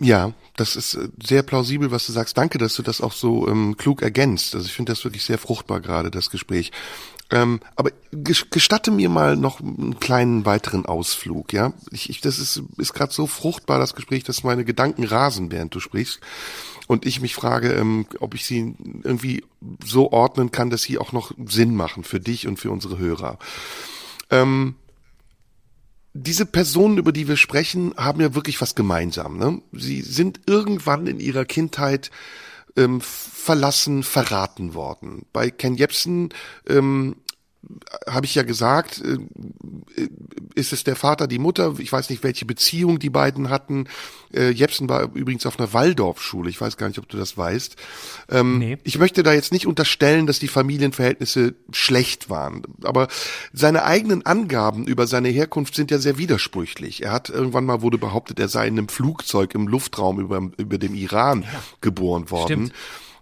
Ja, 0.00 0.32
das 0.56 0.76
ist 0.76 0.94
äh, 0.94 1.08
sehr 1.22 1.42
plausibel, 1.42 1.90
was 1.90 2.06
du 2.06 2.12
sagst. 2.12 2.36
Danke, 2.36 2.58
dass 2.58 2.74
du 2.74 2.82
das 2.82 3.00
auch 3.00 3.12
so 3.12 3.48
ähm, 3.48 3.76
klug 3.76 4.02
ergänzt. 4.02 4.54
Also 4.54 4.66
ich 4.66 4.72
finde 4.72 4.92
das 4.92 5.04
wirklich 5.04 5.24
sehr 5.24 5.38
fruchtbar 5.38 5.80
gerade, 5.80 6.10
das 6.10 6.30
Gespräch. 6.30 6.72
Ähm, 7.30 7.60
aber 7.76 7.90
gestatte 8.10 8.90
mir 8.90 9.10
mal 9.10 9.36
noch 9.36 9.60
einen 9.60 10.00
kleinen 10.00 10.46
weiteren 10.46 10.86
Ausflug, 10.86 11.52
ja. 11.52 11.74
Ich, 11.90 12.08
ich, 12.08 12.20
das 12.20 12.38
ist, 12.38 12.62
ist 12.78 12.94
gerade 12.94 13.12
so 13.12 13.26
fruchtbar, 13.26 13.78
das 13.78 13.94
Gespräch, 13.94 14.24
dass 14.24 14.44
meine 14.44 14.64
Gedanken 14.64 15.04
rasen, 15.04 15.50
während 15.50 15.74
du 15.74 15.80
sprichst. 15.80 16.20
Und 16.86 17.04
ich 17.04 17.20
mich 17.20 17.34
frage, 17.34 17.72
ähm, 17.72 18.06
ob 18.20 18.34
ich 18.34 18.46
sie 18.46 18.74
irgendwie 19.02 19.44
so 19.84 20.10
ordnen 20.10 20.52
kann, 20.52 20.70
dass 20.70 20.82
sie 20.82 20.96
auch 20.96 21.12
noch 21.12 21.32
Sinn 21.46 21.74
machen 21.74 22.02
für 22.02 22.18
dich 22.18 22.46
und 22.46 22.58
für 22.58 22.70
unsere 22.70 22.96
Hörer. 22.96 23.38
Ähm, 24.30 24.76
diese 26.14 26.46
Personen, 26.46 26.96
über 26.96 27.12
die 27.12 27.28
wir 27.28 27.36
sprechen, 27.36 27.92
haben 27.96 28.22
ja 28.22 28.34
wirklich 28.34 28.60
was 28.62 28.74
gemeinsam. 28.74 29.36
Ne? 29.36 29.60
Sie 29.72 30.00
sind 30.00 30.40
irgendwann 30.46 31.06
in 31.06 31.20
ihrer 31.20 31.44
Kindheit 31.44 32.10
ähm, 32.78 33.00
verlassen, 33.00 34.02
verraten 34.02 34.74
worden. 34.74 35.26
Bei 35.32 35.50
Ken 35.50 35.74
Jebsen 35.74 36.30
ähm, 36.68 37.16
habe 38.08 38.26
ich 38.26 38.34
ja 38.34 38.42
gesagt, 38.42 39.02
äh, 39.04 40.08
ist 40.54 40.72
es 40.72 40.84
der 40.84 40.96
Vater, 40.96 41.26
die 41.26 41.38
Mutter, 41.38 41.74
ich 41.78 41.92
weiß 41.92 42.10
nicht, 42.10 42.22
welche 42.22 42.44
Beziehung 42.44 42.98
die 42.98 43.10
beiden 43.10 43.48
hatten. 43.50 43.86
Äh, 44.32 44.50
Jepsen 44.50 44.88
war 44.88 45.14
übrigens 45.14 45.46
auf 45.46 45.58
einer 45.58 45.72
Waldorfschule, 45.72 46.50
ich 46.50 46.60
weiß 46.60 46.76
gar 46.76 46.88
nicht, 46.88 46.98
ob 46.98 47.08
du 47.08 47.16
das 47.16 47.36
weißt. 47.36 47.76
Ähm, 48.30 48.58
nee. 48.58 48.78
Ich 48.84 48.98
möchte 48.98 49.22
da 49.22 49.32
jetzt 49.32 49.52
nicht 49.52 49.66
unterstellen, 49.66 50.26
dass 50.26 50.38
die 50.38 50.48
Familienverhältnisse 50.48 51.54
schlecht 51.72 52.28
waren, 52.28 52.62
aber 52.82 53.08
seine 53.52 53.84
eigenen 53.84 54.26
Angaben 54.26 54.86
über 54.86 55.06
seine 55.06 55.28
Herkunft 55.28 55.74
sind 55.74 55.90
ja 55.90 55.98
sehr 55.98 56.18
widersprüchlich. 56.18 57.02
Er 57.04 57.12
hat 57.12 57.30
irgendwann 57.30 57.64
mal 57.64 57.82
wurde 57.82 57.98
behauptet, 57.98 58.40
er 58.40 58.48
sei 58.48 58.66
in 58.66 58.78
einem 58.78 58.88
Flugzeug 58.88 59.54
im 59.54 59.68
Luftraum 59.68 60.20
über, 60.20 60.50
über 60.56 60.78
dem 60.78 60.94
Iran 60.94 61.42
ja. 61.42 61.48
geboren 61.80 62.30
worden. 62.30 62.66
Stimmt. 62.66 62.72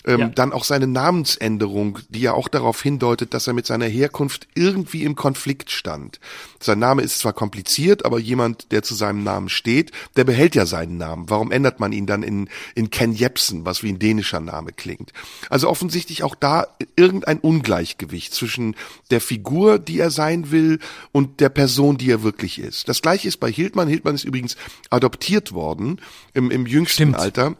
Ähm, 0.07 0.21
ja. 0.21 0.29
Dann 0.29 0.53
auch 0.53 0.65
seine 0.65 0.87
Namensänderung, 0.87 1.99
die 2.09 2.21
ja 2.21 2.33
auch 2.33 2.47
darauf 2.49 2.81
hindeutet, 2.81 3.35
dass 3.35 3.47
er 3.47 3.53
mit 3.55 3.67
seiner 3.67 3.87
Herkunft 3.87 4.47
irgendwie 4.55 5.03
im 5.03 5.17
Konflikt 5.17 5.71
stand. 5.71 6.21
Sein 6.61 6.79
Name 6.79 7.03
ist 7.03 7.19
zwar 7.19 7.33
kompliziert, 7.33 8.05
aber 8.05 8.19
jemand, 8.21 8.71
der 8.71 8.83
zu 8.83 8.95
seinem 8.95 9.25
Namen 9.25 9.49
steht, 9.49 9.91
der 10.17 10.25
behält 10.25 10.55
ja 10.55 10.65
seinen 10.65 10.97
Namen. 10.97 11.29
Warum 11.29 11.51
ändert 11.51 11.81
man 11.81 11.93
ihn 11.93 12.07
dann 12.07 12.23
in, 12.23 12.49
in 12.75 12.91
Ken 12.91 13.13
Jebsen, 13.13 13.65
was 13.65 13.83
wie 13.83 13.91
ein 13.91 13.99
dänischer 13.99 14.41
Name 14.41 14.73
klingt? 14.73 15.13
Also 15.51 15.69
offensichtlich 15.69 16.23
auch 16.23 16.37
da 16.37 16.69
irgendein 16.95 17.41
Ungleichgewicht 17.41 18.33
zwischen 18.33 18.77
der 19.11 19.21
Figur, 19.21 19.79
die 19.79 19.99
er 19.99 20.11
sein 20.11 20.51
will, 20.51 20.79
und 21.11 21.41
der 21.41 21.49
Person, 21.49 21.99
die 21.99 22.11
er 22.11 22.23
wirklich 22.23 22.59
ist. 22.59 22.89
Das 22.89 23.03
gleiche 23.03 23.27
ist 23.27 23.39
bei 23.39 23.51
Hildmann. 23.51 23.89
Hildmann 23.89 24.15
ist 24.15 24.25
übrigens 24.25 24.57
adoptiert 24.91 25.53
worden 25.53 26.01
im, 26.33 26.51
im 26.51 26.67
jüngsten 26.67 26.95
Stimmt. 26.95 27.17
Alter. 27.17 27.57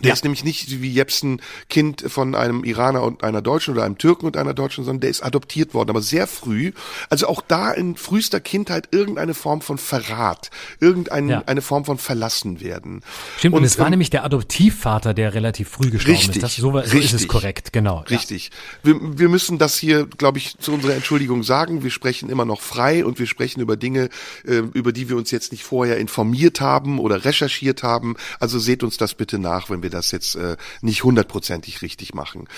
Der 0.00 0.08
ja. 0.08 0.14
ist 0.14 0.24
nämlich 0.24 0.44
nicht 0.44 0.80
wie 0.80 0.90
Jepsen 0.90 1.40
Kind 1.68 2.04
von 2.06 2.34
einem 2.34 2.64
Iraner 2.64 3.02
und 3.02 3.22
einer 3.22 3.42
Deutschen 3.42 3.74
oder 3.74 3.84
einem 3.84 3.98
Türken 3.98 4.26
und 4.26 4.36
einer 4.36 4.54
Deutschen, 4.54 4.84
sondern 4.84 5.00
der 5.00 5.10
ist 5.10 5.22
adoptiert 5.22 5.74
worden, 5.74 5.90
aber 5.90 6.02
sehr 6.02 6.26
früh. 6.26 6.72
Also 7.10 7.26
auch 7.26 7.42
da 7.46 7.70
in 7.70 7.96
frühester 7.96 8.40
Kindheit 8.40 8.88
irgendeine 8.92 9.34
Form 9.34 9.60
von 9.60 9.78
Verrat, 9.78 10.50
irgendeine 10.80 11.32
ja. 11.32 11.42
eine 11.46 11.62
Form 11.62 11.84
von 11.84 11.98
verlassen 11.98 12.60
werden. 12.60 13.02
Stimmt, 13.38 13.54
und, 13.54 13.60
und 13.60 13.64
es 13.64 13.78
war 13.78 13.86
ähm, 13.86 13.90
nämlich 13.90 14.10
der 14.10 14.24
Adoptivvater, 14.24 15.14
der 15.14 15.34
relativ 15.34 15.68
früh 15.68 15.90
gestorben 15.90 16.16
richtig, 16.16 16.36
ist. 16.36 16.42
Das, 16.42 16.56
so, 16.56 16.72
so 16.72 16.78
richtig, 16.78 17.04
ist 17.04 17.12
es 17.12 17.28
korrekt, 17.28 17.72
genau. 17.72 18.04
Richtig. 18.08 18.50
Ja. 18.84 18.94
Wir, 18.94 19.18
wir 19.18 19.28
müssen 19.28 19.58
das 19.58 19.76
hier, 19.78 20.06
glaube 20.06 20.38
ich, 20.38 20.56
zu 20.58 20.72
unserer 20.72 20.94
Entschuldigung 20.94 21.42
sagen. 21.42 21.82
Wir 21.82 21.90
sprechen 21.90 22.30
immer 22.30 22.44
noch 22.44 22.60
frei 22.62 23.04
und 23.04 23.18
wir 23.18 23.26
sprechen 23.26 23.60
über 23.60 23.76
Dinge, 23.76 24.08
äh, 24.46 24.62
über 24.72 24.92
die 24.92 25.08
wir 25.08 25.16
uns 25.16 25.30
jetzt 25.30 25.52
nicht 25.52 25.64
vorher 25.64 25.98
informiert 25.98 26.60
haben 26.60 26.98
oder 26.98 27.24
recherchiert 27.24 27.82
haben. 27.82 28.16
Also 28.38 28.58
seht 28.58 28.82
uns 28.82 28.96
das 28.96 29.14
bitte 29.14 29.38
nach, 29.38 29.70
wenn 29.70 29.82
wir 29.82 29.89
wir 29.90 29.98
das 29.98 30.10
jetzt 30.10 30.36
äh, 30.36 30.56
nicht 30.80 31.04
hundertprozentig 31.04 31.82
richtig 31.82 32.14
machen. 32.14 32.48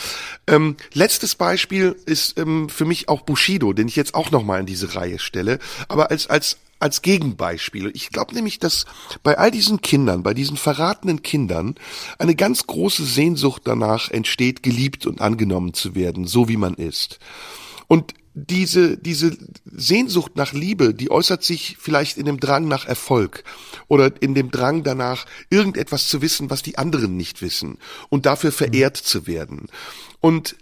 Ähm, 0.46 0.76
letztes 0.92 1.34
Beispiel 1.34 1.96
ist 2.06 2.38
ähm, 2.38 2.68
für 2.68 2.84
mich 2.84 3.08
auch 3.08 3.22
Bushido, 3.22 3.72
den 3.72 3.88
ich 3.88 3.96
jetzt 3.96 4.14
auch 4.14 4.30
nochmal 4.30 4.60
in 4.60 4.66
diese 4.66 4.94
Reihe 4.94 5.18
stelle, 5.18 5.58
aber 5.88 6.10
als, 6.10 6.28
als 6.28 6.58
als 6.82 7.00
Gegenbeispiel. 7.00 7.92
Ich 7.94 8.10
glaube 8.10 8.34
nämlich, 8.34 8.58
dass 8.58 8.86
bei 9.22 9.38
all 9.38 9.52
diesen 9.52 9.82
Kindern, 9.82 10.24
bei 10.24 10.34
diesen 10.34 10.56
verratenen 10.56 11.22
Kindern, 11.22 11.76
eine 12.18 12.34
ganz 12.34 12.66
große 12.66 13.04
Sehnsucht 13.04 13.62
danach 13.64 14.10
entsteht, 14.10 14.64
geliebt 14.64 15.06
und 15.06 15.20
angenommen 15.20 15.74
zu 15.74 15.94
werden, 15.94 16.26
so 16.26 16.48
wie 16.48 16.56
man 16.56 16.74
ist. 16.74 17.20
Und 17.86 18.14
diese, 18.34 18.96
diese 18.96 19.36
Sehnsucht 19.64 20.36
nach 20.36 20.52
Liebe, 20.52 20.94
die 20.94 21.10
äußert 21.10 21.44
sich 21.44 21.76
vielleicht 21.78 22.16
in 22.16 22.24
dem 22.24 22.40
Drang 22.40 22.66
nach 22.66 22.86
Erfolg 22.86 23.44
oder 23.88 24.10
in 24.20 24.34
dem 24.34 24.50
Drang 24.50 24.82
danach, 24.84 25.26
irgendetwas 25.50 26.08
zu 26.08 26.22
wissen, 26.22 26.48
was 26.50 26.62
die 26.62 26.78
anderen 26.78 27.16
nicht 27.16 27.42
wissen 27.42 27.78
und 28.08 28.24
dafür 28.26 28.52
verehrt 28.52 28.96
zu 28.96 29.26
werden. 29.26 29.66
Und 30.20 30.56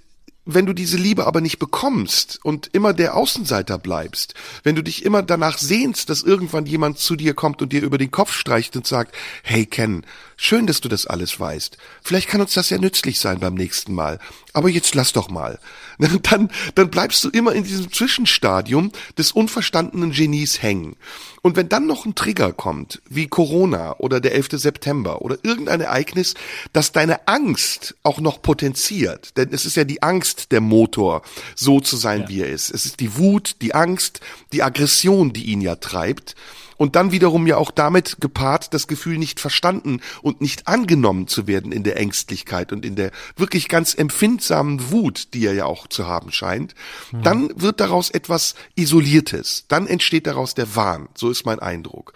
wenn 0.47 0.67
du 0.67 0.73
diese 0.73 0.97
Liebe 0.97 1.27
aber 1.27 1.41
nicht 1.41 1.59
bekommst 1.59 2.41
und 2.43 2.71
immer 2.73 2.93
der 2.93 3.17
Außenseiter 3.17 3.79
bleibst, 3.79 4.35
wenn 4.63 4.75
du 4.75 4.83
dich 4.83 5.05
immer 5.05 5.23
danach 5.23 5.59
sehnst, 5.59 6.11
dass 6.11 6.23
irgendwann 6.23 6.67
jemand 6.67 6.99
zu 6.99 7.15
dir 7.15 7.35
kommt 7.35 7.63
und 7.63 7.73
dir 7.73 7.83
über 7.83 7.99
den 7.99 8.11
Kopf 8.11 8.33
streicht 8.33 8.75
und 8.75 8.87
sagt, 8.87 9.15
hey 9.43 9.67
Ken, 9.67 10.05
schön, 10.41 10.67
dass 10.67 10.81
du 10.81 10.89
das 10.89 11.07
alles 11.07 11.39
weißt. 11.39 11.77
Vielleicht 12.03 12.29
kann 12.29 12.41
uns 12.41 12.55
das 12.55 12.71
ja 12.71 12.79
nützlich 12.79 13.21
sein 13.21 13.39
beim 13.41 13.55
nächsten 13.55 13.95
Mal. 13.95 14.19
Aber 14.53 14.69
jetzt 14.69 14.95
lass 14.95 15.13
doch 15.13 15.29
mal. 15.29 15.61
Dann, 16.23 16.51
dann 16.75 16.91
bleibst 16.91 17.23
du 17.25 17.29
immer 17.29 17.53
in 17.53 17.65
diesem 17.65 17.93
Zwischenstadium 17.93 18.91
des 19.19 19.33
unverstandenen 19.33 20.13
Genies 20.13 20.63
hängen. 20.63 20.97
Und 21.43 21.57
wenn 21.57 21.69
dann 21.69 21.87
noch 21.87 22.07
ein 22.07 22.15
Trigger 22.15 22.55
kommt, 22.55 23.03
wie 23.09 23.27
Corona 23.27 23.97
oder 23.99 24.21
der 24.21 24.35
11. 24.35 24.49
September 24.53 25.21
oder 25.21 25.37
irgendein 25.43 25.83
Ereignis, 25.83 26.35
das 26.73 26.93
deine 26.93 27.29
Angst 27.29 27.97
auch 28.03 28.19
noch 28.21 28.41
potenziert, 28.41 29.37
denn 29.37 29.51
es 29.53 29.67
ist 29.67 29.77
ja 29.77 29.85
die 29.85 30.03
Angst 30.03 30.53
der 30.53 30.63
Motor, 30.63 31.21
so 31.55 31.81
zu 31.81 31.97
sein, 31.97 32.23
ja. 32.23 32.29
wie 32.29 32.41
er 32.41 32.49
ist. 32.49 32.71
Es 32.71 32.87
ist 32.87 33.01
die 33.01 33.19
Wut, 33.19 33.57
die 33.61 33.75
Angst, 33.75 34.21
die 34.55 34.63
Aggression, 34.63 35.35
die 35.35 35.45
ihn 35.45 35.61
ja 35.61 35.77
treibt 35.77 36.35
und 36.81 36.97
dann 36.97 37.13
wiederum 37.13 37.47
ja 37.47 37.59
auch 37.59 37.71
damit 37.71 38.23
gepaart 38.23 38.73
das 38.73 38.89
Gefühl 38.89 39.19
nicht 39.19 39.39
verstanden 39.39 40.01
und 40.23 40.41
nicht 40.41 40.67
angenommen 40.67 41.29
zu 41.29 41.47
werden 41.47 41.73
in 41.73 41.85
der 41.85 41.99
Ängstlichkeit 41.99 42.73
und 42.73 42.87
in 42.87 42.97
der 42.97 43.11
wirklich 43.37 43.69
ganz 43.69 43.93
empfindsamen 43.93 44.91
Wut, 44.91 45.35
die 45.35 45.45
er 45.45 45.53
ja 45.53 45.67
auch 45.67 45.89
zu 45.89 46.07
haben 46.07 46.33
scheint, 46.33 46.75
mhm. 47.13 47.23
dann 47.23 47.61
wird 47.61 47.81
daraus 47.81 48.09
etwas 48.09 48.55
Isoliertes, 48.77 49.67
dann 49.69 49.87
entsteht 49.87 50.27
daraus 50.27 50.55
der 50.55 50.75
Wahn, 50.75 51.11
so 51.15 51.29
ist 51.29 51.45
mein 51.45 51.59
Eindruck. 51.59 52.15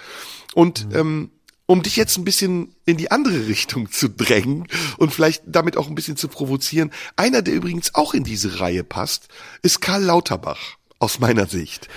Und 0.55 0.89
mhm. 0.89 0.97
ähm, 0.97 1.31
um 1.67 1.83
dich 1.83 1.97
jetzt 1.97 2.17
ein 2.17 2.25
bisschen 2.25 2.75
in 2.87 2.97
die 2.97 3.11
andere 3.11 3.47
Richtung 3.47 3.93
zu 3.93 4.09
drängen 4.09 4.67
und 4.97 5.13
vielleicht 5.13 5.43
damit 5.47 5.77
auch 5.77 5.89
ein 5.89 5.95
bisschen 5.95 6.17
zu 6.17 6.29
provozieren, 6.29 6.91
einer, 7.17 7.43
der 7.43 7.53
übrigens 7.53 7.95
auch 7.95 8.15
in 8.15 8.25
diese 8.25 8.61
Reihe 8.61 8.83
passt, 8.83 9.29
ist 9.61 9.83
Karl 9.83 10.05
Lauterbach 10.05 10.79
aus 11.01 11.19
meiner 11.19 11.49
Sicht 11.49 11.91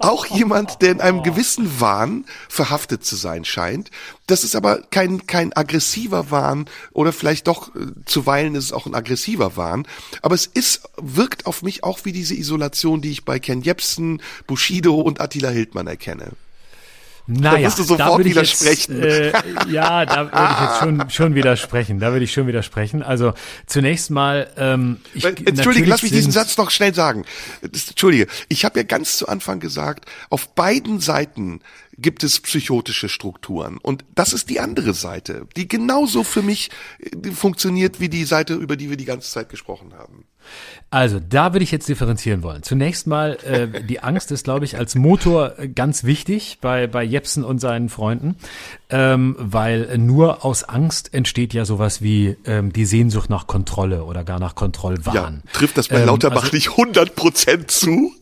auch 0.00 0.26
jemand, 0.26 0.82
der 0.82 0.92
in 0.92 1.00
einem 1.00 1.22
gewissen 1.22 1.80
Wahn 1.80 2.24
verhaftet 2.48 3.04
zu 3.04 3.16
sein 3.16 3.44
scheint. 3.44 3.90
Das 4.26 4.44
ist 4.44 4.56
aber 4.56 4.82
kein, 4.90 5.26
kein 5.26 5.52
aggressiver 5.52 6.30
Wahn 6.30 6.66
oder 6.92 7.12
vielleicht 7.12 7.46
doch 7.46 7.74
äh, 7.74 7.86
zuweilen 8.06 8.54
ist 8.54 8.64
es 8.64 8.72
auch 8.72 8.86
ein 8.86 8.94
aggressiver 8.94 9.56
Wahn. 9.56 9.86
Aber 10.22 10.34
es 10.34 10.46
ist, 10.46 10.82
wirkt 10.96 11.46
auf 11.46 11.62
mich 11.62 11.84
auch 11.84 12.04
wie 12.04 12.12
diese 12.12 12.34
Isolation, 12.34 13.00
die 13.00 13.10
ich 13.10 13.24
bei 13.24 13.38
Ken 13.38 13.62
Jebsen, 13.62 14.22
Bushido 14.46 14.94
und 15.00 15.20
Attila 15.20 15.50
Hildmann 15.50 15.86
erkenne. 15.86 16.32
Naja, 17.30 17.58
da 17.58 17.62
wirst 17.64 17.78
du 17.78 17.82
sofort 17.84 18.24
widersprechen. 18.24 19.02
Jetzt, 19.02 19.34
äh, 19.34 19.70
ja, 19.70 20.04
da 20.04 20.32
würde 20.32 20.52
ich 20.52 20.60
jetzt 20.60 20.78
schon, 20.80 21.10
schon 21.10 21.34
widersprechen. 21.34 22.00
Da 22.00 22.12
würde 22.12 22.24
ich 22.24 22.32
schon 22.32 22.46
widersprechen. 22.46 23.02
Also 23.02 23.34
zunächst 23.66 24.10
mal. 24.10 24.50
Ähm, 24.56 24.98
ich, 25.14 25.24
Entschuldige, 25.24 25.88
lass 25.88 26.02
mich 26.02 26.12
diesen 26.12 26.32
Satz 26.32 26.56
noch 26.56 26.70
schnell 26.70 26.94
sagen. 26.94 27.24
Entschuldige, 27.62 28.26
ich 28.48 28.64
habe 28.64 28.80
ja 28.80 28.82
ganz 28.82 29.16
zu 29.16 29.28
Anfang 29.28 29.60
gesagt, 29.60 30.06
auf 30.28 30.48
beiden 30.54 30.98
Seiten 31.00 31.60
gibt 31.96 32.24
es 32.24 32.40
psychotische 32.40 33.08
Strukturen. 33.08 33.78
Und 33.78 34.04
das 34.14 34.32
ist 34.32 34.50
die 34.50 34.58
andere 34.58 34.94
Seite, 34.94 35.46
die 35.56 35.68
genauso 35.68 36.24
für 36.24 36.42
mich 36.42 36.70
äh, 36.98 37.30
funktioniert 37.30 38.00
wie 38.00 38.08
die 38.08 38.24
Seite, 38.24 38.54
über 38.54 38.76
die 38.76 38.90
wir 38.90 38.96
die 38.96 39.04
ganze 39.04 39.30
Zeit 39.30 39.48
gesprochen 39.48 39.94
haben. 39.94 40.24
Also, 40.92 41.20
da 41.20 41.52
würde 41.52 41.62
ich 41.62 41.70
jetzt 41.70 41.88
differenzieren 41.88 42.42
wollen. 42.42 42.64
Zunächst 42.64 43.06
mal, 43.06 43.38
äh, 43.44 43.84
die 43.84 44.02
Angst 44.02 44.32
ist, 44.32 44.42
glaube 44.42 44.64
ich, 44.64 44.76
als 44.76 44.96
Motor 44.96 45.58
äh, 45.58 45.68
ganz 45.68 46.02
wichtig 46.02 46.58
bei, 46.60 46.88
bei 46.88 47.04
Jepsen 47.04 47.44
und 47.44 47.60
seinen 47.60 47.88
Freunden, 47.88 48.34
ähm, 48.88 49.36
weil 49.38 49.96
nur 49.98 50.44
aus 50.44 50.64
Angst 50.64 51.14
entsteht 51.14 51.54
ja 51.54 51.64
sowas 51.64 52.02
wie 52.02 52.36
ähm, 52.44 52.72
die 52.72 52.86
Sehnsucht 52.86 53.30
nach 53.30 53.46
Kontrolle 53.46 54.02
oder 54.04 54.24
gar 54.24 54.40
nach 54.40 54.56
Kontrollwahn. 54.56 55.14
Ja, 55.14 55.52
trifft 55.52 55.78
das 55.78 55.88
bei 55.88 56.00
ähm, 56.00 56.06
Lauterbach 56.06 56.42
also, 56.42 56.56
nicht 56.56 56.70
100 56.70 57.14
Prozent 57.14 57.70
zu? 57.70 58.12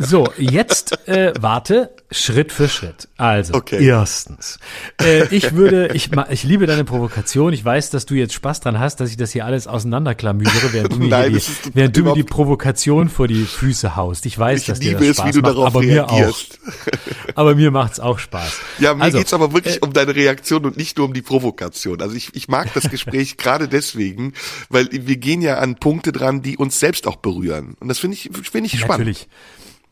So, 0.00 0.28
jetzt 0.36 1.06
äh, 1.08 1.32
warte, 1.38 1.94
Schritt 2.12 2.50
für 2.52 2.68
Schritt. 2.68 3.08
Also, 3.16 3.54
Okay. 3.54 3.84
erstens. 3.84 4.58
Äh, 5.02 5.34
ich 5.34 5.54
würde, 5.54 5.88
ich, 5.94 6.10
ich 6.30 6.42
liebe 6.44 6.66
deine 6.66 6.84
Provokation. 6.84 7.54
Ich 7.54 7.64
weiß, 7.64 7.88
dass 7.88 8.04
du 8.04 8.14
jetzt 8.14 8.34
Spaß 8.34 8.60
dran 8.60 8.78
hast, 8.78 8.96
dass 9.00 9.08
ich 9.08 9.16
das 9.16 9.30
hier 9.30 9.46
alles 9.46 9.66
auseinanderklamüsere, 9.66 10.74
während 10.74 10.92
du 10.92 10.98
mir, 10.98 11.08
Nein, 11.08 11.32
die, 11.32 11.42
während 11.72 11.96
du 11.96 12.02
mir 12.02 12.12
die 12.12 12.22
Provokation 12.22 13.08
vor 13.08 13.26
die 13.28 13.44
Füße 13.44 13.96
haust. 13.96 14.26
Ich 14.26 14.38
weiß, 14.38 14.60
Ich 14.60 14.66
dass 14.66 14.78
dir 14.80 14.92
das 14.98 15.02
es, 15.02 15.16
Spaß 15.16 15.26
wie 15.28 15.32
du 15.32 15.40
macht, 15.40 15.52
darauf 15.54 15.66
aber 15.68 15.80
mir 15.82 16.06
auch. 16.06 16.12
reagierst. 16.12 16.58
Aber 17.34 17.54
mir 17.54 17.70
macht's 17.70 17.98
auch 18.00 18.18
Spaß. 18.18 18.60
Ja, 18.80 18.94
mir 18.94 19.04
also, 19.04 19.18
geht's 19.18 19.32
aber 19.32 19.52
wirklich 19.54 19.82
um 19.82 19.92
deine 19.92 20.14
Reaktion 20.14 20.64
und 20.66 20.76
nicht 20.76 20.98
nur 20.98 21.06
um 21.06 21.14
die 21.14 21.22
Provokation. 21.22 22.02
Also 22.02 22.14
ich, 22.16 22.34
ich 22.34 22.48
mag 22.48 22.72
das 22.74 22.90
Gespräch 22.90 23.36
gerade 23.36 23.68
deswegen, 23.68 24.34
weil 24.68 24.88
wir 24.90 25.16
gehen 25.16 25.40
ja 25.40 25.58
an 25.58 25.76
Punkte 25.76 26.12
dran, 26.12 26.42
die 26.42 26.56
uns 26.58 26.78
selbst 26.80 27.06
auch 27.06 27.16
berühren. 27.16 27.76
Und 27.80 27.88
das 27.88 27.98
finde 28.00 28.16
ich, 28.16 28.30
finde 28.50 28.66
ich 28.66 28.78
spannend. 28.80 29.06
Natürlich. 29.06 29.28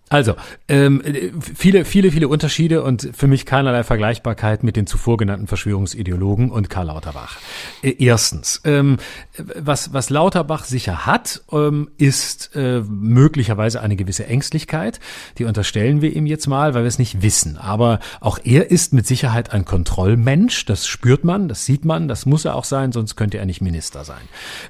Also, 0.09 0.35
ähm, 0.69 1.03
äh, 1.03 1.31
viele, 1.55 1.85
viele, 1.85 2.11
viele 2.11 2.29
Unterschiede 2.29 2.83
und 2.83 3.11
für 3.13 3.27
mich 3.27 3.47
keinerlei 3.47 3.85
Vergleichbarkeit 3.85 4.63
mit 4.63 4.77
den 4.77 4.87
zuvor 4.87 5.17
genannten 5.17 5.47
Verschwörungsideologen 5.47 6.51
und 6.51 6.71
Karl 6.71 6.87
Lauterbach. 6.87 7.37
Äh, 7.83 7.95
erstens, 7.99 8.61
ähm, 8.65 8.97
was, 9.37 9.93
was 9.93 10.11
Lauterbach 10.11 10.65
sicher 10.65 11.07
hat, 11.07 11.43
ähm, 11.53 11.91
ist 11.99 12.51
äh, 12.55 12.81
möglicherweise 12.81 13.81
eine 13.81 13.97
gewisse 13.97 14.27
Ängstlichkeit. 14.27 15.01
Die 15.39 15.45
unterstellen 15.45 16.01
wir 16.01 16.15
ihm 16.15 16.27
jetzt 16.27 16.47
mal, 16.47 16.75
weil 16.75 16.83
wir 16.83 16.89
es 16.89 16.99
nicht 16.99 17.23
wissen. 17.23 17.59
Aber 17.59 17.99
auch 18.21 18.39
er 18.45 18.71
ist 18.71 18.93
mit 18.93 19.07
Sicherheit 19.07 19.53
ein 19.53 19.65
Kontrollmensch. 19.65 20.65
Das 20.65 20.87
spürt 20.87 21.25
man, 21.25 21.49
das 21.49 21.65
sieht 21.65 21.85
man, 21.85 22.09
das 22.09 22.27
muss 22.27 22.45
er 22.45 22.55
auch 22.55 22.65
sein, 22.65 22.93
sonst 22.93 23.17
könnte 23.17 23.39
er 23.39 23.47
nicht 23.47 23.61
Minister 23.61 24.05
sein. 24.05 24.17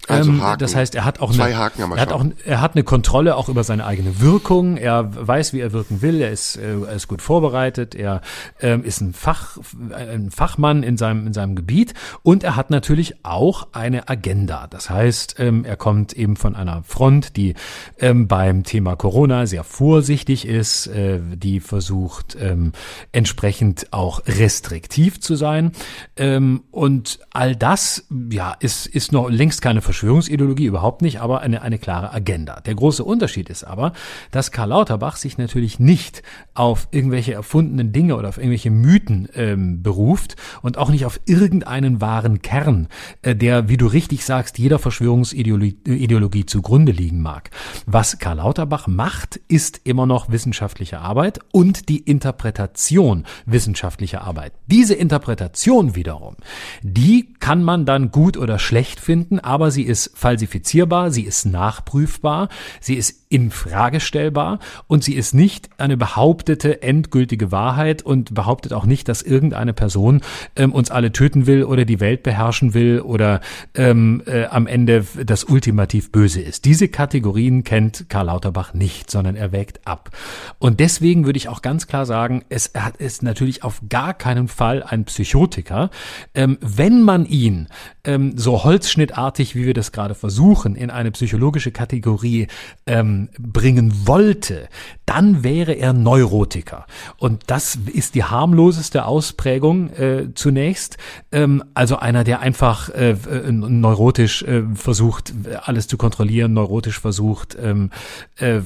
Also 0.08 0.30
Ähm, 0.30 0.42
Haken. 0.42 0.58
das 0.58 0.74
heißt, 0.74 0.94
er 0.94 1.04
hat 1.04 1.20
auch 1.20 1.32
Zwei 1.32 1.46
eine, 1.46 1.58
Haken 1.58 1.92
er 1.92 2.00
hat 2.00 2.12
auch 2.12 2.24
er 2.44 2.60
hat 2.60 2.74
eine 2.74 2.84
Kontrolle 2.84 3.36
auch 3.36 3.48
über 3.48 3.64
seine 3.64 3.84
eigene 3.84 4.20
Wirkung. 4.20 4.76
Er 4.76 5.27
weiß, 5.28 5.52
wie 5.52 5.60
er 5.60 5.72
wirken 5.72 6.02
will. 6.02 6.20
Er 6.20 6.30
ist, 6.30 6.56
äh, 6.56 6.80
er 6.80 6.94
ist 6.94 7.06
gut 7.06 7.22
vorbereitet. 7.22 7.94
Er 7.94 8.22
ähm, 8.60 8.82
ist 8.82 9.00
ein 9.00 9.12
Fach, 9.12 9.58
ein 9.94 10.30
Fachmann 10.30 10.82
in 10.82 10.96
seinem, 10.96 11.26
in 11.26 11.32
seinem 11.32 11.54
Gebiet. 11.54 11.94
Und 12.22 12.42
er 12.42 12.56
hat 12.56 12.70
natürlich 12.70 13.24
auch 13.24 13.68
eine 13.72 14.08
Agenda. 14.08 14.66
Das 14.68 14.90
heißt, 14.90 15.36
ähm, 15.38 15.64
er 15.64 15.76
kommt 15.76 16.12
eben 16.14 16.36
von 16.36 16.56
einer 16.56 16.82
Front, 16.82 17.36
die 17.36 17.54
ähm, 17.98 18.26
beim 18.26 18.64
Thema 18.64 18.96
Corona 18.96 19.46
sehr 19.46 19.64
vorsichtig 19.64 20.46
ist, 20.46 20.86
äh, 20.86 21.20
die 21.34 21.60
versucht, 21.60 22.36
ähm, 22.40 22.72
entsprechend 23.12 23.92
auch 23.92 24.22
restriktiv 24.26 25.20
zu 25.20 25.36
sein. 25.36 25.72
Ähm, 26.16 26.64
und 26.70 27.18
all 27.30 27.54
das, 27.54 28.06
ja, 28.30 28.54
ist, 28.58 28.86
ist 28.86 29.12
noch 29.12 29.28
längst 29.28 29.62
keine 29.62 29.82
Verschwörungsideologie, 29.82 30.66
überhaupt 30.66 31.02
nicht, 31.02 31.20
aber 31.20 31.40
eine, 31.40 31.62
eine 31.62 31.78
klare 31.78 32.12
Agenda. 32.12 32.60
Der 32.60 32.74
große 32.74 33.04
Unterschied 33.04 33.50
ist 33.50 33.64
aber, 33.64 33.92
dass 34.30 34.50
Karl 34.52 34.70
Lauterbach 34.70 35.16
sich 35.20 35.38
natürlich 35.38 35.78
nicht 35.78 36.22
auf 36.54 36.88
irgendwelche 36.90 37.32
erfundenen 37.32 37.92
Dinge 37.92 38.16
oder 38.16 38.28
auf 38.28 38.38
irgendwelche 38.38 38.70
Mythen 38.70 39.28
ähm, 39.34 39.82
beruft 39.82 40.36
und 40.62 40.78
auch 40.78 40.90
nicht 40.90 41.04
auf 41.04 41.20
irgendeinen 41.26 42.00
wahren 42.00 42.42
Kern, 42.42 42.88
äh, 43.22 43.34
der, 43.34 43.68
wie 43.68 43.76
du 43.76 43.86
richtig 43.86 44.24
sagst, 44.24 44.58
jeder 44.58 44.78
Verschwörungsideologie 44.78 45.76
Ideologie 45.84 46.46
zugrunde 46.46 46.92
liegen 46.92 47.20
mag. 47.20 47.50
Was 47.86 48.18
Karl 48.18 48.38
Lauterbach 48.38 48.86
macht, 48.86 49.40
ist 49.48 49.80
immer 49.84 50.06
noch 50.06 50.30
wissenschaftliche 50.30 51.00
Arbeit 51.00 51.40
und 51.52 51.88
die 51.88 51.98
Interpretation 51.98 53.24
wissenschaftlicher 53.46 54.22
Arbeit. 54.22 54.52
Diese 54.66 54.94
Interpretation 54.94 55.94
wiederum, 55.94 56.36
die 56.82 57.34
kann 57.40 57.62
man 57.62 57.84
dann 57.84 58.10
gut 58.10 58.36
oder 58.36 58.58
schlecht 58.58 59.00
finden, 59.00 59.38
aber 59.38 59.70
sie 59.70 59.82
ist 59.82 60.12
falsifizierbar, 60.14 61.10
sie 61.10 61.22
ist 61.22 61.46
nachprüfbar, 61.46 62.48
sie 62.80 62.94
ist 62.94 63.17
infragestellbar 63.28 64.58
und 64.86 65.04
sie 65.04 65.14
ist 65.14 65.34
nicht 65.34 65.68
eine 65.78 65.96
behauptete 65.96 66.82
endgültige 66.82 67.52
Wahrheit 67.52 68.02
und 68.02 68.34
behauptet 68.34 68.72
auch 68.72 68.86
nicht, 68.86 69.08
dass 69.08 69.22
irgendeine 69.22 69.72
Person 69.72 70.20
ähm, 70.56 70.72
uns 70.72 70.90
alle 70.90 71.12
töten 71.12 71.46
will 71.46 71.64
oder 71.64 71.84
die 71.84 72.00
Welt 72.00 72.22
beherrschen 72.22 72.74
will 72.74 73.00
oder 73.00 73.40
ähm, 73.74 74.22
äh, 74.26 74.44
am 74.46 74.66
Ende 74.66 75.04
das 75.24 75.44
ultimativ 75.44 76.12
Böse 76.12 76.40
ist. 76.40 76.64
Diese 76.64 76.88
Kategorien 76.88 77.64
kennt 77.64 78.06
Karl 78.08 78.26
Lauterbach 78.26 78.74
nicht, 78.74 79.10
sondern 79.10 79.36
er 79.36 79.52
wägt 79.52 79.86
ab. 79.86 80.10
Und 80.58 80.80
deswegen 80.80 81.26
würde 81.26 81.36
ich 81.36 81.48
auch 81.48 81.62
ganz 81.62 81.86
klar 81.86 82.06
sagen, 82.06 82.44
es 82.48 82.72
hat- 82.74 82.96
ist 82.98 83.22
natürlich 83.22 83.62
auf 83.64 83.82
gar 83.88 84.14
keinen 84.14 84.48
Fall 84.48 84.82
ein 84.82 85.04
Psychotiker. 85.04 85.90
Ähm, 86.34 86.58
wenn 86.60 87.02
man 87.02 87.26
ihn 87.26 87.68
ähm, 88.04 88.36
so 88.36 88.64
holzschnittartig, 88.64 89.54
wie 89.54 89.66
wir 89.66 89.74
das 89.74 89.92
gerade 89.92 90.14
versuchen, 90.14 90.76
in 90.76 90.90
eine 90.90 91.10
psychologische 91.10 91.72
Kategorie 91.72 92.46
ähm, 92.86 93.17
bringen 93.38 94.06
wollte, 94.06 94.68
dann 95.06 95.42
wäre 95.42 95.72
er 95.72 95.92
Neurotiker. 95.92 96.86
Und 97.18 97.44
das 97.46 97.76
ist 97.76 98.14
die 98.14 98.24
harmloseste 98.24 99.06
Ausprägung 99.06 99.90
äh, 99.90 100.34
zunächst. 100.34 100.98
Ähm, 101.32 101.64
also 101.74 101.96
einer, 101.96 102.24
der 102.24 102.40
einfach 102.40 102.90
äh, 102.90 103.16
neurotisch 103.50 104.42
äh, 104.42 104.62
versucht, 104.74 105.32
alles 105.64 105.86
zu 105.86 105.96
kontrollieren, 105.96 106.52
neurotisch 106.52 107.00
versucht, 107.00 107.56
ähm, 107.60 107.90
äh, 108.36 108.60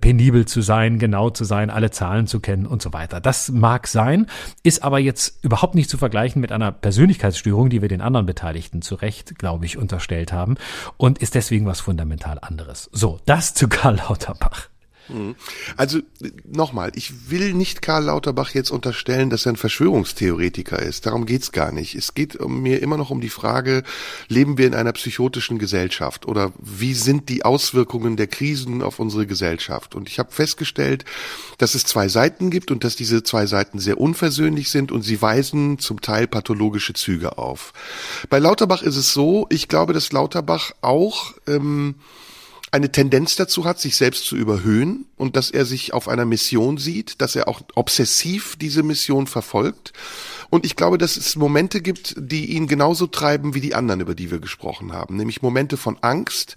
penibel 0.00 0.44
zu 0.44 0.60
sein, 0.60 0.98
genau 0.98 1.30
zu 1.30 1.44
sein, 1.44 1.70
alle 1.70 1.90
Zahlen 1.90 2.26
zu 2.26 2.40
kennen 2.40 2.66
und 2.66 2.82
so 2.82 2.92
weiter. 2.92 3.20
Das 3.20 3.50
mag 3.50 3.86
sein, 3.88 4.26
ist 4.62 4.82
aber 4.82 4.98
jetzt 4.98 5.42
überhaupt 5.42 5.74
nicht 5.74 5.88
zu 5.88 5.96
vergleichen 5.96 6.40
mit 6.40 6.52
einer 6.52 6.70
Persönlichkeitsstörung, 6.70 7.70
die 7.70 7.82
wir 7.82 7.88
den 7.88 8.00
anderen 8.00 8.26
Beteiligten 8.26 8.82
zu 8.82 8.94
Recht, 8.94 9.38
glaube 9.38 9.64
ich, 9.64 9.78
unterstellt 9.78 10.32
haben 10.32 10.56
und 10.96 11.18
ist 11.18 11.34
deswegen 11.34 11.66
was 11.66 11.80
fundamental 11.80 12.38
anderes. 12.40 12.90
So, 12.92 13.18
das 13.24 13.54
zu 13.54 13.68
Lauterbach. 13.96 14.68
Also 15.76 16.00
nochmal, 16.44 16.92
ich 16.94 17.30
will 17.30 17.54
nicht 17.54 17.80
Karl 17.80 18.04
Lauterbach 18.04 18.50
jetzt 18.50 18.70
unterstellen, 18.70 19.30
dass 19.30 19.46
er 19.46 19.52
ein 19.52 19.56
Verschwörungstheoretiker 19.56 20.80
ist. 20.80 21.06
Darum 21.06 21.24
geht's 21.24 21.52
gar 21.52 21.72
nicht. 21.72 21.94
Es 21.94 22.14
geht 22.14 22.38
mir 22.46 22.82
immer 22.82 22.98
noch 22.98 23.10
um 23.10 23.20
die 23.20 23.30
Frage, 23.30 23.84
leben 24.28 24.58
wir 24.58 24.66
in 24.66 24.74
einer 24.74 24.92
psychotischen 24.92 25.58
Gesellschaft 25.58 26.26
oder 26.26 26.52
wie 26.58 26.92
sind 26.92 27.30
die 27.30 27.44
Auswirkungen 27.44 28.16
der 28.16 28.26
Krisen 28.26 28.82
auf 28.82 28.98
unsere 28.98 29.26
Gesellschaft? 29.26 29.94
Und 29.94 30.08
ich 30.08 30.18
habe 30.18 30.30
festgestellt, 30.30 31.04
dass 31.56 31.74
es 31.74 31.84
zwei 31.84 32.08
Seiten 32.08 32.50
gibt 32.50 32.70
und 32.70 32.84
dass 32.84 32.96
diese 32.96 33.22
zwei 33.22 33.46
Seiten 33.46 33.78
sehr 33.78 33.98
unversöhnlich 33.98 34.70
sind 34.70 34.92
und 34.92 35.02
sie 35.02 35.22
weisen 35.22 35.78
zum 35.78 36.02
Teil 36.02 36.26
pathologische 36.26 36.92
Züge 36.92 37.38
auf. 37.38 37.72
Bei 38.28 38.38
Lauterbach 38.38 38.82
ist 38.82 38.96
es 38.96 39.14
so, 39.14 39.46
ich 39.48 39.68
glaube, 39.68 39.94
dass 39.94 40.12
Lauterbach 40.12 40.72
auch 40.82 41.32
ähm, 41.46 41.94
eine 42.70 42.92
Tendenz 42.92 43.36
dazu 43.36 43.64
hat, 43.64 43.80
sich 43.80 43.96
selbst 43.96 44.26
zu 44.26 44.36
überhöhen 44.36 45.06
und 45.16 45.36
dass 45.36 45.50
er 45.50 45.64
sich 45.64 45.92
auf 45.92 46.08
einer 46.08 46.24
Mission 46.24 46.78
sieht, 46.78 47.20
dass 47.20 47.36
er 47.36 47.48
auch 47.48 47.62
obsessiv 47.74 48.56
diese 48.56 48.82
Mission 48.82 49.26
verfolgt. 49.26 49.92
Und 50.50 50.64
ich 50.64 50.76
glaube, 50.76 50.98
dass 50.98 51.16
es 51.16 51.36
Momente 51.36 51.82
gibt, 51.82 52.14
die 52.16 52.52
ihn 52.52 52.68
genauso 52.68 53.06
treiben 53.06 53.54
wie 53.54 53.60
die 53.60 53.74
anderen, 53.74 54.00
über 54.00 54.14
die 54.14 54.30
wir 54.30 54.38
gesprochen 54.38 54.92
haben, 54.92 55.16
nämlich 55.16 55.42
Momente 55.42 55.76
von 55.76 55.98
Angst, 56.00 56.56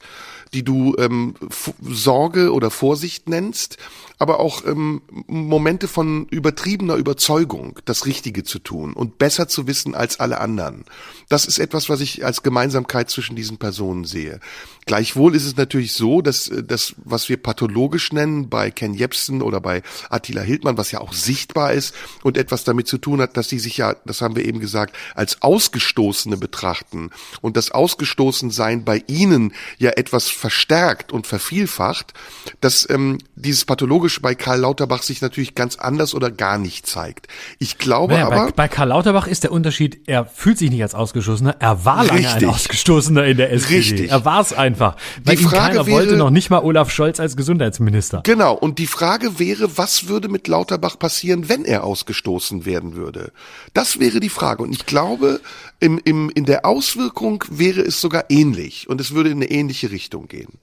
die 0.53 0.63
du 0.63 0.95
ähm, 0.97 1.35
Sorge 1.81 2.51
oder 2.51 2.71
Vorsicht 2.71 3.29
nennst, 3.29 3.77
aber 4.19 4.39
auch 4.39 4.65
ähm, 4.65 5.01
Momente 5.27 5.87
von 5.87 6.27
übertriebener 6.27 6.95
Überzeugung, 6.95 7.79
das 7.85 8.05
Richtige 8.05 8.43
zu 8.43 8.59
tun 8.59 8.93
und 8.93 9.17
besser 9.17 9.47
zu 9.47 9.65
wissen 9.65 9.95
als 9.95 10.19
alle 10.19 10.39
anderen. 10.39 10.83
Das 11.29 11.45
ist 11.45 11.57
etwas, 11.57 11.89
was 11.89 12.01
ich 12.01 12.25
als 12.25 12.43
Gemeinsamkeit 12.43 13.09
zwischen 13.09 13.35
diesen 13.35 13.57
Personen 13.57 14.03
sehe. 14.03 14.39
Gleichwohl 14.85 15.35
ist 15.35 15.45
es 15.45 15.55
natürlich 15.55 15.93
so, 15.93 16.21
dass 16.21 16.49
äh, 16.49 16.63
das, 16.63 16.95
was 17.03 17.29
wir 17.29 17.37
pathologisch 17.37 18.11
nennen 18.11 18.49
bei 18.49 18.71
Ken 18.71 18.93
Jebsen 18.93 19.41
oder 19.41 19.61
bei 19.61 19.83
Attila 20.09 20.41
Hildmann, 20.41 20.77
was 20.77 20.91
ja 20.91 20.99
auch 20.99 21.13
sichtbar 21.13 21.73
ist 21.73 21.95
und 22.23 22.37
etwas 22.37 22.65
damit 22.65 22.87
zu 22.87 22.97
tun 22.97 23.21
hat, 23.21 23.37
dass 23.37 23.47
sie 23.47 23.59
sich 23.59 23.77
ja, 23.81 23.95
das 24.05 24.21
haben 24.21 24.35
wir 24.35 24.45
eben 24.45 24.59
gesagt, 24.59 24.95
als 25.15 25.41
Ausgestoßene 25.41 26.37
betrachten 26.37 27.09
und 27.41 27.57
das 27.57 27.71
Ausgestoßensein 27.71 28.85
bei 28.85 29.03
ihnen 29.07 29.53
ja 29.79 29.91
etwas 29.91 30.29
verstärkt 30.29 31.11
und 31.11 31.25
vervielfacht, 31.25 32.13
dass 32.61 32.87
ähm, 32.89 33.17
dieses 33.35 33.65
pathologische 33.65 34.21
bei 34.21 34.35
Karl 34.35 34.59
Lauterbach 34.59 35.01
sich 35.01 35.21
natürlich 35.21 35.55
ganz 35.55 35.77
anders 35.77 36.13
oder 36.13 36.29
gar 36.29 36.59
nicht 36.59 36.85
zeigt. 36.85 37.27
Ich 37.57 37.79
glaube 37.79 38.13
Naja, 38.13 38.27
aber, 38.27 38.45
bei, 38.47 38.51
bei 38.51 38.67
Karl 38.67 38.89
Lauterbach 38.89 39.25
ist 39.25 39.43
der 39.43 39.51
Unterschied, 39.51 40.01
er 40.07 40.25
fühlt 40.25 40.59
sich 40.59 40.69
nicht 40.69 40.83
als 40.83 40.93
Ausgestoßener, 40.93 41.55
er 41.59 41.83
war 41.85 42.05
lange 42.05 42.19
Richtig. 42.19 42.43
ein 42.43 42.49
Ausgestoßener 42.53 43.25
in 43.25 43.37
der 43.37 43.51
SPD. 43.51 43.77
Richtig. 43.77 44.11
Er 44.11 44.23
war 44.25 44.41
es 44.41 44.53
einfach. 44.53 44.95
Weil 45.23 45.37
Die 45.37 45.43
Frage 45.43 45.55
keiner 45.77 45.85
wäre- 45.87 45.95
wollte, 45.97 46.17
noch 46.17 46.29
nicht 46.29 46.51
mal 46.51 46.59
Olaf 46.59 46.91
Scholz 46.91 47.19
als 47.19 47.35
Gesundheitsminister. 47.35 48.21
Genau, 48.23 48.53
und 48.53 48.77
die 48.77 48.87
Frage 48.87 49.39
wäre, 49.39 49.77
was 49.77 50.07
würde 50.07 50.29
mit 50.29 50.47
Lauterbach 50.47 50.99
passieren, 50.99 51.49
wenn 51.49 51.65
er 51.65 51.83
ausgestoßen 51.83 52.65
werden 52.65 52.95
würde? 52.95 53.31
Das 53.73 53.99
wäre 53.99 54.19
die 54.19 54.29
Frage. 54.29 54.63
Und 54.63 54.73
ich 54.73 54.85
glaube, 54.85 55.39
im, 55.79 55.99
im, 56.03 56.29
in 56.29 56.45
der 56.45 56.65
Auswirkung 56.65 57.43
wäre 57.49 57.81
es 57.81 58.01
sogar 58.01 58.25
ähnlich 58.29 58.89
und 58.89 58.99
es 58.99 59.13
würde 59.13 59.29
in 59.29 59.37
eine 59.37 59.49
ähnliche 59.49 59.91
Richtung 59.91 60.27
gehen. 60.27 60.59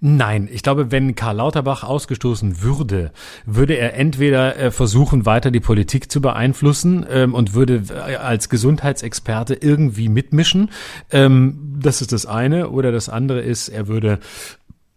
Nein, 0.00 0.48
ich 0.52 0.62
glaube, 0.62 0.92
wenn 0.92 1.14
Karl 1.14 1.36
Lauterbach 1.36 1.82
ausgestoßen 1.82 2.62
würde, 2.62 3.12
würde 3.44 3.74
er 3.74 3.94
entweder 3.94 4.56
äh, 4.56 4.70
versuchen, 4.70 5.26
weiter 5.26 5.50
die 5.50 5.60
Politik 5.60 6.10
zu 6.10 6.20
beeinflussen 6.20 7.04
ähm, 7.08 7.34
und 7.34 7.54
würde 7.54 7.82
äh, 7.90 8.16
als 8.16 8.48
Gesundheitsexperte 8.48 9.54
irgendwie 9.54 10.08
mitmischen. 10.08 10.70
Ähm, 11.10 11.76
das 11.80 12.00
ist 12.00 12.12
das 12.12 12.26
eine. 12.26 12.70
Oder 12.70 12.92
das 12.92 13.08
andere 13.08 13.40
ist, 13.40 13.68
er 13.68 13.88
würde 13.88 14.20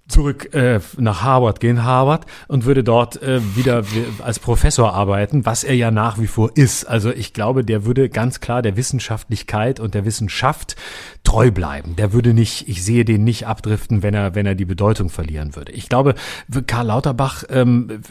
zurück 0.07 0.53
äh, 0.53 0.79
nach 0.97 1.21
Harvard 1.21 1.59
gehen, 1.59 1.83
Harvard, 1.83 2.25
und 2.47 2.65
würde 2.65 2.83
dort 2.83 3.21
äh, 3.21 3.41
wieder 3.55 3.83
als 4.23 4.39
Professor 4.39 4.93
arbeiten, 4.93 5.45
was 5.45 5.63
er 5.63 5.75
ja 5.75 5.91
nach 5.91 6.17
wie 6.19 6.27
vor 6.27 6.51
ist. 6.55 6.85
Also 6.85 7.11
ich 7.11 7.33
glaube, 7.33 7.63
der 7.63 7.85
würde 7.85 8.09
ganz 8.09 8.39
klar 8.39 8.61
der 8.61 8.77
Wissenschaftlichkeit 8.77 9.79
und 9.79 9.93
der 9.93 10.05
Wissenschaft 10.05 10.75
treu 11.23 11.51
bleiben. 11.51 11.97
Der 11.97 12.13
würde 12.13 12.33
nicht, 12.33 12.69
ich 12.69 12.83
sehe 12.85 13.03
den 13.03 13.25
nicht 13.25 13.47
abdriften, 13.47 14.01
wenn 14.01 14.13
er, 14.13 14.33
wenn 14.33 14.45
er 14.45 14.55
die 14.55 14.65
Bedeutung 14.65 15.09
verlieren 15.09 15.57
würde. 15.57 15.73
Ich 15.73 15.89
glaube, 15.89 16.15
Karl 16.67 16.87
Lauterbach, 16.87 17.43
ähm, 17.49 18.01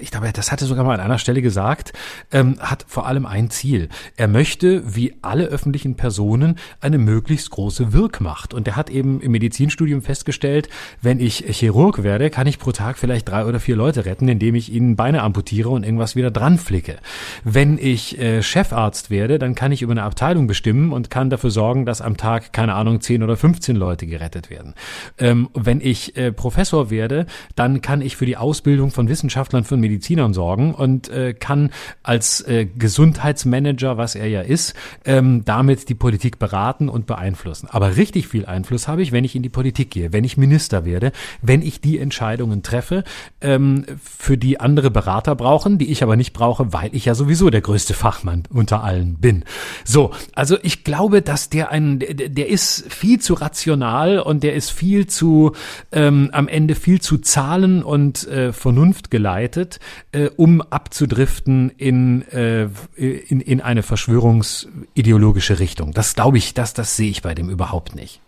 ich 0.00 0.10
glaube, 0.10 0.32
das 0.32 0.50
hatte 0.50 0.64
sogar 0.64 0.84
mal 0.84 0.94
an 0.94 1.00
einer 1.00 1.18
Stelle 1.18 1.42
gesagt, 1.42 1.92
ähm, 2.32 2.56
hat 2.58 2.84
vor 2.88 3.06
allem 3.06 3.24
ein 3.24 3.50
Ziel. 3.50 3.88
Er 4.16 4.26
möchte, 4.26 4.96
wie 4.96 5.14
alle 5.22 5.44
öffentlichen 5.44 5.94
Personen, 5.94 6.58
eine 6.80 6.98
möglichst 6.98 7.50
große 7.50 7.92
Wirkmacht. 7.92 8.52
Und 8.52 8.66
er 8.66 8.74
hat 8.74 8.90
eben 8.90 9.20
im 9.20 9.30
Medizinstudium 9.30 10.02
festgestellt, 10.02 10.68
wenn 11.02 11.19
ich 11.20 11.44
Chirurg 11.50 12.02
werde, 12.02 12.30
kann 12.30 12.46
ich 12.46 12.58
pro 12.58 12.72
Tag 12.72 12.98
vielleicht 12.98 13.28
drei 13.28 13.44
oder 13.44 13.60
vier 13.60 13.76
Leute 13.76 14.06
retten, 14.06 14.28
indem 14.28 14.54
ich 14.54 14.72
ihnen 14.72 14.96
Beine 14.96 15.22
amputiere 15.22 15.68
und 15.68 15.84
irgendwas 15.84 16.16
wieder 16.16 16.30
dran 16.30 16.58
flicke. 16.58 16.96
Wenn 17.44 17.78
ich 17.78 18.18
äh, 18.18 18.42
Chefarzt 18.42 19.10
werde, 19.10 19.38
dann 19.38 19.54
kann 19.54 19.72
ich 19.72 19.82
über 19.82 19.92
eine 19.92 20.02
Abteilung 20.02 20.46
bestimmen 20.46 20.92
und 20.92 21.10
kann 21.10 21.30
dafür 21.30 21.50
sorgen, 21.50 21.84
dass 21.86 22.00
am 22.00 22.16
Tag 22.16 22.52
keine 22.52 22.74
Ahnung, 22.74 23.00
10 23.00 23.22
oder 23.22 23.36
15 23.36 23.76
Leute 23.76 24.06
gerettet 24.06 24.50
werden. 24.50 24.74
Ähm, 25.18 25.48
wenn 25.54 25.80
ich 25.80 26.16
äh, 26.16 26.32
Professor 26.32 26.90
werde, 26.90 27.26
dann 27.54 27.82
kann 27.82 28.00
ich 28.00 28.16
für 28.16 28.26
die 28.26 28.36
Ausbildung 28.36 28.90
von 28.90 29.08
Wissenschaftlern, 29.08 29.64
von 29.64 29.80
Medizinern 29.80 30.32
sorgen 30.32 30.74
und 30.74 31.08
äh, 31.10 31.34
kann 31.34 31.70
als 32.02 32.40
äh, 32.42 32.66
Gesundheitsmanager, 32.66 33.96
was 33.96 34.14
er 34.14 34.26
ja 34.26 34.40
ist, 34.40 34.74
ähm, 35.04 35.44
damit 35.44 35.88
die 35.88 35.94
Politik 35.94 36.38
beraten 36.38 36.88
und 36.88 37.06
beeinflussen. 37.06 37.68
Aber 37.70 37.96
richtig 37.96 38.28
viel 38.28 38.46
Einfluss 38.46 38.88
habe 38.88 39.02
ich, 39.02 39.12
wenn 39.12 39.24
ich 39.24 39.36
in 39.36 39.42
die 39.42 39.48
Politik 39.48 39.90
gehe, 39.90 40.12
wenn 40.12 40.24
ich 40.24 40.36
Minister 40.36 40.84
werde, 40.84 41.09
wenn 41.42 41.62
ich 41.62 41.80
die 41.80 41.98
Entscheidungen 41.98 42.62
treffe, 42.62 43.04
ähm, 43.40 43.84
für 44.02 44.36
die 44.36 44.60
andere 44.60 44.90
Berater 44.90 45.34
brauchen, 45.34 45.78
die 45.78 45.90
ich 45.90 46.02
aber 46.02 46.16
nicht 46.16 46.32
brauche, 46.32 46.72
weil 46.72 46.94
ich 46.94 47.04
ja 47.04 47.14
sowieso 47.14 47.50
der 47.50 47.60
größte 47.60 47.94
Fachmann 47.94 48.44
unter 48.50 48.82
allen 48.84 49.16
bin. 49.16 49.44
So, 49.84 50.12
also 50.34 50.56
ich 50.62 50.84
glaube, 50.84 51.22
dass 51.22 51.48
der 51.50 51.70
ein, 51.70 51.98
der, 51.98 52.28
der 52.28 52.48
ist 52.48 52.92
viel 52.92 53.20
zu 53.20 53.34
rational 53.34 54.18
und 54.20 54.42
der 54.42 54.54
ist 54.54 54.70
viel 54.70 55.06
zu 55.06 55.52
ähm, 55.92 56.30
am 56.32 56.48
Ende 56.48 56.74
viel 56.74 57.00
zu 57.00 57.18
Zahlen 57.18 57.82
und 57.82 58.26
äh, 58.28 58.52
Vernunft 58.52 59.10
geleitet, 59.10 59.80
äh, 60.12 60.28
um 60.36 60.60
abzudriften 60.62 61.70
in, 61.70 62.22
äh, 62.28 62.68
in, 62.96 63.40
in 63.40 63.60
eine 63.60 63.82
verschwörungsideologische 63.82 65.58
Richtung. 65.58 65.92
Das 65.92 66.14
glaube 66.14 66.38
ich, 66.38 66.54
das, 66.54 66.74
das 66.74 66.96
sehe 66.96 67.10
ich 67.10 67.22
bei 67.22 67.34
dem 67.34 67.50
überhaupt 67.50 67.94
nicht. 67.94 68.20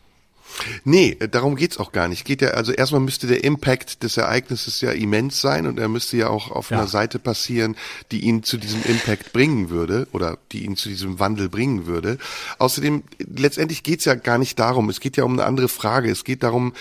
Nee, 0.84 1.16
darum 1.30 1.56
geht's 1.56 1.78
auch 1.78 1.92
gar 1.92 2.08
nicht. 2.08 2.24
Geht 2.24 2.42
ja, 2.42 2.50
also 2.50 2.72
erstmal 2.72 3.00
müsste 3.00 3.26
der 3.26 3.44
Impact 3.44 4.02
des 4.02 4.16
Ereignisses 4.16 4.80
ja 4.80 4.92
immens 4.92 5.40
sein 5.40 5.66
und 5.66 5.78
er 5.78 5.88
müsste 5.88 6.16
ja 6.16 6.28
auch 6.28 6.50
auf 6.50 6.70
ja. 6.70 6.78
einer 6.78 6.86
Seite 6.86 7.18
passieren, 7.18 7.76
die 8.10 8.20
ihn 8.20 8.42
zu 8.42 8.56
diesem 8.58 8.82
Impact 8.84 9.32
bringen 9.32 9.70
würde 9.70 10.08
oder 10.12 10.38
die 10.52 10.64
ihn 10.64 10.76
zu 10.76 10.88
diesem 10.88 11.18
Wandel 11.18 11.48
bringen 11.48 11.86
würde. 11.86 12.18
Außerdem, 12.58 13.02
letztendlich 13.18 13.82
geht's 13.82 14.04
ja 14.04 14.14
gar 14.14 14.38
nicht 14.38 14.58
darum. 14.58 14.88
Es 14.88 15.00
geht 15.00 15.16
ja 15.16 15.24
um 15.24 15.32
eine 15.32 15.44
andere 15.44 15.68
Frage. 15.68 16.10
Es 16.10 16.24
geht 16.24 16.42
darum, 16.42 16.72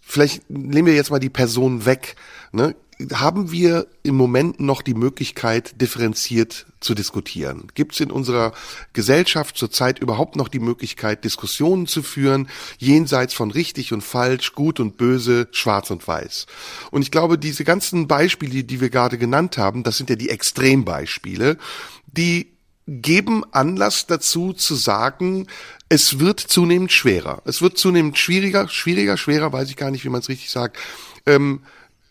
vielleicht 0.00 0.48
nehmen 0.50 0.86
wir 0.86 0.94
jetzt 0.94 1.10
mal 1.10 1.18
die 1.18 1.30
Person 1.30 1.84
weg. 1.84 2.16
Ne? 2.52 2.74
Haben 3.12 3.50
wir 3.50 3.86
im 4.02 4.14
Moment 4.16 4.58
noch 4.58 4.80
die 4.80 4.94
Möglichkeit, 4.94 5.80
differenziert 5.80 6.66
zu 6.80 6.94
diskutieren? 6.94 7.68
Gibt 7.74 7.92
es 7.92 8.00
in 8.00 8.10
unserer 8.10 8.52
Gesellschaft 8.94 9.58
zurzeit 9.58 9.98
überhaupt 9.98 10.36
noch 10.36 10.48
die 10.48 10.60
Möglichkeit, 10.60 11.24
Diskussionen 11.24 11.86
zu 11.86 12.02
führen, 12.02 12.48
jenseits 12.78 13.34
von 13.34 13.50
richtig 13.50 13.92
und 13.92 14.02
falsch, 14.02 14.54
gut 14.54 14.80
und 14.80 14.96
böse, 14.96 15.48
schwarz 15.52 15.90
und 15.90 16.06
weiß? 16.06 16.46
Und 16.90 17.02
ich 17.02 17.10
glaube, 17.10 17.38
diese 17.38 17.64
ganzen 17.64 18.08
Beispiele, 18.08 18.64
die 18.64 18.80
wir 18.80 18.90
gerade 18.90 19.18
genannt 19.18 19.58
haben, 19.58 19.82
das 19.82 19.98
sind 19.98 20.08
ja 20.08 20.16
die 20.16 20.30
Extrembeispiele, 20.30 21.58
die 22.06 22.56
geben 22.86 23.42
Anlass 23.52 24.06
dazu 24.06 24.52
zu 24.52 24.74
sagen, 24.74 25.48
es 25.88 26.18
wird 26.18 26.40
zunehmend 26.40 26.92
schwerer. 26.92 27.42
Es 27.44 27.60
wird 27.60 27.78
zunehmend 27.78 28.16
schwieriger, 28.16 28.68
schwieriger, 28.68 29.16
schwerer, 29.16 29.52
weiß 29.52 29.68
ich 29.68 29.76
gar 29.76 29.90
nicht, 29.90 30.04
wie 30.04 30.08
man 30.08 30.20
es 30.20 30.28
richtig 30.28 30.50
sagt. 30.50 30.78
Ähm, 31.26 31.62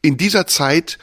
in 0.05 0.17
dieser 0.17 0.45
Zeit 0.45 0.99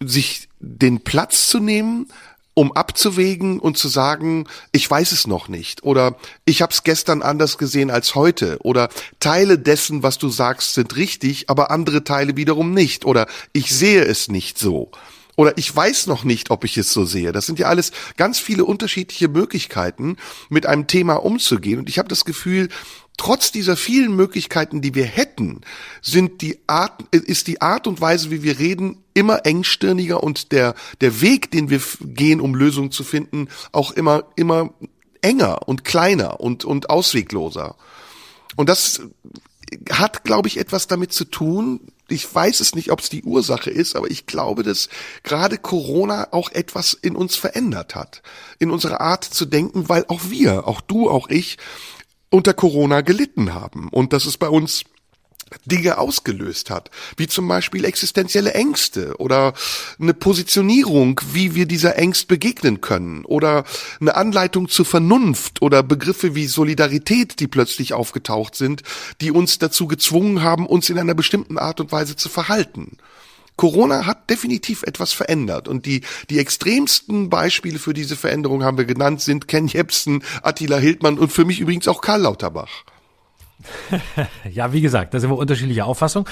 sich 0.00 0.48
den 0.60 1.00
Platz 1.00 1.48
zu 1.48 1.58
nehmen, 1.58 2.06
um 2.54 2.72
abzuwägen 2.72 3.60
und 3.60 3.78
zu 3.78 3.88
sagen, 3.88 4.46
ich 4.72 4.88
weiß 4.88 5.12
es 5.12 5.26
noch 5.26 5.48
nicht 5.48 5.82
oder 5.84 6.16
ich 6.44 6.62
habe 6.62 6.72
es 6.72 6.82
gestern 6.82 7.22
anders 7.22 7.58
gesehen 7.58 7.90
als 7.90 8.14
heute 8.14 8.58
oder 8.62 8.88
Teile 9.20 9.58
dessen, 9.58 10.02
was 10.02 10.18
du 10.18 10.28
sagst, 10.28 10.74
sind 10.74 10.96
richtig, 10.96 11.50
aber 11.50 11.70
andere 11.70 12.02
Teile 12.04 12.36
wiederum 12.36 12.74
nicht 12.74 13.04
oder 13.04 13.26
ich 13.52 13.72
sehe 13.72 14.04
es 14.04 14.28
nicht 14.28 14.58
so 14.58 14.90
oder 15.36 15.56
ich 15.56 15.74
weiß 15.74 16.08
noch 16.08 16.24
nicht, 16.24 16.50
ob 16.50 16.64
ich 16.64 16.76
es 16.78 16.92
so 16.92 17.04
sehe. 17.04 17.30
Das 17.30 17.46
sind 17.46 17.60
ja 17.60 17.68
alles 17.68 17.92
ganz 18.16 18.40
viele 18.40 18.64
unterschiedliche 18.64 19.28
Möglichkeiten, 19.28 20.16
mit 20.48 20.66
einem 20.66 20.88
Thema 20.88 21.14
umzugehen 21.14 21.78
und 21.78 21.88
ich 21.88 21.98
habe 21.98 22.08
das 22.08 22.24
Gefühl, 22.24 22.68
trotz 23.18 23.52
dieser 23.52 23.76
vielen 23.76 24.16
Möglichkeiten, 24.16 24.80
die 24.80 24.94
wir 24.94 25.04
hätten, 25.04 25.60
sind 26.00 26.40
die 26.40 26.58
Art, 26.66 27.02
ist 27.10 27.46
die 27.48 27.60
Art 27.60 27.86
und 27.86 28.00
Weise, 28.00 28.30
wie 28.30 28.42
wir 28.42 28.58
reden, 28.58 29.04
immer 29.12 29.44
engstirniger 29.44 30.22
und 30.22 30.52
der, 30.52 30.74
der 31.02 31.20
Weg, 31.20 31.50
den 31.50 31.68
wir 31.68 31.82
gehen, 32.00 32.40
um 32.40 32.54
Lösungen 32.54 32.90
zu 32.90 33.04
finden, 33.04 33.48
auch 33.72 33.90
immer, 33.90 34.24
immer 34.36 34.72
enger 35.20 35.68
und 35.68 35.84
kleiner 35.84 36.40
und, 36.40 36.64
und 36.64 36.88
auswegloser. 36.88 37.76
Und 38.56 38.68
das 38.68 39.02
hat, 39.90 40.24
glaube 40.24 40.48
ich, 40.48 40.58
etwas 40.58 40.86
damit 40.86 41.12
zu 41.12 41.24
tun. 41.24 41.80
Ich 42.08 42.32
weiß 42.32 42.60
es 42.60 42.74
nicht, 42.74 42.90
ob 42.90 43.00
es 43.00 43.10
die 43.10 43.22
Ursache 43.22 43.70
ist, 43.70 43.96
aber 43.96 44.10
ich 44.10 44.26
glaube, 44.26 44.62
dass 44.62 44.88
gerade 45.24 45.58
Corona 45.58 46.28
auch 46.30 46.50
etwas 46.52 46.94
in 46.94 47.16
uns 47.16 47.36
verändert 47.36 47.94
hat. 47.94 48.22
In 48.58 48.70
unserer 48.70 49.00
Art 49.00 49.24
zu 49.24 49.44
denken, 49.44 49.88
weil 49.88 50.06
auch 50.08 50.22
wir, 50.30 50.66
auch 50.66 50.80
du, 50.80 51.10
auch 51.10 51.28
ich, 51.28 51.58
unter 52.30 52.54
Corona 52.54 53.00
gelitten 53.00 53.54
haben 53.54 53.88
und 53.90 54.12
dass 54.12 54.26
es 54.26 54.36
bei 54.36 54.48
uns 54.48 54.84
Dinge 55.64 55.98
ausgelöst 55.98 56.70
hat, 56.70 56.90
wie 57.16 57.26
zum 57.26 57.48
Beispiel 57.48 57.84
existenzielle 57.84 58.52
Ängste 58.54 59.16
oder 59.18 59.54
eine 59.98 60.14
Positionierung, 60.14 61.20
wie 61.32 61.54
wir 61.54 61.66
dieser 61.66 61.96
Ängst 61.96 62.28
begegnen 62.28 62.80
können 62.80 63.24
oder 63.24 63.64
eine 64.00 64.14
Anleitung 64.14 64.68
zur 64.68 64.84
Vernunft 64.84 65.62
oder 65.62 65.82
Begriffe 65.82 66.34
wie 66.34 66.46
Solidarität, 66.46 67.40
die 67.40 67.46
plötzlich 67.46 67.94
aufgetaucht 67.94 68.54
sind, 68.54 68.82
die 69.20 69.30
uns 69.30 69.58
dazu 69.58 69.86
gezwungen 69.86 70.42
haben, 70.42 70.66
uns 70.66 70.90
in 70.90 70.98
einer 70.98 71.14
bestimmten 71.14 71.58
Art 71.58 71.80
und 71.80 71.92
Weise 71.92 72.16
zu 72.16 72.28
verhalten. 72.28 72.98
Corona 73.58 74.06
hat 74.06 74.30
definitiv 74.30 74.84
etwas 74.84 75.12
verändert 75.12 75.68
und 75.68 75.84
die, 75.84 76.00
die 76.30 76.38
extremsten 76.38 77.28
Beispiele 77.28 77.78
für 77.78 77.92
diese 77.92 78.16
Veränderung 78.16 78.62
haben 78.62 78.78
wir 78.78 78.86
genannt, 78.86 79.20
sind 79.20 79.48
Ken 79.48 79.66
Jebsen, 79.66 80.22
Attila 80.42 80.78
Hildmann 80.78 81.18
und 81.18 81.32
für 81.32 81.44
mich 81.44 81.60
übrigens 81.60 81.88
auch 81.88 82.00
Karl 82.00 82.22
Lauterbach. 82.22 82.84
ja, 84.52 84.72
wie 84.72 84.80
gesagt, 84.80 85.14
da 85.14 85.20
sind 85.20 85.30
wir 85.30 85.36
unterschiedlicher 85.36 85.86
Auffassung. 85.86 86.28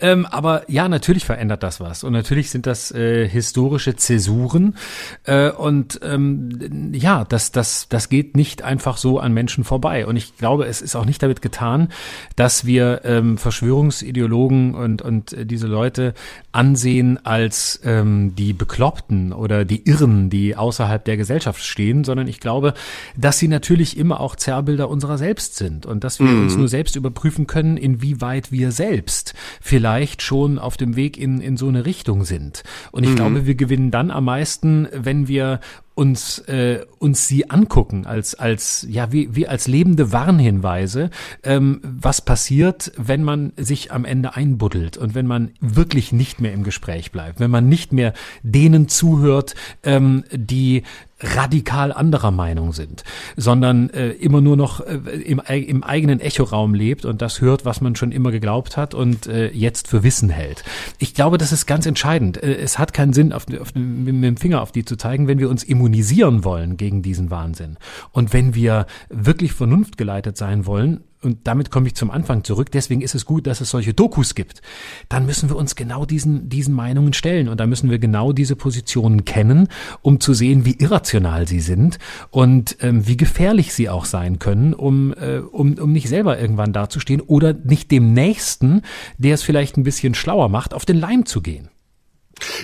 Ähm, 0.00 0.24
aber 0.26 0.62
ja, 0.68 0.88
natürlich 0.88 1.24
verändert 1.24 1.62
das 1.62 1.80
was. 1.80 2.04
Und 2.04 2.12
natürlich 2.12 2.50
sind 2.50 2.66
das 2.66 2.90
äh, 2.90 3.28
historische 3.28 3.96
Zäsuren. 3.96 4.76
Äh, 5.24 5.50
und 5.50 6.00
ähm, 6.02 6.92
ja, 6.94 7.24
das, 7.24 7.52
das, 7.52 7.88
das 7.88 8.08
geht 8.08 8.36
nicht 8.36 8.62
einfach 8.62 8.96
so 8.96 9.18
an 9.18 9.32
Menschen 9.32 9.64
vorbei. 9.64 10.06
Und 10.06 10.16
ich 10.16 10.36
glaube, 10.36 10.66
es 10.66 10.80
ist 10.80 10.96
auch 10.96 11.04
nicht 11.04 11.22
damit 11.22 11.42
getan, 11.42 11.88
dass 12.36 12.64
wir 12.64 13.02
ähm, 13.04 13.36
Verschwörungsideologen 13.36 14.74
und, 14.74 15.02
und 15.02 15.36
diese 15.38 15.66
Leute 15.66 16.14
ansehen 16.52 17.24
als 17.24 17.80
ähm, 17.84 18.34
die 18.34 18.54
Bekloppten 18.54 19.32
oder 19.32 19.64
die 19.66 19.86
Irren, 19.86 20.30
die 20.30 20.56
außerhalb 20.56 21.04
der 21.04 21.16
Gesellschaft 21.18 21.62
stehen, 21.62 22.04
sondern 22.04 22.26
ich 22.26 22.40
glaube, 22.40 22.72
dass 23.16 23.38
sie 23.38 23.48
natürlich 23.48 23.98
immer 23.98 24.20
auch 24.20 24.34
Zerrbilder 24.34 24.88
unserer 24.88 25.18
selbst 25.18 25.56
sind 25.56 25.84
und 25.84 26.04
dass 26.04 26.18
wir 26.20 26.26
mhm. 26.26 26.42
uns 26.42 26.56
nur 26.56 26.69
selbst 26.70 26.96
überprüfen 26.96 27.46
können, 27.46 27.76
inwieweit 27.76 28.50
wir 28.50 28.72
selbst 28.72 29.34
vielleicht 29.60 30.22
schon 30.22 30.58
auf 30.58 30.76
dem 30.76 30.96
Weg 30.96 31.18
in, 31.18 31.40
in 31.40 31.56
so 31.56 31.68
eine 31.68 31.84
Richtung 31.84 32.24
sind. 32.24 32.62
Und 32.92 33.04
ich 33.04 33.10
mhm. 33.10 33.16
glaube, 33.16 33.46
wir 33.46 33.54
gewinnen 33.54 33.90
dann 33.90 34.10
am 34.10 34.24
meisten, 34.24 34.88
wenn 34.92 35.28
wir 35.28 35.60
uns 35.94 36.38
äh, 36.40 36.84
uns 36.98 37.28
sie 37.28 37.50
angucken 37.50 38.06
als 38.06 38.34
als 38.34 38.86
ja 38.88 39.12
wie 39.12 39.34
wie 39.34 39.48
als 39.48 39.68
lebende 39.68 40.12
Warnhinweise, 40.12 41.10
ähm, 41.42 41.80
was 41.82 42.22
passiert, 42.22 42.92
wenn 42.96 43.22
man 43.22 43.52
sich 43.56 43.92
am 43.92 44.04
Ende 44.04 44.34
einbuddelt 44.34 44.96
und 44.96 45.14
wenn 45.14 45.26
man 45.26 45.50
wirklich 45.60 46.12
nicht 46.12 46.40
mehr 46.40 46.52
im 46.52 46.62
Gespräch 46.62 47.12
bleibt, 47.12 47.40
wenn 47.40 47.50
man 47.50 47.68
nicht 47.68 47.92
mehr 47.92 48.14
denen 48.42 48.88
zuhört, 48.88 49.54
ähm, 49.82 50.24
die 50.32 50.84
radikal 51.22 51.92
anderer 51.92 52.30
Meinung 52.30 52.72
sind, 52.72 53.04
sondern 53.36 53.90
äh, 53.90 54.10
immer 54.10 54.40
nur 54.40 54.56
noch 54.56 54.80
äh, 54.80 54.94
im, 54.94 55.40
im 55.46 55.82
eigenen 55.82 56.20
Echoraum 56.20 56.74
lebt 56.74 57.04
und 57.04 57.20
das 57.20 57.40
hört, 57.40 57.64
was 57.64 57.80
man 57.80 57.96
schon 57.96 58.12
immer 58.12 58.30
geglaubt 58.30 58.76
hat 58.76 58.94
und 58.94 59.26
äh, 59.26 59.50
jetzt 59.50 59.88
für 59.88 60.02
Wissen 60.02 60.30
hält. 60.30 60.64
Ich 60.98 61.14
glaube, 61.14 61.38
das 61.38 61.52
ist 61.52 61.66
ganz 61.66 61.86
entscheidend. 61.86 62.42
Äh, 62.42 62.54
es 62.54 62.78
hat 62.78 62.92
keinen 62.94 63.12
Sinn, 63.12 63.32
auf, 63.32 63.46
auf, 63.60 63.74
mit 63.74 64.24
dem 64.24 64.36
Finger 64.36 64.62
auf 64.62 64.72
die 64.72 64.84
zu 64.84 64.96
zeigen, 64.96 65.28
wenn 65.28 65.38
wir 65.38 65.50
uns 65.50 65.62
immunisieren 65.80 66.44
wollen 66.44 66.76
gegen 66.76 67.02
diesen 67.02 67.30
Wahnsinn. 67.30 67.78
Und 68.12 68.32
wenn 68.32 68.54
wir 68.54 68.86
wirklich 69.08 69.52
vernunftgeleitet 69.52 70.36
sein 70.36 70.66
wollen, 70.66 71.04
und 71.22 71.40
damit 71.44 71.70
komme 71.70 71.86
ich 71.86 71.94
zum 71.94 72.10
Anfang 72.10 72.44
zurück, 72.44 72.70
deswegen 72.70 73.02
ist 73.02 73.14
es 73.14 73.26
gut, 73.26 73.46
dass 73.46 73.60
es 73.60 73.68
solche 73.68 73.92
Dokus 73.92 74.34
gibt, 74.34 74.62
dann 75.10 75.26
müssen 75.26 75.50
wir 75.50 75.56
uns 75.56 75.76
genau 75.76 76.06
diesen, 76.06 76.48
diesen 76.48 76.74
Meinungen 76.74 77.12
stellen 77.12 77.48
und 77.48 77.60
da 77.60 77.66
müssen 77.66 77.90
wir 77.90 77.98
genau 77.98 78.32
diese 78.32 78.56
Positionen 78.56 79.26
kennen, 79.26 79.68
um 80.00 80.20
zu 80.20 80.32
sehen, 80.32 80.64
wie 80.64 80.78
irrational 80.78 81.46
sie 81.46 81.60
sind 81.60 81.98
und 82.30 82.78
ähm, 82.80 83.06
wie 83.06 83.18
gefährlich 83.18 83.74
sie 83.74 83.90
auch 83.90 84.06
sein 84.06 84.38
können, 84.38 84.72
um, 84.72 85.12
äh, 85.12 85.40
um, 85.40 85.74
um 85.74 85.92
nicht 85.92 86.08
selber 86.08 86.38
irgendwann 86.38 86.72
dazustehen 86.72 87.20
oder 87.20 87.52
nicht 87.52 87.90
dem 87.90 88.14
Nächsten, 88.14 88.80
der 89.18 89.34
es 89.34 89.42
vielleicht 89.42 89.76
ein 89.76 89.84
bisschen 89.84 90.14
schlauer 90.14 90.48
macht, 90.48 90.72
auf 90.72 90.86
den 90.86 90.98
Leim 90.98 91.26
zu 91.26 91.42
gehen. 91.42 91.68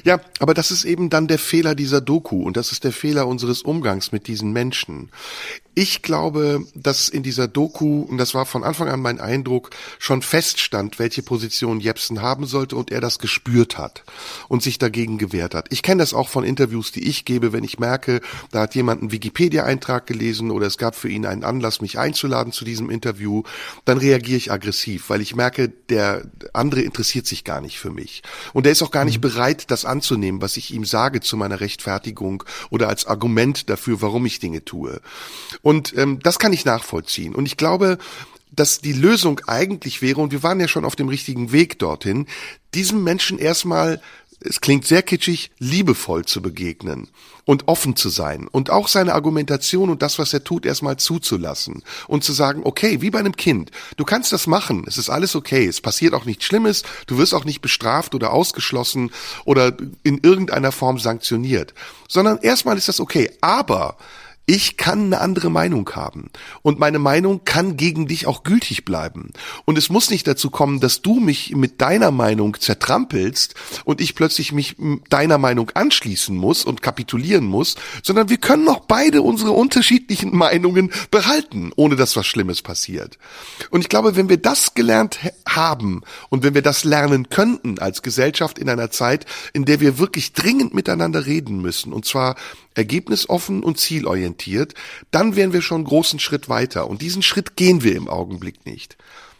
Ja, 0.04 0.20
aber 0.38 0.54
das 0.54 0.70
ist 0.70 0.84
eben 0.84 1.10
dann 1.10 1.28
der 1.28 1.38
Fehler 1.38 1.74
dieser 1.74 2.00
Doku 2.00 2.42
und 2.42 2.56
das 2.56 2.72
ist 2.72 2.84
der 2.84 2.92
Fehler 2.92 3.26
unseres 3.26 3.62
Umgangs 3.62 4.12
mit 4.12 4.26
diesen 4.26 4.52
Menschen. 4.52 5.10
Ich 5.78 6.00
glaube, 6.00 6.64
dass 6.74 7.10
in 7.10 7.22
dieser 7.22 7.48
Doku, 7.48 8.00
und 8.00 8.16
das 8.16 8.32
war 8.32 8.46
von 8.46 8.64
Anfang 8.64 8.88
an 8.88 9.00
mein 9.00 9.20
Eindruck, 9.20 9.68
schon 9.98 10.22
feststand, 10.22 10.98
welche 10.98 11.22
Position 11.22 11.80
Jepsen 11.80 12.22
haben 12.22 12.46
sollte 12.46 12.76
und 12.76 12.90
er 12.90 13.02
das 13.02 13.18
gespürt 13.18 13.76
hat 13.76 14.02
und 14.48 14.62
sich 14.62 14.78
dagegen 14.78 15.18
gewehrt 15.18 15.54
hat. 15.54 15.66
Ich 15.70 15.82
kenne 15.82 16.00
das 16.00 16.14
auch 16.14 16.30
von 16.30 16.44
Interviews, 16.44 16.92
die 16.92 17.06
ich 17.06 17.26
gebe, 17.26 17.52
wenn 17.52 17.62
ich 17.62 17.78
merke, 17.78 18.22
da 18.52 18.60
hat 18.60 18.74
jemand 18.74 19.02
einen 19.02 19.12
Wikipedia-Eintrag 19.12 20.06
gelesen 20.06 20.50
oder 20.50 20.66
es 20.66 20.78
gab 20.78 20.96
für 20.96 21.10
ihn 21.10 21.26
einen 21.26 21.44
Anlass, 21.44 21.82
mich 21.82 21.98
einzuladen 21.98 22.54
zu 22.54 22.64
diesem 22.64 22.88
Interview, 22.88 23.42
dann 23.84 23.98
reagiere 23.98 24.38
ich 24.38 24.50
aggressiv, 24.50 25.10
weil 25.10 25.20
ich 25.20 25.36
merke, 25.36 25.68
der 25.68 26.22
andere 26.54 26.80
interessiert 26.80 27.26
sich 27.26 27.44
gar 27.44 27.60
nicht 27.60 27.78
für 27.78 27.90
mich. 27.90 28.22
Und 28.54 28.64
er 28.64 28.72
ist 28.72 28.82
auch 28.82 28.90
gar 28.90 29.04
nicht 29.04 29.18
mhm. 29.18 29.28
Das 29.70 29.84
anzunehmen, 29.84 30.42
was 30.42 30.56
ich 30.56 30.72
ihm 30.72 30.84
sage 30.84 31.20
zu 31.20 31.36
meiner 31.36 31.60
Rechtfertigung 31.60 32.44
oder 32.70 32.88
als 32.88 33.06
Argument 33.06 33.68
dafür, 33.70 34.02
warum 34.02 34.26
ich 34.26 34.38
Dinge 34.38 34.64
tue. 34.64 35.00
Und 35.62 35.96
ähm, 35.96 36.20
das 36.20 36.38
kann 36.38 36.52
ich 36.52 36.64
nachvollziehen. 36.64 37.34
Und 37.34 37.46
ich 37.46 37.56
glaube, 37.56 37.98
dass 38.50 38.80
die 38.80 38.92
Lösung 38.92 39.40
eigentlich 39.46 40.02
wäre, 40.02 40.20
und 40.20 40.32
wir 40.32 40.42
waren 40.42 40.60
ja 40.60 40.68
schon 40.68 40.84
auf 40.84 40.96
dem 40.96 41.08
richtigen 41.08 41.52
Weg 41.52 41.78
dorthin, 41.78 42.26
diesem 42.74 43.04
Menschen 43.04 43.38
erstmal 43.38 44.00
es 44.40 44.60
klingt 44.60 44.86
sehr 44.86 45.02
kitschig, 45.02 45.50
liebevoll 45.58 46.24
zu 46.24 46.42
begegnen 46.42 47.08
und 47.44 47.68
offen 47.68 47.96
zu 47.96 48.08
sein 48.08 48.48
und 48.48 48.70
auch 48.70 48.88
seine 48.88 49.14
Argumentation 49.14 49.88
und 49.88 50.02
das, 50.02 50.18
was 50.18 50.32
er 50.32 50.44
tut, 50.44 50.66
erstmal 50.66 50.96
zuzulassen 50.96 51.82
und 52.08 52.24
zu 52.24 52.32
sagen, 52.32 52.62
okay, 52.64 53.00
wie 53.00 53.10
bei 53.10 53.18
einem 53.18 53.36
Kind, 53.36 53.70
du 53.96 54.04
kannst 54.04 54.32
das 54.32 54.46
machen, 54.46 54.84
es 54.86 54.98
ist 54.98 55.10
alles 55.10 55.36
okay, 55.36 55.66
es 55.66 55.80
passiert 55.80 56.12
auch 56.12 56.24
nichts 56.24 56.44
Schlimmes, 56.44 56.82
du 57.06 57.18
wirst 57.18 57.34
auch 57.34 57.44
nicht 57.44 57.60
bestraft 57.60 58.14
oder 58.14 58.32
ausgeschlossen 58.32 59.10
oder 59.44 59.76
in 60.02 60.18
irgendeiner 60.22 60.72
Form 60.72 60.98
sanktioniert, 60.98 61.72
sondern 62.08 62.38
erstmal 62.38 62.76
ist 62.76 62.88
das 62.88 63.00
okay, 63.00 63.30
aber 63.40 63.96
ich 64.46 64.76
kann 64.76 65.06
eine 65.06 65.20
andere 65.20 65.50
Meinung 65.50 65.90
haben. 65.90 66.30
Und 66.62 66.78
meine 66.78 67.00
Meinung 67.00 67.44
kann 67.44 67.76
gegen 67.76 68.06
dich 68.06 68.28
auch 68.28 68.44
gültig 68.44 68.84
bleiben. 68.84 69.32
Und 69.64 69.76
es 69.76 69.90
muss 69.90 70.08
nicht 70.08 70.26
dazu 70.28 70.50
kommen, 70.50 70.78
dass 70.78 71.02
du 71.02 71.18
mich 71.18 71.56
mit 71.56 71.80
deiner 71.80 72.12
Meinung 72.12 72.58
zertrampelst 72.58 73.56
und 73.84 74.00
ich 74.00 74.14
plötzlich 74.14 74.52
mich 74.52 74.76
deiner 75.10 75.38
Meinung 75.38 75.70
anschließen 75.70 76.36
muss 76.36 76.64
und 76.64 76.80
kapitulieren 76.80 77.44
muss, 77.44 77.74
sondern 78.04 78.28
wir 78.28 78.36
können 78.36 78.68
auch 78.68 78.80
beide 78.86 79.22
unsere 79.22 79.50
unterschiedlichen 79.50 80.34
Meinungen 80.36 80.92
behalten, 81.10 81.72
ohne 81.74 81.96
dass 81.96 82.16
was 82.16 82.26
Schlimmes 82.26 82.62
passiert. 82.62 83.18
Und 83.70 83.80
ich 83.80 83.88
glaube, 83.88 84.14
wenn 84.14 84.28
wir 84.28 84.36
das 84.38 84.74
gelernt 84.74 85.18
haben 85.48 86.02
und 86.28 86.44
wenn 86.44 86.54
wir 86.54 86.62
das 86.62 86.84
lernen 86.84 87.30
könnten 87.30 87.80
als 87.80 88.02
Gesellschaft 88.02 88.60
in 88.60 88.68
einer 88.68 88.92
Zeit, 88.92 89.26
in 89.52 89.64
der 89.64 89.80
wir 89.80 89.98
wirklich 89.98 90.34
dringend 90.34 90.72
miteinander 90.72 91.26
reden 91.26 91.60
müssen, 91.60 91.92
und 91.92 92.04
zwar 92.04 92.36
ergebnisoffen 92.76 93.62
und 93.62 93.78
zielorientiert, 93.78 94.74
dann 95.10 95.34
wären 95.34 95.52
wir 95.52 95.62
schon 95.62 95.78
einen 95.78 95.86
großen 95.86 96.20
Schritt 96.20 96.48
weiter. 96.48 96.88
Und 96.88 97.02
diesen 97.02 97.22
Schritt 97.22 97.56
gehen 97.56 97.82
wir 97.82 97.96
im 97.96 98.08
Augenblick 98.08 98.66
nicht. 98.66 98.96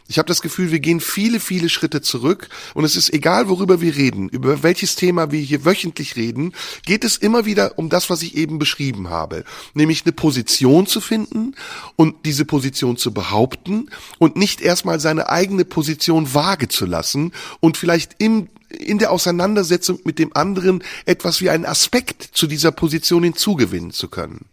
Ich 0.09 0.17
habe 0.17 0.27
das 0.27 0.41
Gefühl, 0.41 0.71
wir 0.71 0.79
gehen 0.79 1.01
viele, 1.01 1.39
viele 1.39 1.67
Schritte 1.67 2.01
zurück 2.01 2.47
und 2.73 2.85
es 2.85 2.95
ist 2.95 3.13
egal, 3.13 3.49
worüber 3.49 3.81
wir 3.81 3.95
reden, 3.95 4.29
über 4.29 4.63
welches 4.63 4.95
Thema 4.95 5.31
wir 5.31 5.41
hier 5.41 5.65
wöchentlich 5.65 6.15
reden, 6.15 6.53
geht 6.85 7.03
es 7.03 7.17
immer 7.17 7.45
wieder 7.45 7.77
um 7.77 7.89
das, 7.89 8.09
was 8.09 8.21
ich 8.21 8.35
eben 8.35 8.57
beschrieben 8.57 9.09
habe, 9.09 9.43
nämlich 9.73 10.03
eine 10.05 10.13
Position 10.13 10.87
zu 10.87 11.01
finden 11.01 11.55
und 11.97 12.25
diese 12.25 12.45
Position 12.45 12.95
zu 12.95 13.13
behaupten 13.13 13.89
und 14.17 14.37
nicht 14.37 14.61
erstmal 14.61 15.01
seine 15.01 15.29
eigene 15.29 15.65
Position 15.65 16.33
vage 16.33 16.69
zu 16.69 16.85
lassen 16.85 17.33
und 17.59 17.75
vielleicht 17.75 18.15
im 18.19 18.47
in 18.69 18.99
der 18.99 19.11
Auseinandersetzung 19.11 19.99
mit 20.03 20.19
dem 20.19 20.35
anderen 20.35 20.83
etwas 21.05 21.41
wie 21.41 21.49
einen 21.49 21.65
Aspekt 21.65 22.23
zu 22.33 22.47
dieser 22.47 22.71
Position 22.71 23.23
hinzugewinnen 23.23 23.91
zu 23.91 24.07
können. 24.07 24.45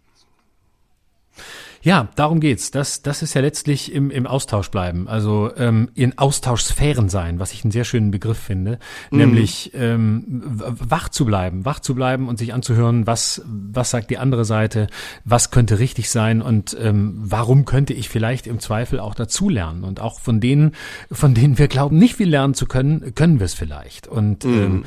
Ja, 1.84 2.08
darum 2.16 2.40
geht's. 2.40 2.70
Das, 2.70 3.02
das 3.02 3.20
ist 3.20 3.34
ja 3.34 3.42
letztlich 3.42 3.92
im, 3.92 4.10
im 4.10 4.26
Austausch 4.26 4.70
bleiben, 4.70 5.06
also 5.06 5.50
ähm, 5.58 5.90
in 5.94 6.16
Austauschsphären 6.16 7.10
sein, 7.10 7.38
was 7.38 7.52
ich 7.52 7.62
einen 7.62 7.72
sehr 7.72 7.84
schönen 7.84 8.10
Begriff 8.10 8.38
finde, 8.38 8.78
mhm. 9.10 9.18
nämlich 9.18 9.70
ähm, 9.74 10.24
wach 10.46 11.10
zu 11.10 11.26
bleiben, 11.26 11.66
wach 11.66 11.80
zu 11.80 11.94
bleiben 11.94 12.26
und 12.28 12.38
sich 12.38 12.54
anzuhören, 12.54 13.06
was 13.06 13.42
was 13.46 13.90
sagt 13.90 14.08
die 14.08 14.16
andere 14.16 14.46
Seite, 14.46 14.86
was 15.26 15.50
könnte 15.50 15.78
richtig 15.78 16.08
sein 16.08 16.40
und 16.40 16.74
ähm, 16.80 17.16
warum 17.18 17.66
könnte 17.66 17.92
ich 17.92 18.08
vielleicht 18.08 18.46
im 18.46 18.60
Zweifel 18.60 18.98
auch 18.98 19.14
dazulernen 19.14 19.84
und 19.84 20.00
auch 20.00 20.20
von 20.20 20.40
denen, 20.40 20.72
von 21.12 21.34
denen 21.34 21.58
wir 21.58 21.68
glauben, 21.68 21.98
nicht 21.98 22.16
viel 22.16 22.30
lernen 22.30 22.54
zu 22.54 22.64
können, 22.64 23.14
können 23.14 23.40
wir 23.40 23.44
es 23.44 23.54
vielleicht 23.54 24.06
und 24.06 24.44
mhm. 24.44 24.54
ähm, 24.54 24.84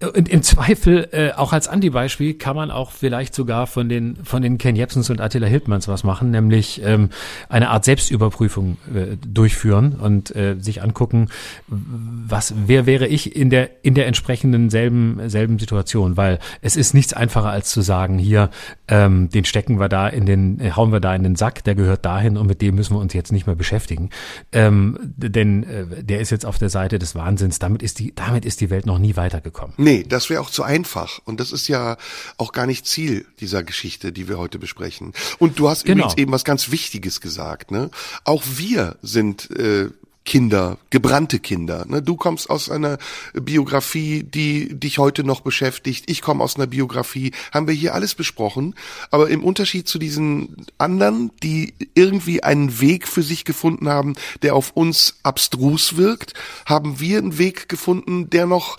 und 0.00 0.30
im 0.30 0.42
Zweifel, 0.42 1.08
äh, 1.12 1.32
auch 1.32 1.52
als 1.52 1.68
Anti-Beispiel, 1.68 2.34
kann 2.34 2.56
man 2.56 2.70
auch 2.70 2.90
vielleicht 2.90 3.34
sogar 3.34 3.66
von 3.66 3.90
den, 3.90 4.16
von 4.24 4.40
den 4.40 4.56
Ken 4.56 4.74
Jebsens 4.74 5.10
und 5.10 5.20
Attila 5.20 5.46
Hildmanns 5.46 5.88
was 5.88 6.04
machen, 6.04 6.30
nämlich 6.30 6.80
ähm, 6.82 7.10
eine 7.50 7.68
Art 7.68 7.84
Selbstüberprüfung 7.84 8.78
äh, 8.94 9.16
durchführen 9.26 9.92
und 10.00 10.34
äh, 10.34 10.56
sich 10.58 10.82
angucken, 10.82 11.28
was, 11.68 12.54
wer 12.66 12.86
wäre 12.86 13.08
ich 13.08 13.36
in 13.36 13.50
der, 13.50 13.84
in 13.84 13.94
der 13.94 14.06
entsprechenden 14.06 14.70
selben, 14.70 15.28
selben 15.28 15.58
Situation, 15.58 16.16
weil 16.16 16.38
es 16.62 16.76
ist 16.76 16.94
nichts 16.94 17.12
einfacher 17.12 17.50
als 17.50 17.70
zu 17.70 17.82
sagen, 17.82 18.18
hier, 18.18 18.48
ähm, 18.88 19.28
den 19.28 19.44
stecken 19.44 19.78
wir 19.78 19.90
da 19.90 20.08
in 20.08 20.24
den, 20.24 20.60
äh, 20.60 20.70
hauen 20.70 20.92
wir 20.92 21.00
da 21.00 21.14
in 21.14 21.24
den 21.24 21.36
Sack, 21.36 21.62
der 21.64 21.74
gehört 21.74 22.06
dahin 22.06 22.38
und 22.38 22.46
mit 22.46 22.62
dem 22.62 22.74
müssen 22.74 22.94
wir 22.94 23.00
uns 23.00 23.12
jetzt 23.12 23.32
nicht 23.32 23.46
mehr 23.46 23.56
beschäftigen. 23.56 24.08
Ähm, 24.52 24.98
denn 25.02 25.64
äh, 25.64 26.02
der 26.02 26.20
ist 26.20 26.30
jetzt 26.30 26.46
auf 26.46 26.56
der 26.56 26.70
Seite 26.70 26.98
des 26.98 27.14
Wahnsinns, 27.14 27.58
damit 27.58 27.82
ist 27.82 27.98
die, 27.98 28.14
damit 28.14 28.46
ist 28.46 28.62
die 28.62 28.70
Welt 28.70 28.86
noch 28.86 28.98
nie 28.98 29.16
weitergekommen. 29.16 29.74
Nee. 29.76 29.89
Nee, 29.90 30.04
das 30.08 30.30
wäre 30.30 30.40
auch 30.40 30.50
zu 30.50 30.62
einfach. 30.62 31.18
Und 31.24 31.40
das 31.40 31.50
ist 31.50 31.66
ja 31.66 31.96
auch 32.36 32.52
gar 32.52 32.66
nicht 32.66 32.86
Ziel 32.86 33.26
dieser 33.40 33.64
Geschichte, 33.64 34.12
die 34.12 34.28
wir 34.28 34.38
heute 34.38 34.60
besprechen. 34.60 35.14
Und 35.40 35.58
du 35.58 35.68
hast 35.68 35.84
genau. 35.84 36.04
übrigens 36.04 36.16
eben 36.16 36.30
was 36.30 36.44
ganz 36.44 36.70
Wichtiges 36.70 37.20
gesagt. 37.20 37.72
Ne? 37.72 37.90
Auch 38.22 38.44
wir 38.46 38.98
sind 39.02 39.50
äh, 39.50 39.88
Kinder, 40.24 40.78
gebrannte 40.90 41.40
Kinder. 41.40 41.86
Ne? 41.88 42.02
Du 42.02 42.14
kommst 42.14 42.50
aus 42.50 42.70
einer 42.70 42.98
Biografie, 43.32 44.22
die 44.22 44.78
dich 44.78 44.98
heute 44.98 45.24
noch 45.24 45.40
beschäftigt. 45.40 46.08
Ich 46.08 46.22
komme 46.22 46.44
aus 46.44 46.54
einer 46.54 46.68
Biografie. 46.68 47.32
Haben 47.52 47.66
wir 47.66 47.74
hier 47.74 47.92
alles 47.92 48.14
besprochen. 48.14 48.76
Aber 49.10 49.28
im 49.28 49.42
Unterschied 49.42 49.88
zu 49.88 49.98
diesen 49.98 50.66
anderen, 50.78 51.32
die 51.42 51.74
irgendwie 51.94 52.44
einen 52.44 52.80
Weg 52.80 53.08
für 53.08 53.24
sich 53.24 53.44
gefunden 53.44 53.88
haben, 53.88 54.14
der 54.42 54.54
auf 54.54 54.70
uns 54.70 55.18
abstrus 55.24 55.96
wirkt, 55.96 56.34
haben 56.64 57.00
wir 57.00 57.18
einen 57.18 57.38
Weg 57.38 57.68
gefunden, 57.68 58.30
der 58.30 58.46
noch 58.46 58.76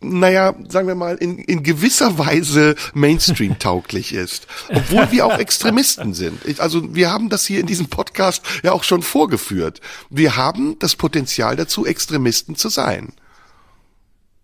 naja, 0.00 0.54
sagen 0.68 0.88
wir 0.88 0.94
mal, 0.94 1.16
in, 1.16 1.38
in 1.38 1.62
gewisser 1.62 2.18
Weise 2.18 2.74
Mainstream-tauglich 2.94 4.14
ist. 4.14 4.46
Obwohl 4.68 5.10
wir 5.12 5.26
auch 5.26 5.38
Extremisten 5.38 6.14
sind. 6.14 6.44
Ich, 6.46 6.60
also 6.60 6.94
wir 6.94 7.10
haben 7.12 7.28
das 7.28 7.44
hier 7.44 7.60
in 7.60 7.66
diesem 7.66 7.88
Podcast 7.88 8.42
ja 8.62 8.72
auch 8.72 8.84
schon 8.84 9.02
vorgeführt. 9.02 9.80
Wir 10.08 10.36
haben 10.36 10.78
das 10.78 10.96
Potenzial 10.96 11.56
dazu, 11.56 11.84
Extremisten 11.84 12.56
zu 12.56 12.70
sein. 12.70 13.12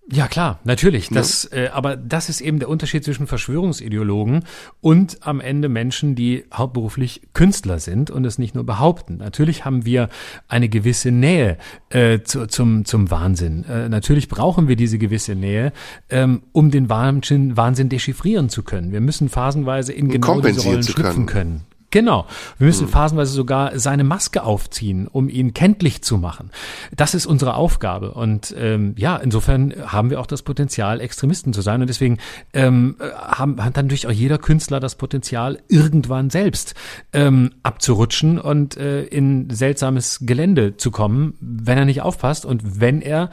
Ja 0.08 0.28
klar, 0.28 0.60
natürlich. 0.62 1.08
Das, 1.08 1.48
ja. 1.50 1.64
äh, 1.64 1.68
aber 1.68 1.96
das 1.96 2.28
ist 2.28 2.40
eben 2.40 2.60
der 2.60 2.68
Unterschied 2.68 3.02
zwischen 3.02 3.26
Verschwörungsideologen 3.26 4.44
und 4.80 5.18
am 5.26 5.40
Ende 5.40 5.68
Menschen, 5.68 6.14
die 6.14 6.44
hauptberuflich 6.54 7.22
Künstler 7.32 7.80
sind 7.80 8.10
und 8.10 8.24
es 8.24 8.38
nicht 8.38 8.54
nur 8.54 8.64
behaupten. 8.64 9.16
Natürlich 9.16 9.64
haben 9.64 9.84
wir 9.84 10.08
eine 10.46 10.68
gewisse 10.68 11.10
Nähe 11.10 11.58
äh, 11.90 12.20
zu, 12.20 12.46
zum, 12.46 12.84
zum 12.84 13.10
Wahnsinn. 13.10 13.64
Äh, 13.64 13.88
natürlich 13.88 14.28
brauchen 14.28 14.68
wir 14.68 14.76
diese 14.76 14.98
gewisse 14.98 15.34
Nähe, 15.34 15.72
ähm, 16.08 16.42
um 16.52 16.70
den 16.70 16.88
Wahnsinn, 16.88 17.56
Wahnsinn 17.56 17.88
dechiffrieren 17.88 18.48
zu 18.48 18.62
können. 18.62 18.92
Wir 18.92 19.00
müssen 19.00 19.28
phasenweise 19.28 19.92
in 19.92 20.08
genau 20.08 20.40
diese 20.40 20.62
Rollen 20.62 20.84
schlüpfen 20.84 21.26
können. 21.26 21.26
können. 21.26 21.75
Genau. 21.96 22.26
Wir 22.58 22.66
müssen 22.66 22.88
mhm. 22.88 22.90
phasenweise 22.90 23.32
sogar 23.32 23.78
seine 23.78 24.04
Maske 24.04 24.42
aufziehen, 24.42 25.08
um 25.08 25.30
ihn 25.30 25.54
kenntlich 25.54 26.02
zu 26.02 26.18
machen. 26.18 26.50
Das 26.94 27.14
ist 27.14 27.24
unsere 27.24 27.54
Aufgabe. 27.54 28.12
Und 28.12 28.54
ähm, 28.58 28.92
ja, 28.98 29.16
insofern 29.16 29.72
haben 29.86 30.10
wir 30.10 30.20
auch 30.20 30.26
das 30.26 30.42
Potenzial, 30.42 31.00
Extremisten 31.00 31.54
zu 31.54 31.62
sein. 31.62 31.80
Und 31.80 31.86
deswegen 31.86 32.18
ähm, 32.52 32.96
haben, 33.00 33.64
hat 33.64 33.78
dann 33.78 33.86
natürlich 33.86 34.06
auch 34.06 34.12
jeder 34.12 34.36
Künstler 34.36 34.78
das 34.78 34.96
Potenzial, 34.96 35.58
irgendwann 35.68 36.28
selbst 36.28 36.74
ähm, 37.14 37.52
abzurutschen 37.62 38.38
und 38.38 38.76
äh, 38.76 39.04
in 39.04 39.48
seltsames 39.48 40.18
Gelände 40.20 40.76
zu 40.76 40.90
kommen, 40.90 41.32
wenn 41.40 41.78
er 41.78 41.86
nicht 41.86 42.02
aufpasst 42.02 42.44
und 42.44 42.78
wenn 42.78 43.00
er 43.00 43.30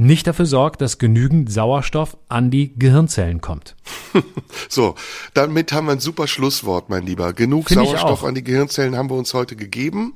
nicht 0.00 0.26
dafür 0.26 0.46
sorgt, 0.46 0.80
dass 0.80 0.98
genügend 0.98 1.52
Sauerstoff 1.52 2.16
an 2.28 2.50
die 2.50 2.72
Gehirnzellen 2.78 3.40
kommt. 3.40 3.76
so, 4.68 4.94
damit 5.34 5.72
haben 5.72 5.86
wir 5.86 5.92
ein 5.92 6.00
super 6.00 6.26
Schlusswort, 6.26 6.88
mein 6.88 7.04
Lieber. 7.06 7.32
Genug 7.32 7.68
Find 7.68 7.84
Sauerstoff 7.86 8.24
an 8.24 8.34
die 8.34 8.44
Gehirnzellen 8.44 8.96
haben 8.96 9.10
wir 9.10 9.16
uns 9.16 9.34
heute 9.34 9.56
gegeben. 9.56 10.14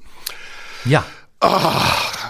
Ja. 0.85 1.05
Ah, 1.40 1.82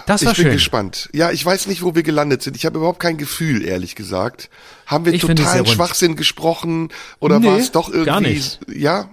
Das 0.05 0.25
war 0.25 0.31
ich 0.33 0.37
bin 0.37 0.45
schön. 0.47 0.53
gespannt. 0.53 1.09
Ja, 1.13 1.31
ich 1.31 1.45
weiß 1.45 1.67
nicht, 1.67 1.81
wo 1.83 1.95
wir 1.95 2.03
gelandet 2.03 2.41
sind. 2.43 2.57
Ich 2.57 2.65
habe 2.65 2.77
überhaupt 2.77 2.99
kein 2.99 3.17
Gefühl, 3.17 3.63
ehrlich 3.63 3.95
gesagt. 3.95 4.49
Haben 4.85 5.05
wir 5.05 5.13
Ich 5.13 5.21
totalen. 5.21 5.65
Schwachsinn 5.65 6.15
gesprochen 6.17 6.89
oder 7.19 7.39
Nee, 7.39 7.47
war 7.47 7.57
es 7.57 7.71
doch 7.71 7.87
irgendwie? 7.87 8.05
gar 8.05 8.21
nicht. 8.21 8.59
Ja, 8.73 9.09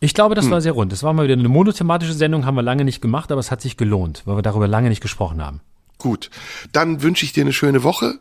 Ich 0.00 0.12
glaube, 0.12 0.34
Hm. 0.34 0.42
das 0.42 0.50
war 0.50 0.60
sehr 0.60 0.72
rund. 0.72 0.90
Das 0.92 1.02
war 1.04 1.12
mal 1.12 1.24
wieder 1.24 1.34
eine 1.38 1.48
monothematische 1.48 2.12
Sendung, 2.12 2.44
haben 2.44 2.56
wir 2.56 2.62
lange 2.62 2.84
nicht 2.84 3.00
gemacht, 3.00 3.30
aber 3.30 3.38
es 3.40 3.50
hat 3.52 3.62
sich 3.62 3.76
gelohnt, 3.76 4.22
weil 4.24 4.36
wir 4.36 4.42
darüber 4.42 4.66
lange 4.68 4.88
nicht 4.88 5.00
gesprochen 5.00 5.40
haben. 5.42 5.60
Gut. 5.98 6.30
Dann 6.72 7.02
wünsche 7.02 7.24
ich 7.24 7.32
dir 7.32 7.42
eine 7.42 7.52
schöne 7.52 7.82
Woche 7.82 8.18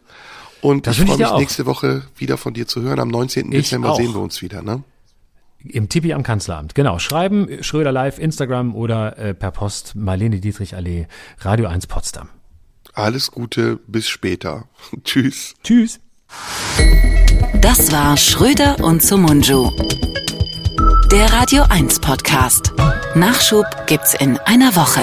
und 0.61 0.87
Das 0.87 0.97
ich 0.97 1.05
freue 1.05 1.17
mich 1.17 1.25
auch. 1.27 1.39
nächste 1.39 1.65
Woche 1.65 2.03
wieder 2.17 2.37
von 2.37 2.53
dir 2.53 2.67
zu 2.67 2.81
hören. 2.81 2.99
Am 2.99 3.09
19. 3.09 3.51
Ich 3.51 3.63
Dezember 3.69 3.91
auch. 3.91 3.97
sehen 3.97 4.13
wir 4.13 4.21
uns 4.21 4.41
wieder, 4.41 4.61
ne? 4.61 4.83
Im 5.67 5.89
Tipi 5.89 6.13
am 6.13 6.21
Kanzleramt. 6.23 6.75
Genau. 6.75 6.99
Schreiben, 6.99 7.47
Schröder 7.63 7.91
Live, 7.91 8.19
Instagram 8.19 8.75
oder 8.75 9.17
äh, 9.17 9.33
per 9.33 9.49
Post 9.51 9.95
Marlene 9.95 10.39
Dietrich 10.39 10.75
Allee, 10.75 11.07
Radio 11.39 11.67
1 11.67 11.87
Potsdam. 11.87 12.29
Alles 12.93 13.31
Gute, 13.31 13.79
bis 13.87 14.07
später. 14.07 14.65
Tschüss. 15.03 15.55
Tschüss. 15.63 15.99
Das 17.61 17.91
war 17.91 18.15
Schröder 18.17 18.83
und 18.83 19.01
Sumunju. 19.01 19.71
Der 21.11 21.31
Radio 21.33 21.63
1 21.69 21.99
Podcast. 21.99 22.73
Nachschub 23.15 23.65
gibt's 23.87 24.13
in 24.13 24.37
einer 24.39 24.75
Woche. 24.75 25.01